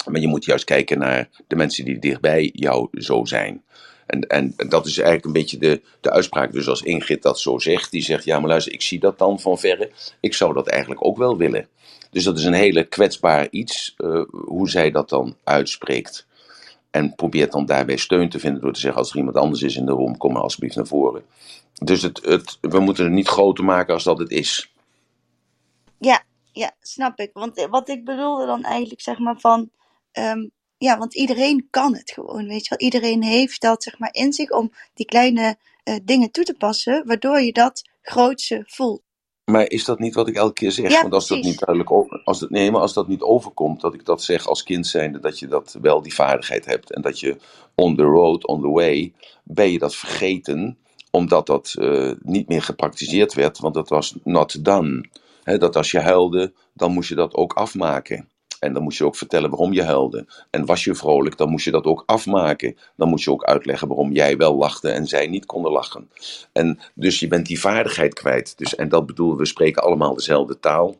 Maar 0.06 0.20
je 0.20 0.28
moet 0.28 0.44
juist 0.44 0.64
kijken 0.64 0.98
naar 0.98 1.28
de 1.46 1.56
mensen 1.56 1.84
die 1.84 1.98
dichtbij 1.98 2.50
jou 2.52 2.88
zo 2.92 3.24
zijn. 3.24 3.62
En, 4.08 4.20
en 4.20 4.54
dat 4.68 4.86
is 4.86 4.96
eigenlijk 4.96 5.26
een 5.26 5.32
beetje 5.32 5.58
de, 5.58 5.80
de 6.00 6.10
uitspraak. 6.10 6.52
Dus 6.52 6.68
als 6.68 6.82
Ingrid 6.82 7.22
dat 7.22 7.40
zo 7.40 7.58
zegt, 7.58 7.90
die 7.90 8.02
zegt: 8.02 8.24
Ja, 8.24 8.38
maar 8.38 8.48
luister, 8.48 8.72
ik 8.72 8.82
zie 8.82 8.98
dat 8.98 9.18
dan 9.18 9.40
van 9.40 9.58
verre. 9.58 9.90
Ik 10.20 10.34
zou 10.34 10.54
dat 10.54 10.66
eigenlijk 10.66 11.04
ook 11.04 11.16
wel 11.16 11.36
willen. 11.36 11.68
Dus 12.10 12.24
dat 12.24 12.38
is 12.38 12.44
een 12.44 12.52
hele 12.52 12.84
kwetsbaar 12.84 13.48
iets, 13.50 13.94
uh, 13.98 14.22
hoe 14.30 14.70
zij 14.70 14.90
dat 14.90 15.08
dan 15.08 15.36
uitspreekt. 15.44 16.26
En 16.90 17.14
probeert 17.14 17.52
dan 17.52 17.66
daarbij 17.66 17.96
steun 17.96 18.28
te 18.28 18.38
vinden 18.38 18.60
door 18.60 18.72
te 18.72 18.80
zeggen: 18.80 19.00
Als 19.00 19.10
er 19.10 19.16
iemand 19.16 19.36
anders 19.36 19.62
is 19.62 19.76
in 19.76 19.86
de 19.86 19.92
room, 19.92 20.16
kom 20.16 20.32
maar 20.32 20.42
alsjeblieft 20.42 20.76
naar 20.76 20.86
voren. 20.86 21.22
Dus 21.74 22.02
het, 22.02 22.20
het, 22.24 22.58
we 22.60 22.78
moeten 22.78 23.04
het 23.04 23.12
niet 23.12 23.28
groter 23.28 23.64
maken 23.64 23.94
als 23.94 24.04
dat 24.04 24.18
het 24.18 24.30
is. 24.30 24.72
Ja, 25.98 26.22
ja, 26.52 26.72
snap 26.80 27.18
ik. 27.18 27.30
Want 27.32 27.66
wat 27.70 27.88
ik 27.88 28.04
bedoelde 28.04 28.46
dan 28.46 28.62
eigenlijk, 28.62 29.00
zeg 29.00 29.18
maar, 29.18 29.40
van. 29.40 29.70
Um, 30.12 30.50
ja, 30.78 30.98
want 30.98 31.14
iedereen 31.14 31.66
kan 31.70 31.94
het 31.96 32.10
gewoon, 32.10 32.46
weet 32.46 32.62
je 32.62 32.68
wel. 32.68 32.78
Iedereen 32.78 33.22
heeft 33.22 33.60
dat, 33.60 33.82
zeg 33.82 33.98
maar, 33.98 34.12
in 34.12 34.32
zich 34.32 34.50
om 34.50 34.72
die 34.94 35.06
kleine 35.06 35.56
uh, 35.84 35.96
dingen 36.04 36.30
toe 36.30 36.44
te 36.44 36.54
passen, 36.54 37.06
waardoor 37.06 37.40
je 37.40 37.52
dat 37.52 37.82
grootse 38.02 38.62
voelt. 38.66 39.02
Maar 39.44 39.70
is 39.70 39.84
dat 39.84 39.98
niet 39.98 40.14
wat 40.14 40.28
ik 40.28 40.34
elke 40.36 40.52
keer 40.52 40.72
zeg? 40.72 40.90
Ja, 40.90 41.00
Want 41.00 41.12
als 41.12 41.28
dat 41.28 41.42
niet 41.42 41.58
duidelijk 41.58 41.90
over, 41.90 42.20
als 42.24 42.40
het, 42.40 42.50
nee, 42.50 42.70
maar 42.70 42.80
als 42.80 42.92
dat 42.92 43.08
niet 43.08 43.20
overkomt, 43.20 43.80
dat 43.80 43.94
ik 43.94 44.04
dat 44.04 44.22
zeg 44.22 44.46
als 44.46 44.62
kind 44.62 44.86
zijnde, 44.86 45.20
dat 45.20 45.38
je 45.38 45.46
dat 45.46 45.78
wel 45.82 46.02
die 46.02 46.14
vaardigheid 46.14 46.64
hebt. 46.64 46.92
En 46.92 47.02
dat 47.02 47.20
je 47.20 47.36
on 47.74 47.96
the 47.96 48.02
road, 48.02 48.46
on 48.46 48.60
the 48.60 48.68
way, 48.68 49.12
ben 49.44 49.72
je 49.72 49.78
dat 49.78 49.94
vergeten, 49.94 50.78
omdat 51.10 51.46
dat 51.46 51.74
uh, 51.78 52.12
niet 52.22 52.48
meer 52.48 52.62
gepraktiseerd 52.62 53.34
werd, 53.34 53.58
want 53.58 53.74
dat 53.74 53.88
was 53.88 54.14
not 54.24 54.64
done. 54.64 55.08
Dat 55.56 55.76
als 55.76 55.90
je 55.90 56.00
huilde, 56.00 56.52
dan 56.72 56.92
moest 56.92 57.08
je 57.08 57.14
dat 57.14 57.34
ook 57.34 57.52
afmaken. 57.52 58.28
En 58.58 58.72
dan 58.72 58.82
moest 58.82 58.98
je 58.98 59.04
ook 59.04 59.16
vertellen 59.16 59.50
waarom 59.50 59.72
je 59.72 59.82
huilde. 59.82 60.26
En 60.50 60.66
was 60.66 60.84
je 60.84 60.94
vrolijk, 60.94 61.36
dan 61.36 61.50
moest 61.50 61.64
je 61.64 61.70
dat 61.70 61.84
ook 61.84 62.02
afmaken. 62.06 62.76
Dan 62.96 63.08
moest 63.08 63.24
je 63.24 63.30
ook 63.30 63.44
uitleggen 63.44 63.88
waarom 63.88 64.12
jij 64.12 64.36
wel 64.36 64.56
lachte 64.56 64.90
en 64.90 65.06
zij 65.06 65.26
niet 65.26 65.46
konden 65.46 65.72
lachen. 65.72 66.10
En 66.52 66.78
dus 66.94 67.20
je 67.20 67.28
bent 67.28 67.46
die 67.46 67.60
vaardigheid 67.60 68.14
kwijt. 68.14 68.58
Dus, 68.58 68.74
en 68.74 68.88
dat 68.88 69.06
bedoel, 69.06 69.36
we 69.36 69.46
spreken 69.46 69.82
allemaal 69.82 70.14
dezelfde 70.14 70.58
taal. 70.60 70.96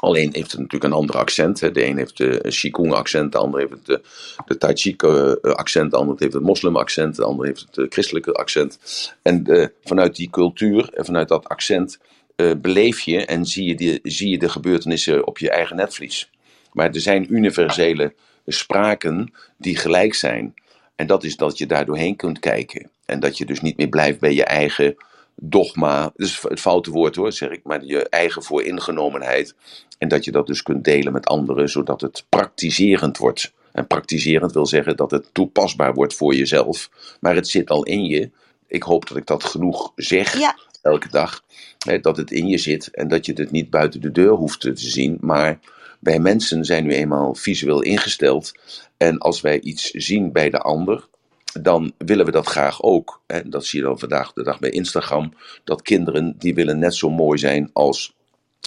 Alleen 0.00 0.30
heeft 0.32 0.50
het 0.50 0.60
natuurlijk 0.60 0.92
een 0.92 0.98
ander 0.98 1.16
accent. 1.16 1.58
De 1.58 1.86
een 1.86 1.96
heeft 1.96 2.16
de 2.16 2.40
Qigong 2.48 2.92
accent, 2.92 3.32
de 3.32 3.38
ander 3.38 3.60
heeft 3.60 3.72
het 3.72 3.86
de, 3.86 4.00
de 4.46 4.58
Tai 4.58 4.74
Chi 4.76 4.96
accent, 5.42 5.90
de 5.90 5.96
ander 5.96 6.16
heeft 6.18 6.32
het 6.32 6.42
moslim 6.42 6.76
accent, 6.76 7.16
de 7.16 7.24
ander 7.24 7.46
heeft 7.46 7.60
het 7.60 7.76
uh, 7.76 7.86
christelijke 7.88 8.32
accent. 8.32 8.78
En 9.22 9.72
vanuit 9.84 10.16
die 10.16 10.30
cultuur 10.30 10.90
en 10.94 11.04
vanuit 11.04 11.28
dat 11.28 11.48
accent 11.48 11.98
uh, 12.36 12.52
beleef 12.56 13.00
je 13.00 13.26
en 13.26 13.46
zie 13.46 13.68
je, 13.68 13.74
die, 13.74 14.00
zie 14.02 14.28
je 14.28 14.38
de 14.38 14.48
gebeurtenissen 14.48 15.26
op 15.26 15.38
je 15.38 15.50
eigen 15.50 15.76
netvlies. 15.76 16.30
Maar 16.72 16.86
er 16.94 17.00
zijn 17.00 17.34
universele 17.34 18.14
spraken 18.46 19.32
die 19.56 19.76
gelijk 19.76 20.14
zijn. 20.14 20.54
En 20.96 21.06
dat 21.06 21.24
is 21.24 21.36
dat 21.36 21.58
je 21.58 21.66
daar 21.66 21.86
doorheen 21.86 22.16
kunt 22.16 22.38
kijken. 22.38 22.90
En 23.04 23.20
dat 23.20 23.38
je 23.38 23.44
dus 23.44 23.60
niet 23.60 23.76
meer 23.76 23.88
blijft 23.88 24.20
bij 24.20 24.34
je 24.34 24.44
eigen 24.44 24.94
dogma. 25.34 26.12
Dus 26.16 26.42
het 26.42 26.60
foute 26.60 26.90
woord 26.90 27.16
hoor, 27.16 27.32
zeg 27.32 27.50
ik. 27.50 27.60
Maar 27.64 27.84
je 27.84 28.08
eigen 28.08 28.42
vooringenomenheid. 28.42 29.54
En 29.98 30.08
dat 30.08 30.24
je 30.24 30.30
dat 30.30 30.46
dus 30.46 30.62
kunt 30.62 30.84
delen 30.84 31.12
met 31.12 31.26
anderen, 31.26 31.68
zodat 31.68 32.00
het 32.00 32.24
praktiserend 32.28 33.18
wordt. 33.18 33.52
En 33.72 33.86
praktiserend 33.86 34.52
wil 34.52 34.66
zeggen 34.66 34.96
dat 34.96 35.10
het 35.10 35.28
toepasbaar 35.32 35.94
wordt 35.94 36.14
voor 36.14 36.34
jezelf. 36.34 36.90
Maar 37.20 37.34
het 37.34 37.48
zit 37.48 37.70
al 37.70 37.84
in 37.84 38.04
je. 38.04 38.30
Ik 38.66 38.82
hoop 38.82 39.08
dat 39.08 39.16
ik 39.16 39.26
dat 39.26 39.44
genoeg 39.44 39.92
zeg. 39.96 40.38
Ja. 40.38 40.56
Elke 40.82 41.08
dag. 41.08 41.44
Dat 42.00 42.16
het 42.16 42.30
in 42.30 42.46
je 42.46 42.58
zit. 42.58 42.90
En 42.90 43.08
dat 43.08 43.26
je 43.26 43.32
het 43.32 43.50
niet 43.50 43.70
buiten 43.70 44.00
de 44.00 44.10
deur 44.10 44.32
hoeft 44.32 44.60
te 44.60 44.72
zien. 44.74 45.18
Maar 45.20 45.58
wij 46.00 46.18
mensen 46.18 46.64
zijn 46.64 46.84
nu 46.84 46.92
eenmaal 46.92 47.34
visueel 47.34 47.82
ingesteld. 47.82 48.52
En 48.96 49.18
als 49.18 49.40
wij 49.40 49.60
iets 49.60 49.90
zien 49.90 50.32
bij 50.32 50.50
de 50.50 50.58
ander, 50.58 51.08
dan 51.60 51.92
willen 51.98 52.24
we 52.24 52.30
dat 52.30 52.46
graag 52.46 52.82
ook. 52.82 53.20
En 53.26 53.50
dat 53.50 53.66
zie 53.66 53.80
je 53.80 53.86
dan 53.86 53.98
vandaag 53.98 54.32
de 54.32 54.42
dag 54.42 54.58
bij 54.58 54.70
Instagram. 54.70 55.34
Dat 55.64 55.82
kinderen 55.82 56.34
die 56.38 56.54
willen 56.54 56.78
net 56.78 56.94
zo 56.94 57.10
mooi 57.10 57.38
zijn 57.38 57.70
als 57.72 58.14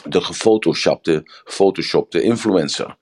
de 0.09 0.21
gefotoshopte, 0.21 1.21
gefotoshopte 1.25 2.21
influencer. 2.21 2.97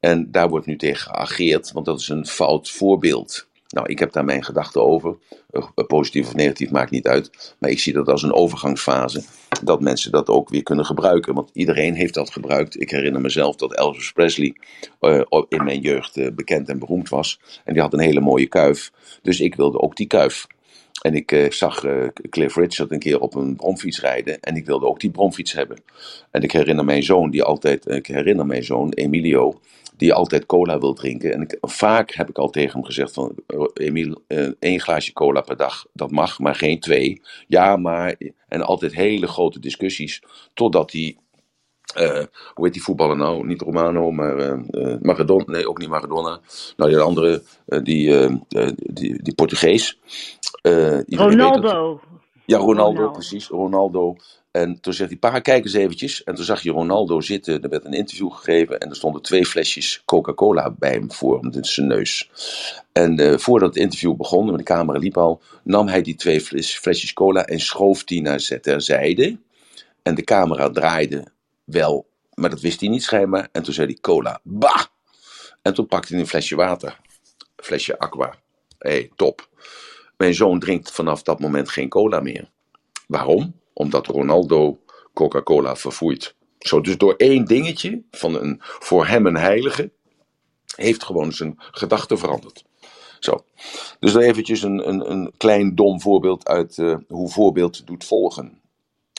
En 0.00 0.30
daar 0.30 0.48
wordt 0.48 0.66
nu 0.66 0.76
tegen 0.76 1.10
geageerd, 1.10 1.72
want 1.72 1.86
dat 1.86 2.00
is 2.00 2.08
een 2.08 2.26
fout 2.26 2.70
voorbeeld. 2.70 3.48
Nou, 3.72 3.86
ik 3.88 3.98
heb 3.98 4.12
daar 4.12 4.24
mijn 4.24 4.44
gedachten 4.44 4.82
over. 4.82 5.16
Uh, 5.50 5.62
positief 5.86 6.26
of 6.26 6.34
negatief 6.34 6.70
maakt 6.70 6.90
niet 6.90 7.06
uit. 7.06 7.54
Maar 7.58 7.70
ik 7.70 7.78
zie 7.78 7.92
dat 7.92 8.08
als 8.08 8.22
een 8.22 8.32
overgangsfase. 8.32 9.22
Dat 9.62 9.80
mensen 9.80 10.10
dat 10.10 10.28
ook 10.28 10.48
weer 10.48 10.62
kunnen 10.62 10.84
gebruiken. 10.84 11.34
Want 11.34 11.50
iedereen 11.52 11.94
heeft 11.94 12.14
dat 12.14 12.30
gebruikt. 12.30 12.80
Ik 12.80 12.90
herinner 12.90 13.20
mezelf 13.20 13.56
dat 13.56 13.74
Elvis 13.74 14.12
Presley 14.12 14.56
uh, 15.00 15.22
in 15.48 15.64
mijn 15.64 15.80
jeugd 15.80 16.16
uh, 16.16 16.26
bekend 16.34 16.68
en 16.68 16.78
beroemd 16.78 17.08
was. 17.08 17.40
En 17.64 17.72
die 17.72 17.82
had 17.82 17.92
een 17.92 18.00
hele 18.00 18.20
mooie 18.20 18.46
kuif. 18.46 18.92
Dus 19.22 19.40
ik 19.40 19.54
wilde 19.54 19.80
ook 19.80 19.96
die 19.96 20.06
kuif. 20.06 20.46
En 21.02 21.14
ik 21.14 21.46
zag 21.48 21.84
Cliff 22.30 22.56
Richard 22.56 22.90
een 22.90 22.98
keer 22.98 23.20
op 23.20 23.34
een 23.34 23.56
bromfiets 23.56 24.00
rijden. 24.00 24.40
En 24.40 24.56
ik 24.56 24.66
wilde 24.66 24.86
ook 24.86 25.00
die 25.00 25.10
bromfiets 25.10 25.52
hebben. 25.52 25.78
En 26.30 26.42
ik 26.42 26.52
herinner 26.52 26.84
mijn 26.84 27.02
zoon, 27.02 27.30
die 27.30 27.42
altijd. 27.42 27.86
Ik 27.86 28.06
herinner 28.06 28.46
mijn 28.46 28.64
zoon, 28.64 28.92
Emilio 28.92 29.60
die 30.02 30.14
altijd 30.14 30.46
cola 30.46 30.78
wil 30.78 30.92
drinken. 30.92 31.32
En 31.32 31.42
ik, 31.42 31.56
vaak 31.60 32.12
heb 32.12 32.28
ik 32.28 32.38
al 32.38 32.50
tegen 32.50 32.72
hem 32.72 32.84
gezegd 32.84 33.12
van, 33.12 33.34
Emiel, 33.74 34.22
uh, 34.28 34.50
één 34.58 34.80
glaasje 34.80 35.12
cola 35.12 35.40
per 35.40 35.56
dag, 35.56 35.86
dat 35.92 36.10
mag, 36.10 36.38
maar 36.38 36.54
geen 36.54 36.80
twee. 36.80 37.20
Ja, 37.46 37.76
maar, 37.76 38.16
en 38.48 38.62
altijd 38.62 38.94
hele 38.94 39.26
grote 39.26 39.60
discussies, 39.60 40.22
totdat 40.54 40.92
hij, 40.92 41.16
uh, 42.00 42.24
hoe 42.54 42.64
heet 42.64 42.72
die 42.72 42.82
voetballer 42.82 43.16
nou? 43.16 43.46
Niet 43.46 43.60
Romano, 43.60 44.10
maar 44.10 44.38
uh, 44.38 44.96
Maradona, 45.00 45.44
nee, 45.46 45.68
ook 45.68 45.78
niet 45.78 45.88
Maradona. 45.88 46.40
Nou, 46.76 46.90
die 46.90 46.98
andere, 46.98 47.42
die, 47.82 48.40
die, 48.76 49.22
die 49.22 49.34
Portugees. 49.34 49.98
Ronaldo. 51.06 52.00
Ja, 52.46 52.58
Ronaldo, 52.58 52.92
Ronaldo, 52.92 53.10
precies, 53.10 53.48
Ronaldo. 53.48 54.16
En 54.52 54.80
toen 54.80 54.92
zegt 54.92 55.10
hij, 55.10 55.18
pa, 55.18 55.40
kijk 55.40 55.64
eens 55.64 55.72
eventjes. 55.72 56.24
En 56.24 56.34
toen 56.34 56.44
zag 56.44 56.62
je 56.62 56.70
Ronaldo 56.70 57.20
zitten, 57.20 57.62
er 57.62 57.68
werd 57.68 57.84
een 57.84 57.92
interview 57.92 58.32
gegeven 58.32 58.80
en 58.80 58.88
er 58.88 58.96
stonden 58.96 59.22
twee 59.22 59.46
flesjes 59.46 60.02
Coca-Cola 60.04 60.70
bij 60.70 60.92
hem 60.92 61.12
voor 61.12 61.48
in 61.50 61.64
zijn 61.64 61.86
neus. 61.86 62.30
En 62.92 63.20
uh, 63.20 63.38
voordat 63.38 63.68
het 63.68 63.82
interview 63.82 64.16
begon, 64.16 64.56
de 64.56 64.62
camera 64.62 64.98
liep 64.98 65.16
al, 65.16 65.42
nam 65.64 65.88
hij 65.88 66.02
die 66.02 66.14
twee 66.14 66.40
flesjes 66.40 67.12
cola 67.12 67.44
en 67.44 67.60
schoof 67.60 68.04
die 68.04 68.22
naar 68.22 68.58
terzijde. 68.60 69.38
En 70.02 70.14
de 70.14 70.24
camera 70.24 70.70
draaide 70.70 71.24
wel, 71.64 72.06
maar 72.34 72.50
dat 72.50 72.60
wist 72.60 72.80
hij 72.80 72.88
niet 72.88 73.02
schijnbaar. 73.02 73.48
En 73.52 73.62
toen 73.62 73.74
zei 73.74 73.86
hij, 73.86 73.98
cola, 74.00 74.40
bah! 74.42 74.84
En 75.62 75.74
toen 75.74 75.86
pakte 75.86 76.12
hij 76.12 76.22
een 76.22 76.28
flesje 76.28 76.56
water, 76.56 76.98
een 77.56 77.64
flesje 77.64 77.98
aqua. 77.98 78.34
Hey, 78.78 79.10
top. 79.16 79.48
Mijn 80.16 80.34
zoon 80.34 80.58
drinkt 80.58 80.90
vanaf 80.90 81.22
dat 81.22 81.40
moment 81.40 81.68
geen 81.68 81.88
cola 81.88 82.20
meer. 82.20 82.50
Waarom? 83.06 83.60
Omdat 83.72 84.06
Ronaldo 84.06 84.78
Coca-Cola 85.14 85.76
verfoeit. 85.76 86.34
Zo, 86.58 86.80
dus 86.80 86.98
door 86.98 87.14
één 87.16 87.44
dingetje 87.44 88.02
van 88.10 88.34
een 88.34 88.56
voor 88.60 89.06
hem 89.06 89.26
een 89.26 89.36
heilige, 89.36 89.92
heeft 90.76 91.04
gewoon 91.04 91.32
zijn 91.32 91.54
gedachten 91.56 92.18
veranderd. 92.18 92.64
Zo. 93.18 93.44
Dus 94.00 94.12
dan 94.12 94.22
eventjes 94.22 94.62
een, 94.62 94.88
een, 94.88 95.10
een 95.10 95.32
klein 95.36 95.74
dom 95.74 96.00
voorbeeld 96.00 96.48
uit 96.48 96.76
uh, 96.76 96.96
hoe 97.08 97.30
voorbeeld 97.30 97.86
doet 97.86 98.04
volgen. 98.04 98.60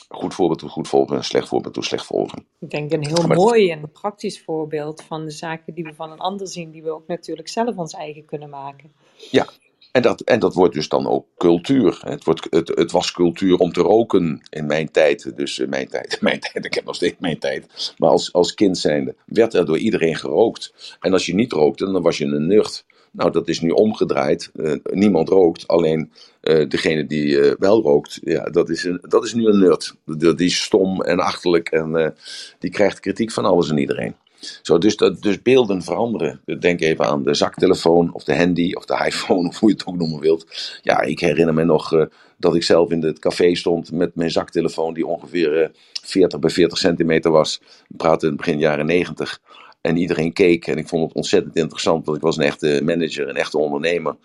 Goed 0.10 0.34
voorbeeld 0.34 0.60
doet 0.60 0.70
goed 0.70 0.88
volgen, 0.88 1.16
een 1.16 1.24
slecht 1.24 1.48
voorbeeld 1.48 1.74
doet 1.74 1.86
slecht 1.86 2.06
volgen. 2.06 2.46
Ik 2.60 2.70
denk 2.70 2.92
een 2.92 3.06
heel 3.06 3.28
maar 3.28 3.38
mooi 3.38 3.72
en 3.72 3.92
praktisch 3.92 4.44
voorbeeld 4.44 5.04
van 5.04 5.24
de 5.24 5.32
zaken 5.32 5.74
die 5.74 5.84
we 5.84 5.94
van 5.94 6.12
een 6.12 6.20
ander 6.20 6.48
zien, 6.48 6.72
die 6.72 6.84
we 6.84 6.92
ook 6.92 7.08
natuurlijk 7.08 7.50
zelf 7.50 7.78
ons 7.78 7.94
eigen 7.94 8.26
kunnen 8.26 8.50
maken. 8.50 8.94
Ja, 9.32 9.48
en 9.94 10.02
dat, 10.02 10.22
en 10.22 10.40
dat 10.40 10.54
wordt 10.54 10.74
dus 10.74 10.90
dan 10.90 11.08
ook 11.08 11.26
cultuur. 11.38 12.00
Het, 12.06 12.24
wordt, 12.24 12.48
het, 12.50 12.68
het 12.68 12.92
was 12.92 13.12
cultuur 13.12 13.58
om 13.58 13.72
te 13.72 13.82
roken 13.82 14.42
in 14.50 14.66
mijn 14.66 14.92
tijd. 14.92 15.38
Dus 15.38 15.60
in 15.60 15.70
mijn 15.70 15.88
tijd, 15.88 16.18
mijn 16.22 16.40
tijd, 16.40 16.66
ik 16.66 16.74
heb 16.74 16.86
nog 16.86 16.96
steeds 16.96 17.16
mijn 17.20 17.40
tijd. 17.40 17.94
Maar 17.98 18.10
als, 18.10 18.34
als 18.34 18.54
kind 18.54 18.78
zijnde 18.78 19.16
werd 19.26 19.54
er 19.54 19.66
door 19.66 19.78
iedereen 19.78 20.16
gerookt. 20.16 20.98
En 21.00 21.14
als 21.14 21.26
je 21.26 21.36
niet 21.36 21.52
rookte, 21.52 21.92
dan 21.92 22.02
was 22.02 22.18
je 22.18 22.26
een 22.26 22.48
nerd. 22.48 22.86
Nou, 23.12 23.32
dat 23.32 23.48
is 23.48 23.60
nu 23.60 23.70
omgedraaid. 23.70 24.52
Uh, 24.54 24.74
niemand 24.84 25.30
rookt, 25.30 25.68
alleen 25.68 26.12
uh, 26.42 26.70
degene 26.70 27.06
die 27.06 27.56
wel 27.60 27.82
rookt, 27.82 28.20
ja, 28.24 28.44
dat 28.44 28.70
is, 28.70 28.84
een, 28.84 29.00
dat 29.02 29.26
is 29.26 29.34
nu 29.34 29.46
een 29.46 29.60
nerd. 29.60 29.96
Die 30.06 30.36
is 30.38 30.64
stom 30.64 31.02
en 31.02 31.20
achterlijk 31.20 31.70
en 31.70 32.16
die 32.60 32.70
krijgt 32.70 33.00
kritiek 33.00 33.32
van 33.32 33.46
alles 33.46 33.70
en 33.70 33.78
iedereen. 33.78 34.16
Zo, 34.62 34.78
dus, 34.78 34.98
dat, 34.98 35.22
dus 35.22 35.42
beelden 35.42 35.82
veranderen. 35.82 36.42
Denk 36.60 36.82
even 36.82 37.06
aan 37.06 37.24
de 37.24 37.34
zaktelefoon 37.34 38.14
of 38.14 38.24
de 38.24 38.36
handy 38.36 38.74
of 38.74 38.86
de 38.86 39.04
iPhone 39.08 39.48
of 39.48 39.60
hoe 39.60 39.70
je 39.70 39.76
het 39.76 39.86
ook 39.86 39.98
noemen 39.98 40.20
wilt. 40.20 40.46
Ja, 40.82 41.02
ik 41.02 41.20
herinner 41.20 41.54
me 41.54 41.64
nog 41.64 41.94
uh, 41.94 42.06
dat 42.38 42.56
ik 42.56 42.64
zelf 42.64 42.92
in 42.92 43.04
het 43.04 43.20
café 43.20 43.56
stond 43.56 43.92
met 43.92 44.16
mijn 44.16 44.32
zaktelefoon 44.32 44.94
die 44.94 45.08
ongeveer 45.08 45.62
uh, 45.62 45.68
40 46.04 46.40
bij 46.40 46.50
40 46.50 46.78
centimeter 46.78 47.32
was. 47.32 47.60
We 47.88 47.98
praten 47.98 48.28
in 48.28 48.34
het 48.34 48.46
begin 48.46 48.60
jaren 48.60 48.86
90. 48.86 49.40
En 49.82 49.98
iedereen 49.98 50.34
keek 50.34 50.68
en 50.68 50.78
ik 50.78 50.88
vond 50.88 51.04
het 51.04 51.14
ontzettend 51.14 51.56
interessant, 51.56 52.06
want 52.06 52.18
ik 52.18 52.24
was 52.24 52.38
een 52.38 52.44
echte 52.44 52.82
manager, 52.84 53.30
een 53.30 53.36
echte 53.36 53.58
ondernemer. 53.58 54.16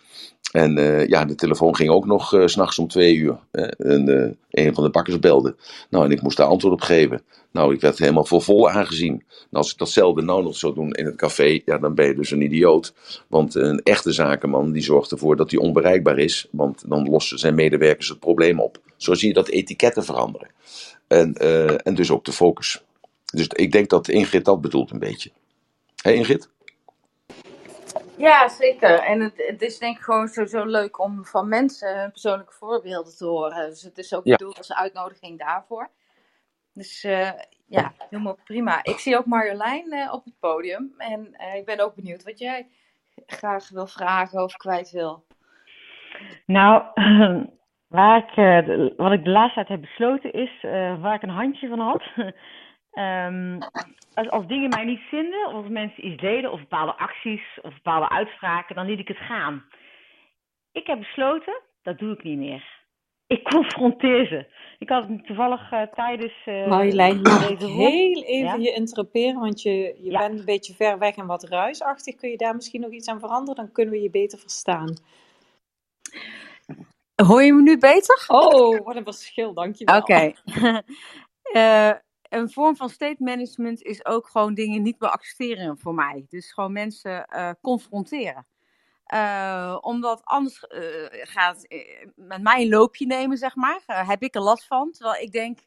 En 0.52 0.78
uh, 0.78 1.06
ja, 1.06 1.24
de 1.24 1.34
telefoon 1.34 1.76
ging 1.76 1.90
ook 1.90 2.06
nog 2.06 2.34
uh, 2.34 2.46
s'nachts 2.46 2.78
om 2.78 2.88
twee 2.88 3.16
uur. 3.16 3.38
Hè? 3.52 3.66
En 3.66 4.36
een 4.50 4.74
van 4.74 4.84
de 4.84 4.90
bakkers 4.90 5.18
belde. 5.18 5.56
Nou, 5.90 6.04
en 6.04 6.10
ik 6.10 6.22
moest 6.22 6.36
daar 6.36 6.46
antwoord 6.46 6.74
op 6.74 6.80
geven. 6.80 7.22
Nou, 7.52 7.74
ik 7.74 7.80
werd 7.80 7.98
helemaal 7.98 8.24
voor 8.24 8.42
vol 8.42 8.70
aangezien. 8.70 9.24
En 9.28 9.46
als 9.58 9.72
ik 9.72 9.78
datzelfde 9.78 10.22
nou 10.22 10.42
nog 10.42 10.56
zou 10.56 10.74
doen 10.74 10.92
in 10.92 11.04
het 11.06 11.16
café, 11.16 11.60
ja, 11.64 11.78
dan 11.78 11.94
ben 11.94 12.06
je 12.06 12.14
dus 12.14 12.30
een 12.30 12.42
idioot. 12.42 12.94
Want 13.28 13.54
een 13.54 13.82
echte 13.82 14.12
zakenman, 14.12 14.72
die 14.72 14.82
zorgt 14.82 15.10
ervoor 15.10 15.36
dat 15.36 15.50
hij 15.50 15.60
onbereikbaar 15.60 16.18
is. 16.18 16.48
Want 16.50 16.88
dan 16.88 17.08
lossen 17.10 17.38
zijn 17.38 17.54
medewerkers 17.54 18.08
het 18.08 18.20
probleem 18.20 18.60
op. 18.60 18.78
Zo 18.96 19.14
zie 19.14 19.28
je 19.28 19.34
dat 19.34 19.48
etiketten 19.48 20.04
veranderen. 20.04 20.48
En, 21.06 21.34
en 21.82 21.94
dus 21.94 22.10
ook 22.10 22.24
de 22.24 22.32
focus. 22.32 22.82
Dus 23.32 23.46
ik 23.48 23.72
denk 23.72 23.88
dat 23.90 24.08
Ingrid 24.08 24.44
dat 24.44 24.60
bedoelt 24.60 24.90
een 24.90 24.98
beetje. 24.98 25.30
Hé 26.02 26.10
Ingrid? 26.10 26.48
Ja, 28.16 28.48
zeker. 28.48 28.98
En 28.98 29.20
het, 29.20 29.32
het 29.36 29.62
is 29.62 29.78
denk 29.78 29.96
ik 29.96 30.02
gewoon 30.02 30.28
sowieso 30.28 30.64
leuk 30.64 30.98
om 31.00 31.24
van 31.24 31.48
mensen 31.48 32.10
persoonlijke 32.10 32.52
voorbeelden 32.52 33.16
te 33.16 33.24
horen. 33.24 33.68
Dus 33.70 33.82
het 33.82 33.98
is 33.98 34.14
ook 34.14 34.24
Ja. 34.24 34.36
bedoeld 34.36 34.58
als 34.58 34.72
uitnodiging 34.72 35.38
daarvoor. 35.38 35.90
Dus 36.78 37.04
eh, 37.04 37.30
ja, 37.66 37.92
helemaal 38.10 38.38
prima. 38.44 38.84
Ik 38.84 38.98
zie 38.98 39.16
ook 39.16 39.26
Marjolein 39.26 39.92
eh, 39.92 40.12
op 40.12 40.24
het 40.24 40.38
podium. 40.40 40.94
En 40.98 41.28
eh, 41.32 41.54
ik 41.54 41.64
ben 41.64 41.80
ook 41.80 41.94
benieuwd 41.94 42.24
wat 42.24 42.38
jij 42.38 42.66
graag 43.26 43.68
wil 43.68 43.86
vragen 43.86 44.42
of 44.42 44.56
kwijt 44.56 44.90
wil. 44.90 45.24
Nou, 46.46 46.82
waar 47.96 48.20
wat 48.96 49.12
ik 49.12 49.24
de 49.24 49.30
laatste 49.30 49.54
tijd 49.54 49.68
heb 49.68 49.80
besloten 49.80 50.32
is, 50.32 50.50
waar 51.00 51.14
ik 51.14 51.22
een 51.22 51.28
handje 51.28 51.68
van 51.68 51.80
had. 51.80 52.02
Ehm, 52.92 53.58
als, 54.14 54.28
als 54.30 54.46
dingen 54.46 54.68
mij 54.68 54.84
niet 54.84 55.00
vinden, 55.00 55.46
of 55.46 55.54
als 55.54 55.68
mensen 55.68 56.06
iets 56.06 56.20
deden, 56.20 56.52
of 56.52 56.60
bepaalde 56.60 56.96
acties, 56.96 57.58
of 57.62 57.74
bepaalde 57.74 58.08
uitspraken, 58.08 58.74
dan 58.74 58.86
liet 58.86 58.98
ik 58.98 59.08
het 59.08 59.16
gaan. 59.16 59.64
Ik 60.72 60.86
heb 60.86 60.98
besloten, 60.98 61.60
dat 61.82 61.98
doe 61.98 62.12
ik 62.12 62.22
niet 62.22 62.38
meer. 62.38 62.77
Ik 63.28 63.42
confronteer 63.44 64.26
ze. 64.26 64.46
Ik 64.78 64.88
had 64.88 65.08
het 65.08 65.26
toevallig 65.26 65.72
eh, 65.72 65.82
tijdens 65.82 66.32
eh, 66.44 66.66
Marjolein, 66.66 67.22
mag 67.22 67.50
ik 67.50 67.58
heel 67.58 68.22
even 68.24 68.44
Ja? 68.44 68.54
je 68.54 68.72
interroperen, 68.72 69.40
want 69.40 69.62
je, 69.62 69.70
je 70.02 70.10
Ja. 70.10 70.18
bent 70.18 70.38
een 70.38 70.44
beetje 70.44 70.74
ver 70.74 70.98
weg 70.98 71.16
en 71.16 71.26
wat 71.26 71.44
ruisachtig. 71.44 72.14
Kun 72.14 72.30
je 72.30 72.36
daar 72.36 72.54
misschien 72.54 72.80
nog 72.80 72.90
iets 72.90 73.08
aan 73.08 73.20
veranderen? 73.20 73.54
Dan 73.54 73.72
kunnen 73.72 73.94
we 73.94 74.00
je 74.00 74.10
beter 74.10 74.38
verstaan. 74.38 74.94
Hoor 77.26 77.42
je 77.42 77.52
me 77.52 77.62
nu 77.62 77.78
beter? 77.78 78.24
Oh, 78.28 78.84
wat 78.84 78.96
een 78.96 79.04
verschil, 79.04 79.54
dankjewel. 79.54 79.96
Oké. 79.98 80.32
Eh, 81.48 81.90
een 82.28 82.50
vorm 82.50 82.76
van 82.76 82.88
state 82.88 83.22
management 83.22 83.82
is 83.82 84.04
ook 84.06 84.26
gewoon 84.28 84.54
dingen 84.54 84.82
niet 84.82 85.00
meer 85.00 85.10
accepteren 85.10 85.78
voor 85.78 85.94
mij. 85.94 86.24
Dus 86.28 86.52
gewoon 86.52 86.72
mensen 86.72 87.24
eh, 87.26 87.50
confronteren. 87.60 88.46
Eh, 89.08 89.78
omdat 89.80 90.20
anders 90.24 90.66
eh, 90.66 90.82
gaat 91.10 91.64
eh, 91.64 92.06
met 92.14 92.42
mij 92.42 92.62
een 92.62 92.68
loopje 92.68 93.06
nemen, 93.06 93.36
zeg 93.36 93.54
maar. 93.56 93.82
Heb 93.86 94.22
ik 94.22 94.34
er 94.34 94.40
last 94.40 94.66
van. 94.66 94.92
Terwijl 94.92 95.22
ik 95.22 95.32
denk, 95.32 95.58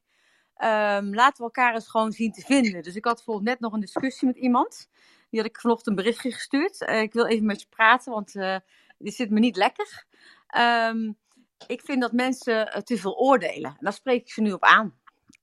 ehm, 0.56 1.14
laten 1.14 1.38
we 1.38 1.44
elkaar 1.44 1.74
eens 1.74 1.90
gewoon 1.90 2.12
zien 2.12 2.32
te 2.32 2.42
vinden. 2.42 2.84
Dus 2.84 2.96
ik 2.96 3.06
had 3.06 3.16
bijvoorbeeld 3.16 3.48
net 3.48 3.60
nog 3.60 3.74
een 3.74 3.80
discussie 3.80 4.28
met 4.28 4.38
iemand. 4.38 4.90
Die 5.30 5.40
had 5.40 5.50
ik 5.50 5.60
vanochtend 5.60 5.88
een 5.88 6.04
berichtje 6.04 6.32
gestuurd. 6.32 6.82
Ik 6.82 7.14
wil 7.14 7.26
even 7.26 7.46
met 7.46 7.62
je 7.62 7.68
praten, 7.70 8.12
want 8.12 8.34
dit 8.98 9.14
zit 9.14 9.30
me 9.30 9.40
niet 9.40 9.56
lekker. 9.56 10.06
Ehm, 10.48 11.12
ik 11.68 11.82
vind 11.82 12.02
dat 12.02 12.12
mensen 12.12 12.84
te 12.84 12.98
veel 12.98 13.16
oordelen. 13.16 13.72
En 13.72 13.78
daar 13.80 13.94
spreek 13.94 14.22
ik 14.22 14.32
ze 14.32 14.42
nu 14.42 14.52
op 14.52 14.64
aan. 14.64 15.01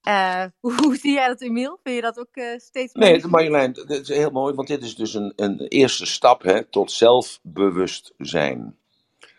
Eh, 0.09 0.45
hoe, 0.83 0.97
zie 0.97 1.13
jij 1.13 1.27
dat, 1.27 1.41
Emiel? 1.41 1.79
Vind 1.83 1.97
je 1.97 2.03
dat 2.03 2.19
ook 2.19 2.33
eh, 2.33 2.59
steeds 2.59 2.95
meer? 2.95 3.11
Nee, 3.11 3.27
Marjolein, 3.27 3.73
dat 3.73 3.91
is 3.91 4.09
heel 4.09 4.31
mooi, 4.31 4.55
want 4.55 4.69
dit 4.69 4.83
is 4.83 4.97
dus 4.97 5.15
een, 5.15 5.33
een 5.37 5.59
eerste 5.59 6.07
stap 6.07 6.43
hè, 6.43 6.65
tot 6.65 6.93
zelfbewustzijn. 6.93 8.77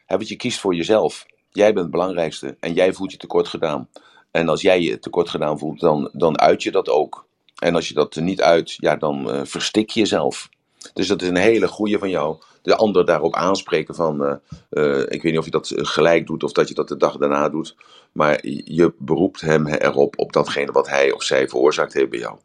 Hè, 0.05 0.15
want 0.15 0.27
je 0.27 0.35
kiest 0.35 0.59
voor 0.59 0.75
jezelf. 0.75 1.25
Jij 1.49 1.67
bent 1.67 1.79
het 1.79 1.91
belangrijkste 1.91 2.57
en 2.59 2.73
jij 2.73 2.93
voelt 2.93 3.11
je 3.11 3.17
tekort 3.17 3.47
gedaan. 3.47 3.89
En 4.31 4.49
als 4.49 4.61
jij 4.61 4.81
je 4.81 4.99
tekort 4.99 5.29
gedaan 5.29 5.59
voelt, 5.59 5.79
dan, 5.79 6.09
dan 6.13 6.39
uit 6.39 6.63
je 6.63 6.71
dat 6.71 6.89
ook. 6.89 7.27
En 7.55 7.75
als 7.75 7.87
je 7.87 7.93
dat 7.93 8.15
niet 8.15 8.41
uit, 8.41 8.75
ja, 8.75 8.95
dan 8.95 9.31
eh, 9.31 9.41
verstik 9.43 9.89
je 9.89 9.99
jezelf. 9.99 10.49
Dus 10.93 11.07
dat 11.07 11.21
is 11.21 11.27
een 11.27 11.35
hele 11.35 11.67
goede 11.67 11.99
van 11.99 12.09
jou. 12.09 12.37
De 12.61 12.75
ander 12.75 13.05
daarop 13.05 13.35
aanspreken 13.35 13.95
van, 13.95 14.23
eh, 14.25 14.35
eh, 14.69 14.99
ik 15.01 15.21
weet 15.21 15.23
niet 15.23 15.37
of 15.37 15.45
je 15.45 15.51
dat 15.51 15.71
gelijk 15.75 16.27
doet 16.27 16.43
of 16.43 16.51
dat 16.51 16.67
je 16.67 16.73
dat 16.73 16.87
de 16.87 16.97
dag 16.97 17.17
daarna 17.17 17.49
doet. 17.49 17.75
Maar 18.11 18.39
je 18.47 18.93
beroept 18.97 19.41
hem 19.41 19.67
erop, 19.67 20.19
op 20.19 20.33
datgene 20.33 20.71
wat 20.71 20.89
hij 20.89 21.11
of 21.11 21.23
zij 21.23 21.47
veroorzaakt 21.47 21.93
heeft 21.93 22.09
bij 22.09 22.19
jou. 22.19 22.37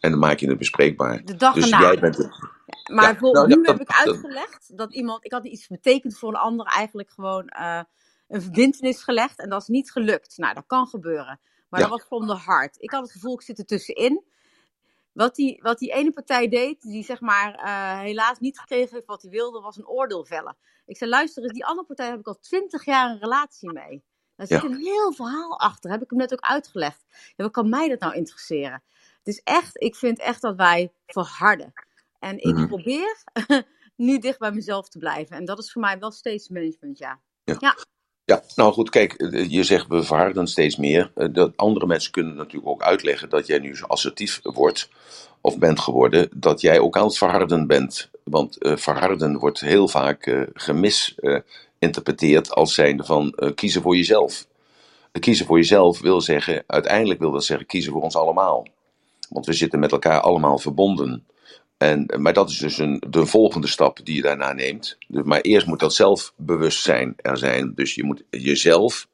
En 0.00 0.10
dan 0.10 0.18
maak 0.20 0.38
je 0.38 0.48
het 0.48 0.58
bespreekbaar. 0.58 1.24
De 1.24 1.36
dag 1.36 1.54
Dus 1.54 1.68
jij 1.68 1.98
bent 1.98 2.16
het. 2.16 2.28
Maar 2.92 3.04
Ja, 3.04 3.10
bijvoorbeeld, 3.10 3.46
nou, 3.46 3.60
nu 3.60 3.64
ja, 3.66 3.70
heb 3.72 3.80
ik 3.80 3.86
dat- 3.86 3.96
uitgelegd 4.06 4.76
dat 4.76 4.94
iemand, 4.94 5.24
ik 5.24 5.32
had 5.32 5.44
iets 5.46 5.66
betekend 5.68 6.18
voor 6.18 6.28
een 6.28 6.34
ander, 6.34 6.66
eigenlijk 6.66 7.10
gewoon 7.10 7.46
eh, 7.48 7.80
een 8.28 8.42
verbintenis 8.42 9.02
gelegd 9.02 9.38
en 9.38 9.48
dat 9.48 9.60
is 9.60 9.68
niet 9.68 9.90
gelukt. 9.92 10.36
Nou, 10.36 10.54
dat 10.54 10.64
kan 10.66 10.86
gebeuren. 10.86 11.40
Maar 11.68 11.80
dat 11.80 11.88
was 11.88 12.02
from 12.02 12.26
the 12.26 12.38
heart. 12.44 12.76
Ik 12.78 12.90
had 12.90 13.02
het 13.02 13.12
gevoel, 13.12 13.34
ik 13.34 13.42
zit 13.42 13.58
er 13.58 13.64
tussenin. 13.64 14.22
Wat 15.20 15.34
die, 15.34 15.58
wat 15.62 15.78
die 15.78 15.92
ene 15.92 16.12
partij 16.12 16.48
deed, 16.48 16.82
die 16.82 17.04
zeg 17.04 17.20
maar 17.20 17.54
eh, 17.54 17.98
helaas 18.00 18.38
niet 18.38 18.58
gekregen 18.58 18.94
heeft 18.94 19.06
wat 19.06 19.22
hij 19.22 19.30
wilde, 19.30 19.60
was 19.60 19.76
een 19.76 19.86
oordeel 19.88 20.24
vellen. 20.24 20.56
Ik 20.86 20.96
zei, 20.96 21.10
luister 21.10 21.42
eens, 21.42 21.52
die 21.52 21.64
andere 21.64 21.86
partij 21.86 22.08
heb 22.08 22.18
ik 22.18 22.26
al 22.26 22.38
twintig 22.40 22.84
jaar 22.84 23.10
een 23.10 23.18
relatie 23.18 23.72
mee. 23.72 24.04
Daar 24.36 24.46
zit 24.46 24.62
Ja. 24.62 24.68
een 24.68 24.76
heel 24.76 25.12
verhaal 25.12 25.58
achter, 25.58 25.90
heb 25.90 26.02
ik 26.02 26.10
hem 26.10 26.18
net 26.18 26.32
ook 26.32 26.40
uitgelegd. 26.40 27.04
Ja, 27.10 27.44
wat 27.44 27.52
kan 27.52 27.68
mij 27.68 27.88
dat 27.88 28.00
nou 28.00 28.14
interesseren? 28.14 28.82
Het 29.18 29.26
is 29.34 29.40
echt, 29.44 29.82
ik 29.82 29.96
vind 29.96 30.18
echt 30.18 30.40
dat 30.42 30.56
wij 30.56 30.92
verharden. 31.06 31.72
En 32.18 32.38
ik 32.38 32.54
Mhm. 32.54 32.66
probeer 32.66 33.22
nu 33.96 34.18
dicht 34.18 34.38
bij 34.38 34.52
mezelf 34.52 34.88
te 34.88 34.98
blijven. 34.98 35.36
En 35.36 35.44
dat 35.44 35.58
is 35.58 35.72
voor 35.72 35.80
mij 35.82 35.98
wel 35.98 36.10
steeds 36.10 36.48
management, 36.48 36.98
ja. 36.98 37.20
Ja, 37.44 37.74
nou 38.54 38.72
goed, 38.72 38.90
kijk, 38.90 39.12
eh, 39.12 39.50
je 39.50 39.64
zegt 39.64 39.86
we 39.88 40.02
verharden 40.02 40.46
steeds 40.46 40.76
meer. 40.76 41.10
Eh, 41.14 41.26
Dat 41.32 41.52
andere 41.56 41.86
mensen 41.86 42.12
kunnen 42.12 42.36
natuurlijk 42.36 42.70
ook 42.70 42.82
uitleggen 42.82 43.28
dat 43.28 43.46
jij 43.46 43.58
nu 43.58 43.76
zo 43.76 43.84
assertief 43.86 44.40
wordt 44.42 44.88
of 45.40 45.58
bent 45.58 45.80
geworden, 45.80 46.28
dat 46.34 46.60
jij 46.60 46.78
ook 46.78 46.96
aan 46.96 47.04
het 47.04 47.18
verharden 47.18 47.66
bent. 47.66 48.10
Want 48.24 48.58
eh, 48.58 48.76
verharden 48.76 49.38
wordt 49.38 49.60
heel 49.60 49.88
vaak 49.88 50.46
gemisinterpreteerd 50.54 52.50
als 52.54 52.74
zijnde 52.74 53.04
van 53.04 53.34
kiezen 53.54 53.82
voor 53.82 53.96
jezelf. 53.96 54.46
Kiezen 55.20 55.46
voor 55.46 55.56
jezelf 55.56 56.00
wil 56.00 56.20
zeggen, 56.20 56.64
uiteindelijk 56.66 57.20
wil 57.20 57.30
dat 57.30 57.44
zeggen 57.44 57.66
kiezen 57.66 57.92
voor 57.92 58.02
ons 58.02 58.16
allemaal. 58.16 58.66
Want 59.28 59.46
we 59.46 59.52
zitten 59.52 59.78
met 59.78 59.92
elkaar 59.92 60.20
allemaal 60.20 60.58
verbonden. 60.58 61.24
En, 61.80 62.06
maar 62.18 62.32
dat 62.32 62.50
is 62.50 62.58
dus 62.58 62.78
een, 62.78 63.02
de 63.08 63.26
volgende 63.26 63.66
stap 63.66 64.00
die 64.04 64.14
je 64.14 64.22
daarna 64.22 64.52
neemt. 64.52 64.96
Dus, 65.08 65.22
maar 65.24 65.40
eerst 65.40 65.66
moet 65.66 65.80
dat 65.80 65.94
zelfbewustzijn 65.94 67.14
er 67.16 67.38
zijn. 67.38 67.72
Dus 67.74 67.94
je 67.94 68.04
moet 68.04 68.22
jezelf 68.30 69.08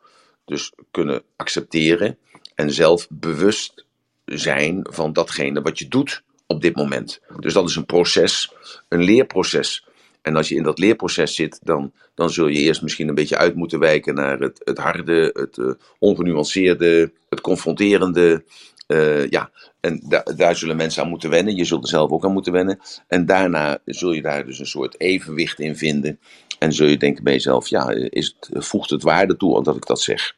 dus 0.44 0.72
kunnen 0.90 1.22
accepteren 1.36 2.18
en 2.54 2.70
zelf 2.70 3.06
bewust 3.10 3.84
zijn 4.24 4.86
van 4.90 5.12
datgene 5.12 5.62
wat 5.62 5.78
je 5.78 5.88
doet 5.88 6.22
op 6.46 6.62
dit 6.62 6.76
moment. 6.76 7.20
Dus 7.40 7.52
dat 7.52 7.68
is 7.68 7.76
een 7.76 7.86
proces, 7.86 8.52
een 8.88 9.02
leerproces. 9.02 9.86
En 10.22 10.36
als 10.36 10.48
je 10.48 10.54
in 10.54 10.62
dat 10.62 10.78
leerproces 10.78 11.34
zit, 11.34 11.60
dan, 11.62 11.92
dan 12.14 12.30
zul 12.30 12.46
je 12.46 12.58
eerst 12.58 12.82
misschien 12.82 13.08
een 13.08 13.14
beetje 13.14 13.36
uit 13.36 13.54
moeten 13.54 13.78
wijken 13.78 14.14
naar 14.14 14.38
het, 14.38 14.60
het 14.64 14.78
harde, 14.78 15.30
het 15.32 15.58
eh, 15.58 15.70
ongenuanceerde, 15.98 17.12
het 17.28 17.40
confronterende. 17.40 18.44
Eh, 18.86 19.28
ja, 19.28 19.50
en 19.80 20.00
da- 20.08 20.22
daar 20.36 20.56
zullen 20.56 20.76
mensen 20.76 21.02
aan 21.02 21.08
moeten 21.08 21.30
wennen. 21.30 21.56
Je 21.56 21.64
zult 21.64 21.82
er 21.82 21.88
zelf 21.88 22.10
ook 22.10 22.24
aan 22.24 22.32
moeten 22.32 22.52
wennen. 22.52 22.78
En 23.08 23.26
daarna 23.26 23.78
zul 23.84 24.12
je 24.12 24.22
daar 24.22 24.46
dus 24.46 24.58
een 24.58 24.66
soort 24.66 25.00
evenwicht 25.00 25.60
in 25.60 25.76
vinden. 25.76 26.18
En 26.58 26.72
zul 26.72 26.86
je 26.86 26.96
denken 26.96 27.24
bij 27.24 27.32
jezelf, 27.32 27.68
ja, 27.68 27.90
is 27.90 28.36
het, 28.40 28.64
voegt 28.64 28.90
het 28.90 29.02
waarde 29.02 29.36
toe 29.36 29.62
dat 29.62 29.76
ik 29.76 29.86
dat 29.86 30.00
zeg? 30.00 30.36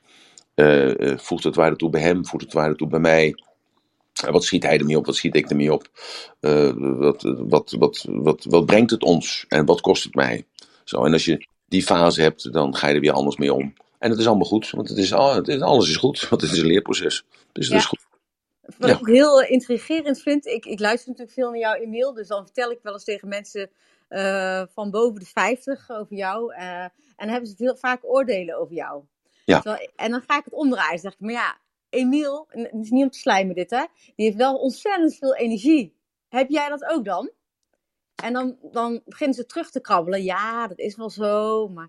Eh, 0.54 1.10
eh, 1.12 1.18
voegt 1.18 1.44
het 1.44 1.54
waarde 1.54 1.76
toe 1.76 1.90
bij 1.90 2.00
hem? 2.00 2.26
Voegt 2.26 2.44
het 2.44 2.52
waarde 2.52 2.74
toe 2.76 2.88
bij 2.88 2.98
mij? 3.00 3.34
Wat 4.30 4.44
schiet 4.44 4.62
hij 4.62 4.78
ermee 4.78 4.96
op? 4.98 5.06
Wat 5.06 5.16
schiet 5.16 5.36
ik 5.36 5.50
ermee 5.50 5.72
op? 5.72 5.88
Eh, 6.40 6.72
wat, 6.76 7.22
wat, 7.38 7.74
wat, 7.78 8.04
wat, 8.08 8.44
wat 8.48 8.66
brengt 8.66 8.90
het 8.90 9.02
ons? 9.02 9.44
En 9.48 9.64
wat 9.64 9.80
kost 9.80 10.04
het 10.04 10.14
mij? 10.14 10.46
Zo, 10.84 11.04
en 11.04 11.12
als 11.12 11.24
je 11.24 11.46
die 11.68 11.82
fase 11.82 12.22
hebt, 12.22 12.52
dan 12.52 12.76
ga 12.76 12.88
je 12.88 12.94
er 12.94 13.00
weer 13.00 13.12
anders 13.12 13.36
mee 13.36 13.54
om. 13.54 13.74
En 13.98 14.10
het 14.10 14.18
is 14.18 14.26
allemaal 14.26 14.46
goed, 14.46 14.70
want 14.70 14.88
het 14.88 14.98
is, 14.98 15.12
al- 15.12 15.34
het 15.34 15.48
is, 15.48 15.60
alles 15.60 15.88
is 15.88 15.96
goed, 15.96 16.28
want 16.28 16.42
het 16.42 16.52
is 16.52 16.58
een 16.58 16.66
leerproces. 16.66 17.24
Dus 17.52 17.64
het 17.64 17.72
Ja. 17.74 17.78
is 17.80 17.84
goed. 17.84 18.06
Wat 18.78 18.88
Ja. 18.90 18.98
ik 18.98 19.06
heel 19.06 19.42
intrigerend 19.42 20.20
vind, 20.22 20.46
ik, 20.46 20.64
ik 20.66 20.80
luister 20.80 21.08
natuurlijk 21.08 21.36
veel 21.38 21.50
naar 21.50 21.58
jou, 21.58 21.76
Emiel. 21.80 22.12
Dus 22.14 22.28
dan 22.28 22.44
vertel 22.44 22.70
ik 22.70 22.78
wel 22.82 22.92
eens 22.92 23.04
tegen 23.04 23.28
mensen 23.28 23.70
eh, 24.08 24.62
van 24.72 24.90
boven 24.90 25.20
de 25.20 25.26
50 25.26 25.90
over 25.90 26.16
jou. 26.16 26.54
eh, 26.54 26.82
en 26.82 26.92
dan 27.16 27.28
hebben 27.28 27.48
ze 27.48 27.54
heel 27.58 27.76
vaak 27.76 28.04
oordelen 28.04 28.58
over 28.58 28.74
jou. 28.74 29.02
Ja. 29.44 29.60
Terwijl- 29.60 29.90
en 29.96 30.10
dan 30.10 30.22
ga 30.26 30.38
ik 30.38 30.44
het 30.44 30.54
omdraaien. 30.54 30.90
Dan 30.90 30.98
zeg 31.00 31.12
ik, 31.12 31.20
maar 31.20 31.32
ja, 31.32 31.58
Emiel, 31.88 32.46
het 32.50 32.74
is 32.82 32.90
niet 32.90 33.04
om 33.04 33.10
te 33.10 33.18
slijmen 33.18 33.54
dit 33.54 33.70
hè, 33.70 33.84
die 34.16 34.24
heeft 34.26 34.36
wel 34.36 34.56
ontzettend 34.56 35.14
veel 35.16 35.34
energie. 35.36 35.96
Heb 36.28 36.48
jij 36.50 36.68
dat 36.68 36.84
ook 36.84 37.04
dan? 37.04 37.30
En 38.22 38.32
dan, 38.32 38.58
dan 38.62 39.02
beginnen 39.04 39.36
ze 39.36 39.46
terug 39.46 39.70
te 39.70 39.80
krabbelen. 39.80 40.22
Ja, 40.22 40.66
dat 40.66 40.78
is 40.78 40.96
wel 40.96 41.10
zo, 41.10 41.68
maar 41.68 41.88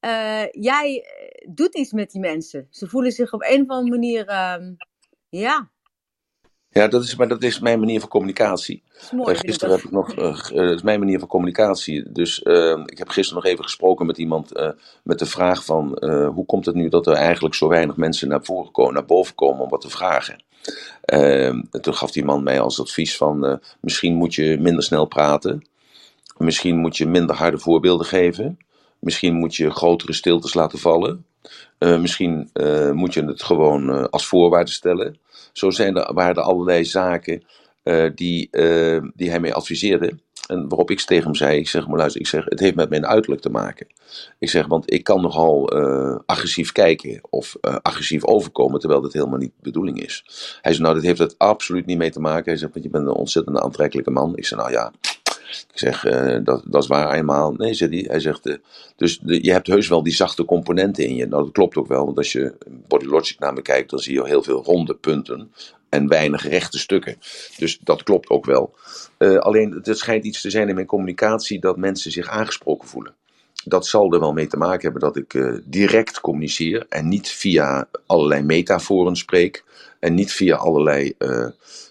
eh, 0.00 0.46
jij 0.50 1.02
eh, 1.02 1.48
doet 1.54 1.74
iets 1.74 1.92
met 1.92 2.10
die 2.10 2.20
mensen. 2.20 2.66
Ze 2.70 2.88
voelen 2.88 3.12
zich 3.12 3.32
op 3.32 3.42
een 3.42 3.62
of 3.62 3.68
andere 3.68 3.90
manier, 3.90 4.26
ehm, 4.26 4.72
ja, 5.28 5.70
Ja, 6.72 6.88
dat 6.88 7.02
is, 7.04 7.16
maar 7.16 7.28
dat 7.28 7.42
is 7.42 7.58
mijn 7.58 7.78
manier 7.78 8.00
van 8.00 8.08
communicatie. 8.08 8.82
Mooi. 9.12 9.34
Uh, 9.34 9.40
gisteren 9.40 9.74
heb 9.74 9.84
ik 9.84 9.90
nog, 9.90 10.10
uh, 10.10 10.16
dat 10.52 10.74
is 10.74 10.82
mijn 10.82 10.98
manier 10.98 11.18
van 11.18 11.28
communicatie. 11.28 12.12
Dus 12.12 12.40
uh, 12.44 12.82
ik 12.86 12.98
heb 12.98 13.08
gisteren 13.08 13.42
nog 13.42 13.52
even 13.52 13.64
gesproken 13.64 14.06
met 14.06 14.18
iemand 14.18 14.52
met 15.02 15.18
de 15.18 15.26
vraag 15.26 15.64
van 15.64 16.04
hoe 16.34 16.46
komt 16.46 16.66
het 16.66 16.74
nu 16.74 16.88
dat 16.88 17.06
er 17.06 17.12
eigenlijk 17.12 17.54
zo 17.54 17.68
weinig 17.68 17.96
mensen 17.96 18.28
naar, 18.28 18.44
voren 18.44 18.72
komen, 18.72 18.94
naar 18.94 19.04
boven 19.04 19.34
komen 19.34 19.62
om 19.62 19.68
wat 19.68 19.80
te 19.80 19.90
vragen. 19.90 20.42
Ehm, 21.04 21.62
toen 21.80 21.94
gaf 21.94 22.10
die 22.10 22.24
man 22.24 22.42
mij 22.42 22.60
als 22.60 22.80
advies 22.80 23.16
van 23.16 23.60
misschien 23.80 24.14
moet 24.14 24.34
je 24.34 24.58
minder 24.60 24.84
snel 24.84 25.04
praten. 25.04 25.66
Misschien 26.36 26.76
moet 26.76 26.96
je 26.96 27.06
minder 27.06 27.36
harde 27.36 27.58
voorbeelden 27.58 28.06
geven. 28.06 28.58
Misschien 28.98 29.34
moet 29.34 29.56
je 29.56 29.70
grotere 29.70 30.12
stiltes 30.12 30.54
laten 30.54 30.78
vallen. 30.78 31.24
misschien 31.78 32.50
moet 32.92 33.14
je 33.14 33.24
het 33.24 33.42
gewoon 33.42 34.10
als 34.10 34.26
voorwaarde 34.26 34.70
stellen. 34.70 35.18
Zo 35.52 35.70
zijn 35.70 35.96
er, 35.96 36.14
waren 36.14 36.34
er 36.34 36.42
allerlei 36.42 36.84
zaken 36.84 37.42
uh, 37.84 38.10
die, 38.14 38.48
uh, 38.50 39.02
die 39.14 39.30
hij 39.30 39.40
mij 39.40 39.54
adviseerde. 39.54 40.18
En 40.46 40.68
waarop 40.68 40.90
ik 40.90 41.00
tegen 41.00 41.24
hem 41.24 41.34
zei, 41.34 41.58
ik 41.58 41.68
zeg 41.68 41.86
maar 41.86 41.98
luister, 41.98 42.20
ik 42.20 42.26
zeg, 42.26 42.44
het 42.44 42.60
heeft 42.60 42.74
met 42.74 42.88
mijn 42.88 43.06
uiterlijk 43.06 43.42
te 43.42 43.50
maken. 43.50 43.86
Ik 44.38 44.50
zeg, 44.50 44.66
want 44.66 44.92
ik 44.92 45.04
kan 45.04 45.20
nogal 45.20 45.76
uh, 45.76 46.18
agressief 46.26 46.72
kijken 46.72 47.20
of 47.30 47.56
agressief 47.60 48.24
overkomen, 48.24 48.80
terwijl 48.80 49.00
dat 49.00 49.12
helemaal 49.12 49.38
niet 49.38 49.52
de 49.56 49.62
bedoeling 49.62 50.02
is. 50.02 50.24
Hij 50.62 50.72
zei, 50.72 50.82
nou, 50.82 50.94
dat 50.94 51.04
heeft 51.04 51.18
het 51.18 51.38
absoluut 51.38 51.86
niet 51.86 51.98
mee 51.98 52.10
te 52.10 52.20
maken. 52.20 52.44
Hij 52.44 52.56
zegt, 52.56 52.72
want 52.72 52.84
je 52.84 52.90
bent 52.90 53.06
een 53.06 53.12
ontzettend 53.12 53.58
aantrekkelijke 53.58 54.10
man. 54.10 54.36
Ik 54.36 54.46
zei, 54.46 54.60
nou 54.60 54.72
ja, 54.72 54.92
ik 55.50 55.78
zeg, 55.78 56.04
uh, 56.04 56.38
dat, 56.44 56.62
dat 56.66 56.82
is 56.82 56.88
waar 56.88 57.12
eenmaal. 57.12 57.52
Nee, 57.52 57.74
zegt 57.74 57.92
hij. 57.92 58.04
Hij 58.08 58.20
zegt, 58.20 58.46
uh, 58.46 58.54
dus 58.96 59.20
je 59.24 59.52
hebt 59.52 59.66
heus 59.66 59.88
wel 59.88 60.02
die 60.02 60.14
zachte 60.14 60.44
componenten 60.44 61.06
in 61.06 61.14
je. 61.14 61.26
Nou, 61.26 61.44
dat 61.44 61.52
klopt 61.52 61.76
ook 61.76 61.86
wel, 61.86 62.04
want 62.04 62.16
als 62.16 62.32
je 62.32 62.54
Body 62.88 63.04
Logic 63.04 63.38
naar 63.38 63.52
me 63.52 63.62
kijkt, 63.62 63.90
dan 63.90 63.98
zie 63.98 64.14
je 64.14 64.26
heel 64.26 64.42
veel 64.42 64.62
ronde 64.64 64.94
punten 64.94 65.52
en 65.88 66.08
weinig 66.08 66.48
rechte 66.48 66.78
stukken. 66.78 67.16
Dus 67.56 67.78
dat 67.82 68.02
klopt 68.02 68.30
ook 68.30 68.44
wel. 68.44 68.74
Uh, 69.18 69.38
alleen, 69.38 69.80
het 69.82 69.98
schijnt 69.98 70.24
iets 70.24 70.40
te 70.40 70.50
zijn 70.50 70.68
in 70.68 70.74
mijn 70.74 70.86
communicatie 70.86 71.60
dat 71.60 71.76
mensen 71.76 72.10
zich 72.10 72.28
aangesproken 72.28 72.88
voelen. 72.88 73.14
Dat 73.64 73.86
zal 73.86 74.12
er 74.12 74.20
wel 74.20 74.32
mee 74.32 74.46
te 74.46 74.56
maken 74.56 74.82
hebben 74.82 75.00
dat 75.00 75.16
ik 75.16 75.60
direct 75.64 76.20
communiceer 76.20 76.86
en 76.88 77.08
niet 77.08 77.28
via 77.28 77.88
allerlei 78.06 78.42
metaforen 78.42 79.16
spreek 79.16 79.64
en 79.98 80.14
niet 80.14 80.32
via 80.32 80.56
allerlei 80.56 81.14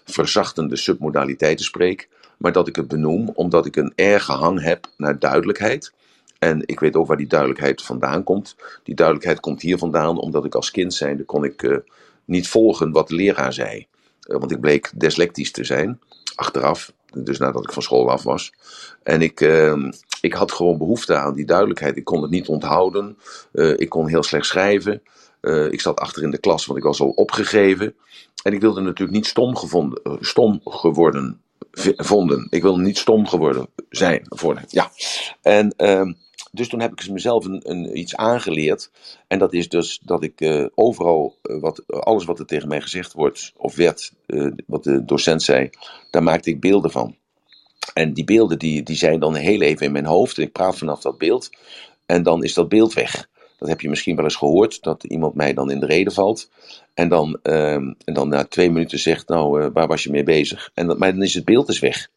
verzachtende 0.04 0.76
submodaliteiten 0.76 1.64
spreek, 1.64 2.08
maar 2.40 2.52
dat 2.52 2.68
ik 2.68 2.76
het 2.76 2.88
benoem 2.88 3.30
omdat 3.34 3.66
ik 3.66 3.76
een 3.76 3.92
erge 3.94 4.32
hang 4.32 4.62
heb 4.62 4.86
naar 4.96 5.18
duidelijkheid. 5.18 5.92
En 6.38 6.62
ik 6.66 6.80
weet 6.80 6.96
ook 6.96 7.06
waar 7.06 7.16
die 7.16 7.26
duidelijkheid 7.26 7.82
vandaan 7.82 8.24
komt. 8.24 8.56
Die 8.82 8.94
duidelijkheid 8.94 9.40
komt 9.40 9.62
hier 9.62 9.78
vandaan 9.78 10.18
omdat 10.18 10.44
ik 10.44 10.54
als 10.54 10.70
kind 10.70 10.94
zijnde 10.94 11.24
kon 11.24 11.44
ik 11.44 11.62
uh, 11.62 11.76
niet 12.24 12.48
volgen 12.48 12.90
wat 12.92 13.08
de 13.08 13.14
leraar 13.14 13.52
zei. 13.52 13.86
Uh, 14.26 14.38
want 14.38 14.50
ik 14.50 14.60
bleek 14.60 14.90
dyslectisch 14.94 15.52
te 15.52 15.64
zijn, 15.64 16.00
achteraf, 16.34 16.92
dus 17.12 17.38
nadat 17.38 17.64
ik 17.64 17.72
van 17.72 17.82
school 17.82 18.10
af 18.10 18.22
was. 18.22 18.52
En 19.02 19.22
ik, 19.22 19.40
uh, 19.40 19.90
ik 20.20 20.32
had 20.32 20.52
gewoon 20.52 20.78
behoefte 20.78 21.16
aan 21.16 21.34
die 21.34 21.46
duidelijkheid. 21.46 21.96
Ik 21.96 22.04
kon 22.04 22.22
het 22.22 22.30
niet 22.30 22.48
onthouden. 22.48 23.18
Uh, 23.52 23.78
ik 23.78 23.88
kon 23.88 24.08
heel 24.08 24.22
slecht 24.22 24.46
schrijven. 24.46 25.02
Ik 25.70 25.80
zat 25.80 26.00
achter 26.00 26.22
in 26.22 26.30
de 26.30 26.38
klas, 26.38 26.66
want 26.66 26.78
ik 26.78 26.84
was 26.84 27.00
al 27.00 27.08
opgegeven. 27.08 27.94
En 28.42 28.52
ik 28.52 28.60
wilde 28.60 28.80
natuurlijk 28.80 29.16
niet 29.16 29.26
stom, 29.26 29.56
gevonden, 29.56 30.18
stom 30.20 30.60
geworden 30.64 31.40
vonden. 31.96 32.46
Ik 32.50 32.62
wil 32.62 32.78
niet 32.78 32.98
stom 32.98 33.26
geworden 33.26 33.66
zijn. 33.88 34.22
Worden. 34.28 34.64
Ja. 34.68 34.90
En 35.42 35.74
uh, 35.76 36.12
dus 36.52 36.68
toen 36.68 36.80
heb 36.80 36.92
ik 36.92 37.10
mezelf 37.10 37.44
een, 37.44 37.70
een, 37.70 37.98
iets 37.98 38.16
aangeleerd. 38.16 38.90
En 39.26 39.38
dat 39.38 39.52
is 39.52 39.68
dus 39.68 40.00
dat 40.02 40.22
ik 40.22 40.40
uh, 40.40 40.66
overal, 40.74 41.36
uh, 41.42 41.60
wat, 41.60 41.82
alles 41.86 42.24
wat 42.24 42.38
er 42.38 42.46
tegen 42.46 42.68
mij 42.68 42.80
gezegd 42.80 43.12
wordt 43.12 43.52
of 43.56 43.76
werd, 43.76 44.12
uh, 44.26 44.52
wat 44.66 44.84
de 44.84 45.04
docent 45.04 45.42
zei, 45.42 45.70
daar 46.10 46.22
maakte 46.22 46.50
ik 46.50 46.60
beelden 46.60 46.90
van. 46.90 47.16
En 47.94 48.12
die 48.12 48.24
beelden 48.24 48.58
die, 48.58 48.82
die 48.82 48.96
zijn 48.96 49.20
dan 49.20 49.34
heel 49.34 49.60
even 49.60 49.86
in 49.86 49.92
mijn 49.92 50.06
hoofd. 50.06 50.36
En 50.36 50.42
ik 50.42 50.52
praat 50.52 50.78
vanaf 50.78 51.00
dat 51.00 51.18
beeld. 51.18 51.50
En 52.06 52.22
dan 52.22 52.44
is 52.44 52.54
dat 52.54 52.68
beeld 52.68 52.92
weg. 52.92 53.28
Dat 53.60 53.68
heb 53.68 53.80
je 53.80 53.88
misschien 53.88 54.16
wel 54.16 54.24
eens 54.24 54.36
gehoord, 54.36 54.82
dat 54.82 55.04
iemand 55.04 55.34
mij 55.34 55.54
dan 55.54 55.70
in 55.70 55.80
de 55.80 55.86
reden 55.86 56.12
valt. 56.12 56.50
En 56.94 57.08
dan, 57.08 57.38
uh, 57.42 57.72
en 57.74 57.96
dan 58.04 58.28
na 58.28 58.44
twee 58.44 58.70
minuten 58.70 58.98
zegt, 58.98 59.28
nou, 59.28 59.62
uh, 59.62 59.68
waar 59.72 59.86
was 59.86 60.02
je 60.02 60.10
mee 60.10 60.22
bezig? 60.22 60.70
En 60.74 60.86
dat, 60.86 60.98
maar 60.98 61.12
dan 61.12 61.22
is 61.22 61.34
het 61.34 61.44
beeld 61.44 61.66
dus 61.66 61.78
weg. 61.78 62.08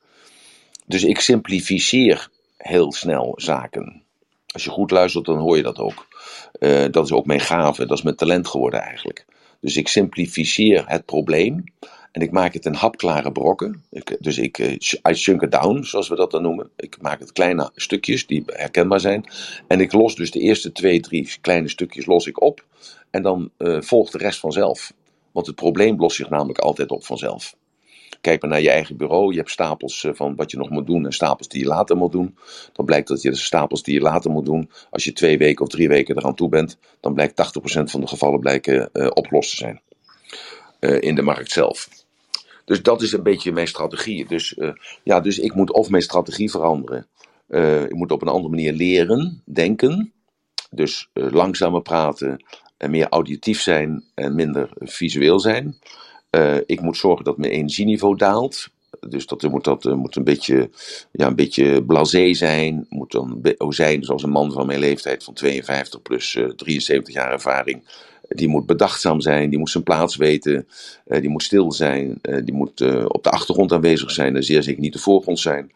Dus 0.86 1.04
ik 1.04 1.20
simplificeer 1.20 2.30
heel 2.58 2.92
snel 2.92 3.34
zaken. 3.36 4.02
Als 4.48 4.64
je 4.64 4.70
goed 4.70 4.92
luistert, 4.92 5.26
dan 5.26 5.38
hoor 5.38 5.58
je 5.58 5.64
dat 5.64 5.78
ook. 5.78 6.08
Uh, 6.60 6.86
dat 6.92 7.06
is 7.06 7.12
ook 7.12 7.26
mijn 7.26 7.40
gave, 7.40 7.86
dat 7.86 7.98
is 7.98 8.04
mijn 8.04 8.16
talent 8.16 8.48
geworden 8.48 8.82
eigenlijk. 8.82 9.26
Dus 9.60 9.78
ik 9.78 9.88
simplificeer 9.88 10.84
het 10.88 11.06
probleem. 11.06 11.64
En 12.14 12.22
ik 12.22 12.32
maak 12.32 12.54
het 12.54 12.66
in 12.66 12.74
hapklare 12.74 13.32
brokken. 13.32 13.84
Ik, 13.90 14.18
dus 14.20 14.38
ik 14.38 14.58
uh, 14.58 14.72
I 15.10 15.14
chunk 15.14 15.42
it 15.42 15.52
down, 15.52 15.84
zoals 15.84 16.08
we 16.08 16.16
dat 16.16 16.32
dan 16.32 16.42
noemen. 16.42 16.70
Ik 16.76 17.02
maak 17.02 17.20
het 17.20 17.32
kleine 17.32 17.72
stukjes 17.76 18.28
die 18.28 18.44
herkenbaar 18.46 19.00
zijn. 19.00 19.26
En 19.68 19.80
ik 19.80 19.94
los 19.94 20.16
dus 20.16 20.32
de 20.32 20.40
eerste 20.40 20.72
twee, 20.72 21.00
drie 21.00 21.38
kleine 21.42 21.70
stukjes 21.70 22.06
los 22.06 22.28
ik 22.28 22.42
op. 22.42 22.66
En 23.10 23.22
dan 23.22 23.50
uh, 23.58 23.82
volgt 23.82 24.12
de 24.12 24.18
rest 24.18 24.40
vanzelf. 24.40 24.94
Want 25.32 25.48
het 25.48 25.56
probleem 25.56 26.00
lost 26.00 26.16
zich 26.16 26.30
namelijk 26.30 26.60
altijd 26.60 26.92
op 26.92 27.06
vanzelf. 27.06 27.56
Kijk 28.22 28.42
maar 28.42 28.52
naar 28.52 28.62
je 28.62 28.70
eigen 28.70 28.98
bureau. 28.98 29.32
Je 29.32 29.38
hebt 29.38 29.52
stapels 29.52 30.08
van 30.12 30.36
wat 30.36 30.52
je 30.52 30.58
nog 30.58 30.70
moet 30.70 30.88
doen 30.88 31.06
en 31.06 31.12
stapels 31.12 31.48
die 31.48 31.62
je 31.62 31.68
later 31.68 31.98
moet 31.98 32.12
doen. 32.12 32.38
Dan 32.74 32.86
blijkt 32.86 33.08
dat 33.08 33.22
je 33.22 33.30
de 33.30 33.36
stapels 33.36 33.84
die 33.84 33.94
je 33.94 34.02
later 34.02 34.32
moet 34.32 34.46
doen, 34.46 34.70
als 34.90 35.04
je 35.04 35.14
twee 35.14 35.38
weken 35.38 35.66
of 35.66 35.72
drie 35.72 35.88
weken 35.88 36.18
eraan 36.18 36.36
toe 36.36 36.50
bent, 36.50 36.78
dan 37.00 37.14
blijkt 37.14 37.58
80% 37.60 37.84
van 37.84 38.02
de 38.02 38.08
gevallen 38.08 38.40
blijken 38.40 38.90
uh, 38.94 39.08
opgelost 39.14 39.50
te 39.50 39.56
zijn. 39.56 39.82
In 41.00 41.16
de 41.16 41.22
markt 41.22 41.52
zelf. 41.52 42.03
Dus 42.66 42.82
dat 42.82 43.02
is 43.02 43.12
een 43.12 43.24
beetje 43.24 43.52
mijn 43.52 43.68
strategie. 43.68 44.28
Dus, 44.28 44.54
uh, 44.58 44.72
ja, 45.04 45.20
dus 45.20 45.40
ik 45.40 45.56
moet 45.56 45.72
of 45.72 45.90
mijn 45.90 46.04
strategie 46.04 46.52
veranderen. 46.52 47.08
Uh, 47.50 47.84
ik 47.84 47.96
moet 47.96 48.12
op 48.12 48.22
een 48.22 48.28
andere 48.28 48.50
manier 48.50 48.74
leren, 48.74 49.42
denken. 49.46 50.14
Dus 50.70 51.10
uh, 51.14 51.32
langzamer 51.32 51.82
praten 51.82 52.44
en 52.78 52.92
meer 52.92 53.08
auditief 53.10 53.62
zijn 53.62 54.04
en 54.16 54.36
minder 54.36 54.70
visueel 54.80 55.40
zijn. 55.40 55.78
ik 56.66 56.82
moet 56.82 56.98
zorgen 56.98 57.26
dat 57.26 57.38
mijn 57.38 57.52
energieniveau 57.52 58.16
daalt. 58.18 58.70
Dus 59.00 59.26
dat 59.26 59.42
moet, 59.42 59.64
dat 59.64 59.84
moet 59.84 60.16
een 60.16 60.24
beetje, 60.24 60.70
ja, 61.12 61.28
een 61.28 61.36
beetje 61.36 61.84
blasé 61.84 62.34
zijn. 62.34 62.86
Moet 62.90 63.12
dan 63.12 63.42
zijn 63.70 64.04
zoals 64.04 64.24
een 64.24 64.30
man 64.30 64.52
van 64.52 64.66
mijn 64.66 64.80
leeftijd 64.80 65.24
van 65.24 65.34
52 65.34 66.02
plus 66.02 66.38
73 66.56 67.14
jaar 67.14 67.32
ervaring 67.32 67.84
die 68.36 68.48
moet 68.48 68.66
bedachtzaam 68.66 69.22
zijn, 69.22 69.50
die 69.50 69.60
moet 69.60 69.70
zijn 69.70 69.84
plaats 69.84 70.16
weten, 70.16 70.68
uh, 71.08 71.22
die 71.22 71.30
moet 71.30 71.44
stil 71.44 71.72
zijn, 71.72 72.20
uh, 72.22 72.46
die 72.46 72.54
moet 72.54 72.82
uh, 72.82 73.06
op 73.08 73.24
de 73.24 73.30
achtergrond 73.30 73.72
aanwezig 73.72 74.12
zijn 74.12 74.36
en 74.36 74.44
zeer 74.44 74.64
zeker 74.64 74.82
niet 74.82 74.94
de 74.94 75.00
voorgrond 75.00 75.40
zijn. 75.40 75.72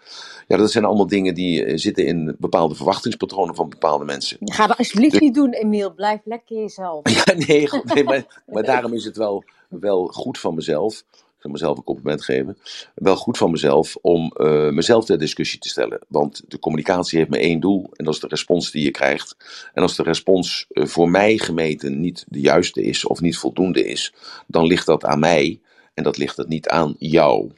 Ja, 0.48 0.58
dat 0.58 0.72
zijn 0.72 0.86
allemaal 0.86 1.08
dingen 1.08 1.34
die 1.34 1.78
zitten 1.78 2.06
in 2.06 2.36
bepaalde 2.40 2.76
verwachtingspatronen 2.76 3.56
van 3.56 3.70
bepaalde 3.70 4.06
mensen. 4.06 4.38
Ga 4.40 4.68
dat 4.68 4.78
alsjeblieft 4.78 5.12
dus, 5.12 5.22
niet 5.22 5.34
doen, 5.34 5.52
Emiel. 5.52 5.94
Blijf 5.94 6.20
lekker 6.24 6.58
jezelf. 6.58 7.02
Ja, 7.26 7.34
nee, 7.48 7.68
goed, 7.68 7.94
nee 7.94 8.04
maar, 8.04 8.26
maar 8.54 8.64
daarom 8.64 8.94
is 8.94 9.06
het 9.06 9.18
wel, 9.18 9.44
wel 9.70 10.08
goed 10.08 10.40
van 10.40 10.56
mezelf 10.56 11.04
ik 11.38 11.44
zal 11.44 11.52
mezelf 11.52 11.78
een 11.78 11.84
compliment 11.84 12.24
geven, 12.24 12.58
wel 12.96 13.16
goed 13.16 13.38
van 13.38 13.52
mezelf 13.52 13.96
om 14.02 14.34
uh, 14.38 14.70
mezelf 14.70 15.06
ter 15.06 15.18
discussie 15.18 15.60
te 15.60 15.70
stellen. 15.70 16.00
Want 16.08 16.44
de 16.48 16.60
communicatie 16.60 17.18
heeft 17.18 17.30
maar 17.30 17.40
één 17.40 17.60
doel 17.60 17.90
en 17.94 18.06
dat 18.06 18.14
is 18.14 18.20
de 18.20 18.28
respons 18.28 18.72
die 18.72 18.84
je 18.84 18.92
krijgt. 18.92 19.36
En 19.74 19.82
als 19.82 19.96
de 19.96 20.04
respons 20.04 20.66
uh, 20.70 20.86
voor 20.86 21.10
mij 21.10 21.38
gemeten 21.38 22.00
niet 22.00 22.26
de 22.28 22.40
juiste 22.40 22.84
is 22.84 23.06
of 23.06 23.22
niet 23.22 23.38
voldoende 23.38 23.86
is, 23.86 24.14
dan 24.48 24.66
ligt 24.66 24.86
dat 24.86 25.06
aan 25.06 25.20
mij 25.20 25.62
en 25.94 26.04
dat 26.04 26.18
ligt 26.18 26.38
het 26.38 26.48
niet 26.48 26.68
aan 26.68 26.96
jou. 27.00 27.52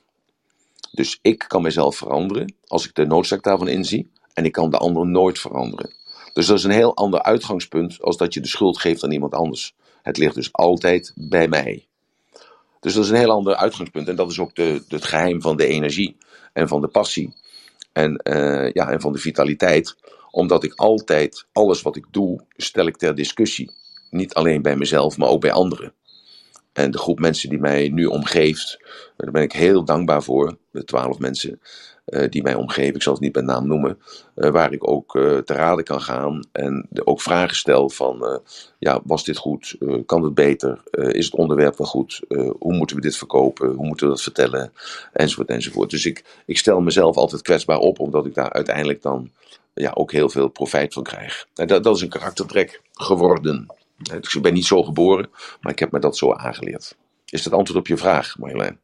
Dus 0.91 1.19
ik 1.21 1.45
kan 1.47 1.61
mezelf 1.61 1.95
veranderen 1.95 2.53
als 2.67 2.85
ik 2.85 2.95
de 2.95 3.05
noodzaak 3.05 3.43
daarvan 3.43 3.67
inzie 3.67 4.11
en 4.33 4.45
ik 4.45 4.51
kan 4.51 4.69
de 4.69 4.77
ander 4.77 5.07
nooit 5.07 5.39
veranderen. 5.39 5.93
Dus 6.33 6.47
dat 6.47 6.57
is 6.57 6.63
een 6.63 6.71
heel 6.71 6.95
ander 6.95 7.23
uitgangspunt 7.23 8.01
als 8.01 8.17
dat 8.17 8.33
je 8.33 8.41
de 8.41 8.47
schuld 8.47 8.79
geeft 8.79 9.03
aan 9.03 9.11
iemand 9.11 9.33
anders. 9.33 9.75
Het 10.01 10.17
ligt 10.17 10.35
dus 10.35 10.53
altijd 10.53 11.13
bij 11.15 11.47
mij. 11.47 11.88
Dus 12.79 12.93
dat 12.93 13.03
is 13.03 13.09
een 13.09 13.15
heel 13.15 13.31
ander 13.31 13.55
uitgangspunt. 13.55 14.07
En 14.07 14.15
dat 14.15 14.31
is 14.31 14.39
ook 14.39 14.55
de, 14.55 14.83
het 14.87 15.05
geheim 15.05 15.41
van 15.41 15.57
de 15.57 15.65
energie 15.65 16.17
en 16.53 16.67
van 16.67 16.81
de 16.81 16.87
passie. 16.87 17.33
En, 17.93 18.21
uh, 18.23 18.71
ja, 18.71 18.89
en 18.89 19.01
van 19.01 19.13
de 19.13 19.19
vitaliteit. 19.19 19.95
Omdat 20.31 20.63
ik 20.63 20.73
altijd, 20.73 21.45
alles 21.51 21.81
wat 21.81 21.95
ik 21.95 22.05
doe, 22.11 22.45
stel 22.55 22.87
ik 22.87 22.97
ter 22.97 23.15
discussie. 23.15 23.71
Niet 24.09 24.33
alleen 24.33 24.61
bij 24.61 24.75
mezelf, 24.75 25.17
maar 25.17 25.29
ook 25.29 25.41
bij 25.41 25.51
anderen. 25.51 25.93
En 26.73 26.91
de 26.91 26.97
groep 26.97 27.19
mensen 27.19 27.49
die 27.49 27.59
mij 27.59 27.89
nu 27.89 28.05
omgeeft, 28.05 28.79
daar 29.17 29.31
ben 29.31 29.43
ik 29.43 29.51
heel 29.51 29.85
dankbaar 29.85 30.23
voor. 30.23 30.57
De 30.71 30.83
twaalf 30.83 31.19
mensen 31.19 31.61
die 32.29 32.43
mij 32.43 32.55
omgeven, 32.55 32.95
ik 32.95 33.01
zal 33.01 33.13
het 33.13 33.21
niet 33.21 33.31
bij 33.31 33.41
naam 33.41 33.67
noemen. 33.67 33.97
Uh, 34.35 34.49
waar 34.49 34.73
ik 34.73 34.89
ook 34.89 35.15
uh, 35.15 35.37
te 35.37 35.53
raden 35.53 35.83
kan 35.83 36.01
gaan 36.01 36.47
en 36.51 36.87
ook 37.03 37.21
vragen 37.21 37.55
stel 37.55 37.89
van, 37.89 38.41
ja, 38.79 39.01
was 39.03 39.23
dit 39.23 39.37
goed? 39.37 39.77
kan 40.05 40.23
het 40.23 40.33
beter? 40.33 40.81
is 40.91 41.25
het 41.25 41.35
onderwerp 41.35 41.77
wel 41.77 41.87
goed? 41.87 42.21
hoe 42.59 42.73
moeten 42.73 42.95
we 42.95 43.01
dit 43.01 43.17
verkopen? 43.17 43.69
Hoe 43.69 43.85
moeten 43.85 44.07
we 44.07 44.13
dat 44.13 44.21
vertellen? 44.21 44.73
Enzovoort, 45.13 45.49
enzovoort. 45.49 45.89
Dus 45.89 46.05
ik, 46.05 46.23
ik 46.45 46.57
stel 46.57 46.81
mezelf 46.81 47.15
altijd 47.15 47.41
kwetsbaar 47.41 47.77
op, 47.77 47.99
omdat 47.99 48.25
ik 48.25 48.33
daar 48.33 48.53
uiteindelijk 48.53 49.01
dan 49.01 49.31
ja, 49.73 49.91
ook 49.93 50.11
heel 50.11 50.29
veel 50.29 50.47
profijt 50.47 50.93
van 50.93 51.03
krijg. 51.03 51.47
En 51.55 51.67
dat, 51.67 51.83
dat 51.83 51.95
is 51.95 52.01
een 52.01 52.09
karaktertrek 52.09 52.81
geworden. 52.93 53.67
Dus 54.19 54.35
ik 54.35 54.41
ben 54.41 54.53
niet 54.53 54.65
zo 54.65 54.83
geboren, 54.83 55.29
maar 55.61 55.71
ik 55.71 55.79
heb 55.79 55.91
me 55.91 55.99
dat 55.99 56.17
zo 56.17 56.33
aangeleerd. 56.33 56.97
Is 57.25 57.43
dat 57.43 57.53
antwoord 57.53 57.79
op 57.79 57.87
je 57.87 57.97
vraag, 57.97 58.37
Marjolein? 58.37 58.79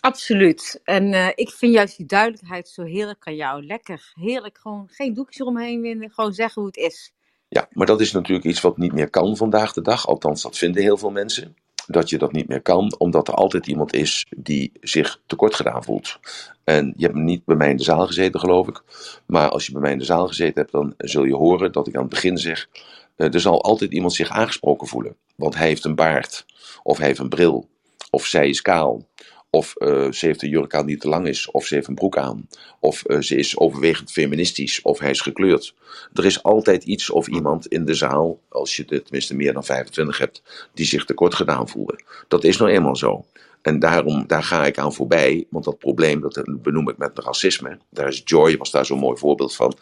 Absoluut. 0.00 0.80
En 0.84 1.12
eh, 1.12 1.28
ik 1.34 1.50
vind 1.50 1.72
juist 1.72 1.96
die 1.96 2.06
duidelijkheid 2.06 2.68
zo 2.68 2.82
heerlijk 2.82 3.26
aan 3.26 3.34
jou. 3.34 3.66
Lekker, 3.66 4.12
heerlijk. 4.14 4.58
Gewoon 4.58 4.88
geen 4.90 5.14
doekjes 5.14 5.38
eromheen 5.40 5.80
winden. 5.80 6.10
Gewoon 6.10 6.32
zeggen 6.32 6.62
hoe 6.62 6.70
het 6.70 6.80
is. 6.80 7.12
Ja, 7.48 7.68
maar 7.72 7.86
dat 7.86 8.00
is 8.00 8.12
natuurlijk 8.12 8.46
iets 8.46 8.60
wat 8.60 8.76
niet 8.78 8.92
meer 8.92 9.10
kan 9.10 9.36
vandaag 9.36 9.72
de 9.72 9.82
dag. 9.82 10.06
Althans, 10.06 10.42
dat 10.42 10.58
vinden 10.58 10.82
heel 10.82 10.98
veel 10.98 11.10
mensen. 11.10 11.56
Dat 11.86 12.08
je 12.08 12.18
dat 12.18 12.32
niet 12.32 12.48
meer 12.48 12.62
kan, 12.62 12.94
omdat 12.98 13.28
er 13.28 13.34
altijd 13.34 13.66
iemand 13.66 13.94
is 13.94 14.26
die 14.36 14.72
zich 14.80 15.20
tekort 15.26 15.54
gedaan 15.54 15.84
voelt. 15.84 16.18
En 16.64 16.94
je 16.96 17.06
hebt 17.06 17.18
niet 17.18 17.44
bij 17.44 17.56
mij 17.56 17.70
in 17.70 17.76
de 17.76 17.82
zaal 17.82 18.06
gezeten, 18.06 18.40
geloof 18.40 18.68
ik. 18.68 18.82
Maar 19.26 19.48
als 19.48 19.66
je 19.66 19.72
bij 19.72 19.80
mij 19.80 19.92
in 19.92 19.98
de 19.98 20.04
zaal 20.04 20.26
gezeten 20.26 20.60
hebt, 20.60 20.72
dan 20.72 20.94
zul 20.98 21.24
je 21.24 21.34
horen 21.34 21.72
dat 21.72 21.86
ik 21.86 21.94
aan 21.94 22.00
het 22.00 22.10
begin 22.10 22.38
zeg. 22.38 22.68
eh, 23.16 23.34
er 23.34 23.40
zal 23.40 23.62
altijd 23.62 23.92
iemand 23.92 24.12
zich 24.12 24.28
aangesproken 24.30 24.86
voelen. 24.86 25.16
Want 25.36 25.54
hij 25.54 25.66
heeft 25.66 25.84
een 25.84 25.94
baard, 25.94 26.46
of 26.82 26.98
hij 26.98 27.06
heeft 27.06 27.18
een 27.18 27.28
bril, 27.28 27.68
of 28.10 28.26
zij 28.26 28.48
is 28.48 28.62
kaal. 28.62 29.06
Of 29.50 29.76
eh, 29.76 30.10
ze 30.10 30.26
heeft 30.26 30.42
een 30.42 30.48
jurk 30.48 30.74
aan 30.74 30.86
die 30.86 30.96
te 30.96 31.08
lang 31.08 31.26
is, 31.26 31.50
of 31.50 31.66
ze 31.66 31.74
heeft 31.74 31.86
een 31.86 31.94
broek 31.94 32.16
aan. 32.16 32.48
Of 32.80 33.04
eh, 33.04 33.20
ze 33.20 33.36
is 33.36 33.58
overwegend 33.58 34.12
feministisch, 34.12 34.82
of 34.82 34.98
hij 34.98 35.10
is 35.10 35.20
gekleurd. 35.20 35.74
Er 36.14 36.24
is 36.24 36.42
altijd 36.42 36.84
iets 36.84 37.10
of 37.10 37.28
iemand 37.28 37.66
in 37.66 37.84
de 37.84 37.94
zaal, 37.94 38.40
als 38.48 38.76
je 38.76 38.84
er 38.84 39.02
tenminste 39.02 39.36
meer 39.36 39.52
dan 39.52 39.64
25 39.64 40.18
hebt, 40.18 40.42
die 40.74 40.86
zich 40.86 41.04
tekort 41.04 41.34
gedaan 41.34 41.68
voelen. 41.68 42.04
Dat 42.28 42.44
is 42.44 42.56
nou 42.56 42.70
eenmaal 42.70 42.96
zo. 42.96 43.24
En 43.62 43.78
daarom, 43.78 44.26
daar 44.26 44.42
ga 44.42 44.66
ik 44.66 44.78
aan 44.78 44.92
voorbij, 44.92 45.46
want 45.50 45.64
dat 45.64 45.78
probleem, 45.78 46.20
dat 46.20 46.42
benoem 46.62 46.88
ik 46.88 46.98
met 46.98 47.18
racisme. 47.18 47.78
Daar 47.90 48.08
is 48.08 48.22
Joy, 48.24 48.56
was 48.56 48.70
daar 48.70 48.86
zo'n 48.86 48.98
mooi 48.98 49.18
voorbeeld 49.18 49.54
van, 49.54 49.74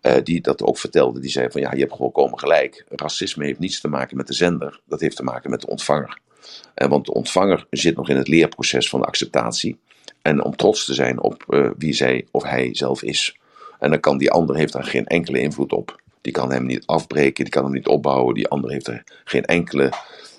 eh, 0.00 0.22
die 0.22 0.40
dat 0.40 0.62
ook 0.62 0.78
vertelde. 0.78 1.20
Die 1.20 1.30
zei 1.30 1.50
van, 1.50 1.60
ja, 1.60 1.72
je 1.72 1.80
hebt 1.80 1.92
gewoon 1.92 2.12
komen 2.12 2.38
gelijk. 2.38 2.84
Racisme 2.88 3.44
heeft 3.44 3.58
niets 3.58 3.80
te 3.80 3.88
maken 3.88 4.16
met 4.16 4.26
de 4.26 4.34
zender, 4.34 4.80
dat 4.84 5.00
heeft 5.00 5.16
te 5.16 5.22
maken 5.22 5.50
met 5.50 5.60
de 5.60 5.66
ontvanger. 5.66 6.18
Eh, 6.74 6.88
want 6.88 7.06
de 7.06 7.12
ontvanger 7.12 7.66
zit 7.70 7.96
nog 7.96 8.08
in 8.08 8.16
het 8.16 8.28
leerproces 8.28 8.88
van 8.88 9.04
acceptatie. 9.04 9.78
En 10.22 10.44
om 10.44 10.56
trots 10.56 10.84
te 10.84 10.94
zijn 10.94 11.22
op 11.22 11.44
eh, 11.48 11.70
wie 11.78 11.92
zij 11.92 12.26
of 12.30 12.42
hij 12.42 12.68
zelf 12.72 13.02
is. 13.02 13.36
En 13.78 13.90
dan 13.90 14.00
kan 14.00 14.18
die 14.18 14.30
ander 14.30 14.56
heeft 14.56 14.72
daar 14.72 14.84
geen 14.84 15.06
enkele 15.06 15.40
invloed 15.40 15.72
op. 15.72 16.00
Die 16.20 16.32
kan 16.32 16.52
hem 16.52 16.66
niet 16.66 16.86
afbreken, 16.86 17.44
die 17.44 17.52
kan 17.52 17.64
hem 17.64 17.72
niet 17.72 17.86
opbouwen. 17.86 18.34
Die 18.34 18.48
ander 18.48 18.70
heeft 18.70 18.86
er 18.86 19.04
geen 19.24 19.44
enkele, 19.44 19.92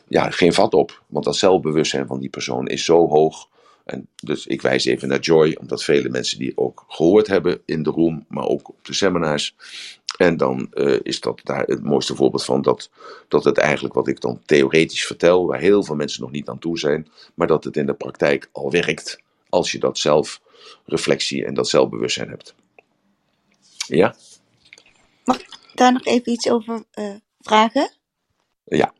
ja, 0.07 0.29
geen 0.29 0.53
vat 0.53 0.73
op. 0.73 1.01
Want 1.07 1.25
dat 1.25 1.35
zelfbewustzijn 1.35 2.07
van 2.07 2.19
die 2.19 2.29
persoon 2.29 2.67
is 2.67 2.85
zo 2.85 3.07
hoog. 3.07 3.47
En 3.85 4.07
dus 4.15 4.47
ik 4.47 4.61
wijs 4.61 4.85
even 4.85 5.07
naar 5.07 5.19
Joy, 5.19 5.57
omdat 5.59 5.83
vele 5.83 6.09
mensen 6.09 6.39
die 6.39 6.57
ook 6.57 6.85
gehoord 6.87 7.27
hebben 7.27 7.61
in 7.65 7.83
de 7.83 7.89
room, 7.89 8.25
maar 8.27 8.47
ook 8.47 8.69
op 8.69 8.85
de 8.85 8.93
seminars. 8.93 9.55
En 10.17 10.37
dan 10.37 10.67
eh, 10.71 10.99
is 11.03 11.19
dat 11.19 11.39
daar 11.43 11.65
het 11.65 11.83
mooiste 11.83 12.15
voorbeeld 12.15 12.45
van 12.45 12.61
dat, 12.61 12.89
dat 13.27 13.43
het 13.43 13.57
eigenlijk 13.57 13.93
wat 13.93 14.07
ik 14.07 14.21
dan 14.21 14.41
theoretisch 14.45 15.05
vertel, 15.05 15.47
waar 15.47 15.59
heel 15.59 15.83
veel 15.83 15.95
mensen 15.95 16.21
nog 16.21 16.31
niet 16.31 16.49
aan 16.49 16.59
toe 16.59 16.79
zijn, 16.79 17.07
maar 17.33 17.47
dat 17.47 17.63
het 17.63 17.77
in 17.77 17.85
de 17.85 17.93
praktijk 17.93 18.49
al 18.51 18.71
werkt 18.71 19.21
als 19.49 19.71
je 19.71 19.79
dat 19.79 19.97
zelfreflectie 19.97 21.45
en 21.45 21.53
dat 21.53 21.69
zelfbewustzijn 21.69 22.29
hebt. 22.29 22.55
Ja? 23.87 24.15
Mag 25.23 25.39
ik 25.39 25.59
daar 25.73 25.93
nog 25.93 26.05
even 26.05 26.31
iets 26.31 26.49
over 26.49 26.83
eh, 26.91 27.15
vragen? 27.39 27.91
Ja. 28.63 28.93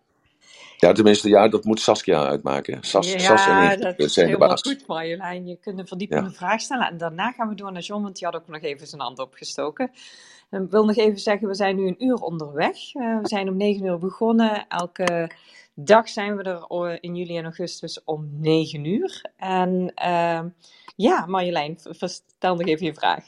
Ja, 0.78 0.94
tenminste, 0.94 1.30
ja, 1.30 1.50
dat 1.50 1.64
moet 1.66 1.82
Saskia 1.82 2.28
uitmaken. 2.28 2.84
Sas, 2.84 3.12
Sas 3.18 3.48
en 3.48 3.58
Ja, 3.58 3.62
ik 3.64 3.82
dat 3.82 3.98
dat 3.98 4.08
is 4.08 4.14
zijn 4.14 4.32
de 4.32 4.38
baas. 4.38 4.62
goed, 4.62 4.88
Marjolein. 4.88 5.48
Je 5.48 5.58
kunt 5.58 5.80
een 5.80 5.88
verdiepende 5.88 6.30
Ja. 6.30 6.36
vraag 6.36 6.62
stellen. 6.62 6.88
En 6.90 6.98
daarna 6.98 7.32
gaan 7.32 7.50
we 7.50 7.56
door 7.56 7.72
naar 7.72 7.82
John, 7.82 8.04
want 8.04 8.18
die 8.18 8.28
had 8.28 8.36
ook 8.36 8.48
nog 8.48 8.62
even 8.62 8.88
zijn 8.88 9.02
hand 9.02 9.20
opgestoken. 9.20 9.92
En 10.50 10.64
ik 10.64 10.72
wil 10.72 10.86
nog 10.86 10.96
even 10.98 11.20
zeggen, 11.20 11.48
we 11.48 11.56
zijn 11.56 11.76
nu 11.76 11.88
een 11.88 12.06
uur 12.06 12.16
onderweg. 12.22 12.78
Eh, 12.94 13.20
we 13.22 13.28
zijn 13.28 13.50
om 13.50 13.58
negen 13.58 13.86
uur 13.86 14.00
begonnen. 14.00 14.68
Elke 14.68 15.32
dag 15.76 16.10
zijn 16.10 16.38
we 16.38 16.44
er 16.44 16.64
eh, 16.68 16.98
in 17.02 17.16
juli 17.16 17.38
en 17.38 17.44
augustus 17.44 18.04
om 18.04 18.30
negen 18.42 18.86
uur. 18.86 19.22
En 19.38 19.92
eh, 19.96 20.42
ja, 20.96 21.26
Marjolein, 21.26 21.80
v- 21.80 21.98
verstel 21.98 22.56
nog 22.56 22.68
even 22.68 22.86
je 22.86 22.94
vraag. 22.94 23.26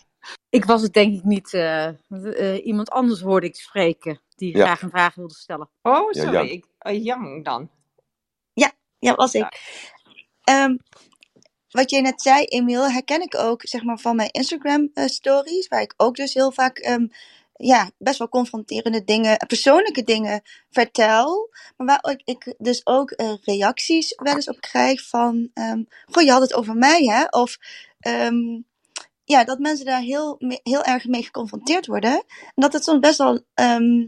Ik 0.49 0.65
was 0.65 0.81
het 0.81 0.93
denk 0.93 1.15
ik 1.17 1.23
niet. 1.23 1.53
eh, 1.53 1.87
eh, 1.87 2.65
iemand 2.65 2.89
anders 2.89 3.21
hoorde 3.21 3.47
ik 3.47 3.55
spreken 3.55 4.19
die 4.39 4.57
Ja. 4.57 4.65
graag 4.65 4.81
een 4.81 4.89
vraag 4.89 5.15
wilde 5.15 5.33
stellen. 5.33 5.69
Oh, 5.81 6.11
Ja, 6.11 6.21
sorry. 6.21 6.33
Jan. 6.37 6.47
Ik, 6.47 6.65
eh, 6.77 7.03
Jan 7.03 7.43
dan. 7.43 7.69
Ja, 8.99 9.15
was 9.15 9.33
ik. 9.33 9.59
Ehm, 10.43 10.77
wat 11.69 11.89
jij 11.89 12.01
net 12.01 12.21
zei, 12.21 12.43
Emiel, 12.43 12.89
herken 12.91 13.21
ik 13.21 13.35
ook 13.35 13.61
zeg 13.65 13.83
maar, 13.83 13.99
van 13.99 14.15
mijn 14.15 14.31
Instagram 14.31 14.89
eh, 14.93 15.05
stories, 15.05 15.67
waar 15.67 15.81
ik 15.81 15.93
ook 15.97 16.15
dus 16.15 16.33
heel 16.33 16.51
vaak 16.51 16.77
ehm, 16.77 17.07
ja, 17.53 17.91
best 17.97 18.17
wel 18.17 18.29
confronterende 18.29 19.03
dingen, 19.03 19.37
persoonlijke 19.47 20.03
dingen 20.03 20.41
vertel. 20.69 21.49
Maar 21.77 21.99
waar 22.01 22.21
ik 22.23 22.55
dus 22.57 22.85
ook 22.85 23.11
eh, 23.11 23.33
reacties 23.41 24.13
wel 24.15 24.35
eens 24.35 24.49
op 24.49 24.61
krijg 24.61 25.07
van, 25.07 25.49
ehm, 25.53 25.83
goh, 26.05 26.23
je 26.23 26.31
had 26.31 26.41
het 26.41 26.53
over 26.53 26.75
mij, 26.75 27.03
hè? 27.03 27.25
Of 27.29 27.57
ehm, 27.99 28.61
ja, 29.23 29.43
dat 29.43 29.59
mensen 29.59 29.85
daar 29.85 30.01
heel, 30.01 30.35
heel 30.63 30.83
erg 30.83 31.05
mee 31.05 31.23
geconfronteerd 31.23 31.85
worden. 31.85 32.11
En 32.13 32.53
dat 32.55 32.73
het 32.73 32.83
soms 32.83 32.99
best 32.99 33.17
wel 33.17 33.41
ehm, 33.53 34.07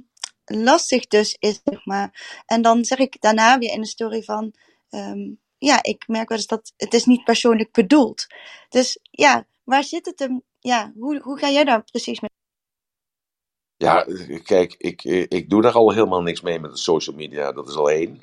lastig 0.53 1.07
dus 1.07 1.35
is, 1.39 1.61
zeg 1.63 1.85
maar. 1.85 2.41
En 2.45 2.61
dan 2.61 2.85
zeg 2.85 2.97
ik 2.97 3.21
daarna 3.21 3.57
weer 3.57 3.71
in 3.71 3.81
de 3.81 3.87
story 3.87 4.23
van, 4.23 4.53
ehm, 4.89 5.31
ja, 5.57 5.83
ik 5.83 6.07
merk 6.07 6.29
wel 6.29 6.37
eens 6.37 6.47
dat 6.47 6.73
het 6.77 6.93
is 6.93 7.05
niet 7.05 7.23
persoonlijk 7.23 7.71
bedoeld. 7.71 8.27
Dus 8.69 8.99
ja, 9.11 9.45
waar 9.63 9.83
zit 9.83 10.05
het 10.05 10.19
hem? 10.19 10.43
Ja, 10.59 10.91
hoe, 10.97 11.19
hoe 11.23 11.37
ga 11.39 11.49
jij 11.49 11.63
daar 11.63 11.83
precies 11.83 12.19
mee? 12.19 12.40
Ja, 13.81 14.05
kijk, 14.43 14.75
ik, 14.77 15.03
ik 15.29 15.49
doe 15.49 15.61
daar 15.61 15.71
al 15.71 15.93
helemaal 15.93 16.21
niks 16.21 16.41
mee 16.41 16.59
met 16.59 16.71
de 16.71 16.77
social 16.77 17.15
media. 17.15 17.51
Dat 17.51 17.69
is 17.69 17.75
al 17.75 17.89
één. 17.89 18.21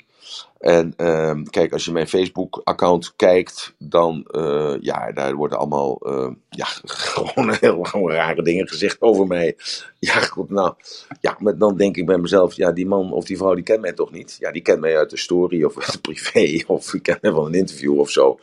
En 0.59 0.93
ehm, 0.97 1.43
kijk, 1.43 1.73
als 1.73 1.85
je 1.85 1.91
mijn 1.91 2.07
Facebook-account 2.07 3.15
kijkt, 3.15 3.73
dan 3.77 4.25
eh, 4.31 4.75
ja, 4.81 5.11
daar 5.11 5.35
worden 5.35 5.57
allemaal 5.57 5.97
eh, 5.99 6.31
ja, 6.49 6.65
gewoon 6.83 7.55
heel 7.59 8.11
rare 8.11 8.43
dingen 8.43 8.67
gezegd 8.67 9.01
over 9.01 9.27
mij. 9.27 9.55
Ja, 9.99 10.13
goed, 10.13 10.49
nou, 10.49 10.73
ja, 11.21 11.37
maar 11.39 11.57
dan 11.57 11.77
denk 11.77 11.97
ik 11.97 12.05
bij 12.05 12.17
mezelf, 12.17 12.53
ja, 12.53 12.71
die 12.71 12.87
man 12.87 13.11
of 13.11 13.25
die 13.25 13.37
vrouw, 13.37 13.53
die 13.53 13.63
kent 13.63 13.81
mij 13.81 13.93
toch 13.93 14.11
niet? 14.11 14.37
Ja, 14.39 14.51
die 14.51 14.61
kent 14.61 14.79
mij 14.79 14.97
uit 14.97 15.09
de 15.09 15.17
story 15.17 15.63
of 15.63 15.77
uit 15.77 15.91
de 15.91 15.99
privé 15.99 16.63
of 16.73 16.91
die 16.91 17.01
kent 17.01 17.21
mij 17.21 17.31
van 17.31 17.45
een 17.45 17.53
interview 17.53 17.99
of 17.99 18.09
zo. 18.09 18.39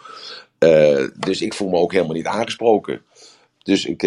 Eh, 0.58 1.04
dus 1.16 1.42
ik 1.42 1.54
voel 1.54 1.68
me 1.68 1.78
ook 1.78 1.92
helemaal 1.92 2.16
niet 2.16 2.26
aangesproken. 2.26 3.02
Dus 3.62 3.84
ik, 3.84 4.02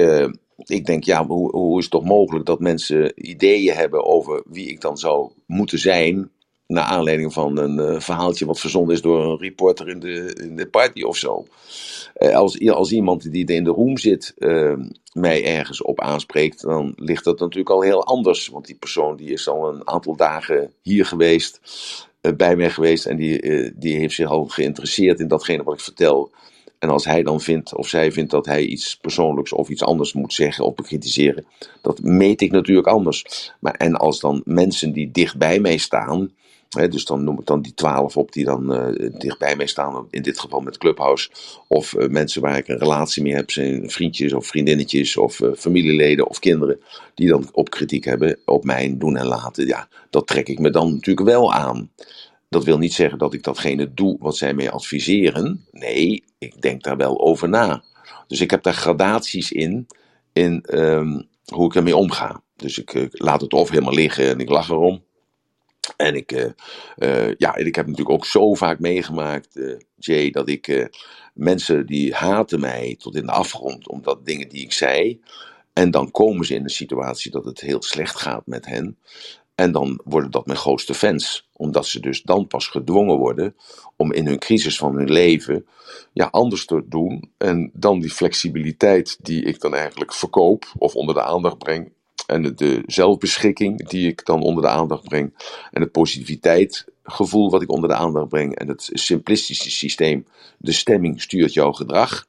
ik 0.66 0.86
denk, 0.86 1.03
ja, 1.03 1.26
hoe, 1.26 1.51
hoe 1.51 1.78
is 1.78 1.84
het 1.84 1.93
toch 1.93 2.03
mogelijk 2.03 2.45
dat 2.45 2.60
mensen 2.60 3.30
ideeën 3.30 3.76
hebben 3.76 4.05
over 4.05 4.43
wie 4.45 4.70
ik 4.70 4.82
dan 4.82 4.97
zou 4.97 5.32
moeten 5.45 5.80
zijn, 5.80 6.32
naar 6.70 6.84
aanleiding 6.84 7.34
van 7.34 7.57
een 7.57 7.80
eh, 7.80 7.99
verhaaltje 7.99 8.45
wat 8.45 8.60
verzonnen 8.60 8.95
is 8.95 9.01
door 9.01 9.24
een 9.24 9.38
reporter 9.38 9.88
in 9.88 9.99
de, 9.99 10.36
in 10.43 10.55
de 10.55 10.68
party 10.68 11.01
of 11.01 11.18
zo. 11.18 11.45
Eh, 12.14 12.36
als, 12.36 12.70
als 12.70 12.91
iemand 12.91 13.32
die 13.32 13.45
in 13.45 13.64
de 13.64 13.70
room 13.70 13.97
zit 13.97 14.34
eh, 14.38 14.74
mij 15.14 15.45
ergens 15.45 15.82
op 15.82 16.01
aanspreekt, 16.01 16.62
dan 16.62 16.93
ligt 16.95 17.24
dat 17.24 17.39
natuurlijk 17.39 17.70
al 17.70 17.82
heel 17.82 18.05
anders. 18.05 18.47
Want 18.47 18.66
die 18.66 18.76
persoon 18.76 19.16
die 19.16 19.32
is 19.32 19.47
al 19.47 19.70
een 19.70 19.88
aantal 19.88 20.16
dagen 20.16 20.74
hier 20.82 21.05
geweest, 21.05 21.60
bij 22.38 22.55
mij 22.55 22.70
geweest, 22.70 23.05
en 23.05 23.18
die, 23.18 23.41
die 23.76 23.95
heeft 23.95 24.16
zich 24.16 24.30
al 24.30 24.45
geïnteresseerd 24.45 25.20
in 25.20 25.28
datgene 25.28 25.64
wat 25.64 25.74
ik 25.74 25.80
vertel. 25.80 26.32
En 26.80 26.90
als 26.90 27.06
hij 27.06 27.24
dan 27.24 27.42
vindt, 27.42 27.76
of 27.76 27.88
zij 27.88 28.12
vindt 28.12 28.32
dat 28.32 28.46
hij 28.46 28.64
iets 28.64 28.98
persoonlijks 28.98 29.54
of 29.54 29.70
iets 29.70 29.84
anders 29.84 30.14
moet 30.14 30.34
zeggen 30.34 30.66
of 30.66 30.76
bekritiseren, 30.76 31.46
dat 31.82 32.02
meet 32.02 32.42
ik 32.42 32.52
natuurlijk 32.52 32.88
anders. 32.88 33.52
Maar, 33.60 33.74
en 33.74 33.96
als 33.96 34.20
dan 34.20 34.42
mensen 34.46 34.92
die 34.92 35.12
dicht 35.12 35.38
bij 35.38 35.60
mij 35.60 35.78
staan, 35.78 36.32
hè, 36.70 36.88
dus 36.88 37.06
dan 37.06 37.24
noem 37.24 37.40
ik 37.40 37.46
dan 37.46 37.62
die 37.62 37.74
twaalf 37.74 38.18
op 38.18 38.32
die 38.32 38.46
dan 38.46 38.74
eh, 38.74 39.10
dicht 39.18 39.40
bij 39.40 39.56
mij 39.56 39.68
staan, 39.68 40.08
in 40.10 40.22
dit 40.22 40.40
geval 40.40 40.60
met 40.60 40.78
Clubhouse, 40.78 41.30
of 41.68 41.94
eh, 41.94 42.10
mensen 42.10 42.42
waar 42.42 42.58
ik 42.58 42.68
een 42.68 42.78
relatie 42.78 43.24
mee 43.24 43.34
heb, 43.34 43.52
zijn 43.52 43.90
vriendjes 43.90 44.34
of 44.34 44.48
vriendinnetjes 44.48 45.18
of 45.18 45.42
eh, 45.42 45.50
familieleden 45.58 46.28
of 46.30 46.40
kinderen, 46.40 46.80
die 47.14 47.28
dan 47.28 47.50
op 47.52 47.70
kritiek 47.70 48.06
hebben 48.06 48.40
op 48.46 48.64
mijn 48.64 49.00
doen 49.00 49.18
en 49.18 49.26
laten, 49.26 49.68
ja, 49.68 49.88
dat 50.10 50.28
trek 50.28 50.48
ik 50.48 50.60
me 50.60 50.70
dan 50.70 50.94
natuurlijk 50.94 51.28
wel 51.28 51.54
aan. 51.54 51.90
Dat 52.50 52.64
wil 52.64 52.78
niet 52.78 52.93
zeggen 52.93 53.18
dat 53.18 53.34
ik 53.34 53.43
datgene 53.43 53.93
doe 53.93 54.18
wat 54.20 54.38
zij 54.38 54.54
mij 54.54 54.72
adviseren. 54.72 55.66
Nee, 55.72 56.24
ik 56.38 56.62
denk 56.62 56.84
daar 56.84 56.97
wel 56.97 57.20
over 57.20 57.50
na. 57.50 57.84
Dus 58.28 58.41
ik 58.41 58.52
heb 58.52 58.64
daar 58.64 58.74
gradaties 58.74 59.52
in, 59.52 59.88
in 60.34 60.62
ehm, 60.62 61.22
hoe 61.45 61.66
ik 61.66 61.76
ermee 61.76 61.95
omga. 61.95 62.41
Dus 62.56 62.78
ik 62.78 62.93
eh, 62.93 63.06
laat 63.10 63.41
het 63.41 63.54
of 63.54 63.70
helemaal 63.70 63.93
liggen 63.93 64.30
en 64.30 64.39
ik 64.39 64.50
lach 64.50 64.70
erom. 64.70 65.04
En 65.97 66.16
ik, 66.16 66.32
eh, 66.32 66.50
eh, 66.95 67.36
ja, 67.38 67.56
en 67.56 67.66
ik 67.66 67.76
heb 67.76 67.86
natuurlijk 67.86 68.16
ook 68.16 68.26
zo 68.26 68.54
vaak 68.54 68.80
meegemaakt, 68.80 69.60
Jay, 69.95 70.30
dat 70.30 70.50
ik 70.50 70.89
mensen 71.34 71.86
die 71.86 72.14
haten 72.14 72.60
mij 72.60 72.95
tot 73.00 73.16
in 73.16 73.26
de 73.26 73.32
afgrond 73.32 73.89
omdat 73.89 74.26
dingen 74.26 74.50
die 74.50 74.64
ik 74.64 74.72
zei. 74.72 75.22
En 75.74 75.91
dan 75.91 76.11
komen 76.11 76.45
ze 76.45 76.56
in 76.56 76.64
een 76.64 76.69
situatie 76.69 77.32
dat 77.32 77.45
het 77.45 77.61
heel 77.61 77.82
slecht 77.82 78.15
gaat 78.15 78.45
met 78.45 78.65
hen. 78.65 78.98
En 79.56 79.72
dan 79.72 80.02
worden 80.03 80.32
dat 80.32 80.45
mijn 80.45 80.57
grootste 80.57 80.94
fans. 80.94 81.49
Omdat 81.60 81.86
ze 81.86 81.99
dus 81.99 82.22
dan 82.22 82.48
pas 82.48 82.68
gedwongen 82.68 83.18
worden 83.18 83.56
om 83.95 84.14
in 84.14 84.26
hun 84.26 84.40
crisis 84.40 84.77
van 84.77 84.95
hun 84.95 85.11
leven 85.11 85.65
ja, 86.14 86.26
anders 86.31 86.65
te 86.65 86.84
doen. 86.86 87.31
En 87.38 87.72
dan 87.73 87.99
die 87.99 88.11
flexibiliteit 88.11 89.18
die 89.22 89.44
ik 89.44 89.60
dan 89.60 89.76
eigenlijk 89.76 90.14
verkoop 90.14 90.73
of 90.77 90.95
onder 90.95 91.15
de 91.15 91.23
aandacht 91.23 91.57
breng. 91.57 91.91
en 92.27 92.56
de, 92.56 92.84
zelfbeschikking 92.86 93.88
die 93.88 94.07
ik 94.07 94.26
dan 94.26 94.41
onder 94.41 94.64
de 94.64 94.69
aandacht 94.69 95.03
breng. 95.03 95.34
En 95.72 95.81
het 95.81 95.91
positiviteitsgevoel 95.91 97.49
wat 97.49 97.61
ik 97.61 97.72
onder 97.72 97.90
de 97.90 97.95
aandacht 97.95 98.27
breng. 98.27 98.56
En 98.56 98.68
het 98.68 98.90
simplistische 98.94 99.72
systeem. 99.72 100.26
De 100.57 100.72
stemming 100.72 101.22
stuurt 101.22 101.53
jouw 101.53 101.72
gedrag. 101.72 102.27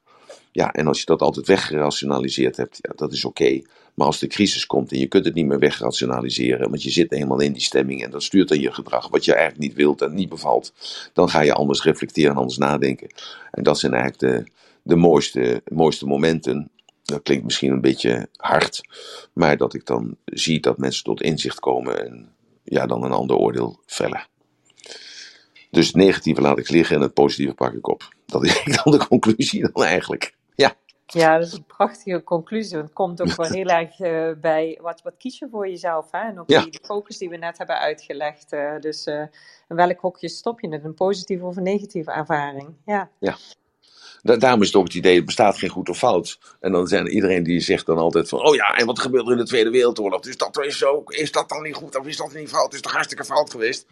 Ja, 0.52 0.72
en 0.72 0.86
als 0.86 0.98
je 0.98 1.06
dat 1.06 1.22
altijd 1.22 1.46
weggerationaliseerd 1.46 2.56
hebt, 2.56 2.78
ja, 2.80 2.92
dat 2.96 3.12
is 3.12 3.24
oké. 3.24 3.60
Maar 3.94 4.06
als 4.06 4.18
de 4.18 4.26
crisis 4.26 4.66
komt 4.66 4.92
en 4.92 4.98
je 4.98 5.06
kunt 5.06 5.24
het 5.24 5.34
niet 5.34 5.46
meer 5.46 5.58
wegrationaliseren, 5.58 6.70
want 6.70 6.82
je 6.82 6.90
zit 6.90 7.12
eenmaal 7.12 7.40
in 7.40 7.52
die 7.52 7.62
stemming 7.62 8.04
en 8.04 8.10
dat 8.10 8.22
stuurt 8.22 8.48
dan 8.48 8.60
je 8.60 8.72
gedrag, 8.72 9.08
wat 9.08 9.24
je 9.24 9.34
eigenlijk 9.34 9.62
niet 9.62 9.74
wilt 9.74 10.02
en 10.02 10.14
niet 10.14 10.28
bevalt, 10.28 10.72
dan 11.12 11.28
ga 11.28 11.40
je 11.40 11.52
anders 11.52 11.82
reflecteren 11.82 12.30
en 12.30 12.36
anders 12.36 12.58
nadenken. 12.58 13.08
En 13.50 13.62
dat 13.62 13.78
zijn 13.78 13.92
eigenlijk 13.92 14.46
de, 14.46 14.52
de 14.82 14.96
mooiste, 14.96 15.62
mooiste 15.68 16.06
momenten. 16.06 16.70
Dat 17.04 17.22
klinkt 17.22 17.44
misschien 17.44 17.72
een 17.72 17.80
beetje 17.80 18.28
hard, 18.36 18.80
maar 19.32 19.56
dat 19.56 19.74
ik 19.74 19.86
dan 19.86 20.16
zie 20.24 20.60
dat 20.60 20.78
mensen 20.78 21.04
tot 21.04 21.22
inzicht 21.22 21.60
komen 21.60 22.06
en 22.06 22.28
ja, 22.64 22.86
dan 22.86 23.04
een 23.04 23.12
ander 23.12 23.36
oordeel 23.36 23.80
vellen. 23.86 24.28
Dus 25.70 25.86
het 25.86 25.96
negatieve 25.96 26.40
laat 26.40 26.58
ik 26.58 26.68
liggen 26.68 26.96
en 26.96 27.02
het 27.02 27.14
positieve 27.14 27.54
pak 27.54 27.72
ik 27.72 27.88
op. 27.88 28.14
Dat 28.26 28.44
is 28.44 28.62
dan 28.82 28.92
de 28.98 29.06
conclusie 29.06 29.70
dan 29.72 29.84
eigenlijk. 29.84 30.38
Ja. 31.12 31.38
Dat 31.38 31.46
is 31.46 31.52
een 31.52 31.64
prachtige 31.64 32.22
conclusie. 32.24 32.72
Want 32.76 32.84
het 32.84 32.94
komt 32.94 33.20
ook 33.22 33.36
wel 33.36 33.46
heel 33.50 33.66
erg 33.66 34.00
uh, 34.00 34.30
bij 34.40 34.78
wat, 34.82 35.02
wat 35.02 35.16
kies 35.18 35.38
je 35.38 35.48
voor 35.50 35.68
jezelf. 35.68 36.10
Hè? 36.10 36.18
En 36.18 36.40
ook 36.40 36.50
Ja. 36.50 36.62
die 36.64 36.80
focus 36.82 37.18
die 37.18 37.28
we 37.28 37.36
net 37.36 37.58
hebben 37.58 37.78
uitgelegd. 37.78 38.52
uh, 38.52 38.78
dus 38.80 39.06
uh, 39.06 39.20
in 39.68 39.76
welk 39.76 40.00
hokje 40.00 40.28
stop 40.28 40.60
je 40.60 40.68
het? 40.68 40.84
Een 40.84 40.94
positieve 40.94 41.44
of 41.44 41.56
een 41.56 41.62
negatieve 41.62 42.10
ervaring? 42.10 42.68
Ja. 42.86 43.10
Ja. 43.18 43.36
Da 44.22 44.36
daarom 44.36 44.60
is 44.60 44.66
het 44.66 44.76
ook 44.76 44.84
het 44.84 44.94
idee, 44.94 45.16
er 45.18 45.24
bestaat 45.24 45.58
geen 45.58 45.68
goed 45.70 45.88
of 45.88 45.98
fout. 45.98 46.38
En 46.60 46.72
dan 46.72 46.86
zijn 46.86 47.04
er 47.06 47.12
iedereen 47.12 47.42
die 47.42 47.60
zegt 47.60 47.86
dan 47.86 47.98
altijd 47.98 48.28
van, 48.28 48.46
oh 48.46 48.54
ja, 48.54 48.74
en 48.76 48.86
wat 48.86 48.98
gebeurde 48.98 49.26
er 49.26 49.32
in 49.32 49.42
de 49.42 49.48
Tweede 49.48 49.70
Wereldoorlog? 49.70 50.20
Dus 50.20 50.36
dat 50.36 50.64
is 50.64 50.78
zo, 50.78 51.02
is 51.06 51.32
dat 51.32 51.48
dan 51.48 51.62
niet 51.62 51.74
goed 51.74 51.98
of 51.98 52.06
is 52.06 52.16
dat 52.16 52.32
niet 52.34 52.48
fout? 52.48 52.64
Het 52.64 52.74
is 52.74 52.80
toch 52.80 52.92
hartstikke 52.92 53.24
fout 53.24 53.50
geweest? 53.50 53.86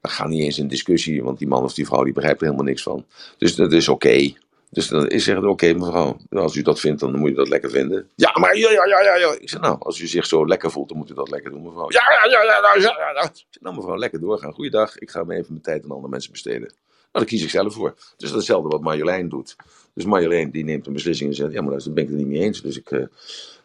Dat 0.00 0.10
gaat 0.12 0.28
niet 0.28 0.42
eens 0.42 0.58
in 0.58 0.68
discussie, 0.68 1.22
want 1.22 1.38
die 1.38 1.48
man 1.48 1.62
of 1.62 1.74
die 1.74 1.86
vrouw 1.86 2.04
die 2.04 2.12
begrijpt 2.12 2.40
er 2.40 2.46
helemaal 2.46 2.66
niks 2.66 2.82
van. 2.82 3.04
Dus 3.38 3.54
dat 3.54 3.72
is 3.72 3.88
oké. 3.88 4.06
Okay. 4.06 4.36
Dus 4.74 4.88
dan 4.88 5.08
is 5.08 5.24
zeggen, 5.24 5.48
oké 5.48 5.72
mevrouw, 5.72 6.16
als 6.30 6.56
u 6.56 6.62
dat 6.62 6.80
vindt, 6.80 7.00
dan 7.00 7.18
moet 7.18 7.28
je 7.28 7.34
dat 7.34 7.48
lekker 7.48 7.70
vinden. 7.70 8.08
Ja, 8.14 8.38
maar 8.38 8.56
ja, 8.56 8.70
ja, 8.70 8.86
ja, 8.86 9.16
ja. 9.16 9.36
Ik 9.38 9.48
zeg, 9.48 9.60
nou, 9.60 9.76
als 9.78 10.00
u 10.00 10.06
zich 10.06 10.26
zo 10.26 10.46
lekker 10.46 10.70
voelt, 10.70 10.88
dan 10.88 10.98
moet 10.98 11.10
u 11.10 11.14
dat 11.14 11.30
lekker 11.30 11.50
doen, 11.50 11.62
mevrouw. 11.62 11.90
Ja, 11.90 12.02
ja, 12.10 12.30
ja, 12.30 12.42
ja, 12.42 12.58
ja, 12.74 12.80
ja, 12.80 13.10
ja. 13.14 13.22
Ik 13.22 13.30
zeg, 13.50 13.62
nou 13.62 13.76
mevrouw, 13.76 13.96
lekker 13.96 14.20
doorgaan. 14.20 14.52
Goeiedag, 14.52 14.98
ik 14.98 15.10
ga 15.10 15.24
me 15.24 15.34
even 15.34 15.46
mijn 15.48 15.62
tijd 15.62 15.84
aan 15.84 15.90
andere 15.90 16.08
mensen 16.08 16.32
besteden. 16.32 16.60
Nou, 16.60 16.76
daar 17.10 17.24
kies 17.24 17.42
ik 17.42 17.50
zelf 17.50 17.74
voor. 17.74 17.94
Dus 17.94 18.14
dat 18.16 18.28
is 18.28 18.34
hetzelfde 18.34 18.68
wat 18.68 18.80
Marjolein 18.80 19.28
doet. 19.28 19.56
Dus 19.94 20.04
Marjolein 20.04 20.50
die 20.50 20.64
neemt 20.64 20.86
een 20.86 20.92
beslissing 20.92 21.30
en 21.30 21.36
zegt, 21.36 21.52
ja, 21.52 21.62
maar 21.62 21.78
daar 21.78 21.92
ben 21.92 22.02
ik 22.02 22.08
het 22.08 22.18
niet 22.18 22.26
mee 22.26 22.40
eens. 22.40 22.62
Dus 22.62 22.78
ik, 22.78 22.90
uh, 22.90 23.06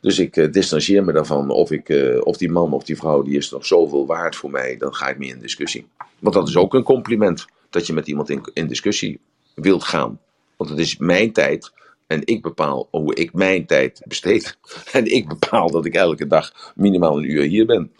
dus 0.01 0.19
ik 0.19 0.37
uh, 0.37 0.51
distancieer 0.51 1.03
me 1.03 1.11
daarvan. 1.11 1.49
Of, 1.49 1.71
ik, 1.71 1.89
uh, 1.89 2.21
of 2.23 2.37
die 2.37 2.51
man 2.51 2.73
of 2.73 2.83
die 2.83 2.97
vrouw, 2.97 3.21
die 3.21 3.37
is 3.37 3.49
nog 3.49 3.65
zoveel 3.65 4.05
waard 4.05 4.35
voor 4.35 4.51
mij, 4.51 4.77
dan 4.77 4.95
ga 4.95 5.09
ik 5.09 5.17
mee 5.17 5.29
in 5.29 5.39
discussie. 5.39 5.87
Want 6.19 6.35
dat 6.35 6.47
is 6.47 6.57
ook 6.57 6.73
een 6.73 6.83
compliment, 6.83 7.45
dat 7.69 7.87
je 7.87 7.93
met 7.93 8.07
iemand 8.07 8.29
in, 8.29 8.49
in 8.53 8.67
discussie 8.67 9.19
wilt 9.53 9.83
gaan. 9.83 10.19
Want 10.59 10.71
het 10.71 10.79
is 10.79 10.97
mijn 10.97 11.31
tijd 11.31 11.71
en 12.07 12.21
ik 12.25 12.41
bepaal 12.41 12.87
hoe 12.91 13.15
ik 13.15 13.33
mijn 13.33 13.65
tijd 13.65 14.01
besteed. 14.07 14.57
En 14.91 15.05
ik 15.05 15.27
bepaal 15.27 15.71
dat 15.71 15.85
ik 15.85 15.95
elke 15.95 16.27
dag 16.27 16.73
minimaal 16.75 17.17
een 17.17 17.31
uur 17.31 17.43
hier 17.43 17.65
ben. 17.65 17.91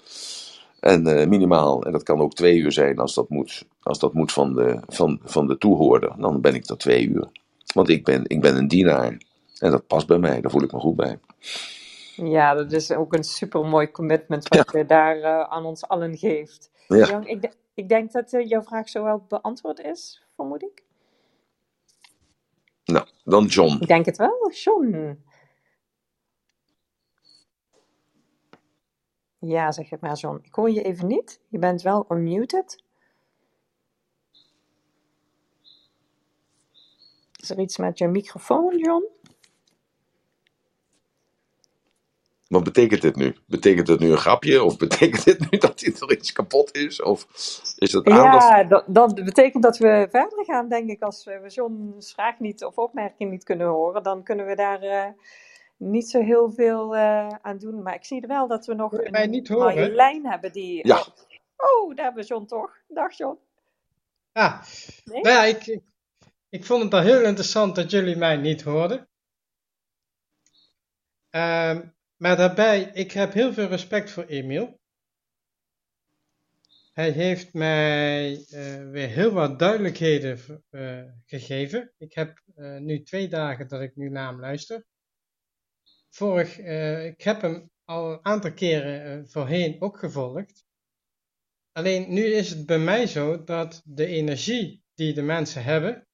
En 0.80 1.08
uh, 1.08 1.28
minimaal, 1.28 1.84
en 1.84 1.92
dat 1.92 2.04
kan 2.04 2.20
ook 2.20 2.34
twee 2.34 2.58
uur 2.58 2.72
zijn 2.72 2.98
als 2.98 3.14
dat 3.14 3.30
moet, 3.30 3.66
als 3.84 4.00
dat 4.00 4.14
moet 4.14 4.32
van, 4.32 4.54
de, 4.54 4.80
van, 4.88 5.20
van 5.24 5.48
de 5.48 5.58
toehoorder, 5.58 6.14
dan 6.18 6.42
ben 6.42 6.54
ik 6.54 6.68
dat 6.68 6.80
twee 6.80 7.08
uur. 7.08 7.28
Want 7.74 7.90
ik 7.90 8.04
ben, 8.04 8.24
ik 8.28 8.42
ben 8.42 8.58
een 8.58 8.68
dienaar. 8.68 9.18
En 9.60 9.72
dat 9.72 9.88
past 9.88 10.08
bij 10.08 10.18
mij, 10.18 10.42
daar 10.42 10.52
voel 10.52 10.64
ik 10.64 10.72
me 10.72 10.80
goed 10.80 10.96
bij. 10.96 11.20
Ja, 12.16 12.54
dat 12.54 12.72
is 12.72 12.92
ook 12.92 13.14
een 13.14 13.24
super 13.24 13.66
mooi 13.66 13.92
commitment 13.92 14.48
wat 14.48 14.72
ja. 14.72 14.80
je 14.80 14.86
daar 14.86 15.18
uh, 15.18 15.42
aan 15.42 15.66
ons 15.66 15.88
allen 15.88 16.18
geeft. 16.18 16.72
Ja. 16.88 17.08
Jong, 17.08 17.28
ik, 17.28 17.54
ik, 17.74 17.90
denk 17.90 18.12
dat 18.12 18.34
uh, 18.34 18.48
jouw 18.48 18.62
vraag 18.62 18.90
zo 18.90 19.04
wel 19.04 19.26
beantwoord 19.28 19.80
is, 19.80 20.24
vermoed 20.36 20.64
ik. 20.64 20.84
Nou, 22.92 23.08
dan 23.24 23.46
John. 23.46 23.78
Ik 23.82 23.88
denk 23.88 24.06
het 24.06 24.18
wel, 24.18 24.52
John. 24.52 25.18
Ja, 29.40 29.72
zeg 29.72 29.90
het 29.90 30.02
maar, 30.02 30.16
John. 30.16 30.40
Ik 30.44 30.54
hoor 30.54 30.72
je 30.72 30.84
even 30.84 31.08
niet. 31.08 31.42
Je 31.48 31.60
bent 31.60 31.82
wel 31.82 32.06
unmuted. 32.10 32.84
Is 37.42 37.50
er 37.50 37.60
iets 37.60 37.78
met 37.78 37.98
je 37.98 38.08
microfoon, 38.08 38.78
John? 38.78 39.06
Wat 42.50 42.64
betekent 42.64 43.02
dit 43.02 43.16
nu? 43.16 43.36
Betekent 43.48 43.88
het 43.88 44.00
nu 44.00 44.12
een 44.12 44.18
grapje? 44.18 44.64
Of 44.64 44.78
betekent 44.78 45.24
dit 45.24 45.52
nu 45.52 45.58
dat 45.58 45.82
er 45.82 46.12
iets 46.12 46.32
kapot 46.32 46.76
is? 46.76 47.02
Of 47.02 47.28
is 47.78 47.92
het 47.92 48.08
aandacht? 48.08 48.50
Ja, 48.50 48.64
dat, 48.64 48.84
dat 48.88 49.16
betekent 49.16 49.64
dat 49.64 49.78
we 49.78 50.08
verder 50.12 50.46
gaan, 50.46 50.70
denk 50.70 50.90
ik. 50.90 51.02
Als 51.02 51.26
we 51.26 51.48
John's 51.48 52.14
vraag 52.14 52.40
niet 52.40 52.64
of 52.64 52.78
opmerking 52.78 53.32
niet 53.32 53.44
kunnen 53.44 53.68
horen, 53.68 54.04
dan 54.04 54.24
kunnen 54.24 54.46
we 54.46 54.56
daar 54.56 54.84
uh, 54.84 55.06
niet 55.78 56.10
zo 56.10 56.22
heel 56.22 56.52
veel 56.52 56.96
uh, 56.96 57.28
aan 57.42 57.58
doen. 57.58 57.82
Maar 57.82 57.96
ik 57.96 58.06
zie 58.06 58.24
wel 58.28 58.48
dat 58.48 58.66
we 58.66 58.74
nog 58.74 58.92
mij 58.92 59.24
een 59.24 59.30
niet 59.30 59.48
horen? 59.48 59.76
Marjolein 59.76 60.26
hebben 60.26 60.52
die... 60.52 60.88
Ja. 60.88 61.06
Oh, 61.58 61.96
daar 61.96 62.06
hebben 62.06 62.24
we 62.24 62.30
John 62.30 62.46
toch. 62.46 62.72
Dag 62.88 63.18
John. 63.18 63.38
Ah, 64.32 64.62
Nee? 65.04 65.22
nou 65.22 65.36
ja, 65.36 65.44
ik, 65.44 65.68
ik, 65.68 65.82
ik 66.50 66.66
vond 66.66 66.84
het 66.84 66.94
al 66.94 67.02
heel 67.02 67.22
interessant 67.22 67.76
dat 67.76 67.92
jullie 67.92 68.16
mij 68.16 68.38
niet 68.38 68.62
hoorden. 68.62 69.08
Ehm, 71.30 71.82
maar 72.20 72.38
daarbij, 72.38 72.84
ik 72.94 73.12
heb 73.12 73.34
heel 73.34 73.54
veel 73.54 73.68
respect 73.68 74.12
voor 74.12 74.26
Emiel. 74.26 74.80
Hij 76.94 77.12
heeft 77.12 77.54
mij 77.54 78.32
uh, 78.32 78.90
weer 78.92 79.08
heel 79.08 79.32
wat 79.32 79.60
duidelijkheden 79.60 80.64
uh, 80.72 81.04
gegeven. 81.26 81.94
Ik 81.98 82.14
heb 82.14 82.42
uh, 82.56 82.78
nu 82.78 83.04
twee 83.04 83.28
dagen 83.28 83.68
dat 83.68 83.82
ik 83.82 83.96
nu 83.96 84.10
naar 84.10 84.28
hem 84.28 84.40
luister. 84.40 84.86
Vorig, 86.10 86.58
ik 87.06 87.22
heb 87.22 87.42
hem 87.42 87.72
al 87.84 88.12
een 88.12 88.26
aantal 88.26 88.54
keren 88.54 89.30
voorheen 89.30 89.82
ook 89.82 89.98
gevolgd. 89.98 90.66
Alleen 91.72 92.14
nu 92.14 92.24
is 92.24 92.50
het 92.50 92.66
bij 92.66 92.80
mij 92.80 93.08
zo 93.08 93.44
dat 93.44 93.82
de 93.86 94.06
energie 94.06 94.84
die 94.94 95.14
de 95.14 95.22
mensen 95.22 95.64
hebben, 95.64 96.08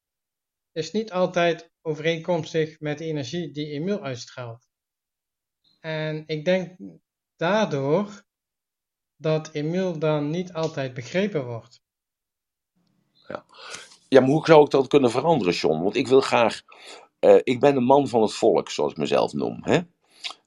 is 0.71 0.91
niet 0.91 1.11
altijd 1.11 1.71
overeenkomstig 1.81 2.79
met 2.79 2.97
de 2.97 3.05
energie 3.05 3.51
die 3.51 3.67
Emiel 3.67 4.03
uitstraalt. 4.03 4.67
En 5.85 6.23
ik 6.25 6.45
denk 6.45 6.75
daardoor 7.35 8.23
dat 9.15 9.49
Emiel 9.51 9.99
dan 9.99 10.29
niet 10.29 10.53
altijd 10.53 10.93
begrepen 10.93 11.45
wordt. 11.45 11.81
Ja. 13.27 13.45
ja, 14.09 14.19
maar 14.19 14.29
hoe 14.29 14.45
zou 14.45 14.63
ik 14.63 14.69
dat 14.69 14.87
kunnen 14.87 15.11
veranderen, 15.11 15.53
John? 15.53 15.83
Want 15.83 15.95
ik 15.95 16.07
wil 16.07 16.21
graag. 16.21 16.61
Uh, 17.19 17.39
ik 17.43 17.59
ben 17.59 17.75
een 17.75 17.83
man 17.83 18.07
van 18.07 18.21
het 18.21 18.33
volk, 18.33 18.69
zoals 18.69 18.91
ik 18.91 18.97
mezelf 18.97 19.33
noem. 19.33 19.59
Hè? 19.61 19.79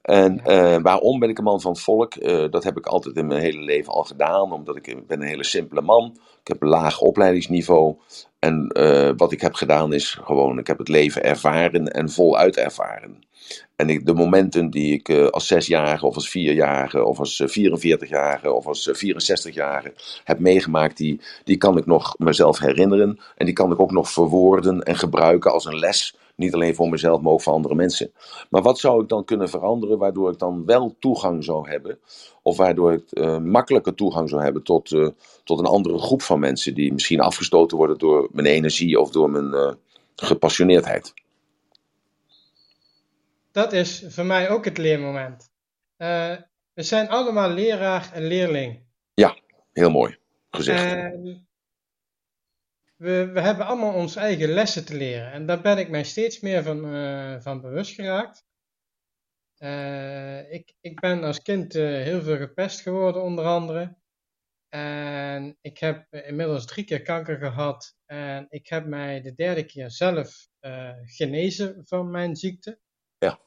En 0.03 0.43
uh, 0.47 0.77
waarom 0.83 1.19
ben 1.19 1.29
ik 1.29 1.39
een 1.39 1.45
man 1.45 1.61
van 1.61 1.73
het 1.73 1.81
volk? 1.81 2.17
Uh, 2.17 2.51
dat 2.51 2.65
heb 2.65 2.77
ik 2.77 2.87
altijd 2.87 3.17
in 3.17 3.27
mijn 3.27 3.41
hele 3.41 3.63
leven 3.63 3.93
al 3.93 4.05
gedaan, 4.05 4.53
omdat 4.53 4.77
ik, 4.77 4.87
ik 4.87 5.07
ben 5.07 5.21
een 5.21 5.29
hele 5.29 5.45
simpele 5.45 5.81
man. 5.81 6.19
Ik 6.41 6.49
heb 6.49 6.63
een 6.63 6.69
laag 6.69 7.01
opleidingsniveau. 7.01 7.97
En 8.39 8.71
uh, 8.79 9.11
wat 9.17 9.33
ik 9.33 9.41
heb 9.41 9.55
gedaan 9.55 9.93
is 9.93 10.15
gewoon, 10.15 10.59
ik 10.59 10.67
heb 10.67 10.79
het 10.79 10.89
leven 10.89 11.23
ervaren 11.23 11.87
en 11.87 12.11
voluit 12.11 12.57
ervaren. 12.57 13.28
En 13.77 14.05
de 14.05 14.15
momenten 14.15 14.71
die 14.71 14.93
ik 14.93 15.09
uh, 15.09 15.27
als 15.27 15.47
zesjarige 15.47 16.07
of 16.07 16.15
als 16.15 16.31
vierjarige 16.31 17.05
of 17.05 17.19
als 17.19 17.43
44-jarige 17.43 18.53
of 18.53 18.67
als 18.67 18.91
64-jarige 19.05 19.93
heb 20.25 20.39
meegemaakt, 20.39 20.97
die, 20.97 21.21
die 21.45 21.57
kan 21.57 21.77
ik 21.79 21.87
nog 21.87 22.15
mezelf 22.19 22.59
herinneren. 22.59 23.19
En 23.37 23.45
die 23.45 23.55
kan 23.55 23.73
ik 23.73 23.81
ook 23.81 23.91
nog 23.91 24.11
verwoorden 24.11 24.83
en 24.83 24.97
gebruiken 24.97 25.53
als 25.53 25.65
een 25.65 25.79
les. 25.79 26.17
Niet 26.37 26.55
alleen 26.55 26.75
voor 26.75 26.89
mezelf, 26.89 27.21
maar 27.21 27.33
ook 27.33 27.43
voor 27.43 27.53
andere 27.53 27.75
mensen. 27.75 28.13
Maar 28.51 28.63
wat 28.63 28.79
zou 28.79 29.03
ik 29.03 29.09
dan 29.09 29.25
kunnen 29.25 29.49
veranderen 29.49 29.99
waardoor 29.99 30.33
ik 30.33 30.39
dan 30.39 30.65
wel 30.65 30.97
toegang 30.99 31.45
zou 31.45 31.71
hebben? 31.71 31.99
Of 32.43 32.57
waardoor 32.57 32.93
ik 32.93 33.39
makkelijker 33.43 33.95
toegang 33.95 34.29
zou 34.29 34.43
hebben 34.43 34.63
tot, 34.63 34.89
tot 35.45 35.59
een 35.59 35.65
andere 35.65 35.99
groep 35.99 36.23
van 36.23 36.39
mensen 36.39 36.75
die 36.75 36.93
misschien 36.93 37.21
afgestoten 37.21 37.77
worden 37.77 37.99
door 37.99 38.29
mijn 38.33 38.47
energie 38.47 39.01
of 39.01 39.11
door 39.11 39.31
mijn 39.31 39.77
gepassioneerdheid? 40.17 41.15
Dat 43.59 43.73
is 43.73 44.05
voor 44.09 44.25
mij 44.25 44.51
ook 44.51 44.65
het 44.65 44.79
leermoment. 44.79 45.51
Uh, 45.97 46.37
we 46.73 46.83
zijn 46.83 47.09
allemaal 47.09 47.51
leraar 47.51 48.13
en 48.13 48.23
leerling. 48.23 48.87
Ja, 49.15 49.39
heel 49.73 49.91
mooi 49.91 50.19
gezegd. 50.51 50.85
En 50.85 51.49
we, 52.97 53.31
we 53.33 53.41
hebben 53.41 53.67
allemaal 53.67 53.95
onze 53.95 54.21
eigen 54.21 54.49
lessen 54.49 54.85
te 54.85 54.97
leren. 54.97 55.33
En 55.33 55.47
daar 55.47 55.61
ben 55.61 55.79
ik 55.79 55.89
mij 55.89 56.05
steeds 56.05 56.41
meer 56.41 56.63
van, 56.63 56.95
uh, 56.95 57.41
van 57.41 57.61
bewust 57.61 57.95
geraakt. 57.95 58.45
Uh, 59.59 60.53
ik, 60.53 60.75
ik 60.81 61.01
ben 61.01 61.25
als 61.25 61.43
kind 61.43 61.73
heel 61.73 62.23
veel 62.23 62.37
gepest 62.37 62.81
geworden, 62.81 63.23
onder 63.23 63.45
andere. 63.45 63.97
En 64.69 65.59
ik 65.61 65.79
heb 65.79 66.07
inmiddels 66.15 66.67
drie 66.67 66.85
keer 66.85 67.03
kanker 67.03 67.39
gehad. 67.39 67.97
En 68.07 68.47
ik 68.49 68.69
heb 68.69 68.87
mij 68.87 69.21
de 69.21 69.35
derde 69.35 69.65
keer 69.65 69.91
zelf 69.91 70.49
genezen 71.03 71.87
van 71.87 72.11
mijn 72.11 72.37
ziekte. 72.37 72.81
Ja. 73.19 73.47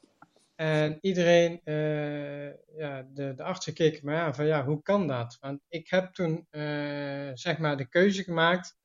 En 0.54 0.98
iedereen, 1.00 1.60
eh, 1.64 2.76
ja, 2.76 3.02
de, 3.12 3.34
de 3.34 3.42
artsen 3.42 3.74
keken 3.74 4.06
me 4.06 4.14
aan 4.14 4.34
van 4.34 4.46
ja, 4.46 4.64
hoe 4.64 4.82
kan 4.82 5.06
dat? 5.06 5.36
Want 5.40 5.60
ik 5.68 5.88
heb 5.88 6.12
toen 6.12 6.46
eh, 6.50 7.30
zeg 7.34 7.58
maar 7.58 7.76
de 7.76 7.88
keuze 7.88 8.22
gemaakt, 8.22 8.76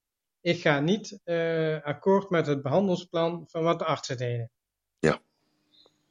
ik 0.41 0.61
ga 0.61 0.79
niet 0.79 1.19
eh, 1.23 1.81
akkoord 1.83 2.29
met 2.29 2.47
het 2.47 2.61
behandelsplan 2.61 3.45
van 3.47 3.63
wat 3.63 3.79
de 3.79 3.85
artsen 3.85 4.17
deden. 4.17 4.51
Ja. 4.99 5.21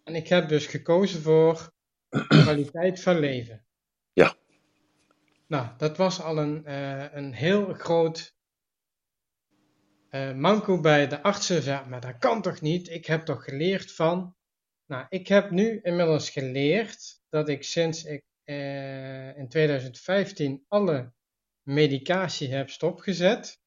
En 0.04 0.14
ik 0.14 0.28
heb 0.28 0.48
dus 0.48 0.66
gekozen 0.66 1.22
voor 1.22 1.72
kwaliteit 2.28 3.02
van 3.02 3.18
leven. 3.18 3.66
Ja. 4.12 4.34
Nou, 5.46 5.68
dat 5.76 5.96
was 5.96 6.20
al 6.20 6.38
een, 6.38 6.72
een 7.16 7.32
heel 7.32 7.74
groot 7.74 8.34
manco 10.34 10.80
bij 10.80 11.08
de 11.08 11.22
artsen. 11.22 11.62
Ja, 11.62 11.84
maar 11.84 12.00
dat 12.00 12.18
kan 12.18 12.42
toch 12.42 12.60
niet? 12.60 12.88
Ik 12.88 13.06
heb 13.06 13.24
toch 13.24 13.44
geleerd 13.44 13.92
van. 13.92 14.35
Nou, 14.86 15.06
ik 15.08 15.28
heb 15.28 15.50
nu 15.50 15.80
inmiddels 15.82 16.30
geleerd 16.30 17.20
dat 17.28 17.48
ik 17.48 17.62
sinds 17.62 18.04
ik 18.04 18.24
eh, 18.44 19.36
in 19.38 19.48
2015 19.48 20.64
alle 20.68 21.12
medicatie 21.62 22.52
heb 22.52 22.70
stopgezet, 22.70 23.60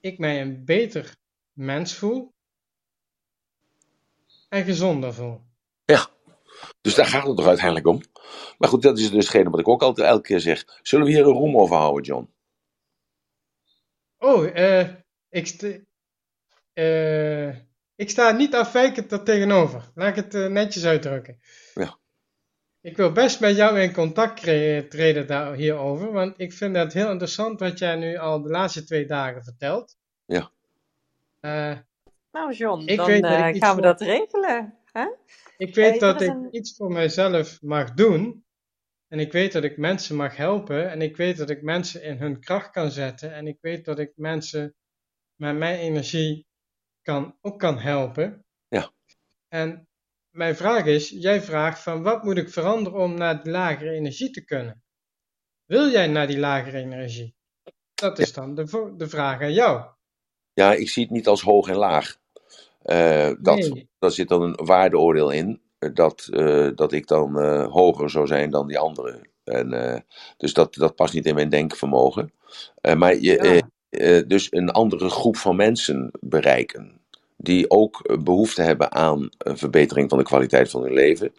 ik 0.00 0.18
mij 0.18 0.40
een 0.40 0.64
beter 0.64 1.16
mens 1.52 1.94
voel 1.94 2.34
en 4.48 4.64
gezonder 4.64 5.14
voel. 5.14 5.40
Ja. 5.84 6.10
Dus 6.80 6.94
daar 6.94 7.06
gaat 7.06 7.26
het 7.26 7.36
toch 7.36 7.46
uiteindelijk 7.46 7.86
om. 7.86 8.00
Maar 8.58 8.68
goed, 8.68 8.82
dat 8.82 8.98
is 8.98 9.10
dus 9.10 9.24
hetgene 9.24 9.50
wat 9.50 9.60
ik 9.60 9.68
ook 9.68 9.82
altijd 9.82 10.08
elke 10.08 10.22
keer 10.22 10.40
zeg. 10.40 10.80
Zullen 10.82 11.06
we 11.06 11.12
hier 11.12 11.26
een 11.26 11.32
roem 11.32 11.58
over 11.58 11.76
houden, 11.76 12.04
John? 12.04 12.34
Oh, 14.18 14.56
eh, 14.56 14.94
ik, 15.28 15.80
eh, 16.72 17.56
ik 18.02 18.10
sta 18.10 18.30
niet 18.30 18.54
afwijkend 18.54 19.12
er 19.12 19.22
tegenover. 19.22 19.90
Laat 19.94 20.08
ik 20.08 20.24
het 20.24 20.34
eh, 20.34 20.46
netjes 20.46 20.84
uitdrukken. 20.84 21.38
Ja. 21.74 21.98
Ik 22.80 22.96
wil 22.96 23.12
best 23.12 23.40
met 23.40 23.56
jou 23.56 23.80
in 23.80 23.92
contact 23.92 24.42
treden 24.90 25.26
daar, 25.26 25.54
hierover, 25.54 26.12
want 26.12 26.34
ik 26.40 26.52
vind 26.52 26.76
het 26.76 26.92
heel 26.92 27.10
interessant 27.10 27.60
wat 27.60 27.78
jij 27.78 27.96
nu 27.96 28.16
al 28.16 28.42
de 28.42 28.48
laatste 28.48 28.84
twee 28.84 29.06
dagen 29.06 29.44
vertelt. 29.44 29.96
Ja. 30.24 30.50
Eh, 31.40 31.76
Nou, 32.32 32.52
John, 32.52 32.82
Ik 32.86 32.96
dan 32.96 33.06
weet 33.06 33.22
dat 33.22 33.30
eh, 33.32 33.48
ik 33.48 33.62
gaan 33.62 33.76
we 33.76 33.82
voor- 33.82 33.90
dat 33.90 34.00
regelen. 34.00 34.78
Hè? 34.92 35.06
ik 35.56 35.74
weet 35.74 36.00
dat 36.00 36.20
ik 36.20 36.28
een- 36.28 36.48
iets 36.56 36.76
voor 36.76 36.92
mijzelf 36.92 37.62
mag 37.62 37.92
doen. 37.94 38.44
En 39.08 39.18
ik 39.18 39.32
weet 39.32 39.52
dat 39.52 39.64
ik 39.64 39.76
mensen 39.76 40.16
mag 40.16 40.36
helpen. 40.36 40.90
En 40.90 41.02
ik 41.02 41.16
weet 41.16 41.36
dat 41.36 41.50
ik 41.50 41.62
mensen 41.62 42.02
in 42.02 42.16
hun 42.16 42.40
kracht 42.40 42.70
kan 42.70 42.90
zetten. 42.90 43.34
En 43.34 43.46
ik 43.46 43.58
weet 43.60 43.84
dat 43.84 43.98
ik 43.98 44.12
mensen 44.16 44.74
met 45.36 45.56
mijn 45.56 45.78
energie 45.78 46.46
kan, 47.02 47.36
ook 47.40 47.58
kan 47.58 47.78
helpen. 47.78 48.44
Ja. 48.68 48.90
En 49.48 49.88
mijn 50.30 50.56
vraag 50.56 50.84
is, 50.86 51.08
jij 51.08 51.40
vraagt 51.42 51.82
van 51.82 52.02
wat 52.02 52.22
moet 52.24 52.38
ik 52.38 52.50
veranderen 52.50 53.00
om 53.00 53.14
naar 53.14 53.42
die 53.42 53.52
lagere 53.52 53.90
energie 53.90 54.30
te 54.30 54.44
kunnen? 54.44 54.82
Wil 55.64 55.90
jij 55.90 56.06
naar 56.06 56.26
die 56.26 56.38
lagere 56.38 56.78
energie? 56.78 57.34
Dat 57.94 58.18
is 58.18 58.32
dan 58.32 58.54
de, 58.54 58.94
de 58.96 59.08
vraag 59.08 59.40
aan 59.40 59.52
jou. 59.52 59.84
Ja, 60.52 60.72
ik 60.72 60.88
zie 60.90 61.02
het 61.02 61.12
niet 61.12 61.26
als 61.26 61.42
hoog 61.42 61.68
en 61.68 61.76
laag. 61.76 62.20
Eh, 62.82 63.30
dat, 63.40 63.58
Nee. 63.58 63.88
Daar 63.98 64.10
zit 64.10 64.28
dan 64.28 64.42
een 64.42 64.66
waardeoordeel 64.66 65.30
in. 65.30 65.60
eh, 65.78 65.90
Dat, 65.94 66.28
eh, 66.32 66.68
dat 66.74 66.92
ik 66.92 67.06
dan 67.06 67.42
hoger 67.64 68.10
zou 68.10 68.26
zijn 68.26 68.50
dan 68.50 68.66
die 68.66 68.78
anderen. 68.78 69.30
En, 69.44 70.04
dus 70.36 70.52
dat, 70.52 70.74
dat 70.74 70.94
past 70.94 71.14
niet 71.14 71.26
in 71.26 71.34
mijn 71.34 71.48
denkvermogen. 71.48 72.32
Maar 72.96 73.14
je, 73.16 73.42
Ja. 73.42 73.70
Eh, 73.92 74.22
dus 74.26 74.46
een 74.50 74.70
andere 74.70 75.08
groep 75.08 75.36
van 75.36 75.56
mensen 75.56 76.10
bereiken. 76.20 76.92
Die 77.36 77.70
ook 77.70 78.00
eh, 78.00 78.18
behoefte 78.18 78.62
hebben 78.62 78.92
aan 78.92 79.28
een 79.38 79.58
verbetering 79.58 80.08
van 80.08 80.18
de 80.18 80.24
kwaliteit 80.24 80.70
van 80.70 80.82
hun 80.82 80.92
leven. 80.92 81.32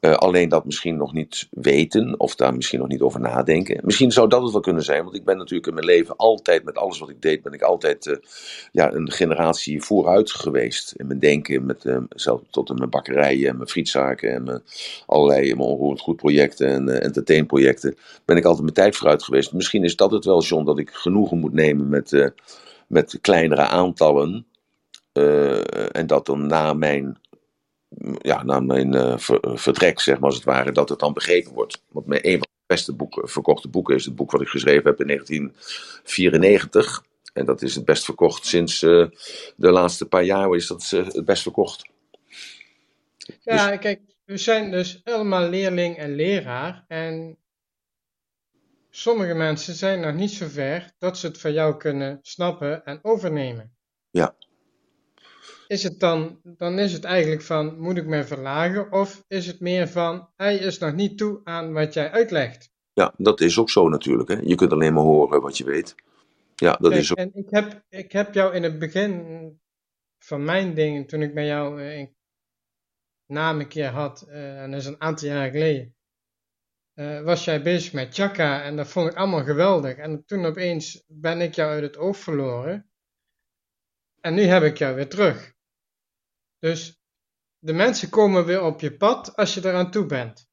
Eh, 0.00 0.14
alleen 0.14 0.48
dat 0.48 0.64
misschien 0.64 0.96
nog 0.96 1.12
niet 1.12 1.48
weten 1.50 2.20
of 2.20 2.34
daar 2.34 2.54
misschien 2.54 2.78
nog 2.78 2.88
niet 2.88 3.00
over 3.00 3.20
nadenken. 3.20 3.80
Misschien 3.84 4.12
zou 4.12 4.28
dat 4.28 4.42
het 4.42 4.52
wel 4.52 4.60
kunnen 4.60 4.82
zijn, 4.82 5.02
want 5.02 5.16
ik 5.16 5.24
ben 5.24 5.36
natuurlijk 5.36 5.66
in 5.66 5.74
mijn 5.74 5.86
leven 5.86 6.16
altijd, 6.16 6.64
met 6.64 6.76
alles 6.76 6.98
wat 6.98 7.08
ik 7.08 7.22
deed, 7.22 7.42
ben 7.42 7.52
ik 7.52 7.62
altijd 7.62 8.06
eh, 8.06 8.16
ja, 8.72 8.92
een 8.92 9.10
generatie 9.10 9.82
vooruit 9.82 10.30
geweest. 10.30 10.94
In 10.96 11.06
mijn 11.06 11.18
denken, 11.18 11.66
met, 11.66 11.84
eh, 11.84 11.96
zelf 12.08 12.40
tot 12.50 12.70
in 12.70 12.74
mijn 12.74 12.90
bakkerijen 12.90 13.48
en 13.48 13.56
mijn 13.56 13.68
frietzaken 13.68 14.32
en 14.32 14.42
mijn 14.42 14.62
allerlei 15.06 15.54
mijn 15.54 15.68
onroerend 15.68 16.00
goed 16.00 16.16
projecten 16.16 16.68
en 16.68 17.02
entertainprojecten. 17.02 17.96
Ben 18.24 18.36
ik 18.36 18.44
altijd 18.44 18.62
mijn 18.62 18.74
tijd 18.74 18.96
vooruit 18.96 19.22
geweest. 19.22 19.52
Misschien 19.52 19.84
is 19.84 19.96
dat 19.96 20.10
het 20.10 20.24
wel, 20.24 20.42
John, 20.42 20.64
dat 20.64 20.78
ik 20.78 20.90
genoegen 20.90 21.38
moet 21.38 21.52
nemen 21.52 21.88
met, 21.88 22.32
met 22.86 23.18
kleinere 23.20 23.66
aantallen. 23.66 24.46
En 25.92 26.06
dat 26.06 26.26
dan 26.26 26.46
na 26.46 26.72
mijn 26.72 27.18
ja, 28.18 28.42
na 28.42 28.60
mijn 28.60 28.94
uh, 28.94 29.18
ver, 29.18 29.40
vertrek, 29.58 30.00
zeg 30.00 30.14
maar 30.14 30.28
als 30.28 30.34
het 30.34 30.44
ware, 30.44 30.72
dat 30.72 30.88
het 30.88 30.98
dan 30.98 31.12
begrepen 31.12 31.52
wordt. 31.52 31.82
Want 31.88 32.06
mijn, 32.06 32.26
een 32.26 32.38
van 32.38 32.48
de 32.50 32.64
beste 32.66 32.92
boeken, 32.92 33.28
verkochte 33.28 33.68
boeken 33.68 33.94
is 33.94 34.04
het 34.04 34.16
boek 34.16 34.30
wat 34.30 34.40
ik 34.40 34.48
geschreven 34.48 34.84
heb 34.84 35.00
in 35.00 35.06
1994. 35.06 37.04
En 37.32 37.44
dat 37.44 37.62
is 37.62 37.74
het 37.74 37.84
best 37.84 38.04
verkocht 38.04 38.46
sinds 38.46 38.82
uh, 38.82 39.06
de 39.56 39.70
laatste 39.70 40.06
paar 40.06 40.24
jaar 40.24 40.54
is 40.54 40.66
dat 40.66 40.90
uh, 40.94 41.06
het 41.06 41.24
best 41.24 41.42
verkocht. 41.42 41.88
Ja, 43.42 43.70
dus... 43.70 43.78
kijk, 43.78 44.00
we 44.24 44.36
zijn 44.36 44.70
dus 44.70 45.00
allemaal 45.04 45.48
leerling 45.48 45.96
en 45.96 46.14
leraar. 46.14 46.84
En 46.88 47.36
sommige 48.90 49.34
mensen 49.34 49.74
zijn 49.74 50.00
nog 50.00 50.14
niet 50.14 50.30
zo 50.30 50.46
ver 50.48 50.92
dat 50.98 51.18
ze 51.18 51.26
het 51.26 51.38
van 51.38 51.52
jou 51.52 51.76
kunnen 51.76 52.18
snappen 52.22 52.84
en 52.84 52.98
overnemen. 53.02 53.72
Ja. 54.10 54.34
Is 55.70 55.82
het 55.82 56.00
dan, 56.00 56.40
dan 56.42 56.78
is 56.78 56.92
het 56.92 57.04
eigenlijk 57.04 57.42
van, 57.42 57.78
moet 57.78 57.96
ik 57.96 58.06
mij 58.06 58.24
verlagen? 58.24 58.92
Of 58.92 59.24
is 59.28 59.46
het 59.46 59.60
meer 59.60 59.88
van, 59.88 60.28
hij 60.36 60.56
is 60.56 60.78
nog 60.78 60.94
niet 60.94 61.18
toe 61.18 61.40
aan 61.44 61.72
wat 61.72 61.94
jij 61.94 62.10
uitlegt? 62.10 62.72
Ja, 62.92 63.14
dat 63.16 63.40
is 63.40 63.58
ook 63.58 63.70
zo 63.70 63.88
natuurlijk. 63.88 64.28
Hè? 64.28 64.38
Je 64.42 64.54
kunt 64.54 64.72
alleen 64.72 64.94
maar 64.94 65.02
horen 65.02 65.40
wat 65.40 65.58
je 65.58 65.64
weet. 65.64 65.94
Ja, 66.54 66.72
dat 66.72 66.90
Kijk, 66.90 67.02
is 67.02 67.10
ook... 67.10 67.18
En 67.18 67.30
ik 67.34 67.50
heb, 67.50 67.84
ik 67.88 68.12
heb 68.12 68.34
jou 68.34 68.54
in 68.54 68.62
het 68.62 68.78
begin 68.78 69.60
van 70.18 70.44
mijn 70.44 70.74
dingen, 70.74 71.06
toen 71.06 71.22
ik 71.22 71.34
bij 71.34 71.46
jou 71.46 71.82
een 71.82 72.16
naam 73.26 73.60
een 73.60 73.68
keer 73.68 73.88
had, 73.88 74.26
uh, 74.28 74.62
en 74.62 74.70
dat 74.70 74.80
is 74.80 74.86
een 74.86 75.00
aantal 75.00 75.28
jaar 75.28 75.50
geleden, 75.50 75.94
uh, 76.94 77.22
was 77.22 77.44
jij 77.44 77.62
bezig 77.62 77.92
met 77.92 78.14
chakra 78.14 78.62
en 78.62 78.76
dat 78.76 78.88
vond 78.88 79.10
ik 79.10 79.16
allemaal 79.16 79.44
geweldig. 79.44 79.96
En 79.96 80.24
toen 80.24 80.44
opeens 80.44 81.04
ben 81.06 81.40
ik 81.40 81.54
jou 81.54 81.70
uit 81.70 81.82
het 81.82 81.96
oog 81.96 82.16
verloren. 82.16 82.90
En 84.20 84.34
nu 84.34 84.42
heb 84.42 84.62
ik 84.62 84.76
jou 84.76 84.94
weer 84.94 85.08
terug. 85.08 85.58
Dus 86.60 87.00
de 87.58 87.72
mensen 87.72 88.10
komen 88.10 88.44
weer 88.44 88.62
op 88.62 88.80
je 88.80 88.96
pad 88.96 89.36
als 89.36 89.54
je 89.54 89.60
eraan 89.64 89.90
toe 89.90 90.06
bent. 90.06 90.48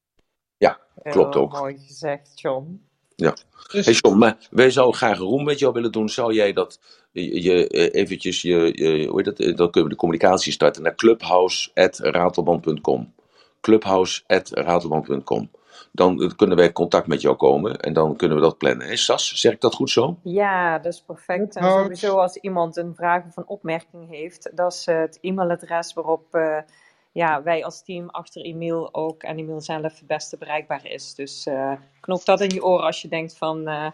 Ja, 0.57 0.79
klopt 1.03 1.33
Heel 1.33 1.43
ook. 1.43 1.51
Mooi 1.51 1.77
gezegd, 1.77 2.39
John. 2.39 2.87
Ja. 3.15 3.35
Dus, 3.71 3.85
Hey 3.85 3.93
John, 3.93 4.17
maar 4.17 4.47
wij 4.49 4.71
zouden 4.71 4.95
graag 4.95 5.19
een 5.19 5.25
room 5.25 5.43
met 5.43 5.59
jou 5.59 5.73
willen 5.73 5.91
doen. 5.91 6.09
Zou 6.09 6.33
jij 6.33 6.53
dat 6.53 6.79
je, 7.11 7.43
je 7.43 7.67
eventjes 7.91 8.41
je, 8.41 8.71
je, 8.73 9.07
hoe 9.07 9.21
heet 9.21 9.37
dat, 9.37 9.57
dan 9.57 9.71
kunnen 9.71 9.83
we 9.83 9.89
de 9.89 9.95
communicatie 9.95 10.51
starten 10.51 10.83
naar 10.83 10.95
clubhouse@ratelband.com. 10.95 13.13
clubhouse@ratelband.com. 13.61 15.51
Dan 15.91 16.33
kunnen 16.35 16.57
wij 16.57 16.71
contact 16.71 17.07
met 17.07 17.21
jou 17.21 17.35
komen 17.35 17.79
en 17.79 17.93
dan 17.93 18.15
kunnen 18.15 18.37
we 18.37 18.43
dat 18.43 18.57
plannen. 18.57 18.87
Hey 18.87 18.95
Sas, 18.95 19.31
zeg 19.35 19.53
ik 19.53 19.61
dat 19.61 19.75
goed 19.75 19.89
zo? 19.89 20.17
Ja, 20.21 20.79
dat 20.79 20.93
is 20.93 21.01
perfect. 21.01 21.55
En 21.55 21.63
sowieso 21.63 22.17
als 22.17 22.35
iemand 22.35 22.77
een 22.77 22.95
vraag 22.95 23.25
of 23.25 23.37
een 23.37 23.47
opmerking 23.47 24.09
heeft, 24.09 24.49
dat 24.53 24.73
is 24.73 24.85
het 24.85 25.17
e-mailadres 25.21 25.93
waarop 25.93 26.25
uh, 26.31 26.57
ja, 27.11 27.43
wij 27.43 27.65
als 27.65 27.83
team 27.83 28.09
achter 28.09 28.45
e-mail 28.45 28.93
ook 28.93 29.23
en 29.23 29.37
e-mail 29.37 29.61
zelf 29.61 29.97
het 29.97 30.07
beste 30.07 30.37
bereikbaar 30.37 30.85
is. 30.85 31.15
Dus 31.15 31.45
uh, 31.45 31.71
knoop 31.99 32.25
dat 32.25 32.41
in 32.41 32.49
je 32.49 32.63
oren 32.63 32.85
als 32.85 33.01
je 33.01 33.07
denkt 33.07 33.37
van. 33.37 33.69
Uh, 33.69 33.87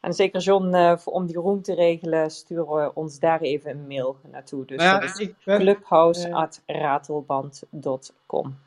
en 0.00 0.12
zeker 0.12 0.40
John, 0.40 0.74
uh, 0.74 0.96
voor, 0.96 1.12
om 1.12 1.26
die 1.26 1.36
room 1.36 1.62
te 1.62 1.74
regelen, 1.74 2.30
sturen 2.30 2.66
we 2.66 2.94
ons 2.94 3.18
daar 3.18 3.40
even 3.40 3.70
een 3.70 3.86
mail 3.86 4.16
naartoe. 4.30 4.64
Dus 4.64 4.82
ja, 4.82 4.98
dat 4.98 5.10
is 5.10 5.18
ik 5.18 5.34
ben, 5.44 5.58
clubhouse.ratelband.com. 5.58 8.58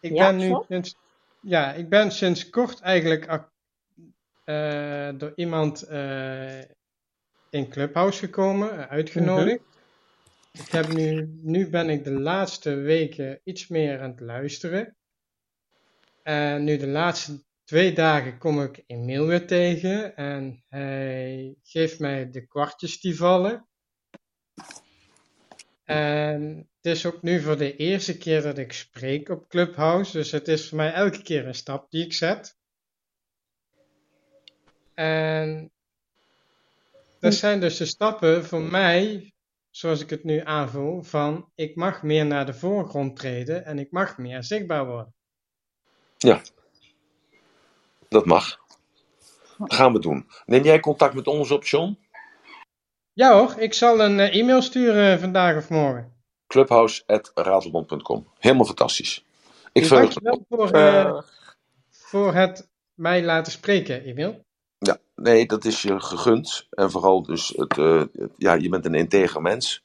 Ik 0.00 0.12
ja, 0.12 0.26
ben 0.26 0.36
nu 0.36 0.56
sinds, 0.68 0.96
ja, 1.42 1.72
ik 1.72 1.88
ben 1.88 2.10
sinds 2.10 2.50
kort 2.50 2.80
eigenlijk 2.80 3.48
door 5.18 5.32
iemand 5.34 5.88
in 7.50 7.68
Clubhouse 7.68 8.18
gekomen, 8.18 8.88
uitgenodigd. 8.88 9.58
Mm 9.58 9.64
-hmm. 9.64 9.70
Ik 10.52 10.68
heb 10.68 10.88
nu, 10.88 11.38
nu 11.42 11.70
ben 11.70 11.90
ik 11.90 12.04
de 12.04 12.20
laatste 12.20 12.74
weken 12.74 13.40
iets 13.44 13.68
meer 13.68 14.00
aan 14.00 14.10
het 14.10 14.20
luisteren. 14.20 14.96
En 16.22 16.64
nu 16.64 16.76
de 16.76 16.86
laatste 16.86 17.44
twee 17.64 17.92
dagen 17.92 18.38
kom 18.38 18.62
ik 18.62 18.82
Emiel 18.86 19.26
weer 19.26 19.46
tegen. 19.46 20.16
En 20.16 20.64
hij 20.68 21.56
geeft 21.62 21.98
mij 21.98 22.30
de 22.30 22.46
kwartjes 22.46 23.00
die 23.00 23.16
vallen. 23.16 23.68
En 25.84 26.68
het 26.76 26.92
is 26.92 27.06
ook 27.06 27.22
nu 27.22 27.40
voor 27.40 27.56
de 27.56 27.76
eerste 27.76 28.18
keer 28.18 28.42
dat 28.42 28.58
ik 28.58 28.72
spreek 28.72 29.28
op 29.28 29.48
Clubhouse. 29.48 30.12
Dus 30.12 30.30
het 30.30 30.48
is 30.48 30.68
voor 30.68 30.76
mij 30.76 30.92
elke 30.92 31.22
keer 31.22 31.46
een 31.46 31.54
stap 31.54 31.90
die 31.90 32.04
ik 32.04 32.12
zet. 32.12 32.56
En 34.94 35.72
dat 37.20 37.34
zijn 37.34 37.60
dus 37.60 37.76
de 37.76 37.86
stappen 37.86 38.44
voor 38.44 38.62
mij 38.62 39.32
zoals 39.72 40.00
ik 40.00 40.10
het 40.10 40.24
nu 40.24 40.40
aanvoel, 40.40 41.02
van 41.02 41.50
ik 41.54 41.76
mag 41.76 42.02
meer 42.02 42.26
naar 42.26 42.46
de 42.46 42.54
voorgrond 42.54 43.16
treden 43.16 43.64
en 43.64 43.78
ik 43.78 43.90
mag 43.90 44.18
meer 44.18 44.44
zichtbaar 44.44 44.86
worden. 44.86 45.14
Ja, 46.18 46.42
dat 48.08 48.26
mag. 48.26 48.60
Dat 49.58 49.74
gaan 49.74 49.92
we 49.92 49.98
doen. 49.98 50.30
Neem 50.46 50.64
jij 50.64 50.80
contact 50.80 51.14
met 51.14 51.26
ons 51.26 51.50
op, 51.50 51.64
John? 51.64 51.98
Ja 53.14 53.32
hoor, 53.32 53.54
ik 53.58 53.74
zal 53.74 54.00
een 54.00 54.20
eh, 54.20 54.40
e-mail 54.40 54.62
sturen 54.62 55.20
vandaag 55.20 55.56
of 55.56 55.68
morgen. 55.68 56.12
Clubhouse.ratelband.com. 56.46 58.26
Helemaal 58.38 58.64
fantastisch. 58.64 59.24
Ik 59.72 59.86
verheug 59.86 60.20
me 60.20 60.40
voor, 60.48 60.70
eh, 60.70 61.20
voor 61.90 62.34
het 62.34 62.68
mij 62.94 63.24
laten 63.24 63.52
spreken, 63.52 64.02
Emiel. 64.02 64.44
Ja, 64.78 64.98
nee, 65.14 65.46
dat 65.46 65.64
is 65.64 65.82
je 65.82 66.00
gegund. 66.00 66.66
En 66.70 66.90
vooral 66.90 67.22
dus, 67.22 67.52
het, 67.56 67.76
ja, 68.36 68.52
je 68.54 68.68
bent 68.68 68.86
een 68.86 68.94
integer 68.94 69.42
mens. 69.42 69.82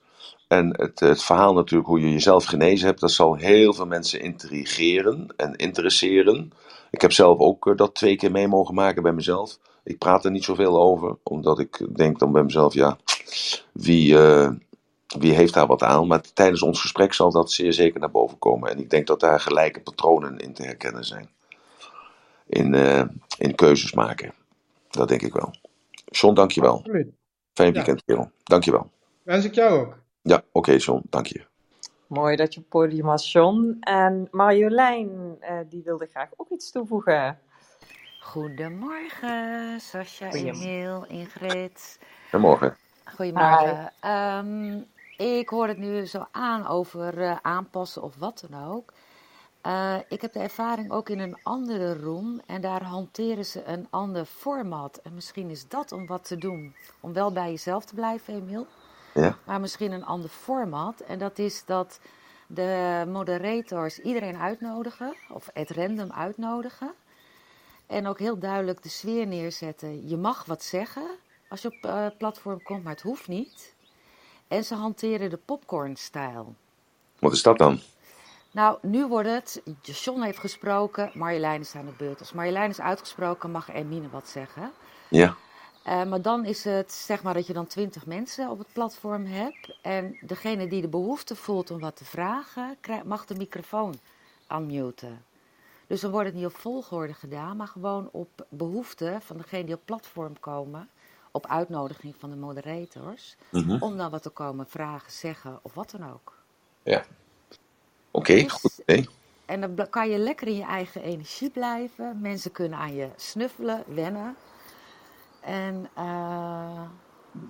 En 0.47 0.81
het, 0.81 0.99
het 0.99 1.23
verhaal 1.23 1.53
natuurlijk 1.53 1.89
hoe 1.89 1.99
je 1.99 2.11
jezelf 2.11 2.45
genezen 2.45 2.87
hebt, 2.87 2.99
dat 2.99 3.11
zal 3.11 3.35
heel 3.35 3.73
veel 3.73 3.85
mensen 3.85 4.21
intrigeren 4.21 5.33
en 5.35 5.55
interesseren. 5.55 6.51
Ik 6.91 7.01
heb 7.01 7.11
zelf 7.11 7.39
ook 7.39 7.77
dat 7.77 7.95
twee 7.95 8.15
keer 8.15 8.31
mee 8.31 8.47
mogen 8.47 8.73
maken 8.73 9.03
bij 9.03 9.13
mezelf. 9.13 9.57
Ik 9.87 9.97
praat 9.97 10.25
er 10.25 10.31
niet 10.31 10.43
zoveel 10.43 10.81
over, 10.81 11.17
omdat 11.23 11.59
ik 11.59 11.95
denk 11.95 12.19
dan 12.19 12.31
bij 12.31 12.43
mezelf, 12.43 12.73
ja, 12.73 12.97
wie, 13.71 14.17
eh, 14.17 14.51
wie 15.17 15.33
heeft 15.33 15.53
daar 15.53 15.67
wat 15.67 15.83
aan? 15.83 16.07
Maar 16.07 16.21
tijdens 16.33 16.61
ons 16.61 16.81
gesprek 16.81 17.13
zal 17.13 17.31
dat 17.31 17.51
zeer 17.51 17.73
zeker 17.73 17.99
naar 17.99 18.11
boven 18.11 18.39
komen. 18.39 18.69
En 18.69 18.79
ik 18.79 18.89
denk 18.89 19.07
dat 19.07 19.19
daar 19.19 19.39
gelijke 19.39 19.81
patronen 19.81 20.37
in 20.37 20.53
te 20.53 20.63
herkennen 20.63 21.03
zijn. 21.05 21.29
In, 22.47 22.73
eh, 22.73 23.03
in 23.37 23.55
keuzes 23.55 23.93
maken. 23.93 24.33
Dat 24.89 25.07
denk 25.07 25.21
ik 25.21 25.33
wel. 25.33 25.51
John, 26.05 26.33
dankjewel. 26.33 26.77
Absoluut. 26.77 27.07
Fijn 27.53 27.67
Ja. 27.67 27.73
weekend, 27.73 28.03
kerel. 28.05 28.31
Dankjewel. 28.43 28.89
Wens 29.23 29.45
ik 29.45 29.53
jou 29.55 29.79
ook. 29.79 29.97
Ja, 30.21 30.43
oké, 30.51 30.71
John, 30.71 31.01
dank 31.09 31.25
je. 31.25 31.45
Mooi 32.07 32.35
dat 32.35 32.53
je 32.53 32.61
podium 32.61 33.05
was, 33.05 33.31
John. 33.31 33.77
En 33.79 34.27
Marjolein, 34.31 35.37
eh, 35.39 35.57
die 35.69 35.81
wilde 35.83 36.05
graag 36.05 36.29
ook 36.35 36.49
iets 36.49 36.71
toevoegen. 36.71 37.39
Goedemorgen, 38.27 39.79
Sascha. 39.79 40.31
Emiel, 40.31 41.05
Ingrid. 41.07 41.99
Goedemorgen. 42.29 42.75
Goedemorgen. 43.15 43.91
Ehm, 43.99 44.81
ik 45.17 45.49
hoor 45.49 45.67
het 45.67 45.77
nu 45.77 46.05
zo 46.05 46.27
aan 46.31 46.67
over 46.67 47.21
eh, 47.21 47.37
aanpassen 47.41 48.01
of 48.01 48.15
wat 48.15 48.45
dan 48.49 48.63
ook. 48.67 48.93
Eh, 49.61 49.95
ik 50.07 50.21
heb 50.21 50.33
de 50.33 50.39
ervaring 50.39 50.91
ook 50.91 51.09
in 51.09 51.19
een 51.19 51.37
andere 51.43 51.99
room 51.99 52.41
en 52.45 52.61
daar 52.61 52.83
hanteren 52.83 53.45
ze 53.45 53.65
een 53.65 53.87
ander 53.89 54.25
format. 54.25 54.99
En 55.03 55.13
misschien 55.13 55.49
is 55.49 55.67
dat 55.67 55.91
om 55.91 56.05
wat 56.07 56.27
te 56.27 56.37
doen. 56.37 56.75
Om 56.99 57.13
wel 57.13 57.31
bij 57.31 57.49
jezelf 57.49 57.85
te 57.85 57.95
blijven, 57.95 58.33
Emiel. 58.33 58.67
Ja, 59.13 59.37
Maar 59.43 59.59
misschien 59.59 59.91
een 59.91 60.05
ander 60.05 60.29
format. 60.29 60.99
En 60.99 61.19
dat 61.19 61.39
is 61.39 61.65
dat 61.65 61.99
de 62.47 63.03
moderators 63.07 63.99
iedereen 63.99 64.37
uitnodigen, 64.37 65.15
of 65.29 65.49
het 65.53 65.69
random 65.69 66.11
uitnodigen. 66.11 66.93
En 67.87 68.07
ook 68.07 68.19
heel 68.19 68.39
duidelijk 68.39 68.83
de 68.83 68.89
sfeer 68.89 69.27
neerzetten. 69.27 70.07
Je 70.09 70.17
mag 70.17 70.45
wat 70.45 70.63
zeggen 70.63 71.07
als 71.49 71.61
je 71.61 71.67
op 71.67 71.89
eh 71.89 72.05
platform 72.17 72.63
komt, 72.63 72.83
maar 72.83 72.93
het 72.93 73.01
hoeft 73.01 73.27
niet. 73.27 73.75
En 74.47 74.63
ze 74.63 74.75
hanteren 74.75 75.29
de 75.29 75.37
popcorn-stijl. 75.37 76.55
wat 77.19 77.33
is 77.33 77.41
dat 77.41 77.57
dan? 77.57 77.79
Nou, 78.51 78.77
nu 78.81 79.07
wordt 79.07 79.29
het, 79.29 79.61
John 79.81 80.21
heeft 80.21 80.39
gesproken, 80.39 81.11
Marjolein 81.13 81.61
is 81.61 81.75
aan 81.75 81.85
de 81.85 81.93
beurt. 81.97 82.19
Als 82.19 82.33
Marjolein 82.33 82.69
is 82.69 82.79
uitgesproken, 82.81 83.51
mag 83.51 83.69
Emine 83.69 84.09
wat 84.09 84.27
zeggen. 84.29 84.71
Ja, 85.09 85.35
Eh, 85.83 86.03
maar 86.03 86.21
dan 86.21 86.45
is 86.45 86.63
het 86.63 86.91
zeg 86.91 87.23
maar 87.23 87.33
dat 87.33 87.47
je 87.47 87.53
dan 87.53 87.67
twintig 87.67 88.05
mensen 88.05 88.49
op 88.49 88.57
het 88.57 88.67
platform 88.73 89.25
hebt. 89.25 89.77
En 89.81 90.17
degene 90.21 90.67
die 90.67 90.81
de 90.81 90.87
behoefte 90.87 91.35
voelt 91.35 91.71
om 91.71 91.79
wat 91.79 91.95
te 91.95 92.05
vragen, 92.05 92.77
mag 93.05 93.25
de 93.25 93.35
microfoon 93.35 93.99
unmuten. 94.51 95.25
Dus 95.87 96.01
dan 96.01 96.11
wordt 96.11 96.27
het 96.27 96.35
niet 96.35 96.45
op 96.45 96.55
volgorde 96.57 97.13
gedaan, 97.13 97.57
maar 97.57 97.67
gewoon 97.67 98.09
op 98.11 98.45
behoefte 98.49 99.17
van 99.21 99.37
degene 99.37 99.63
die 99.65 99.75
op 99.75 99.81
platform 99.85 100.39
komen. 100.39 100.89
Op 101.31 101.47
uitnodiging 101.47 102.15
van 102.17 102.29
de 102.29 102.35
moderators. 102.35 103.35
Mhm. 103.51 103.77
Om 103.83 103.97
dan 103.97 104.11
wat 104.11 104.21
te 104.23 104.29
komen 104.29 104.67
vragen, 104.67 105.11
zeggen 105.11 105.59
of 105.61 105.73
wat 105.73 105.91
dan 105.91 106.11
ook. 106.13 106.37
ja. 106.83 107.03
Oké, 108.11 108.33
Dus- 108.33 108.51
goed 108.51 108.77
idee. 108.85 109.09
En 109.45 109.75
dan 109.75 109.89
kan 109.89 110.09
je 110.09 110.17
lekker 110.17 110.47
in 110.47 110.55
je 110.55 110.63
eigen 110.63 111.01
energie 111.01 111.49
blijven. 111.49 112.21
Mensen 112.21 112.51
kunnen 112.51 112.79
aan 112.79 112.95
je 112.95 113.09
snuffelen, 113.15 113.83
wennen. 113.87 114.35
En 115.41 115.89
eh, 115.93 116.81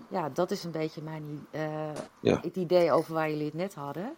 ja, 0.09 0.29
dat 0.33 0.51
is 0.51 0.63
een 0.63 0.71
beetje 0.71 1.01
mijn, 1.01 1.47
eh, 1.51 1.89
Ja. 2.19 2.39
het 2.41 2.55
idee 2.55 2.91
over 2.91 3.13
waar 3.13 3.29
jullie 3.29 3.45
het 3.45 3.53
net 3.53 3.73
hadden. 3.75 4.15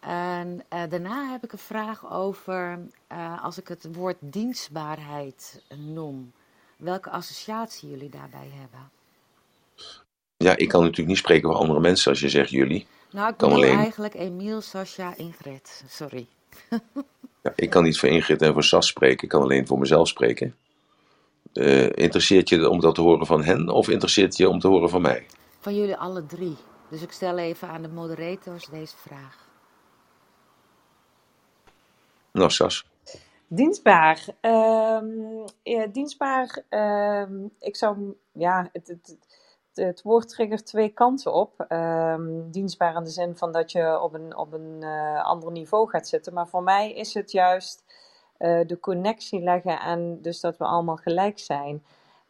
En 0.00 0.64
eh, 0.68 0.82
daarna 0.88 1.30
heb 1.30 1.44
ik 1.44 1.52
een 1.52 1.58
vraag 1.58 2.12
over, 2.12 2.78
eh, 3.06 3.44
als 3.44 3.58
ik 3.58 3.68
het 3.68 3.88
woord 3.92 4.16
dienstbaarheid 4.20 5.62
noem, 5.76 6.32
welke 6.76 7.10
associatie 7.10 7.90
jullie 7.90 8.10
daarbij 8.10 8.50
hebben. 8.54 8.90
Ja, 10.36 10.56
ik 10.56 10.68
kan 10.68 10.80
natuurlijk 10.80 11.08
niet 11.08 11.18
spreken 11.18 11.48
voor 11.48 11.58
andere 11.58 11.80
mensen 11.80 12.10
als 12.10 12.20
je 12.20 12.28
zegt 12.28 12.50
jullie. 12.50 12.86
Nou, 13.10 13.30
ik 13.30 13.36
Kan 13.36 13.52
alleen. 13.52 13.76
eigenlijk 13.76 14.14
Emiel, 14.14 14.60
Sascha, 14.60 15.16
Ingrid. 15.16 15.84
Sorry. 15.88 16.26
Ja, 17.42 17.52
ik 17.56 17.70
kan 17.70 17.82
niet 17.82 17.98
voor 17.98 18.08
Ingrid 18.08 18.42
en 18.42 18.52
voor 18.52 18.64
Sas 18.64 18.86
spreken, 18.86 19.22
ik 19.22 19.28
kan 19.28 19.42
alleen 19.42 19.66
voor 19.66 19.78
mezelf 19.78 20.08
spreken. 20.08 20.56
Eh, 21.52 21.84
interesseert 21.84 22.48
je 22.48 22.68
om 22.68 22.80
dat 22.80 22.94
te 22.94 23.00
horen 23.00 23.26
van 23.26 23.44
hen 23.44 23.68
of 23.68 23.88
interesseert 23.88 24.36
je 24.36 24.48
om 24.48 24.58
te 24.58 24.68
horen 24.68 24.90
van 24.90 25.02
mij? 25.02 25.26
Van 25.60 25.76
jullie 25.76 25.96
alle 25.96 26.26
drie. 26.26 26.56
Dus 26.90 27.02
ik 27.02 27.12
stel 27.12 27.38
even 27.38 27.68
aan 27.68 27.82
de 27.82 27.88
moderators 27.88 28.66
deze 28.66 28.96
vraag. 28.96 29.47
Nou. 32.38 32.70
Dienstbaar. 33.46 34.26
Ehm, 34.40 35.92
dienstbaar. 35.92 36.62
ehm, 36.68 37.46
ik 37.58 37.76
zou. 37.76 38.16
Ja, 38.32 38.68
het, 38.72 38.88
het, 38.88 39.18
het, 39.74 40.02
woord 40.02 40.28
triggert 40.28 40.66
twee 40.66 40.88
kanten 40.88 41.32
op. 41.32 41.64
Ehm, 41.68 42.50
dienstbaar 42.50 42.96
in 42.96 43.04
de 43.04 43.10
zin 43.10 43.36
van 43.36 43.52
dat 43.52 43.72
je 43.72 44.00
op 44.00 44.14
een, 44.14 44.36
op 44.36 44.52
een 44.52 44.78
eh, 44.82 45.24
ander 45.24 45.52
niveau 45.52 45.88
gaat 45.88 46.08
zitten. 46.08 46.34
Maar 46.34 46.48
voor 46.48 46.62
mij 46.62 46.92
is 46.92 47.14
het 47.14 47.32
juist 47.32 47.84
eh, 48.36 48.60
de 48.66 48.80
connectie 48.80 49.40
leggen 49.40 49.80
en 49.80 50.22
dus 50.22 50.40
dat 50.40 50.56
we 50.56 50.64
allemaal 50.64 50.96
gelijk 50.96 51.38
zijn. 51.38 51.82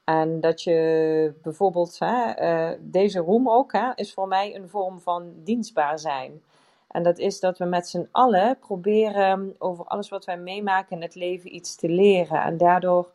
En 0.05 0.41
dat 0.41 0.63
je 0.63 1.35
bijvoorbeeld, 1.43 1.99
hè, 1.99 2.31
eh, 2.31 2.79
deze 2.81 3.19
room 3.19 3.51
ook, 3.51 3.73
hè, 3.73 3.91
is 3.95 4.15
voor 4.15 4.29
mij 4.29 4.57
een 4.57 4.69
vorm 4.69 5.01
van 5.01 5.33
dienstbaar 5.37 5.99
zijn. 5.99 6.43
En 6.89 7.03
dat 7.03 7.19
is 7.19 7.41
dat 7.41 7.59
we 7.59 7.65
met 7.65 7.89
z'n 7.89 8.09
allen 8.11 8.59
proberen 8.59 9.55
over 9.59 9.85
alles 9.85 10.09
wat 10.09 10.25
wij 10.25 10.39
meemaken 10.39 10.97
in 10.97 11.03
het 11.03 11.15
leven 11.15 11.55
iets 11.55 11.75
te 11.75 11.89
leren. 11.89 12.43
En 12.43 12.57
daardoor 12.57 13.11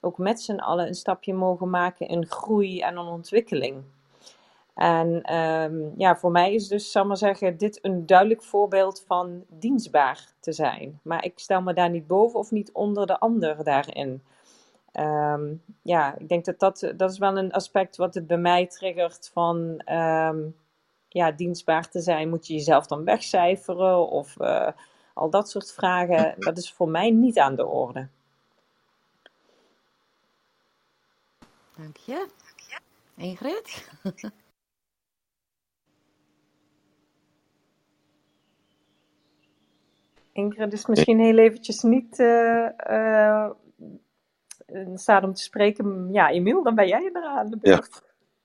ook 0.00 0.18
met 0.18 0.40
z'n 0.40 0.58
allen 0.58 0.86
een 0.86 0.94
stapje 0.94 1.34
mogen 1.34 1.70
maken 1.70 2.08
in 2.08 2.26
groei 2.26 2.80
en 2.80 2.96
een 2.96 3.06
ontwikkeling. 3.06 3.82
En 4.74 5.22
ehm, 5.22 5.80
ja, 5.96 6.16
voor 6.16 6.30
mij 6.30 6.54
is 6.54 6.68
dus, 6.68 6.90
zal 6.90 7.04
maar 7.04 7.16
zeggen, 7.16 7.56
dit 7.56 7.78
een 7.82 8.06
duidelijk 8.06 8.42
voorbeeld 8.42 9.04
van 9.06 9.44
dienstbaar 9.48 10.32
te 10.40 10.52
zijn. 10.52 11.00
Maar 11.02 11.24
ik 11.24 11.32
stel 11.38 11.62
me 11.62 11.72
daar 11.72 11.90
niet 11.90 12.06
boven 12.06 12.38
of 12.38 12.50
niet 12.50 12.72
onder 12.72 13.06
de 13.06 13.18
ander 13.18 13.64
daarin. 13.64 14.22
Ehm, 14.92 15.54
ja, 15.82 16.18
ik 16.18 16.28
denk 16.28 16.44
dat, 16.44 16.58
dat 16.58 16.92
dat 16.96 17.10
is 17.10 17.18
wel 17.18 17.38
een 17.38 17.52
aspect 17.52 17.96
wat 17.96 18.14
het 18.14 18.26
bij 18.26 18.36
mij 18.36 18.66
triggert 18.66 19.30
van 19.32 19.80
ehm, 19.84 20.38
ja, 21.12 21.30
dienstbaar 21.32 21.88
te 21.88 22.00
zijn. 22.00 22.28
Moet 22.28 22.46
je 22.46 22.54
jezelf 22.54 22.86
dan 22.86 23.04
wegcijferen 23.04 24.08
of 24.08 24.40
eh, 24.40 24.68
al 25.14 25.30
dat 25.30 25.50
soort 25.50 25.72
vragen. 25.72 26.34
Dat 26.38 26.58
is 26.58 26.72
voor 26.72 26.88
mij 26.88 27.10
niet 27.10 27.38
aan 27.38 27.56
de 27.56 27.66
orde. 27.66 28.08
Dank 31.76 31.96
je. 31.96 32.28
Ingrid? 33.16 33.90
Ingrid 40.32 40.72
is 40.72 40.86
misschien 40.86 41.20
heel 41.20 41.38
eventjes 41.38 41.82
niet 41.82 42.18
eh, 42.18 42.66
eh, 42.76 43.50
in 44.66 44.98
staat 44.98 45.24
om 45.24 45.34
te 45.34 45.42
spreken. 45.42 46.12
Ja, 46.12 46.30
Emiel, 46.30 46.62
dan 46.62 46.74
ben 46.74 46.88
jij 46.88 47.10
er 47.12 47.24
aan 47.24 47.50
de 47.50 47.58
Ja. 47.60 47.82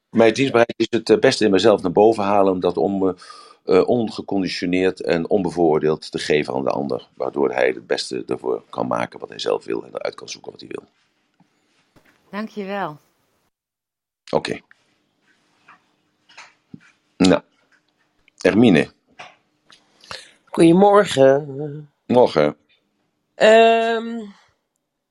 Mijn 0.10 0.34
dienstbaarheid 0.34 0.74
is 0.78 0.88
het 0.90 1.10
eh, 1.10 1.20
beste 1.20 1.46
in 1.46 1.52
mezelf 1.52 1.82
naar 1.82 1.92
boven 1.92 2.24
halen 2.24 2.54
om 2.54 2.60
dat 2.60 2.78
om, 2.78 3.08
eh, 3.08 3.14
eh, 3.66 3.88
ongeconditioneerd 3.88 5.02
en 5.02 5.30
onbevooroordeeld 5.30 6.12
te 6.12 6.20
geven 6.20 6.54
aan 6.54 6.64
de 6.64 6.70
ander. 6.70 7.08
Waardoor 7.14 7.52
hij 7.52 7.68
het 7.68 7.88
beste 7.88 8.24
ervoor 8.28 8.64
kan 8.70 8.88
maken 8.88 9.20
wat 9.20 9.30
hij 9.30 9.40
zelf 9.40 9.66
wil 9.66 9.84
en 9.84 9.90
eruit 9.94 10.16
kan 10.16 10.30
zoeken 10.30 10.52
wat 10.52 10.60
hij 10.60 10.70
wil. 10.70 10.84
Dank 12.30 12.50
je 12.50 12.64
wel. 12.64 12.98
Oké. 14.30 14.60
Nou, 17.18 17.42
Hermine, 18.38 18.92
Goedemorgen. 20.46 21.90
morgen. 22.06 22.58
Ehm, 23.36 24.20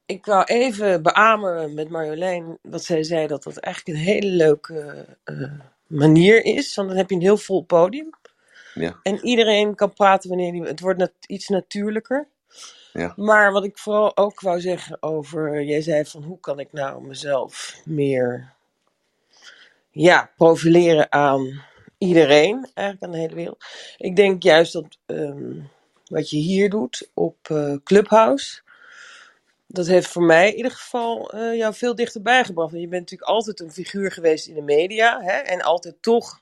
ik 0.07 0.27
wou 0.27 0.45
even 0.45 1.03
beamen 1.03 1.75
met 1.75 1.89
Marjolein 1.89 2.59
wat 2.63 2.85
zij 2.85 3.03
zei, 3.05 3.27
dat 3.27 3.43
dat 3.43 3.57
eigenlijk 3.59 3.99
een 3.99 4.05
hele 4.05 4.29
leuke 4.31 5.07
eh, 5.25 5.53
manier 5.87 6.45
is. 6.45 6.75
Want 6.75 6.89
dan 6.89 6.97
heb 6.97 7.11
je 7.11 7.17
een 7.17 7.23
heel 7.23 7.37
vol 7.37 7.63
podium. 7.65 8.11
Ja, 8.75 9.01
En 9.03 9.25
iedereen 9.25 9.75
kan 9.75 9.93
praten 9.93 10.29
wanneer 10.29 10.53
hij... 10.53 10.69
Het 10.69 10.81
wordt 10.81 10.99
nat- 10.99 11.13
iets 11.27 11.49
natuurlijker. 11.49 12.29
ja. 12.93 13.13
Maar 13.17 13.53
wat 13.53 13.65
ik 13.65 13.79
vooral 13.79 14.17
ook 14.17 14.41
wou 14.41 14.61
zeggen 14.61 15.03
over... 15.03 15.63
Jij 15.65 15.81
zei 15.83 16.05
van 16.07 16.23
hoe 16.23 16.41
kan 16.41 16.61
ik 16.61 16.73
nou 16.73 17.07
mezelf 17.07 17.81
meer... 17.85 18.55
Ja, 19.91 20.33
profileren 20.37 21.13
aan 21.13 21.63
iedereen. 21.99 22.69
Eigenlijk 22.75 23.03
aan 23.07 23.13
de 23.13 23.19
hele 23.19 23.35
wereld. 23.35 23.65
Ik 23.99 24.17
denk 24.17 24.43
juist 24.43 24.73
dat 24.73 24.99
ehm, 25.07 25.61
wat 26.07 26.31
je 26.31 26.37
hier 26.39 26.71
doet 26.71 27.11
op 27.15 27.37
eh, 27.51 27.75
Clubhouse... 27.85 28.63
Dat 29.77 29.87
heeft 29.87 30.09
voor 30.09 30.23
mij 30.23 30.51
in 30.51 30.57
ieder 30.57 30.71
geval 30.73 31.31
eh, 31.33 31.57
jou 31.57 31.75
veel 31.75 31.95
dichterbij 31.95 32.45
gebracht. 32.45 32.71
Want 32.71 32.83
je 32.83 32.89
bent 32.89 33.03
natuurlijk 33.03 33.31
altijd 33.31 33.61
een 33.61 33.73
figuur 33.73 34.13
geweest 34.13 34.47
in 34.47 34.55
de 34.55 34.63
media. 34.63 35.21
Hè? 35.23 35.33
En 35.33 35.63
altijd 35.63 35.97
toch 36.03 36.41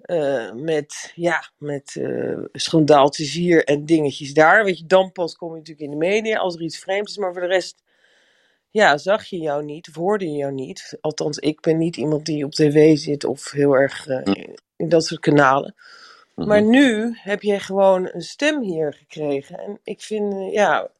eh, 0.00 0.52
met, 0.52 1.12
ja, 1.14 1.50
met 1.58 1.96
eh 2.00 2.38
schandaaltjes 2.52 3.32
hier 3.32 3.64
en 3.64 3.84
dingetjes 3.86 4.34
daar. 4.34 4.64
Weet 4.64 4.78
je, 4.78 4.86
dan 4.86 5.12
pas 5.12 5.36
kom 5.36 5.50
je 5.50 5.56
natuurlijk 5.58 5.92
in 5.92 5.98
de 5.98 6.06
media 6.06 6.38
als 6.38 6.54
er 6.54 6.62
iets 6.62 6.78
vreemds 6.78 7.10
is. 7.10 7.18
Maar 7.18 7.32
voor 7.32 7.42
de 7.42 7.46
rest, 7.48 7.82
ja, 8.70 8.98
zag 8.98 9.24
je 9.26 9.38
jou 9.38 9.64
niet 9.64 9.88
of 9.88 9.94
hoorde 9.94 10.24
je 10.26 10.36
jou 10.36 10.52
niet. 10.52 10.98
Althans, 11.00 11.38
ik 11.38 11.60
ben 11.60 11.78
niet 11.78 11.96
iemand 11.96 12.26
die 12.26 12.44
op 12.44 12.52
tv 12.52 12.96
zit 12.98 13.24
of 13.24 13.50
heel 13.50 13.72
erg 13.74 14.06
in 14.76 14.88
dat 14.88 15.04
soort 15.04 15.20
kanalen. 15.20 15.74
Maar 16.34 16.62
Mhm. 16.62 16.70
nu 16.70 17.12
heb 17.16 17.42
jij 17.42 17.60
gewoon 17.60 18.08
een 18.12 18.22
stem 18.22 18.62
hier 18.62 18.94
gekregen. 18.94 19.58
En 19.58 19.80
ik 19.84 20.00
vind, 20.02 20.52
ja, 20.52 20.90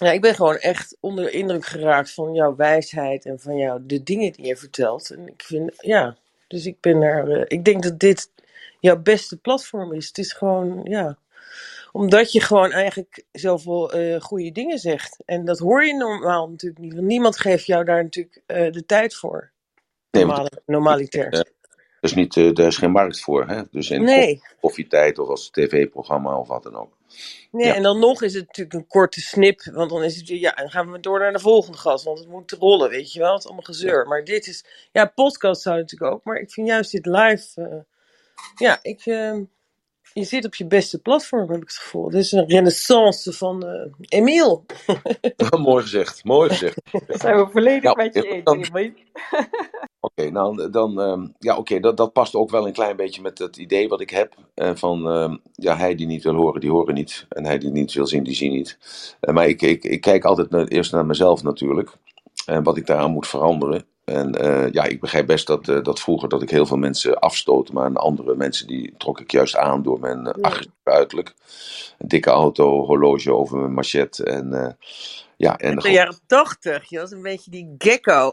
ja, 0.00 0.10
ik 0.12 0.20
ben 0.20 0.34
gewoon 0.34 0.56
echt 0.56 0.96
onder 1.00 1.24
de 1.24 1.30
indruk 1.30 1.66
geraakt 1.66 2.12
van 2.14 2.32
jouw 2.32 2.56
wijsheid 2.56 3.24
en 3.24 3.40
van 3.40 3.56
jou, 3.56 3.80
de 3.86 4.02
dingen 4.02 4.32
die 4.32 4.46
je 4.46 4.56
vertelt. 4.56 5.10
En 5.10 5.28
ik 5.28 5.42
vind, 5.42 5.72
ja, 5.76 6.16
dus 6.48 6.66
ik 6.66 6.80
ben 6.80 7.02
er, 7.02 7.30
eh, 7.40 7.44
ik 7.48 7.64
denk 7.64 7.82
dat 7.82 7.98
dit 7.98 8.30
jouw 8.80 8.96
beste 8.98 9.36
platform 9.36 9.92
is. 9.92 10.06
Het 10.06 10.18
is 10.18 10.32
gewoon, 10.32 10.80
ja, 10.84 11.18
omdat 11.92 12.32
je 12.32 12.40
gewoon 12.40 12.72
eigenlijk 12.72 13.24
zoveel 13.32 13.92
eh 13.92 14.20
goede 14.20 14.52
dingen 14.52 14.78
zegt. 14.78 15.16
En 15.26 15.44
dat 15.44 15.58
hoor 15.58 15.84
je 15.84 15.94
normaal 15.94 16.48
natuurlijk 16.50 16.80
niet, 16.80 16.94
want 16.94 17.06
niemand 17.06 17.38
geeft 17.38 17.66
jou 17.66 17.84
daar 17.84 18.02
natuurlijk 18.02 18.40
eh, 18.46 18.72
de 18.72 18.86
tijd 18.86 19.14
voor. 19.14 19.50
Nee, 20.10 20.24
Normale, 20.24 20.50
normaliter. 20.66 21.32
eh, 21.32 21.38
er 21.38 21.46
is, 22.00 22.14
niet, 22.14 22.36
er 22.36 22.58
is 22.66 22.76
geen 22.76 22.90
markt 22.90 23.20
voor. 23.20 23.46
Hè? 23.48 23.62
Dus 23.70 23.90
in 23.90 24.02
Nee. 24.02 24.16
koffie- 24.16 24.42
koffietijd 24.60 25.18
of 25.18 25.28
als 25.28 25.50
tv-programma 25.50 26.38
of 26.38 26.48
wat 26.48 26.62
dan 26.62 26.76
ook. 26.76 26.96
Nee, 27.50 27.66
Ja. 27.66 27.74
en 27.74 27.82
dan 27.82 27.98
nog 27.98 28.22
is 28.22 28.34
het 28.34 28.46
natuurlijk 28.46 28.76
een 28.76 28.86
korte 28.86 29.20
snip, 29.20 29.62
want 29.72 29.90
dan 29.90 30.02
is 30.04 30.16
het 30.16 30.28
ja, 30.28 30.52
dan 30.52 30.70
gaan 30.70 30.92
we 30.92 31.00
door 31.00 31.18
naar 31.18 31.32
de 31.32 31.38
volgende 31.38 31.78
gast, 31.78 32.04
want 32.04 32.18
het 32.18 32.28
moet 32.28 32.50
rollen, 32.52 32.90
weet 32.90 33.12
je 33.12 33.18
wel, 33.18 33.30
het 33.32 33.38
is 33.38 33.44
allemaal 33.46 33.64
gezeur. 33.64 34.06
Maar 34.06 34.24
dit 34.24 34.46
is, 34.46 34.64
ja, 34.92 35.06
podcast 35.06 35.62
zou 35.62 35.76
natuurlijk 35.78 36.12
ook, 36.12 36.24
maar 36.24 36.36
ik 36.36 36.50
vind 36.52 36.66
juist 36.66 36.90
dit 36.92 37.06
live, 37.06 37.62
eh, 37.62 37.76
ja, 38.56 38.78
ik, 38.82 39.06
eh, 39.06 39.38
je 40.14 40.24
zit 40.24 40.44
op 40.44 40.54
je 40.54 40.66
beste 40.66 40.98
platform, 40.98 41.50
heb 41.50 41.62
ik 41.62 41.68
het 41.68 41.78
gevoel. 41.78 42.10
Dit 42.10 42.20
is 42.20 42.32
een 42.32 42.46
renaissance 42.48 43.32
van 43.32 43.66
eh 43.66 43.92
Emiel. 44.00 44.66
mooi 45.58 45.82
gezegd, 45.82 46.24
mooi 46.24 46.50
gezegd. 46.50 46.80
Dat 47.06 47.20
zijn 47.20 47.36
we 47.36 47.50
volledig 47.50 47.82
Nou, 47.82 47.96
met 47.96 48.14
je 48.14 48.22
eens. 48.28 48.70
Oké, 50.00 50.30
nou 50.30 50.70
dan, 50.70 51.00
ehm, 51.00 51.26
ja, 51.38 51.56
oké, 51.56 51.80
dat, 51.80 51.96
dat 51.96 52.12
past 52.12 52.34
ook 52.34 52.50
wel 52.50 52.66
een 52.66 52.72
klein 52.72 52.96
beetje 52.96 53.22
met 53.22 53.38
het 53.38 53.56
idee 53.56 53.88
wat 53.88 54.00
ik 54.00 54.10
heb. 54.10 54.34
eh, 54.54 54.74
van, 54.74 55.08
ehm, 55.08 55.36
ja, 55.52 55.76
hij 55.76 55.94
die 55.94 56.06
niet 56.06 56.24
wil 56.24 56.34
horen, 56.34 56.60
die 56.60 56.70
horen 56.70 56.94
niet. 56.94 57.26
En 57.28 57.44
hij 57.44 57.58
die 57.58 57.70
niet 57.70 57.92
wil 57.92 58.06
zien, 58.06 58.22
die 58.24 58.34
zien 58.34 58.52
niet. 58.52 58.78
Eh, 59.20 59.34
maar 59.34 59.48
ik, 59.48 59.62
ik, 59.62 59.84
ik 59.84 60.00
kijk 60.00 60.24
altijd 60.24 60.50
naar, 60.50 60.66
eerst 60.66 60.92
naar 60.92 61.06
mezelf 61.06 61.42
natuurlijk. 61.42 61.92
En 62.46 62.62
wat 62.62 62.76
ik 62.76 62.86
daaraan 62.86 63.12
moet 63.12 63.26
veranderen. 63.26 63.84
En 64.04 64.34
eh, 64.34 64.72
ja, 64.72 64.84
ik 64.84 65.00
begrijp 65.00 65.26
best 65.26 65.46
dat, 65.46 65.68
eh, 65.68 65.82
dat 65.82 66.00
vroeger 66.00 66.28
dat 66.28 66.42
ik 66.42 66.50
heel 66.50 66.66
veel 66.66 66.76
mensen 66.76 67.18
afstoot. 67.18 67.72
Maar 67.72 67.84
aan 67.84 67.96
andere 67.96 68.36
mensen 68.36 68.66
die 68.66 68.94
trok 68.98 69.20
ik 69.20 69.30
juist 69.30 69.56
aan 69.56 69.82
door 69.82 70.00
mijn 70.00 70.24
Ja. 70.24 70.32
agressieve 70.40 70.72
uiterlijk. 70.82 71.34
Een 71.98 72.08
dikke 72.08 72.30
auto, 72.30 72.84
horloge 72.84 73.32
over 73.32 73.58
mijn 73.58 73.72
machet. 73.74 74.18
En 74.18 74.76
ja, 75.44 75.58
en 75.58 75.70
In 75.70 75.76
de 75.76 75.90
jaren 75.90 76.20
tachtig, 76.26 76.90
je 76.90 76.98
was 76.98 77.10
een 77.10 77.22
beetje 77.22 77.50
die 77.50 77.74
gecko. 77.78 78.32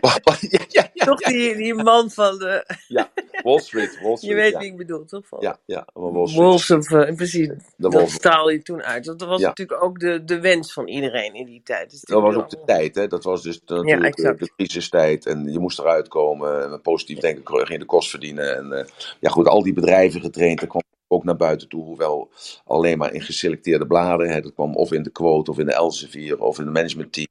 ja, 0.00 0.38
ja, 0.68 0.90
ja, 0.92 1.04
Toch 1.04 1.20
die, 1.20 1.56
die 1.56 1.74
man 1.74 2.10
van 2.10 2.38
de, 2.38 2.76
ja, 2.88 3.10
Wall 3.42 3.58
Street, 3.58 4.00
Wall 4.02 4.10
je 4.10 4.16
Street, 4.16 4.36
weet 4.36 4.52
ja. 4.52 4.58
wie 4.58 4.70
ik 4.70 4.76
bedoel, 4.76 5.04
toch? 5.04 5.26
Van 5.26 5.38
Ja, 5.40 5.58
ja, 5.66 5.86
van 5.92 6.12
Wall 6.12 6.26
Street. 6.26 6.44
Wolves 6.44 6.70
of, 6.70 6.90
eh, 6.92 7.14
precies, 7.14 7.48
De 7.76 7.88
dat 7.88 8.10
staalde 8.10 8.52
je 8.52 8.62
toen 8.62 8.82
uit. 8.82 9.04
Dat 9.04 9.20
was 9.20 9.40
natuurlijk 9.40 9.82
ook 9.82 9.98
de, 9.98 10.24
de 10.24 10.40
wens 10.40 10.72
van 10.72 10.88
iedereen 10.88 11.34
in 11.34 11.46
die 11.46 11.62
tijd. 11.64 11.90
Dus 11.90 12.00
Dat 12.00 12.22
was 12.22 12.34
ook 12.34 12.50
de 12.50 12.62
tijd, 12.64 12.94
hè? 12.94 13.06
Dat 13.06 13.24
was 13.24 13.42
dus 13.42 13.60
natuurlijk 13.60 14.00
de, 14.00 14.06
exact. 14.06 14.38
de 14.38 14.50
crisistijd. 14.56 15.26
En 15.26 15.52
je 15.52 15.58
moest 15.58 15.78
eruit 15.78 16.08
komen. 16.08 16.62
En 16.62 16.80
positief 16.80 17.18
denken, 17.18 17.66
ging 17.66 17.80
de 17.80 17.86
kost 17.86 18.10
verdienen. 18.10 18.56
En 18.56 18.72
eh, 18.72 18.84
ja, 19.20 19.30
goed, 19.30 19.48
al 19.48 19.62
die 19.62 19.72
bedrijven 19.72 20.20
getraind. 20.20 20.60
Dat 20.60 20.68
kwam 20.68 20.82
ook 21.08 21.24
naar 21.24 21.36
buiten 21.36 21.68
toe. 21.68 21.84
Hoewel 21.84 22.30
alleen 22.64 22.98
maar 22.98 23.12
in 23.12 23.22
geselecteerde 23.22 23.86
bladen. 23.86 24.28
Hè? 24.30 24.40
Dat 24.40 24.54
kwam 24.54 24.74
of 24.76 24.92
in 24.92 25.02
de 25.02 25.10
quote, 25.10 25.50
of 25.50 25.58
in 25.58 25.66
de 25.66 25.72
Elsevier, 25.74 26.40
of 26.42 26.58
in 26.58 26.64
de 26.64 26.70
managementteam. 26.70 27.26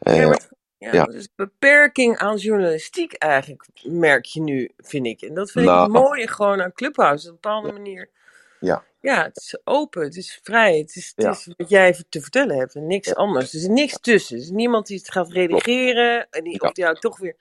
Ja, 0.00 0.12
Eh, 0.12 0.34
ja, 0.78 0.92
ja. 0.92 1.04
dus 1.04 1.28
beperking 1.36 2.18
aan 2.18 2.36
journalistiek 2.36 3.12
eigenlijk 3.12 3.66
merk 3.82 4.24
je 4.24 4.40
nu, 4.42 4.70
vind 4.76 5.06
ik. 5.06 5.22
En 5.22 5.34
dat 5.34 5.50
vind 5.50 5.64
ik 5.64 5.70
Nou. 5.70 5.82
het 5.82 5.92
mooie 5.92 6.28
gewoon 6.28 6.62
aan 6.62 6.72
Clubhouse. 6.72 7.26
Op 7.28 7.34
een 7.34 7.40
bepaalde 7.40 7.72
manier. 7.72 8.10
Ja. 8.60 8.84
Ja, 9.00 9.22
het 9.24 9.36
is 9.36 9.58
open, 9.64 10.02
het 10.02 10.16
is 10.16 10.40
vrij, 10.42 10.78
het 10.78 10.96
is, 10.96 11.12
het 11.16 11.26
is 11.36 11.54
wat 11.56 11.68
jij 11.68 12.04
te 12.08 12.20
vertellen 12.20 12.58
hebt 12.58 12.74
en 12.74 12.86
niks 12.86 13.14
anders. 13.14 13.52
Er 13.54 13.60
is 13.60 13.66
niks 13.66 14.00
tussen. 14.00 14.36
Er 14.36 14.42
is 14.42 14.50
niemand 14.50 14.86
die 14.86 14.98
het 14.98 15.12
gaat 15.12 15.32
redigeren 15.32 16.26
en 16.30 16.44
die, 16.44 16.60
of 16.60 16.72
die 16.72 16.84
jou 16.84 16.98
toch 16.98 17.18
weer, 17.18 17.36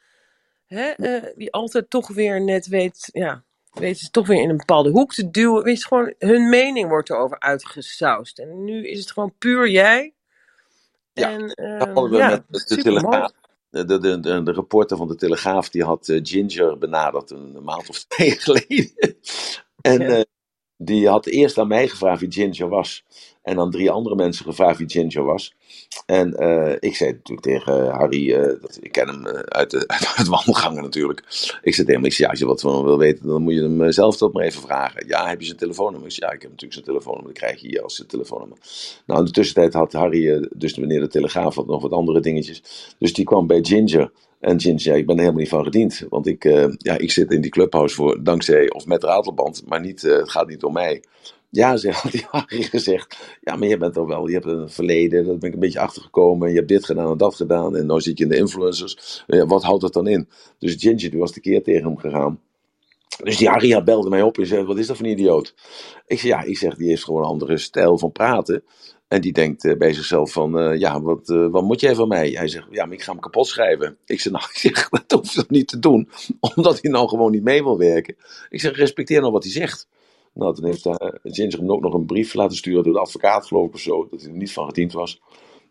hè, 0.65 0.89
eh, 0.89 1.23
die 1.35 1.51
altijd 1.53 1.89
toch 1.89 2.07
weer 2.07 2.41
net 2.41 2.67
weet, 2.67 3.09
ja, 3.11 3.43
weet 3.71 3.99
ze 3.99 4.09
toch 4.09 4.27
weer 4.27 4.41
in 4.41 4.49
een 4.49 4.57
bepaalde 4.57 4.89
hoek 4.89 5.13
te 5.13 5.29
duwen. 5.29 5.63
Weet 5.63 5.79
je, 5.79 5.85
gewoon, 5.87 6.13
hun 6.17 6.49
mening 6.49 6.87
wordt 6.89 7.09
erover 7.09 7.39
uitgesausd. 7.39 8.39
En 8.39 8.63
nu 8.63 8.87
is 8.87 8.99
het 8.99 9.11
gewoon 9.11 9.33
puur 9.37 9.69
jij. 9.69 10.13
Ja, 11.13 11.31
en, 11.31 11.47
Dat 11.47 11.55
ehm, 11.57 11.93
hadden 11.93 12.11
we 12.11 12.17
ja, 12.17 12.43
met 12.47 12.67
de. 12.67 12.77
Telegraaf. 12.81 13.31
De, 13.69 13.85
de, 13.85 13.99
de, 13.99 14.43
de, 14.43 14.51
reporter 14.51 14.97
van 14.97 15.07
de 15.07 15.15
Telegraaf 15.15 15.69
die 15.69 15.83
had 15.83 16.09
eh, 16.09 16.19
Ginger 16.23 16.77
benaderd 16.77 17.31
een, 17.31 17.55
een 17.55 17.63
maand 17.63 17.89
of 17.89 18.03
twee 18.07 18.31
geleden. 18.31 18.91
en 19.81 20.01
Ja. 20.01 20.07
eh, 20.07 20.23
die 20.77 21.07
had 21.07 21.25
eerst 21.25 21.57
aan 21.57 21.67
mij 21.67 21.87
gevraagd 21.87 22.19
wie 22.19 22.31
Ginger 22.31 22.69
was. 22.69 23.03
En 23.49 23.59
aan 23.59 23.71
drie 23.71 23.91
andere 23.91 24.15
mensen 24.15 24.45
gevraagd 24.45 24.77
wie 24.77 24.89
Ginger 24.89 25.23
was. 25.23 25.53
En 26.05 26.33
eh, 26.33 26.75
ik 26.79 26.95
zei 26.95 27.11
natuurlijk 27.11 27.47
tegen 27.47 27.89
Harry, 27.89 28.33
eh, 28.33 28.53
ik 28.81 28.91
ken 28.91 29.07
hem 29.07 29.25
eh, 29.25 29.39
uit, 29.59 29.71
de, 29.71 30.25
wandelgangen 30.29 30.83
natuurlijk. 30.83 31.19
Ik 31.61 31.73
zei 31.73 31.87
tegen 31.87 32.01
hem, 32.01 32.05
ik 32.05 32.13
ja, 32.13 32.29
als 32.29 32.39
je 32.39 32.45
wat 32.45 32.61
van 32.61 32.75
hem 32.75 32.83
wil 32.83 32.97
weten, 32.97 33.27
dan 33.27 33.41
moet 33.41 33.53
je 33.53 33.61
hem 33.61 33.83
eh, 33.83 33.91
zelf 33.91 34.17
toch 34.17 34.31
maar 34.31 34.43
even 34.43 34.61
vragen. 34.61 35.07
Ja, 35.07 35.27
heb 35.27 35.39
je 35.39 35.45
zijn 35.45 35.57
telefoonnummer? 35.57 36.09
Ik 36.09 36.15
zei, 36.15 36.29
ja, 36.29 36.35
ik 36.35 36.41
heb 36.41 36.51
natuurlijk 36.51 36.73
zijn 36.73 36.85
telefoonnummer. 36.85 37.33
Dat 37.33 37.43
krijg 37.43 37.61
je 37.61 37.67
hier 37.67 37.83
als 37.83 37.95
zijn 37.95 38.07
telefoonnummer. 38.07 38.57
Nou, 39.05 39.19
in 39.19 39.25
de 39.25 39.31
tussentijd 39.31 39.73
had 39.73 39.93
Harry, 39.93 40.29
eh, 40.29 40.47
dus 40.55 40.77
meneer 40.77 40.99
de 40.99 41.07
Telegraaf, 41.07 41.55
had 41.55 41.67
nog 41.67 41.81
wat 41.81 41.91
andere 41.91 42.19
dingetjes. 42.19 42.63
Dus 42.99 43.13
die 43.13 43.25
kwam 43.25 43.47
bij 43.47 43.59
Ginger. 43.63 44.11
En 44.39 44.59
Ginger 44.59 44.79
zei, 44.79 44.97
ik 44.97 45.05
ben 45.05 45.15
er 45.15 45.21
helemaal 45.21 45.41
niet 45.41 45.49
van 45.49 45.63
gediend. 45.63 46.05
Want 46.09 46.27
ik, 46.27 46.45
eh, 46.45 46.67
ja, 46.77 46.97
ik 46.97 47.11
zit 47.11 47.31
in 47.31 47.41
die 47.41 47.51
clubhouse 47.51 47.95
voor, 47.95 48.23
dankzij, 48.23 48.71
of 48.71 48.85
met 48.85 49.03
ratelband, 49.03 49.63
maar 49.67 49.79
niet, 49.79 50.03
eh, 50.03 50.17
het 50.17 50.29
gaat 50.31 50.47
niet 50.47 50.63
om 50.63 50.73
mij. 50.73 51.03
Ja, 51.49 51.77
ze 51.77 51.91
had 52.31 52.49
die 52.49 52.63
gezegd. 52.63 53.37
Ja, 53.41 53.55
maar 53.55 53.67
je 53.67 53.77
bent 53.77 53.93
toch 53.93 54.07
wel, 54.07 54.27
je 54.27 54.33
hebt 54.33 54.45
een 54.45 54.69
verleden, 54.69 55.25
daar 55.25 55.37
ben 55.37 55.47
ik 55.47 55.53
een 55.53 55.59
beetje 55.59 55.79
achtergekomen. 55.79 56.49
Je 56.49 56.55
hebt 56.55 56.67
dit 56.67 56.85
gedaan 56.85 57.11
en 57.11 57.17
dat 57.17 57.35
gedaan. 57.35 57.75
En 57.75 57.87
nu 57.87 58.01
zit 58.01 58.17
je 58.17 58.23
in 58.23 58.29
de 58.29 58.37
influencers. 58.37 59.23
Wat 59.27 59.63
houdt 59.63 59.81
dat 59.81 59.93
dan 59.93 60.07
in? 60.07 60.27
Dus 60.57 60.75
Ginger, 60.77 61.09
die 61.09 61.19
was 61.19 61.33
de 61.33 61.39
keer 61.39 61.63
tegen 61.63 61.83
hem 61.83 61.97
gegaan. 61.97 62.39
Dus 63.23 63.37
die 63.37 63.49
Harry 63.49 63.83
belde 63.83 64.09
mij 64.09 64.21
op 64.21 64.37
en 64.37 64.45
zei: 64.47 64.63
Wat 64.63 64.77
is 64.77 64.87
dat 64.87 64.97
voor 64.97 65.05
een 65.05 65.11
idioot? 65.11 65.53
Ik 66.07 66.19
zeg: 66.19 66.29
Ja, 66.29 66.41
ik 66.41 66.57
zeg, 66.57 66.75
die 66.75 66.87
heeft 66.87 67.03
gewoon 67.03 67.21
een 67.21 67.29
andere 67.29 67.57
stijl 67.57 67.97
van 67.97 68.11
praten. 68.11 68.63
En 69.07 69.21
die 69.21 69.33
denkt 69.33 69.65
eh, 69.65 69.77
bij 69.77 69.93
zichzelf: 69.93 70.31
van, 70.31 70.59
eh, 70.59 70.79
Ja, 70.79 71.01
wat, 71.01 71.29
eh, 71.29 71.47
wat 71.47 71.63
moet 71.63 71.79
jij 71.79 71.95
van 71.95 72.07
mij? 72.07 72.29
Hij 72.29 72.47
zegt: 72.47 72.67
Ja, 72.71 72.85
maar 72.85 72.93
ik 72.93 73.01
ga 73.01 73.11
hem 73.11 73.21
kapot 73.21 73.47
schrijven. 73.47 73.97
Ik 74.05 74.19
zeg: 74.19 74.31
Nou, 74.33 74.45
ik 74.53 74.57
zeg, 74.57 74.89
dat 74.89 75.11
hoef 75.11 75.33
je 75.33 75.43
niet 75.47 75.67
te 75.67 75.79
doen, 75.79 76.09
omdat 76.55 76.81
hij 76.81 76.91
nou 76.91 77.07
gewoon 77.07 77.31
niet 77.31 77.43
mee 77.43 77.63
wil 77.63 77.77
werken. 77.77 78.15
Ik 78.49 78.59
zeg: 78.59 78.75
Respecteer 78.75 79.19
nou 79.21 79.31
wat 79.31 79.43
hij 79.43 79.51
zegt. 79.51 79.87
Nou, 80.39 80.55
toen 80.55 80.65
heeft 80.65 80.85
uh, 80.85 80.93
Ginger 81.23 81.59
hem 81.59 81.71
ook 81.71 81.81
nog 81.81 81.93
een 81.93 82.05
brief 82.05 82.33
laten 82.33 82.57
sturen 82.57 82.83
door 82.83 82.93
de 82.93 82.99
advocaat, 82.99 83.45
geloof 83.45 83.67
ik 83.67 83.73
of 83.73 83.79
zo, 83.79 84.07
dat 84.09 84.21
hij 84.21 84.29
er 84.29 84.37
niet 84.37 84.53
van 84.53 84.65
gediend 84.65 84.93
was. 84.93 85.21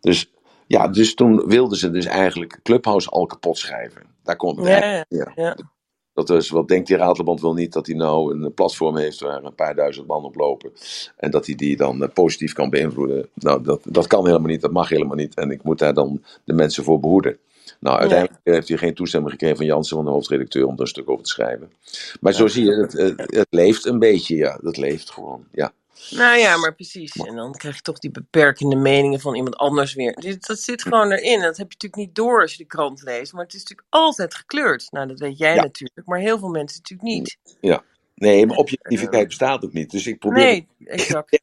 Dus 0.00 0.30
ja, 0.66 0.88
dus 0.88 1.14
toen 1.14 1.46
wilden 1.46 1.78
ze 1.78 1.90
dus 1.90 2.04
eigenlijk 2.04 2.60
Clubhouse 2.62 3.08
al 3.10 3.26
kapot 3.26 3.58
schrijven. 3.58 4.02
Daar 4.22 4.36
komt 4.36 4.58
het 4.58 4.66
Ja, 5.08 5.32
ja. 5.34 5.56
dat 6.12 6.30
is, 6.30 6.50
wat 6.50 6.68
denkt 6.68 6.86
die 6.86 6.96
Ratelband 6.96 7.40
wel 7.40 7.54
niet? 7.54 7.72
Dat 7.72 7.86
hij 7.86 7.96
nou 7.96 8.34
een 8.34 8.54
platform 8.54 8.96
heeft 8.96 9.20
waar 9.20 9.44
een 9.44 9.54
paar 9.54 9.74
duizend 9.74 10.06
man 10.06 10.24
op 10.24 10.36
lopen. 10.36 10.72
En 11.16 11.30
dat 11.30 11.46
hij 11.46 11.54
die 11.54 11.76
dan 11.76 12.02
eh, 12.02 12.08
positief 12.12 12.52
kan 12.52 12.70
beïnvloeden. 12.70 13.28
Nou, 13.34 13.62
dat, 13.62 13.80
dat 13.84 14.06
kan 14.06 14.26
helemaal 14.26 14.48
niet, 14.48 14.60
dat 14.60 14.72
mag 14.72 14.88
helemaal 14.88 15.16
niet. 15.16 15.34
En 15.34 15.50
ik 15.50 15.62
moet 15.62 15.78
daar 15.78 15.94
dan 15.94 16.24
de 16.44 16.52
mensen 16.52 16.84
voor 16.84 17.00
behoeden. 17.00 17.38
Nou, 17.80 17.98
uiteindelijk 17.98 18.40
heeft 18.44 18.68
hij 18.68 18.76
geen 18.76 18.94
toestemming 18.94 19.32
gekregen 19.32 19.56
van 19.56 19.66
Jansen, 19.66 19.96
van 19.96 20.04
de 20.04 20.10
hoofdredacteur, 20.10 20.66
om 20.66 20.74
er 20.74 20.80
een 20.80 20.86
stuk 20.86 21.10
over 21.10 21.24
te 21.24 21.30
schrijven. 21.30 21.72
Maar 22.20 22.32
zo 22.32 22.46
zie 22.46 22.64
je, 22.64 22.72
het, 22.72 22.92
het, 22.92 23.34
het 23.34 23.46
leeft 23.50 23.84
een 23.86 23.98
beetje, 23.98 24.36
ja. 24.36 24.58
Dat 24.62 24.76
leeft 24.76 25.10
gewoon, 25.10 25.44
ja. 25.52 25.72
Nou 26.10 26.38
ja, 26.38 26.56
maar 26.56 26.74
precies. 26.74 27.12
En 27.16 27.36
dan 27.36 27.52
krijg 27.52 27.74
je 27.76 27.82
toch 27.82 27.98
die 27.98 28.10
beperkende 28.10 28.76
meningen 28.76 29.20
van 29.20 29.34
iemand 29.34 29.56
anders 29.56 29.94
weer. 29.94 30.36
Dat 30.40 30.58
zit 30.60 30.82
gewoon 30.82 31.10
erin. 31.12 31.40
Dat 31.40 31.56
heb 31.56 31.66
je 31.72 31.76
natuurlijk 31.78 31.96
niet 31.96 32.14
door 32.14 32.40
als 32.40 32.52
je 32.52 32.58
de 32.58 32.68
krant 32.68 33.02
leest. 33.02 33.32
Maar 33.32 33.44
het 33.44 33.54
is 33.54 33.60
natuurlijk 33.60 33.88
altijd 33.90 34.34
gekleurd. 34.34 34.86
Nou, 34.90 35.06
dat 35.06 35.18
weet 35.18 35.38
jij 35.38 35.54
Ja. 35.54 35.62
natuurlijk. 35.62 36.06
Maar 36.06 36.18
heel 36.18 36.38
veel 36.38 36.48
mensen 36.48 36.80
natuurlijk 36.82 37.08
niet. 37.18 37.36
Ja. 37.60 37.82
Nee, 38.14 38.46
maar 38.46 38.56
objectiviteit 38.66 39.26
bestaat 39.26 39.64
ook 39.64 39.72
niet. 39.72 39.90
Dus 39.90 40.06
ik 40.06 40.18
probeer. 40.18 40.44
Nee, 40.44 40.66
exact. 40.84 41.40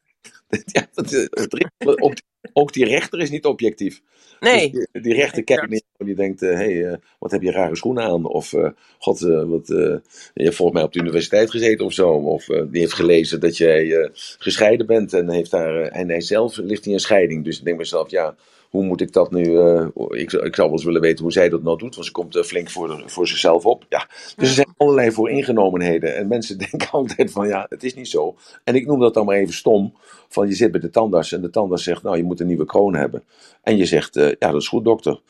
Ja, 0.64 0.86
dat, 0.94 1.12
eh, 1.12 1.20
het- 1.30 2.22
ook, 2.52 2.72
die 2.72 2.84
rechter 2.84 3.20
is 3.20 3.30
niet 3.30 3.44
objectief. 3.44 4.02
Nee. 4.40 4.70
Dus 4.70 4.86
die, 4.92 5.02
die 5.02 5.14
rechter 5.14 5.44
kijkt 5.44 5.68
niet 5.68 5.84
en 5.96 6.06
die 6.06 6.14
denkt: 6.14 6.40
hé, 6.40 6.54
hey, 6.54 6.86
eh, 6.86 6.96
wat 7.18 7.30
heb 7.30 7.42
je 7.42 7.50
rare 7.50 7.76
schoenen 7.76 8.04
aan? 8.04 8.24
Of, 8.24 8.52
eh, 8.52 8.70
god, 8.98 9.22
eh, 9.22 9.44
wat, 9.44 9.70
eh, 9.70 9.96
je 10.34 10.42
hebt 10.42 10.54
volgens 10.54 10.78
mij 10.78 10.86
op 10.86 10.92
de 10.92 11.00
universiteit 11.00 11.50
gezeten 11.50 11.84
of 11.84 11.92
zo. 11.92 12.10
Of 12.10 12.48
eh, 12.48 12.62
die 12.70 12.80
heeft 12.80 12.92
gelezen 12.92 13.40
dat 13.40 13.56
jij 13.56 13.96
eh, 13.96 14.10
gescheiden 14.38 14.86
bent 14.86 15.12
en, 15.12 15.30
heeft 15.30 15.50
daar, 15.50 15.80
eh, 15.80 16.00
en 16.00 16.08
hij 16.08 16.20
zelf 16.20 16.56
ligt 16.56 16.86
in 16.86 16.92
een 16.92 17.00
scheiding. 17.00 17.44
Dus 17.44 17.58
ik 17.58 17.64
denk 17.64 17.78
mezelf: 17.78 18.10
ja, 18.10 18.36
hoe 18.76 18.84
moet 18.86 19.00
ik 19.00 19.12
dat 19.12 19.30
nu? 19.30 19.58
eh, 19.58 19.86
ik, 20.08 20.30
zou- 20.30 20.44
ik 20.46 20.54
zou 20.54 20.66
wel 20.68 20.76
eens 20.76 20.84
willen 20.84 21.00
weten 21.00 21.22
hoe 21.22 21.32
zij 21.32 21.48
dat 21.48 21.62
nou 21.62 21.78
doet, 21.78 21.94
want 21.94 22.06
ze 22.06 22.12
komt 22.12 22.36
eh, 22.36 22.42
flink 22.42 22.70
voor, 22.70 22.88
de- 22.88 23.02
voor 23.08 23.26
zichzelf 23.28 23.66
op. 23.66 23.84
Ja. 23.88 24.06
Dus 24.36 24.48
er 24.48 24.54
zijn 24.54 24.74
allerlei 24.76 25.12
vooringenomenheden. 25.12 26.16
En 26.16 26.28
mensen 26.28 26.58
denken 26.70 26.90
altijd: 26.90 27.30
van 27.32 27.48
ja, 27.48 27.66
het 27.68 27.84
is 27.84 27.94
niet 27.94 28.08
zo. 28.08 28.36
En 28.64 28.74
ik 28.74 28.86
noem 28.86 29.00
dat 29.00 29.14
dan 29.14 29.26
maar 29.26 29.36
even 29.36 29.54
stom. 29.54 29.94
Van 30.28 30.48
je 30.48 30.54
zit 30.54 30.70
bij 30.70 30.80
de 30.80 30.90
tandarts 30.90 31.32
en 31.32 31.40
de 31.42 31.50
tandarts 31.50 31.84
zegt: 31.84 32.02
Nou, 32.02 32.16
je 32.16 32.24
moet 32.24 32.40
een 32.40 32.46
nieuwe 32.46 32.64
kroon 32.66 32.94
hebben. 32.94 33.24
En 33.62 33.76
je 33.76 33.84
zegt: 33.86 34.16
eh, 34.16 34.28
Ja, 34.38 34.50
dat 34.50 34.60
is 34.60 34.68
goed, 34.68 34.84
dokter. 34.84 35.20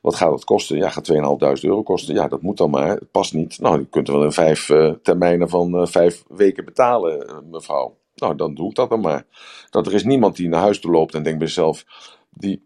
Wat 0.00 0.14
gaat 0.14 0.30
dat 0.30 0.44
kosten? 0.44 0.76
Ja, 0.76 0.88
gaat 0.90 1.12
2.500 1.12 1.18
euro 1.64 1.82
kosten. 1.82 2.14
Ja, 2.14 2.28
dat 2.28 2.42
moet 2.42 2.56
dan 2.56 2.70
maar. 2.70 2.88
Het 2.88 3.10
past 3.10 3.34
niet. 3.34 3.60
Nou, 3.60 3.78
je 3.78 3.86
kunt 3.90 4.08
er 4.08 4.14
wel 4.14 4.24
in 4.24 4.32
vijf 4.32 4.70
termijnen 5.02 5.48
van 5.48 5.88
vijf 5.88 6.22
weken 6.28 6.64
betalen, 6.64 7.44
mevrouw. 7.50 7.96
Nou, 8.14 8.36
dan 8.36 8.54
doe 8.54 8.68
ik 8.68 8.74
dat 8.74 8.90
dan 8.90 9.00
maar. 9.00 9.26
Dat 9.70 9.86
er 9.86 9.94
is 9.94 10.04
niemand 10.04 10.36
die 10.36 10.48
naar 10.48 10.60
huis 10.60 10.80
toe 10.80 10.90
loopt 10.90 11.14
en 11.14 11.22
denkt 11.22 11.38
bij 11.38 11.48
zichzelf: 11.48 11.84
die, 12.30 12.62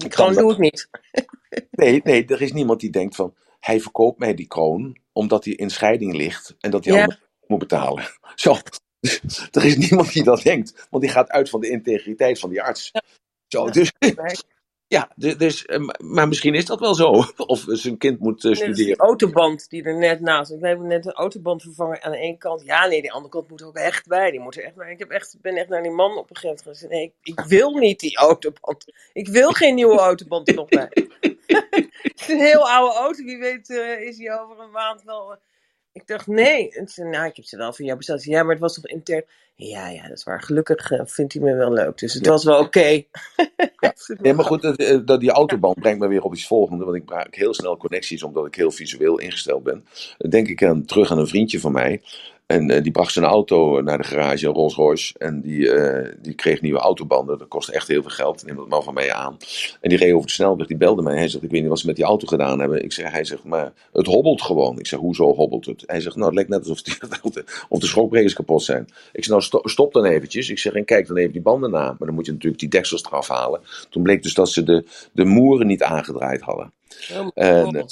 Die 0.00 0.08
kroon 0.10 0.34
doe 0.34 0.52
ik 0.52 0.58
niet. 0.58 0.88
Nee, 1.70 2.00
nee, 2.04 2.26
er 2.26 2.42
is 2.42 2.52
niemand 2.52 2.80
die 2.80 2.90
denkt 2.90 3.14
van, 3.16 3.34
hij 3.60 3.80
verkoopt 3.80 4.18
mij 4.18 4.34
die 4.34 4.46
kroon 4.46 4.96
omdat 5.12 5.44
hij 5.44 5.54
in 5.54 5.70
scheiding 5.70 6.14
ligt 6.14 6.56
en 6.60 6.70
dat 6.70 6.84
hij 6.84 6.94
Ja. 6.94 7.18
moet 7.46 7.58
betalen. 7.58 8.04
Zo, 8.34 8.56
er 9.50 9.64
is 9.64 9.76
niemand 9.76 10.12
die 10.12 10.22
dat 10.24 10.42
denkt, 10.42 10.86
want 10.90 11.02
die 11.02 11.12
gaat 11.12 11.30
uit 11.30 11.50
van 11.50 11.60
de 11.60 11.68
integriteit 11.68 12.38
van 12.38 12.50
die 12.50 12.62
arts. 12.62 12.90
Zo, 13.46 13.70
dus, 13.70 13.92
ja, 14.90 15.10
dus, 15.16 15.36
dus, 15.36 15.66
eh, 15.66 15.88
maar 15.98 16.28
misschien 16.28 16.54
is 16.54 16.64
dat 16.66 16.80
wel 16.80 16.94
zo. 16.94 17.24
Of 17.36 17.64
zijn 17.66 17.98
kind 17.98 18.18
moet 18.18 18.44
eh, 18.44 18.50
die 18.50 18.56
studeren. 18.56 18.96
autoband 18.96 19.68
die 19.68 19.82
er 19.82 19.98
net 19.98 20.20
naast. 20.20 20.52
Ik 20.52 20.60
heb 20.60 20.78
net 20.78 21.06
een 21.06 21.12
autobandvervanger 21.12 22.00
aan 22.00 22.12
de 22.12 22.18
ene 22.18 22.38
kant. 22.38 22.62
Ja, 22.64 22.86
nee, 22.86 23.00
die 23.00 23.12
andere 23.12 23.32
kant 23.32 23.48
moet 23.48 23.60
er 23.60 23.66
ook 23.66 23.76
echt 23.76 24.06
bij. 24.06 24.30
Die 24.30 24.40
moet 24.40 24.56
er 24.56 24.64
echt 24.64 24.74
bij. 24.74 24.92
Ik 24.92 24.98
heb 24.98 25.10
echt, 25.10 25.36
ben 25.40 25.56
echt 25.56 25.68
naar 25.68 25.82
die 25.82 25.90
man 25.90 26.18
op 26.18 26.30
een 26.30 26.36
gegeven 26.36 26.62
moment 26.64 26.78
gezegd. 26.78 26.92
Nee, 26.92 27.14
ik, 27.22 27.38
ik 27.38 27.44
wil 27.44 27.74
niet 27.74 28.00
die 28.00 28.16
autoband. 28.16 28.84
Ik 29.12 29.28
wil 29.28 29.50
geen 29.50 29.74
nieuwe 29.74 29.98
autoband 29.98 30.48
er 30.48 30.54
nog 30.54 30.68
bij. 30.68 30.88
Het 32.02 32.20
is 32.20 32.28
een 32.28 32.40
heel 32.40 32.70
oude 32.70 32.94
auto. 32.94 33.24
Wie 33.24 33.38
weet 33.38 33.70
eh, 33.70 34.00
is 34.00 34.16
die 34.16 34.40
over 34.40 34.60
een 34.60 34.70
maand 34.70 35.02
wel... 35.02 35.36
ik 35.92 36.06
dacht, 36.06 36.26
nee. 36.26 36.70
En 36.70 36.88
ze, 36.88 37.04
nou, 37.04 37.26
ik 37.26 37.36
heb 37.36 37.44
ze 37.44 37.56
wel 37.56 37.72
van 37.72 37.84
jou 37.84 37.96
besteld. 37.96 38.24
Ja, 38.24 38.42
maar 38.42 38.52
het 38.52 38.60
was 38.60 38.74
toch 38.74 38.86
intern? 38.86 39.24
Ja, 39.68 39.88
ja, 39.88 40.02
dat 40.08 40.16
is 40.18 40.24
waar. 40.24 40.42
Gelukkig 40.42 40.90
eh, 40.90 41.00
vindt 41.04 41.32
hij 41.32 41.42
me 41.42 41.54
wel 41.54 41.72
leuk. 41.72 41.98
Dus 41.98 42.14
het 42.14 42.24
Ja. 42.24 42.30
was 42.30 42.44
wel 42.44 42.58
oké. 42.58 43.02
Nee, 44.20 44.32
maar 44.34 44.44
goed, 44.44 44.62
dat, 44.62 44.76
eh, 44.76 44.98
dat, 45.04 45.20
die 45.20 45.30
autoband 45.30 45.80
brengt 45.80 46.00
me 46.00 46.08
weer 46.08 46.22
op 46.22 46.32
iets 46.34 46.46
volgende. 46.46 46.84
Want 46.84 46.96
ik 46.96 47.10
maak 47.10 47.34
heel 47.34 47.54
snel 47.54 47.76
connecties, 47.76 48.22
omdat 48.22 48.46
ik 48.46 48.54
heel 48.54 48.70
visueel 48.70 49.18
ingesteld 49.18 49.62
ben. 49.62 49.84
Dan 50.18 50.30
denk 50.30 50.48
ik 50.48 50.64
aan, 50.64 50.84
terug 50.84 51.10
aan 51.10 51.18
een 51.18 51.26
vriendje 51.26 51.60
van 51.60 51.72
mij. 51.72 52.02
En 52.50 52.70
eh, 52.70 52.82
die 52.82 52.92
bracht 52.92 53.12
zijn 53.12 53.24
auto 53.24 53.80
naar 53.80 53.98
de 53.98 54.04
garage, 54.04 54.46
een 54.46 54.52
Rolls 54.52 54.74
Royce. 54.74 55.14
En 55.18 55.40
die, 55.40 55.70
eh, 55.70 56.12
die 56.22 56.34
kreeg 56.34 56.60
nieuwe 56.60 56.78
autobanden. 56.78 57.38
Dat 57.38 57.48
kost 57.48 57.68
echt 57.68 57.88
heel 57.88 58.02
veel 58.02 58.10
geld. 58.10 58.46
Neem 58.46 58.56
dat 58.56 58.68
maar 58.68 58.82
van 58.82 58.94
mij 58.94 59.12
aan. 59.12 59.36
En 59.80 59.88
die 59.88 59.98
reed 59.98 60.12
over 60.12 60.26
de 60.26 60.32
snelweg. 60.32 60.66
Die 60.66 60.76
belde 60.76 61.02
mij. 61.02 61.16
Hij 61.16 61.28
zegt, 61.28 61.44
ik 61.44 61.50
weet 61.50 61.60
niet 61.60 61.68
wat 61.68 61.78
ze 61.78 61.86
met 61.86 61.96
die 61.96 62.04
auto 62.04 62.26
gedaan 62.26 62.58
hebben. 62.60 62.84
Ik 62.84 62.92
zeg, 62.92 63.10
hij 63.10 63.24
zegt, 63.24 63.44
maar 63.44 63.72
het 63.92 64.06
hobbelt 64.06 64.42
gewoon. 64.42 64.78
Ik 64.78 64.86
zeg, 64.86 64.98
hoezo 64.98 65.34
hobbelt 65.34 65.66
het? 65.66 65.82
Hij 65.86 66.00
zegt, 66.00 66.14
nou, 66.14 66.26
het 66.26 66.34
lijkt 66.34 66.50
net 66.50 66.60
alsof 66.60 66.82
die, 66.82 66.94
of 67.68 67.80
de 67.80 67.86
schokbrekers 67.86 68.34
kapot 68.34 68.62
zijn. 68.62 68.82
Ik 69.12 69.24
zeg, 69.24 69.28
nou, 69.28 69.42
sto- 69.42 69.62
stop 69.64 69.92
dan 69.92 70.04
eventjes. 70.04 70.48
Ik 70.48 70.58
zeg, 70.58 70.72
en 70.72 70.84
kijk 70.84 71.06
dan 71.06 71.16
even 71.16 71.32
die 71.32 71.42
banden 71.42 71.70
na. 71.70 71.84
Maar 71.84 72.06
dan 72.06 72.14
moet 72.14 72.26
je 72.26 72.32
natuurlijk 72.32 72.60
die 72.60 72.70
deksels 72.70 73.04
eraf 73.04 73.28
halen. 73.28 73.60
Toen 73.90 74.02
bleek 74.02 74.22
dus 74.22 74.34
dat 74.34 74.48
ze 74.48 74.62
de, 74.62 74.84
de 75.12 75.24
moeren 75.24 75.66
niet 75.66 75.82
aangedraaid 75.82 76.40
hadden. 76.40 76.72
En 77.34 77.66
eh, 77.68 77.82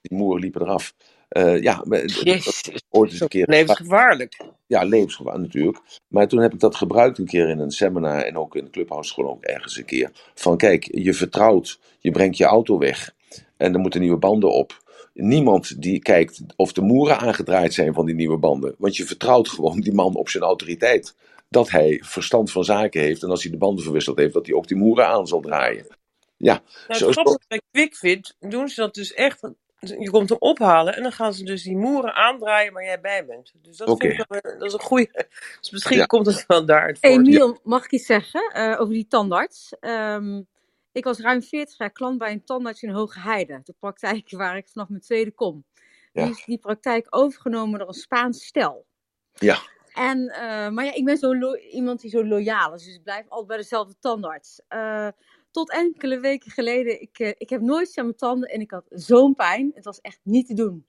die 0.00 0.16
moeren 0.16 0.40
liepen 0.40 0.62
eraf. 0.62 0.94
Eh, 1.32 1.62
ja, 1.62 1.84
Jezus. 2.22 2.62
ooit 2.90 3.10
eens 3.10 3.20
een 3.20 3.28
keer. 3.28 3.46
Levensgevaarlijk. 3.48 4.36
Ja, 4.66 4.82
levensgevaar 4.82 5.40
natuurlijk. 5.40 5.78
Maar 6.08 6.28
toen 6.28 6.40
heb 6.40 6.52
ik 6.52 6.60
dat 6.60 6.76
gebruikt 6.76 7.18
een 7.18 7.26
keer 7.26 7.48
in 7.48 7.58
een 7.58 7.70
seminar 7.70 8.22
en 8.22 8.36
ook 8.36 8.56
in 8.56 8.64
de 8.64 8.70
clubhouse 8.70 9.14
gewoon 9.14 9.30
ook 9.30 9.42
ergens 9.42 9.76
een 9.76 9.84
keer. 9.84 10.10
Van 10.34 10.56
kijk, 10.56 10.88
je 10.90 11.14
vertrouwt, 11.14 11.78
je 11.98 12.10
brengt 12.10 12.36
je 12.36 12.44
auto 12.44 12.78
weg 12.78 13.14
en 13.56 13.74
er 13.74 13.80
moeten 13.80 14.00
nieuwe 14.00 14.18
banden 14.18 14.52
op. 14.52 14.82
Niemand 15.14 15.82
die 15.82 15.98
kijkt 15.98 16.42
of 16.56 16.72
de 16.72 16.82
moeren 16.82 17.18
aangedraaid 17.18 17.74
zijn 17.74 17.94
van 17.94 18.06
die 18.06 18.14
nieuwe 18.14 18.38
banden. 18.38 18.74
Want 18.78 18.96
je 18.96 19.04
vertrouwt 19.04 19.48
gewoon 19.48 19.80
die 19.80 19.94
man 19.94 20.14
op 20.14 20.28
zijn 20.28 20.44
autoriteit. 20.44 21.14
Dat 21.48 21.70
hij 21.70 22.00
verstand 22.04 22.50
van 22.50 22.64
zaken 22.64 23.00
heeft 23.00 23.22
en 23.22 23.30
als 23.30 23.42
hij 23.42 23.52
de 23.52 23.58
banden 23.58 23.84
verwisseld 23.84 24.18
heeft, 24.18 24.34
dat 24.34 24.46
hij 24.46 24.54
ook 24.54 24.68
die 24.68 24.76
moeren 24.76 25.06
aan 25.06 25.26
zal 25.26 25.40
draaien. 25.40 25.86
Ja, 26.36 26.62
Nou, 26.88 27.00
zo, 27.00 27.06
het 27.06 27.14
grappige 27.14 27.44
bij 27.48 27.60
QuickFit 27.70 28.36
doen 28.40 28.68
ze 28.68 28.80
dat 28.80 28.94
dus 28.94 29.12
echt. 29.12 29.40
Je 29.82 30.10
komt 30.10 30.28
hem 30.28 30.38
ophalen 30.38 30.94
en 30.96 31.02
dan 31.02 31.12
gaan 31.12 31.34
ze 31.34 31.44
dus 31.44 31.62
die 31.62 31.76
moeren 31.76 32.14
aandraaien 32.14 32.72
waar 32.72 32.84
jij 32.84 33.00
bij 33.00 33.26
bent. 33.26 33.52
Dus 33.62 33.76
dat 33.76 33.88
vind 34.00 34.20
Oké. 34.20 34.36
ik 34.36 34.42
dat 34.42 34.62
is 34.62 34.72
een 34.72 34.80
goede. 34.80 35.10
Dus 35.60 35.70
misschien 35.70 35.96
Ja. 35.96 36.04
komt 36.06 36.26
het 36.26 36.44
wel 36.46 36.66
voort. 36.66 36.98
Emiel, 37.00 37.58
mag 37.62 37.84
ik 37.84 37.90
iets 37.90 38.06
zeggen 38.06 38.50
eh, 38.52 38.80
over 38.80 38.94
die 38.94 39.06
tandarts? 39.06 39.74
Ehm, 39.80 40.42
ik 40.92 41.04
was 41.04 41.18
ruim 41.18 41.42
40 41.42 41.78
jaar 41.78 41.90
klant 41.92 42.18
bij 42.18 42.32
een 42.32 42.44
tandarts 42.44 42.82
in 42.82 42.90
Hoge 42.90 43.20
Heide. 43.20 43.60
De 43.64 43.74
praktijk 43.78 44.30
waar 44.36 44.56
ik 44.56 44.68
vanaf 44.68 44.88
mijn 44.88 45.00
tweede 45.02 45.30
kom. 45.30 45.64
Ja. 46.12 46.24
Nu 46.24 46.30
is 46.30 46.44
die 46.44 46.58
praktijk 46.58 47.06
overgenomen 47.10 47.78
door 47.78 47.88
een 47.88 47.94
Spaans 47.94 48.44
stel. 48.44 48.86
ja. 49.32 49.58
En, 49.92 50.28
eh, 50.28 50.68
maar 50.68 50.84
ja, 50.84 50.94
ik 50.94 51.04
ben 51.04 51.16
zo 51.16 51.54
iemand 51.54 52.00
die 52.00 52.10
zo 52.10 52.24
loyaal 52.26 52.74
is. 52.74 52.84
Dus 52.84 52.94
ik 52.94 53.02
blijf 53.02 53.24
altijd 53.28 53.48
bij 53.48 53.56
dezelfde 53.56 53.94
tandarts. 54.00 54.60
Eh, 54.68 55.08
tot 55.52 55.70
enkele 55.70 56.20
weken 56.20 56.50
geleden, 56.50 57.00
ik, 57.00 57.18
eh, 57.18 57.32
ik 57.38 57.50
heb 57.50 57.60
nooit 57.60 57.98
aan 57.98 58.04
mijn 58.04 58.16
tanden 58.16 58.48
en 58.48 58.60
ik 58.60 58.70
had 58.70 58.84
zo'n 58.88 59.34
pijn. 59.34 59.70
Het 59.74 59.84
was 59.84 60.00
echt 60.00 60.20
niet 60.22 60.46
te 60.46 60.54
doen. 60.54 60.86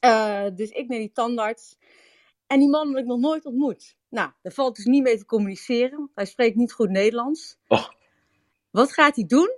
Eh, 0.00 0.46
dus 0.54 0.70
ik 0.70 0.88
naar 0.88 0.98
die 0.98 1.12
tandarts. 1.12 1.76
En 2.46 2.58
die 2.58 2.68
man 2.68 2.88
had 2.88 2.98
ik 2.98 3.04
nog 3.04 3.18
nooit 3.18 3.44
ontmoet. 3.44 3.96
Nou, 4.08 4.30
daar 4.42 4.52
valt 4.52 4.76
dus 4.76 4.84
niet 4.84 5.02
mee 5.02 5.18
te 5.18 5.24
communiceren. 5.24 6.10
Hij 6.14 6.26
spreekt 6.26 6.56
niet 6.56 6.72
goed 6.72 6.90
Nederlands. 6.90 7.56
Oh. 7.68 7.88
Wat 8.70 8.92
gaat 8.92 9.16
hij 9.16 9.26
doen? 9.26 9.50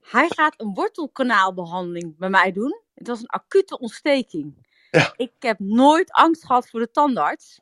Hij 0.00 0.28
gaat 0.28 0.60
een 0.60 0.74
wortelkanaalbehandeling 0.74 2.18
bij 2.18 2.28
mij 2.28 2.52
doen. 2.52 2.80
Het 2.94 3.06
was 3.06 3.20
een 3.20 3.26
acute 3.26 3.78
ontsteking. 3.78 4.72
Ik 5.16 5.32
heb 5.38 5.58
nooit 5.58 6.12
angst 6.12 6.46
gehad 6.46 6.68
voor 6.68 6.80
de 6.80 6.90
tandarts. 6.90 7.60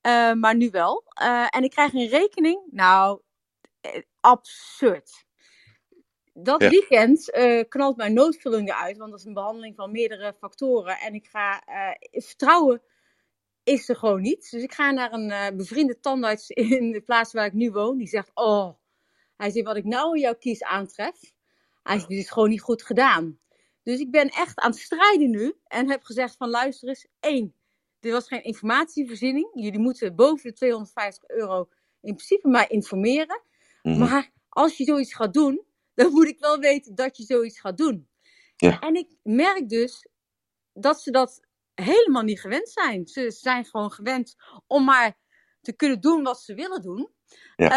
Eh, 0.00 0.32
maar 0.32 0.56
nu 0.56 0.70
wel. 0.70 1.04
En 1.50 1.64
ik 1.64 1.70
krijg 1.70 1.92
een 1.92 2.08
rekening. 2.08 2.62
Nou, 2.70 3.20
absurd. 4.20 5.25
Dat 6.38 6.62
Ja. 6.62 6.68
weekend 6.68 7.30
eh, 7.30 7.62
knalt 7.68 7.96
mijn 7.96 8.12
noodvulling 8.12 8.68
eruit. 8.68 8.96
Want 8.96 9.10
dat 9.10 9.20
is 9.20 9.26
een 9.26 9.32
behandeling 9.34 9.74
van 9.76 9.90
meerdere 9.90 10.34
factoren. 10.38 10.98
En 10.98 11.14
ik 11.14 11.26
ga 11.26 11.62
eh, 11.64 12.20
vertrouwen 12.22 12.82
is 13.62 13.88
er 13.88 13.96
gewoon 13.96 14.20
niet. 14.20 14.50
Dus 14.50 14.62
ik 14.62 14.72
ga 14.72 14.90
naar 14.90 15.12
een 15.12 15.30
eh, 15.30 15.56
bevriende 15.56 16.00
tandarts 16.00 16.50
in 16.78 16.92
de 16.92 17.00
plaats 17.00 17.32
waar 17.32 17.46
ik 17.46 17.52
nu 17.52 17.70
woon. 17.70 17.98
Die 17.98 18.06
zegt, 18.06 18.30
oh, 18.34 18.74
hij 19.36 19.50
zegt, 19.50 19.66
wat 19.66 19.76
ik 19.76 19.84
nou 19.84 20.14
in 20.14 20.20
jouw 20.20 20.34
kies 20.34 20.62
aantref, 20.62 21.32
hij 21.82 21.96
zegt, 21.96 22.08
dit 22.08 22.18
is 22.18 22.30
gewoon 22.30 22.48
niet 22.48 22.60
goed 22.60 22.82
gedaan. 22.82 23.38
Dus 23.82 24.00
ik 24.00 24.10
ben 24.10 24.28
echt 24.28 24.58
aan 24.58 24.70
het 24.70 24.80
strijden 24.80 25.30
nu 25.30 25.54
en 25.66 25.90
heb 25.90 26.02
gezegd 26.02 26.36
van, 26.36 26.50
luister 26.50 26.88
eens, 26.88 27.06
één, 27.20 27.54
dit 28.00 28.12
was 28.12 28.28
geen 28.28 28.42
informatievoorziening. 28.44 29.50
Jullie 29.54 29.78
moeten 29.78 30.14
boven 30.14 30.50
de 30.50 30.52
250 30.52 31.28
euro 31.28 31.68
in 32.00 32.14
principe 32.14 32.48
mij 32.48 32.66
informeren. 32.68 33.40
Mhm. 33.82 33.98
Maar 33.98 34.30
als 34.48 34.76
je 34.76 34.84
zoiets 34.84 35.14
gaat 35.14 35.34
doen, 35.34 35.65
dan 35.96 36.12
moet 36.12 36.26
ik 36.26 36.38
wel 36.38 36.58
weten 36.58 36.94
dat 36.94 37.16
je 37.16 37.22
zoiets 37.22 37.60
gaat 37.60 37.76
doen. 37.78 38.08
Ja. 38.56 38.80
En 38.80 38.94
ik 38.94 39.16
merk 39.22 39.68
dus 39.68 40.06
dat 40.72 41.00
ze 41.00 41.10
dat 41.10 41.40
helemaal 41.74 42.22
niet 42.22 42.40
gewend 42.40 42.68
zijn. 42.68 43.06
Ze 43.06 43.30
zijn 43.30 43.64
gewoon 43.64 43.92
gewend 43.92 44.36
om 44.66 44.84
maar 44.84 45.16
te 45.60 45.72
kunnen 45.72 46.00
doen 46.00 46.22
wat 46.22 46.40
ze 46.40 46.54
willen 46.54 46.82
doen. 46.82 47.10
Eh, 47.56 47.68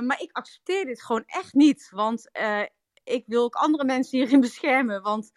maar 0.00 0.20
ik 0.20 0.32
accepteer 0.32 0.84
dit 0.84 1.02
gewoon 1.02 1.22
echt 1.26 1.54
niet. 1.54 1.88
Want 1.90 2.30
eh, 2.32 2.62
ik 3.04 3.24
wil 3.26 3.42
ook 3.44 3.54
andere 3.54 3.84
mensen 3.84 4.18
hierin 4.18 4.40
beschermen. 4.50 5.02
Want 5.02 5.32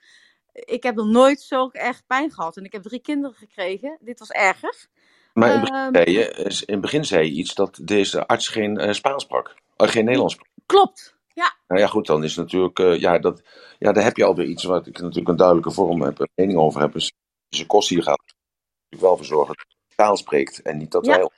ik 0.52 0.84
heb 0.84 0.96
nog 0.96 1.08
nooit 1.08 1.42
zo 1.42 1.70
erg 1.72 2.06
pijn 2.06 2.32
gehad. 2.32 2.58
En 2.58 2.64
ik 2.64 2.72
heb 2.72 2.82
drie 2.84 3.02
kinderen 3.02 3.38
gekregen. 3.38 3.98
Dit 4.02 4.20
was 4.20 4.30
erger. 4.30 4.88
Maar 5.34 5.54
in 5.54 5.60
het 5.60 5.70
begin 5.70 5.84
Ehm, 5.84 5.94
zei 5.94 6.18
je, 6.18 6.64
in 6.66 6.74
het 6.74 6.82
begin 6.82 7.06
zei 7.06 7.26
je 7.26 7.32
iets 7.32 7.54
dat 7.54 7.80
deze 7.82 8.28
arts 8.28 8.48
geen 8.48 8.78
eh, 8.78 8.94
Spaans 8.94 9.24
sprak. 9.24 9.56
Geen 9.78 10.04
Nederlands 10.04 10.34
sprak. 10.34 10.50
Klopt. 10.66 11.18
Ja. 11.34 11.56
Nou 11.68 11.82
ja, 11.82 11.88
goed, 11.88 12.06
dan 12.08 12.24
is 12.24 12.36
natuurlijk, 12.36 12.80
eh, 12.80 13.00
ja, 13.00 13.20
dat, 13.20 13.42
ja, 13.80 13.92
daar 13.92 14.04
heb 14.04 14.18
je 14.18 14.24
alweer 14.26 14.46
iets 14.46 14.64
wat 14.64 14.88
ik 14.88 15.00
natuurlijk 15.00 15.28
een 15.28 15.36
duidelijke 15.36 15.72
vorm 15.72 16.02
heb, 16.02 16.20
een 16.20 16.30
mening 16.36 16.58
over 16.60 16.82
heb. 16.82 16.94
Dus 16.94 17.14
zijn 17.50 17.68
kost 17.68 17.90
hier 17.90 18.04
gaat 18.04 18.20
natuurlijk 18.28 19.02
wel 19.02 19.18
voor 19.18 19.26
zorgen 19.26 19.56
dat 19.56 19.66
hij 19.88 19.96
taal 20.06 20.18
spreekt 20.18 20.62
en 20.62 20.78
niet 20.78 20.92
dat 20.92 21.06
Ja. 21.06 21.18
wij 21.18 21.30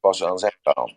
passen 0.00 0.28
aan 0.28 0.38
zijn 0.38 0.52
verhaal. 0.62 0.90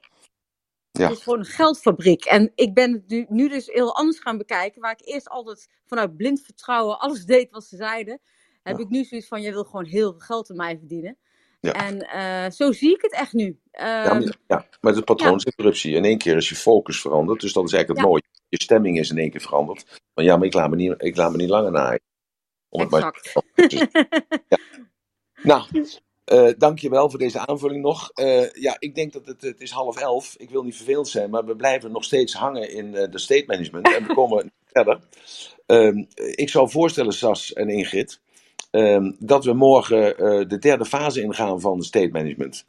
Ja. 0.92 1.08
Het 1.08 1.18
is 1.18 1.24
gewoon 1.24 1.40
een 1.40 1.46
geldfabriek. 1.46 2.26
En 2.26 2.52
ik 2.56 2.74
ben 2.74 2.92
het 2.94 3.08
nu, 3.08 3.26
nu 3.30 3.50
dus 3.50 3.66
heel 3.68 3.96
anders 3.96 4.20
gaan 4.20 4.38
bekijken. 4.38 4.82
Waar 4.82 4.92
ik 5.00 5.08
eerst 5.08 5.30
altijd 5.30 5.70
vanuit 5.86 6.18
blind 6.18 6.42
vertrouwen 6.42 7.00
alles 7.00 7.26
deed 7.36 7.52
wat 7.52 7.64
ze 7.64 7.76
zeiden. 7.76 8.20
Heb 8.64 8.78
Ja. 8.78 8.84
ik 8.84 8.90
nu 8.90 9.04
zoiets 9.04 9.28
van, 9.28 9.42
je 9.42 9.52
wil 9.52 9.64
gewoon 9.64 9.86
heel 9.86 10.12
veel 10.12 10.20
geld 10.20 10.50
aan 10.50 10.56
mij 10.56 10.78
verdienen. 10.78 11.18
Ja. 11.60 11.74
En 11.74 12.00
eh, 12.02 12.52
zo 12.52 12.72
zie 12.72 12.94
ik 12.96 13.02
het 13.02 13.12
echt 13.14 13.34
nu. 13.34 13.60
Ja, 13.72 14.04
Ehm, 14.06 14.20
maar, 14.24 14.38
ja, 14.48 14.68
maar 14.82 14.94
het 14.94 15.06
patroon 15.06 15.36
is 15.36 15.44
interruptie. 15.44 15.96
In 15.96 16.06
één 16.06 16.18
keer 16.18 16.38
is 16.38 16.50
je 16.50 16.56
focus 16.56 17.02
veranderd. 17.02 17.42
Dus 17.42 17.54
dat 17.54 17.64
is 17.66 17.74
eigenlijk 17.74 18.02
het 18.02 18.10
Ja. 18.10 18.14
mooie. 18.14 18.24
Je 18.50 18.62
stemming 18.62 19.00
is 19.00 19.10
in 19.10 19.18
één 19.18 19.32
keer 19.32 19.42
veranderd. 19.42 20.02
Maar 20.14 20.26
ja, 20.26 20.38
maar 20.38 20.48
ik 20.48 20.54
laat 20.54 20.70
me 20.70 20.76
niet, 20.76 20.94
ik 20.98 21.16
laat 21.16 21.32
me 21.32 21.38
niet 21.38 21.50
langer 21.50 21.72
naaien. 21.72 22.02
Om 22.70 22.80
het 22.80 22.90
maar 22.90 23.14
exact. 23.14 23.46
Dus, 23.56 23.88
ja. 24.54 24.58
Nou, 25.44 25.86
eh 26.24 26.50
dankjewel 26.58 27.10
voor 27.10 27.20
deze 27.20 27.48
aanvulling 27.48 27.82
nog. 27.82 28.12
Eh, 28.14 28.52
ja, 28.52 28.76
ik 28.80 28.96
denk 28.96 29.14
dat 29.14 29.26
het, 29.26 29.42
het 29.42 29.62
is 29.62 29.72
half 29.72 29.98
elf. 29.98 30.36
Ik 30.38 30.50
wil 30.50 30.64
niet 30.64 30.76
vervelend 30.76 31.08
zijn, 31.08 31.30
maar 31.30 31.46
we 31.46 31.56
blijven 31.56 31.92
nog 31.92 32.04
steeds 32.04 32.34
hangen 32.34 32.72
in 32.72 32.96
eh, 32.96 33.12
de 33.12 33.20
state 33.20 33.44
management. 33.48 33.96
En 33.96 34.08
we 34.08 34.14
komen 34.14 34.52
verder. 34.74 35.00
Ehm, 35.66 36.04
ik 36.16 36.50
zou 36.50 36.70
voorstellen, 36.70 37.14
Sas 37.14 37.54
en 37.54 37.70
Ingrid, 37.70 38.20
ehm, 38.72 39.12
dat 39.20 39.46
we 39.46 39.54
morgen 39.54 40.18
de 40.48 40.58
derde 40.60 40.86
fase 40.86 41.22
ingaan 41.22 41.62
van 41.62 41.78
de 41.78 41.86
state 41.86 42.10
management. 42.12 42.66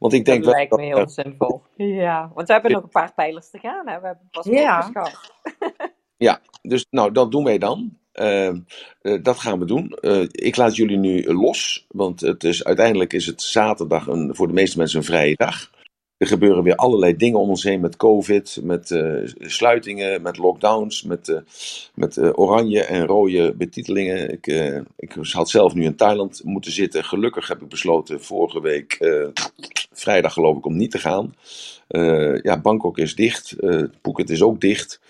Want 0.00 0.12
ik 0.12 0.24
Dat 0.24 0.34
denk 0.34 0.44
wel 0.44 0.54
lijkt 0.54 0.70
dat, 0.70 0.78
me 0.80 0.86
heel 0.86 1.08
zinvol. 1.08 1.62
Ja, 1.76 2.30
want 2.34 2.46
we 2.46 2.52
hebben 2.52 2.72
nog 2.72 2.82
een 2.82 2.88
paar 2.88 3.14
pijlers 3.14 3.50
te 3.50 3.58
gaan. 3.58 3.88
Hè? 3.88 4.00
We 4.00 4.06
hebben 4.06 4.28
pas 4.30 4.46
Ja. 4.46 4.82
gehad. 4.82 5.32
Ja, 6.16 6.40
dus 6.62 6.86
nou, 6.90 7.12
dat 7.12 7.30
doen 7.30 7.44
wij 7.44 7.58
dan. 7.58 7.98
Ehm, 8.12 8.58
eh, 9.02 9.22
dat 9.22 9.38
gaan 9.38 9.58
we 9.58 9.64
doen. 9.64 9.90
Eh, 9.90 10.22
ik 10.30 10.56
laat 10.56 10.76
jullie 10.76 10.96
nu 10.96 11.32
los, 11.32 11.86
want 11.88 12.20
het 12.20 12.44
is, 12.44 12.64
uiteindelijk 12.64 13.12
is 13.12 13.26
het 13.26 13.42
zaterdag 13.42 14.06
een, 14.06 14.34
voor 14.34 14.46
de 14.46 14.52
meeste 14.52 14.78
mensen 14.78 14.98
een 14.98 15.04
vrije 15.04 15.34
dag. 15.36 15.70
Er 16.20 16.26
gebeuren 16.26 16.62
weer 16.62 16.74
allerlei 16.74 17.16
dingen 17.16 17.38
om 17.38 17.48
ons 17.48 17.62
heen 17.62 17.80
met 17.80 17.96
COVID, 17.96 18.58
met 18.62 18.90
eh, 18.90 19.14
sluitingen, 19.38 20.22
met 20.22 20.38
lockdowns, 20.38 21.02
met, 21.02 21.28
eh, 21.28 21.36
met 21.94 22.16
eh, 22.16 22.30
oranje 22.32 22.84
en 22.84 23.06
rode 23.06 23.54
betitelingen. 23.56 24.32
Ik, 24.32 24.46
ik 24.96 25.12
had 25.32 25.50
zelf 25.50 25.74
nu 25.74 25.84
in 25.84 25.96
Thailand 25.96 26.40
moeten 26.44 26.72
zitten. 26.72 27.04
Gelukkig 27.04 27.48
heb 27.48 27.62
ik 27.62 27.68
besloten 27.68 28.22
vorige 28.22 28.60
week, 28.60 28.98
vrijdag 29.92 30.32
geloof 30.32 30.56
ik, 30.56 30.66
om 30.66 30.76
niet 30.76 30.90
te 30.90 30.98
gaan. 30.98 31.34
Ja, 32.42 32.60
Bangkok 32.60 32.98
is 32.98 33.14
dicht, 33.14 33.56
Phuket 34.02 34.30
is 34.30 34.42
ook 34.42 34.60
dicht. 34.60 35.00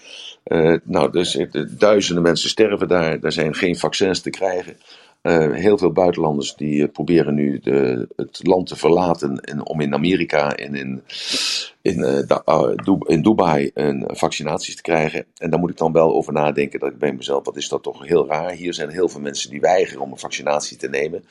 Nou, 0.85 1.11
dus 1.11 1.47
duizenden 1.79 2.23
mensen 2.23 2.51
sterven 2.51 2.89
daar. 2.89 3.19
Er 3.21 3.33
zijn 3.33 3.55
geen 3.55 3.77
vaccins 3.77 4.21
te 4.21 4.31
krijgen. 4.31 4.77
Eh, 5.23 5.53
heel 5.53 5.79
veel 5.79 5.93
buitenlanders 5.93 6.55
die 6.55 6.83
eh, 6.83 6.93
proberen 6.93 7.35
nu 7.35 7.59
de, 7.59 8.09
het 8.17 8.41
land 8.43 8.67
te 8.67 8.77
verlaten 8.77 9.41
en 9.41 9.67
om 9.67 9.81
in 9.81 9.95
Amerika 9.95 10.57
en 10.57 10.75
in, 10.75 11.03
in, 11.83 12.05
eh, 12.05 12.39
ah, 12.45 12.75
in 13.07 13.23
Dubai 13.23 13.71
een 13.75 14.05
vaccinaties 14.07 14.77
te 14.77 14.83
krijgen. 14.83 15.25
En 15.37 15.51
daar 15.51 15.61
moet 15.61 15.71
ik 15.71 15.77
dan 15.77 15.93
wel 15.93 16.15
over 16.15 16.33
nadenken 16.33 16.81
dat 16.81 16.91
ik 16.91 16.99
bij 16.99 17.13
mezelf, 17.13 17.45
wat 17.45 17.57
is 17.57 17.69
dat 17.69 17.83
toch 17.83 18.07
heel 18.07 18.27
raar. 18.27 18.51
Hier 18.51 18.75
zijn 18.75 18.89
heel 18.89 19.09
veel 19.09 19.21
mensen 19.21 19.51
die 19.51 19.61
weigeren 19.61 20.03
om 20.03 20.13
een 20.13 20.19
vaccinatie 20.19 20.77
te 20.77 20.89
nemen. 20.89 21.25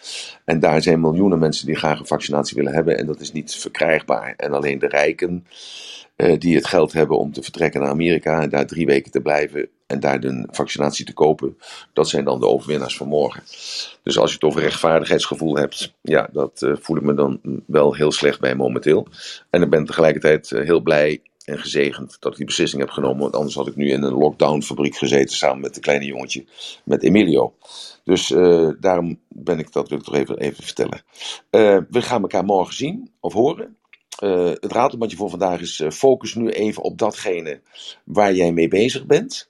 En 0.45 0.59
daar 0.59 0.81
zijn 0.81 1.01
miljoenen 1.01 1.39
mensen 1.39 1.65
die 1.65 1.75
graag 1.75 1.99
een 1.99 2.05
vaccinatie 2.05 2.57
willen 2.57 2.73
hebben 2.73 2.97
en 2.97 3.05
dat 3.05 3.19
is 3.19 3.31
niet 3.31 3.55
verkrijgbaar. 3.55 4.33
En 4.37 4.53
alleen 4.53 4.79
de 4.79 4.87
rijken 4.87 5.45
die 6.37 6.55
het 6.55 6.67
geld 6.67 6.93
hebben 6.93 7.17
om 7.17 7.31
te 7.31 7.43
vertrekken 7.43 7.81
naar 7.81 7.89
Amerika 7.89 8.41
en 8.41 8.49
daar 8.49 8.65
drie 8.65 8.85
weken 8.85 9.11
te 9.11 9.21
blijven 9.21 9.69
en 9.89 9.99
daar 9.99 10.23
een 10.23 10.47
vaccinatie 10.51 11.05
te 11.05 11.13
kopen, 11.13 11.57
dat 11.93 12.09
zijn 12.09 12.25
dan 12.25 12.39
de 12.39 12.47
overwinnaars 12.47 12.97
van 12.97 13.07
morgen. 13.07 13.43
Dus 14.03 14.17
als 14.17 14.29
je 14.29 14.35
het 14.35 14.43
over 14.43 14.61
rechtvaardigheidsgevoel 14.61 15.55
hebt, 15.55 15.93
ja, 16.01 16.29
dat 16.31 16.61
eh, 16.61 16.73
voel 16.79 16.97
ik 16.97 17.03
me 17.03 17.13
dan 17.13 17.39
wel 17.67 17.93
heel 17.93 18.11
slecht 18.11 18.39
bij 18.39 18.55
momenteel. 18.55 19.07
En 19.49 19.61
ik 19.61 19.69
ben 19.69 19.85
tegelijkertijd 19.85 20.51
eh, 20.51 20.63
heel 20.63 20.81
blij 20.81 21.21
en 21.45 21.59
gezegend 21.59 22.17
dat 22.19 22.31
ik 22.31 22.37
die 22.37 22.45
beslissing 22.45 22.81
heb 22.81 22.91
genomen, 22.91 23.21
want 23.21 23.35
anders 23.35 23.55
had 23.55 23.67
ik 23.67 23.75
nu 23.75 23.89
in 23.89 24.03
een 24.03 24.13
lockdown-fabriek 24.13 24.95
gezeten 24.95 25.35
samen 25.35 25.61
met 25.61 25.75
een 25.75 25.81
kleine 25.81 26.05
jongetje, 26.05 26.45
met 26.83 27.03
Emilio. 27.03 27.53
Dus 28.03 28.31
eh, 28.31 28.69
daarom 28.79 29.19
ben 29.27 29.59
ik 29.59 29.71
dat 29.71 29.89
wil 29.89 29.97
ik 29.97 30.03
toch 30.03 30.15
even, 30.15 30.63
vertellen. 30.63 31.01
We 31.89 32.01
gaan 32.01 32.21
elkaar 32.21 32.45
morgen 32.45 32.73
zien 32.73 33.11
of 33.19 33.33
horen. 33.33 33.77
Het 34.59 34.71
ratelbandje 34.71 35.17
voor 35.17 35.29
vandaag 35.29 35.61
is 35.61 35.81
focus 35.89 36.35
nu 36.35 36.49
even 36.49 36.83
op 36.83 36.97
datgene 36.97 37.61
waar 38.03 38.33
jij 38.33 38.51
mee 38.51 38.67
bezig 38.67 39.05
bent. 39.05 39.48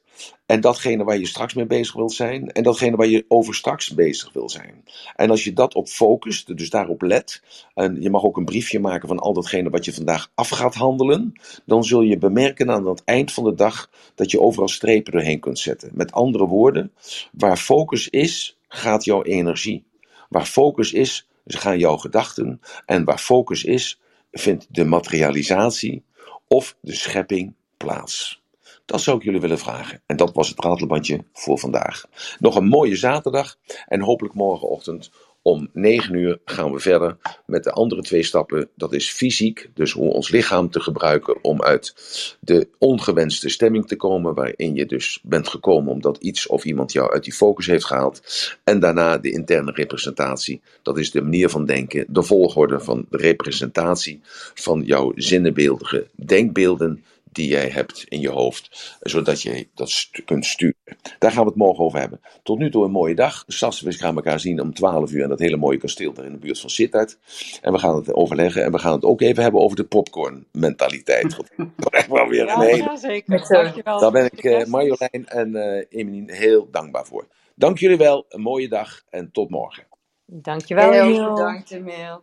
En 0.49 0.61
datgene 0.61 1.03
waar 1.03 1.17
je 1.17 1.25
straks 1.25 1.53
mee 1.53 1.65
bezig 1.65 1.95
wilt 1.95 2.13
zijn. 2.13 2.51
En 2.51 2.63
datgene 2.63 2.95
waar 2.95 3.07
je 3.07 3.25
over 3.27 3.55
straks 3.55 3.93
bezig 3.93 4.33
wil 4.33 4.49
zijn. 4.49 4.83
En 5.15 5.29
als 5.29 5.43
je 5.43 5.53
dat 5.53 5.75
op 5.75 5.87
focust, 5.87 6.57
dus 6.57 6.69
daarop 6.69 7.01
let. 7.01 7.41
En 7.73 8.01
je 8.01 8.09
mag 8.09 8.23
ook 8.23 8.37
een 8.37 8.45
briefje 8.45 8.79
maken 8.79 9.07
van 9.07 9.19
al 9.19 9.33
datgene 9.33 9.69
wat 9.69 9.85
je 9.85 9.93
vandaag 9.93 10.31
af 10.35 10.49
gaat 10.49 10.75
handelen. 10.75 11.33
Dan 11.65 11.83
zul 11.83 12.01
je 12.01 12.17
bemerken 12.17 12.71
aan 12.71 12.87
het 12.87 13.03
eind 13.03 13.31
van 13.31 13.43
de 13.43 13.55
dag 13.55 13.89
dat 14.15 14.31
je 14.31 14.39
overal 14.39 14.67
strepen 14.67 15.11
doorheen 15.11 15.39
kunt 15.39 15.59
zetten. 15.59 15.89
Met 15.93 16.11
andere 16.11 16.45
woorden, 16.45 16.91
waar 17.31 17.57
focus 17.57 18.09
is, 18.09 18.57
gaat 18.67 19.05
jouw 19.05 19.23
energie. 19.23 19.85
Waar 20.29 20.45
focus 20.45 20.93
is, 20.93 21.27
gaan 21.45 21.79
jouw 21.79 21.97
gedachten. 21.97 22.61
En 22.85 23.03
waar 23.03 23.19
focus 23.19 23.63
is, 23.63 23.99
vindt 24.31 24.67
de 24.69 24.85
materialisatie 24.85 26.03
of 26.47 26.75
de 26.81 26.93
schepping 26.93 27.53
plaats. 27.77 28.41
Dat 28.89 29.01
zou 29.01 29.17
ik 29.17 29.23
jullie 29.23 29.41
willen 29.41 29.57
vragen. 29.57 30.01
En 30.05 30.17
dat 30.17 30.33
was 30.33 30.49
het 30.49 30.63
ratelbandje 30.63 31.23
voor 31.33 31.59
vandaag. 31.59 32.05
Nog 32.39 32.55
een 32.55 32.67
mooie 32.67 32.95
zaterdag. 32.95 33.57
En 33.87 34.01
hopelijk 34.01 34.33
morgenochtend 34.33 35.11
om 35.41 35.69
9 35.73 36.15
uur 36.15 36.39
gaan 36.45 36.71
we 36.71 36.79
verder 36.79 37.17
met 37.45 37.63
de 37.63 37.71
andere 37.71 38.01
twee 38.01 38.23
stappen. 38.23 38.69
Dat 38.75 38.93
is 38.93 39.11
fysiek, 39.11 39.69
dus 39.73 39.91
hoe 39.91 40.13
ons 40.13 40.29
lichaam 40.29 40.69
te 40.69 40.79
gebruiken 40.79 41.43
om 41.43 41.61
uit 41.61 41.95
de 42.39 42.67
ongewenste 42.77 43.49
stemming 43.49 43.87
te 43.87 43.95
komen. 43.95 44.33
Waarin 44.33 44.75
je 44.75 44.85
dus 44.85 45.19
bent 45.23 45.47
gekomen 45.47 45.91
omdat 45.91 46.17
iets 46.17 46.47
of 46.47 46.63
iemand 46.63 46.91
jou 46.91 47.11
uit 47.11 47.23
die 47.23 47.33
focus 47.33 47.65
heeft 47.65 47.85
gehaald. 47.85 48.21
En 48.63 48.79
daarna 48.79 49.17
de 49.17 49.31
interne 49.31 49.71
representatie. 49.71 50.61
Dat 50.81 50.97
is 50.97 51.11
de 51.11 51.21
manier 51.21 51.49
van 51.49 51.65
denken, 51.65 52.05
de 52.07 52.23
volgorde 52.23 52.79
van 52.79 53.05
de 53.09 53.17
representatie 53.17 54.19
van 54.53 54.81
jouw 54.85 55.11
zinnenbeeldige 55.15 56.07
denkbeelden 56.15 57.03
die 57.31 57.47
jij 57.47 57.69
hebt 57.69 58.03
in 58.07 58.19
je 58.19 58.29
hoofd, 58.29 58.97
zodat 59.01 59.41
je 59.41 59.67
dat 59.73 59.89
stu- 59.89 60.23
kunt 60.23 60.45
sturen. 60.45 60.75
Daar 61.19 61.31
gaan 61.31 61.43
we 61.43 61.49
het 61.49 61.57
morgen 61.57 61.83
over 61.83 61.99
hebben. 61.99 62.21
Tot 62.43 62.57
nu 62.59 62.71
toe 62.71 62.85
een 62.85 62.91
mooie 62.91 63.15
dag. 63.15 63.43
Sas, 63.47 63.81
we 63.81 63.91
gaan 63.93 64.15
elkaar 64.15 64.39
zien 64.39 64.61
om 64.61 64.73
12 64.73 65.11
uur 65.11 65.23
in 65.23 65.29
dat 65.29 65.39
hele 65.39 65.57
mooie 65.57 65.77
kasteel 65.77 66.13
daar 66.13 66.25
in 66.25 66.31
de 66.31 66.37
buurt 66.37 66.59
van 66.59 66.69
Sittard. 66.69 67.17
En 67.61 67.71
we 67.71 67.79
gaan 67.79 67.95
het 67.95 68.13
overleggen 68.13 68.63
en 68.63 68.71
we 68.71 68.79
gaan 68.79 68.93
het 68.93 69.03
ook 69.03 69.21
even 69.21 69.43
hebben 69.43 69.61
over 69.61 69.77
de 69.77 69.83
popcorn 69.83 70.47
mentaliteit. 70.51 71.35
Want 71.35 71.49
dat 71.77 71.93
echt 71.93 72.07
wel 72.07 72.27
weer 72.27 72.41
een 72.41 72.47
Ja, 72.47 72.59
hele... 72.59 72.77
ja, 72.77 72.97
zeker. 72.97 73.41
Eh, 73.41 73.47
Dankjewel. 73.49 73.99
Daar 73.99 74.11
ben 74.11 74.25
ik 74.25 74.43
eh. 74.43 74.65
Marjolein 74.65 75.25
en 75.27 75.55
eh 75.55 75.85
Emelien 75.89 76.29
heel 76.31 76.67
dankbaar 76.71 77.05
voor. 77.05 77.27
Dank 77.55 77.77
jullie 77.77 77.97
wel, 77.97 78.25
een 78.29 78.41
mooie 78.41 78.67
dag 78.67 79.03
en 79.09 79.31
tot 79.31 79.49
morgen. 79.49 79.87
Dankjewel, 80.25 80.91
Heel 80.91 81.33
bedankt, 81.33 81.71
Emil. 81.71 82.21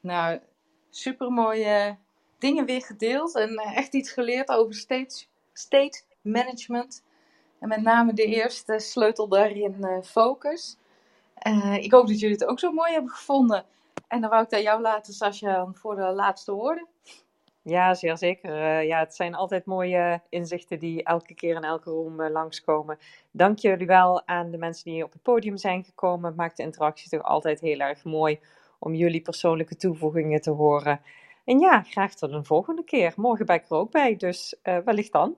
Nou, 0.00 0.38
super 0.90 1.30
mooie 1.30 1.96
dingen 2.38 2.66
weer 2.66 2.82
gedeeld 2.82 3.34
en 3.36 3.56
eh, 3.56 3.76
echt 3.76 3.94
iets 3.94 4.10
geleerd 4.10 4.48
over 4.48 4.74
state, 4.74 5.26
state 5.52 6.02
management. 6.20 7.04
En 7.60 7.68
met 7.68 7.82
name 7.82 8.12
de 8.12 8.24
eerste 8.24 8.78
sleutel 8.78 9.28
daarin, 9.28 9.84
eh, 9.84 10.02
focus. 10.02 10.76
Eh, 11.34 11.76
ik 11.76 11.92
hoop 11.92 12.06
dat 12.06 12.20
jullie 12.20 12.36
het 12.36 12.44
ook 12.44 12.58
zo 12.58 12.72
mooi 12.72 12.92
hebben 12.92 13.10
gevonden. 13.10 13.64
En 14.08 14.20
dan 14.20 14.30
wou 14.30 14.42
ik 14.44 14.52
aan 14.52 14.62
jou 14.62 14.80
laten, 14.80 15.12
Sascha, 15.12 15.68
voor 15.72 15.96
de 15.96 16.02
laatste 16.02 16.52
woorden. 16.52 16.86
Ja, 17.62 17.94
zeer 17.94 18.18
zeker. 18.18 18.82
Ja, 18.82 18.98
het 18.98 19.14
zijn 19.14 19.34
altijd 19.34 19.64
mooie 19.64 20.20
inzichten 20.28 20.78
die 20.78 21.02
elke 21.02 21.34
keer 21.34 21.56
in 21.56 21.64
elke 21.64 21.90
room 21.90 22.20
eh, 22.20 22.30
langskomen. 22.30 22.98
Dank 23.30 23.58
jullie 23.58 23.86
wel 23.86 24.26
aan 24.26 24.50
de 24.50 24.58
mensen 24.58 24.90
die 24.90 25.04
op 25.04 25.12
het 25.12 25.22
podium 25.22 25.56
zijn 25.56 25.84
gekomen. 25.84 26.26
Het 26.28 26.36
maakt 26.36 26.56
de 26.56 26.62
interactie 26.62 27.10
toch 27.10 27.22
altijd 27.22 27.60
heel 27.60 27.78
erg 27.78 28.04
mooi 28.04 28.40
om 28.78 28.94
jullie 28.94 29.20
persoonlijke 29.20 29.76
toevoegingen 29.76 30.40
te 30.40 30.50
horen. 30.50 31.00
En 31.48 31.58
ja, 31.58 31.82
graag 31.82 32.14
tot 32.14 32.32
een 32.32 32.44
volgende 32.44 32.84
keer. 32.84 33.12
Morgen 33.16 33.46
ben 33.46 33.56
ik 33.56 33.70
er 33.70 33.76
ook 33.76 33.90
bij, 33.90 34.16
dus 34.16 34.56
eh, 34.62 34.78
wellicht 34.84 35.12
dan. 35.12 35.36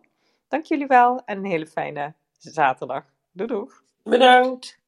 Dank 0.49 0.65
jullie 0.65 0.87
wel 0.87 1.23
en 1.25 1.39
een 1.39 1.45
hele 1.45 1.67
fijne 1.67 2.15
zaterdag. 2.39 3.05
Doei 3.33 3.49
doeg! 3.49 3.83
Bedankt. 4.03 4.80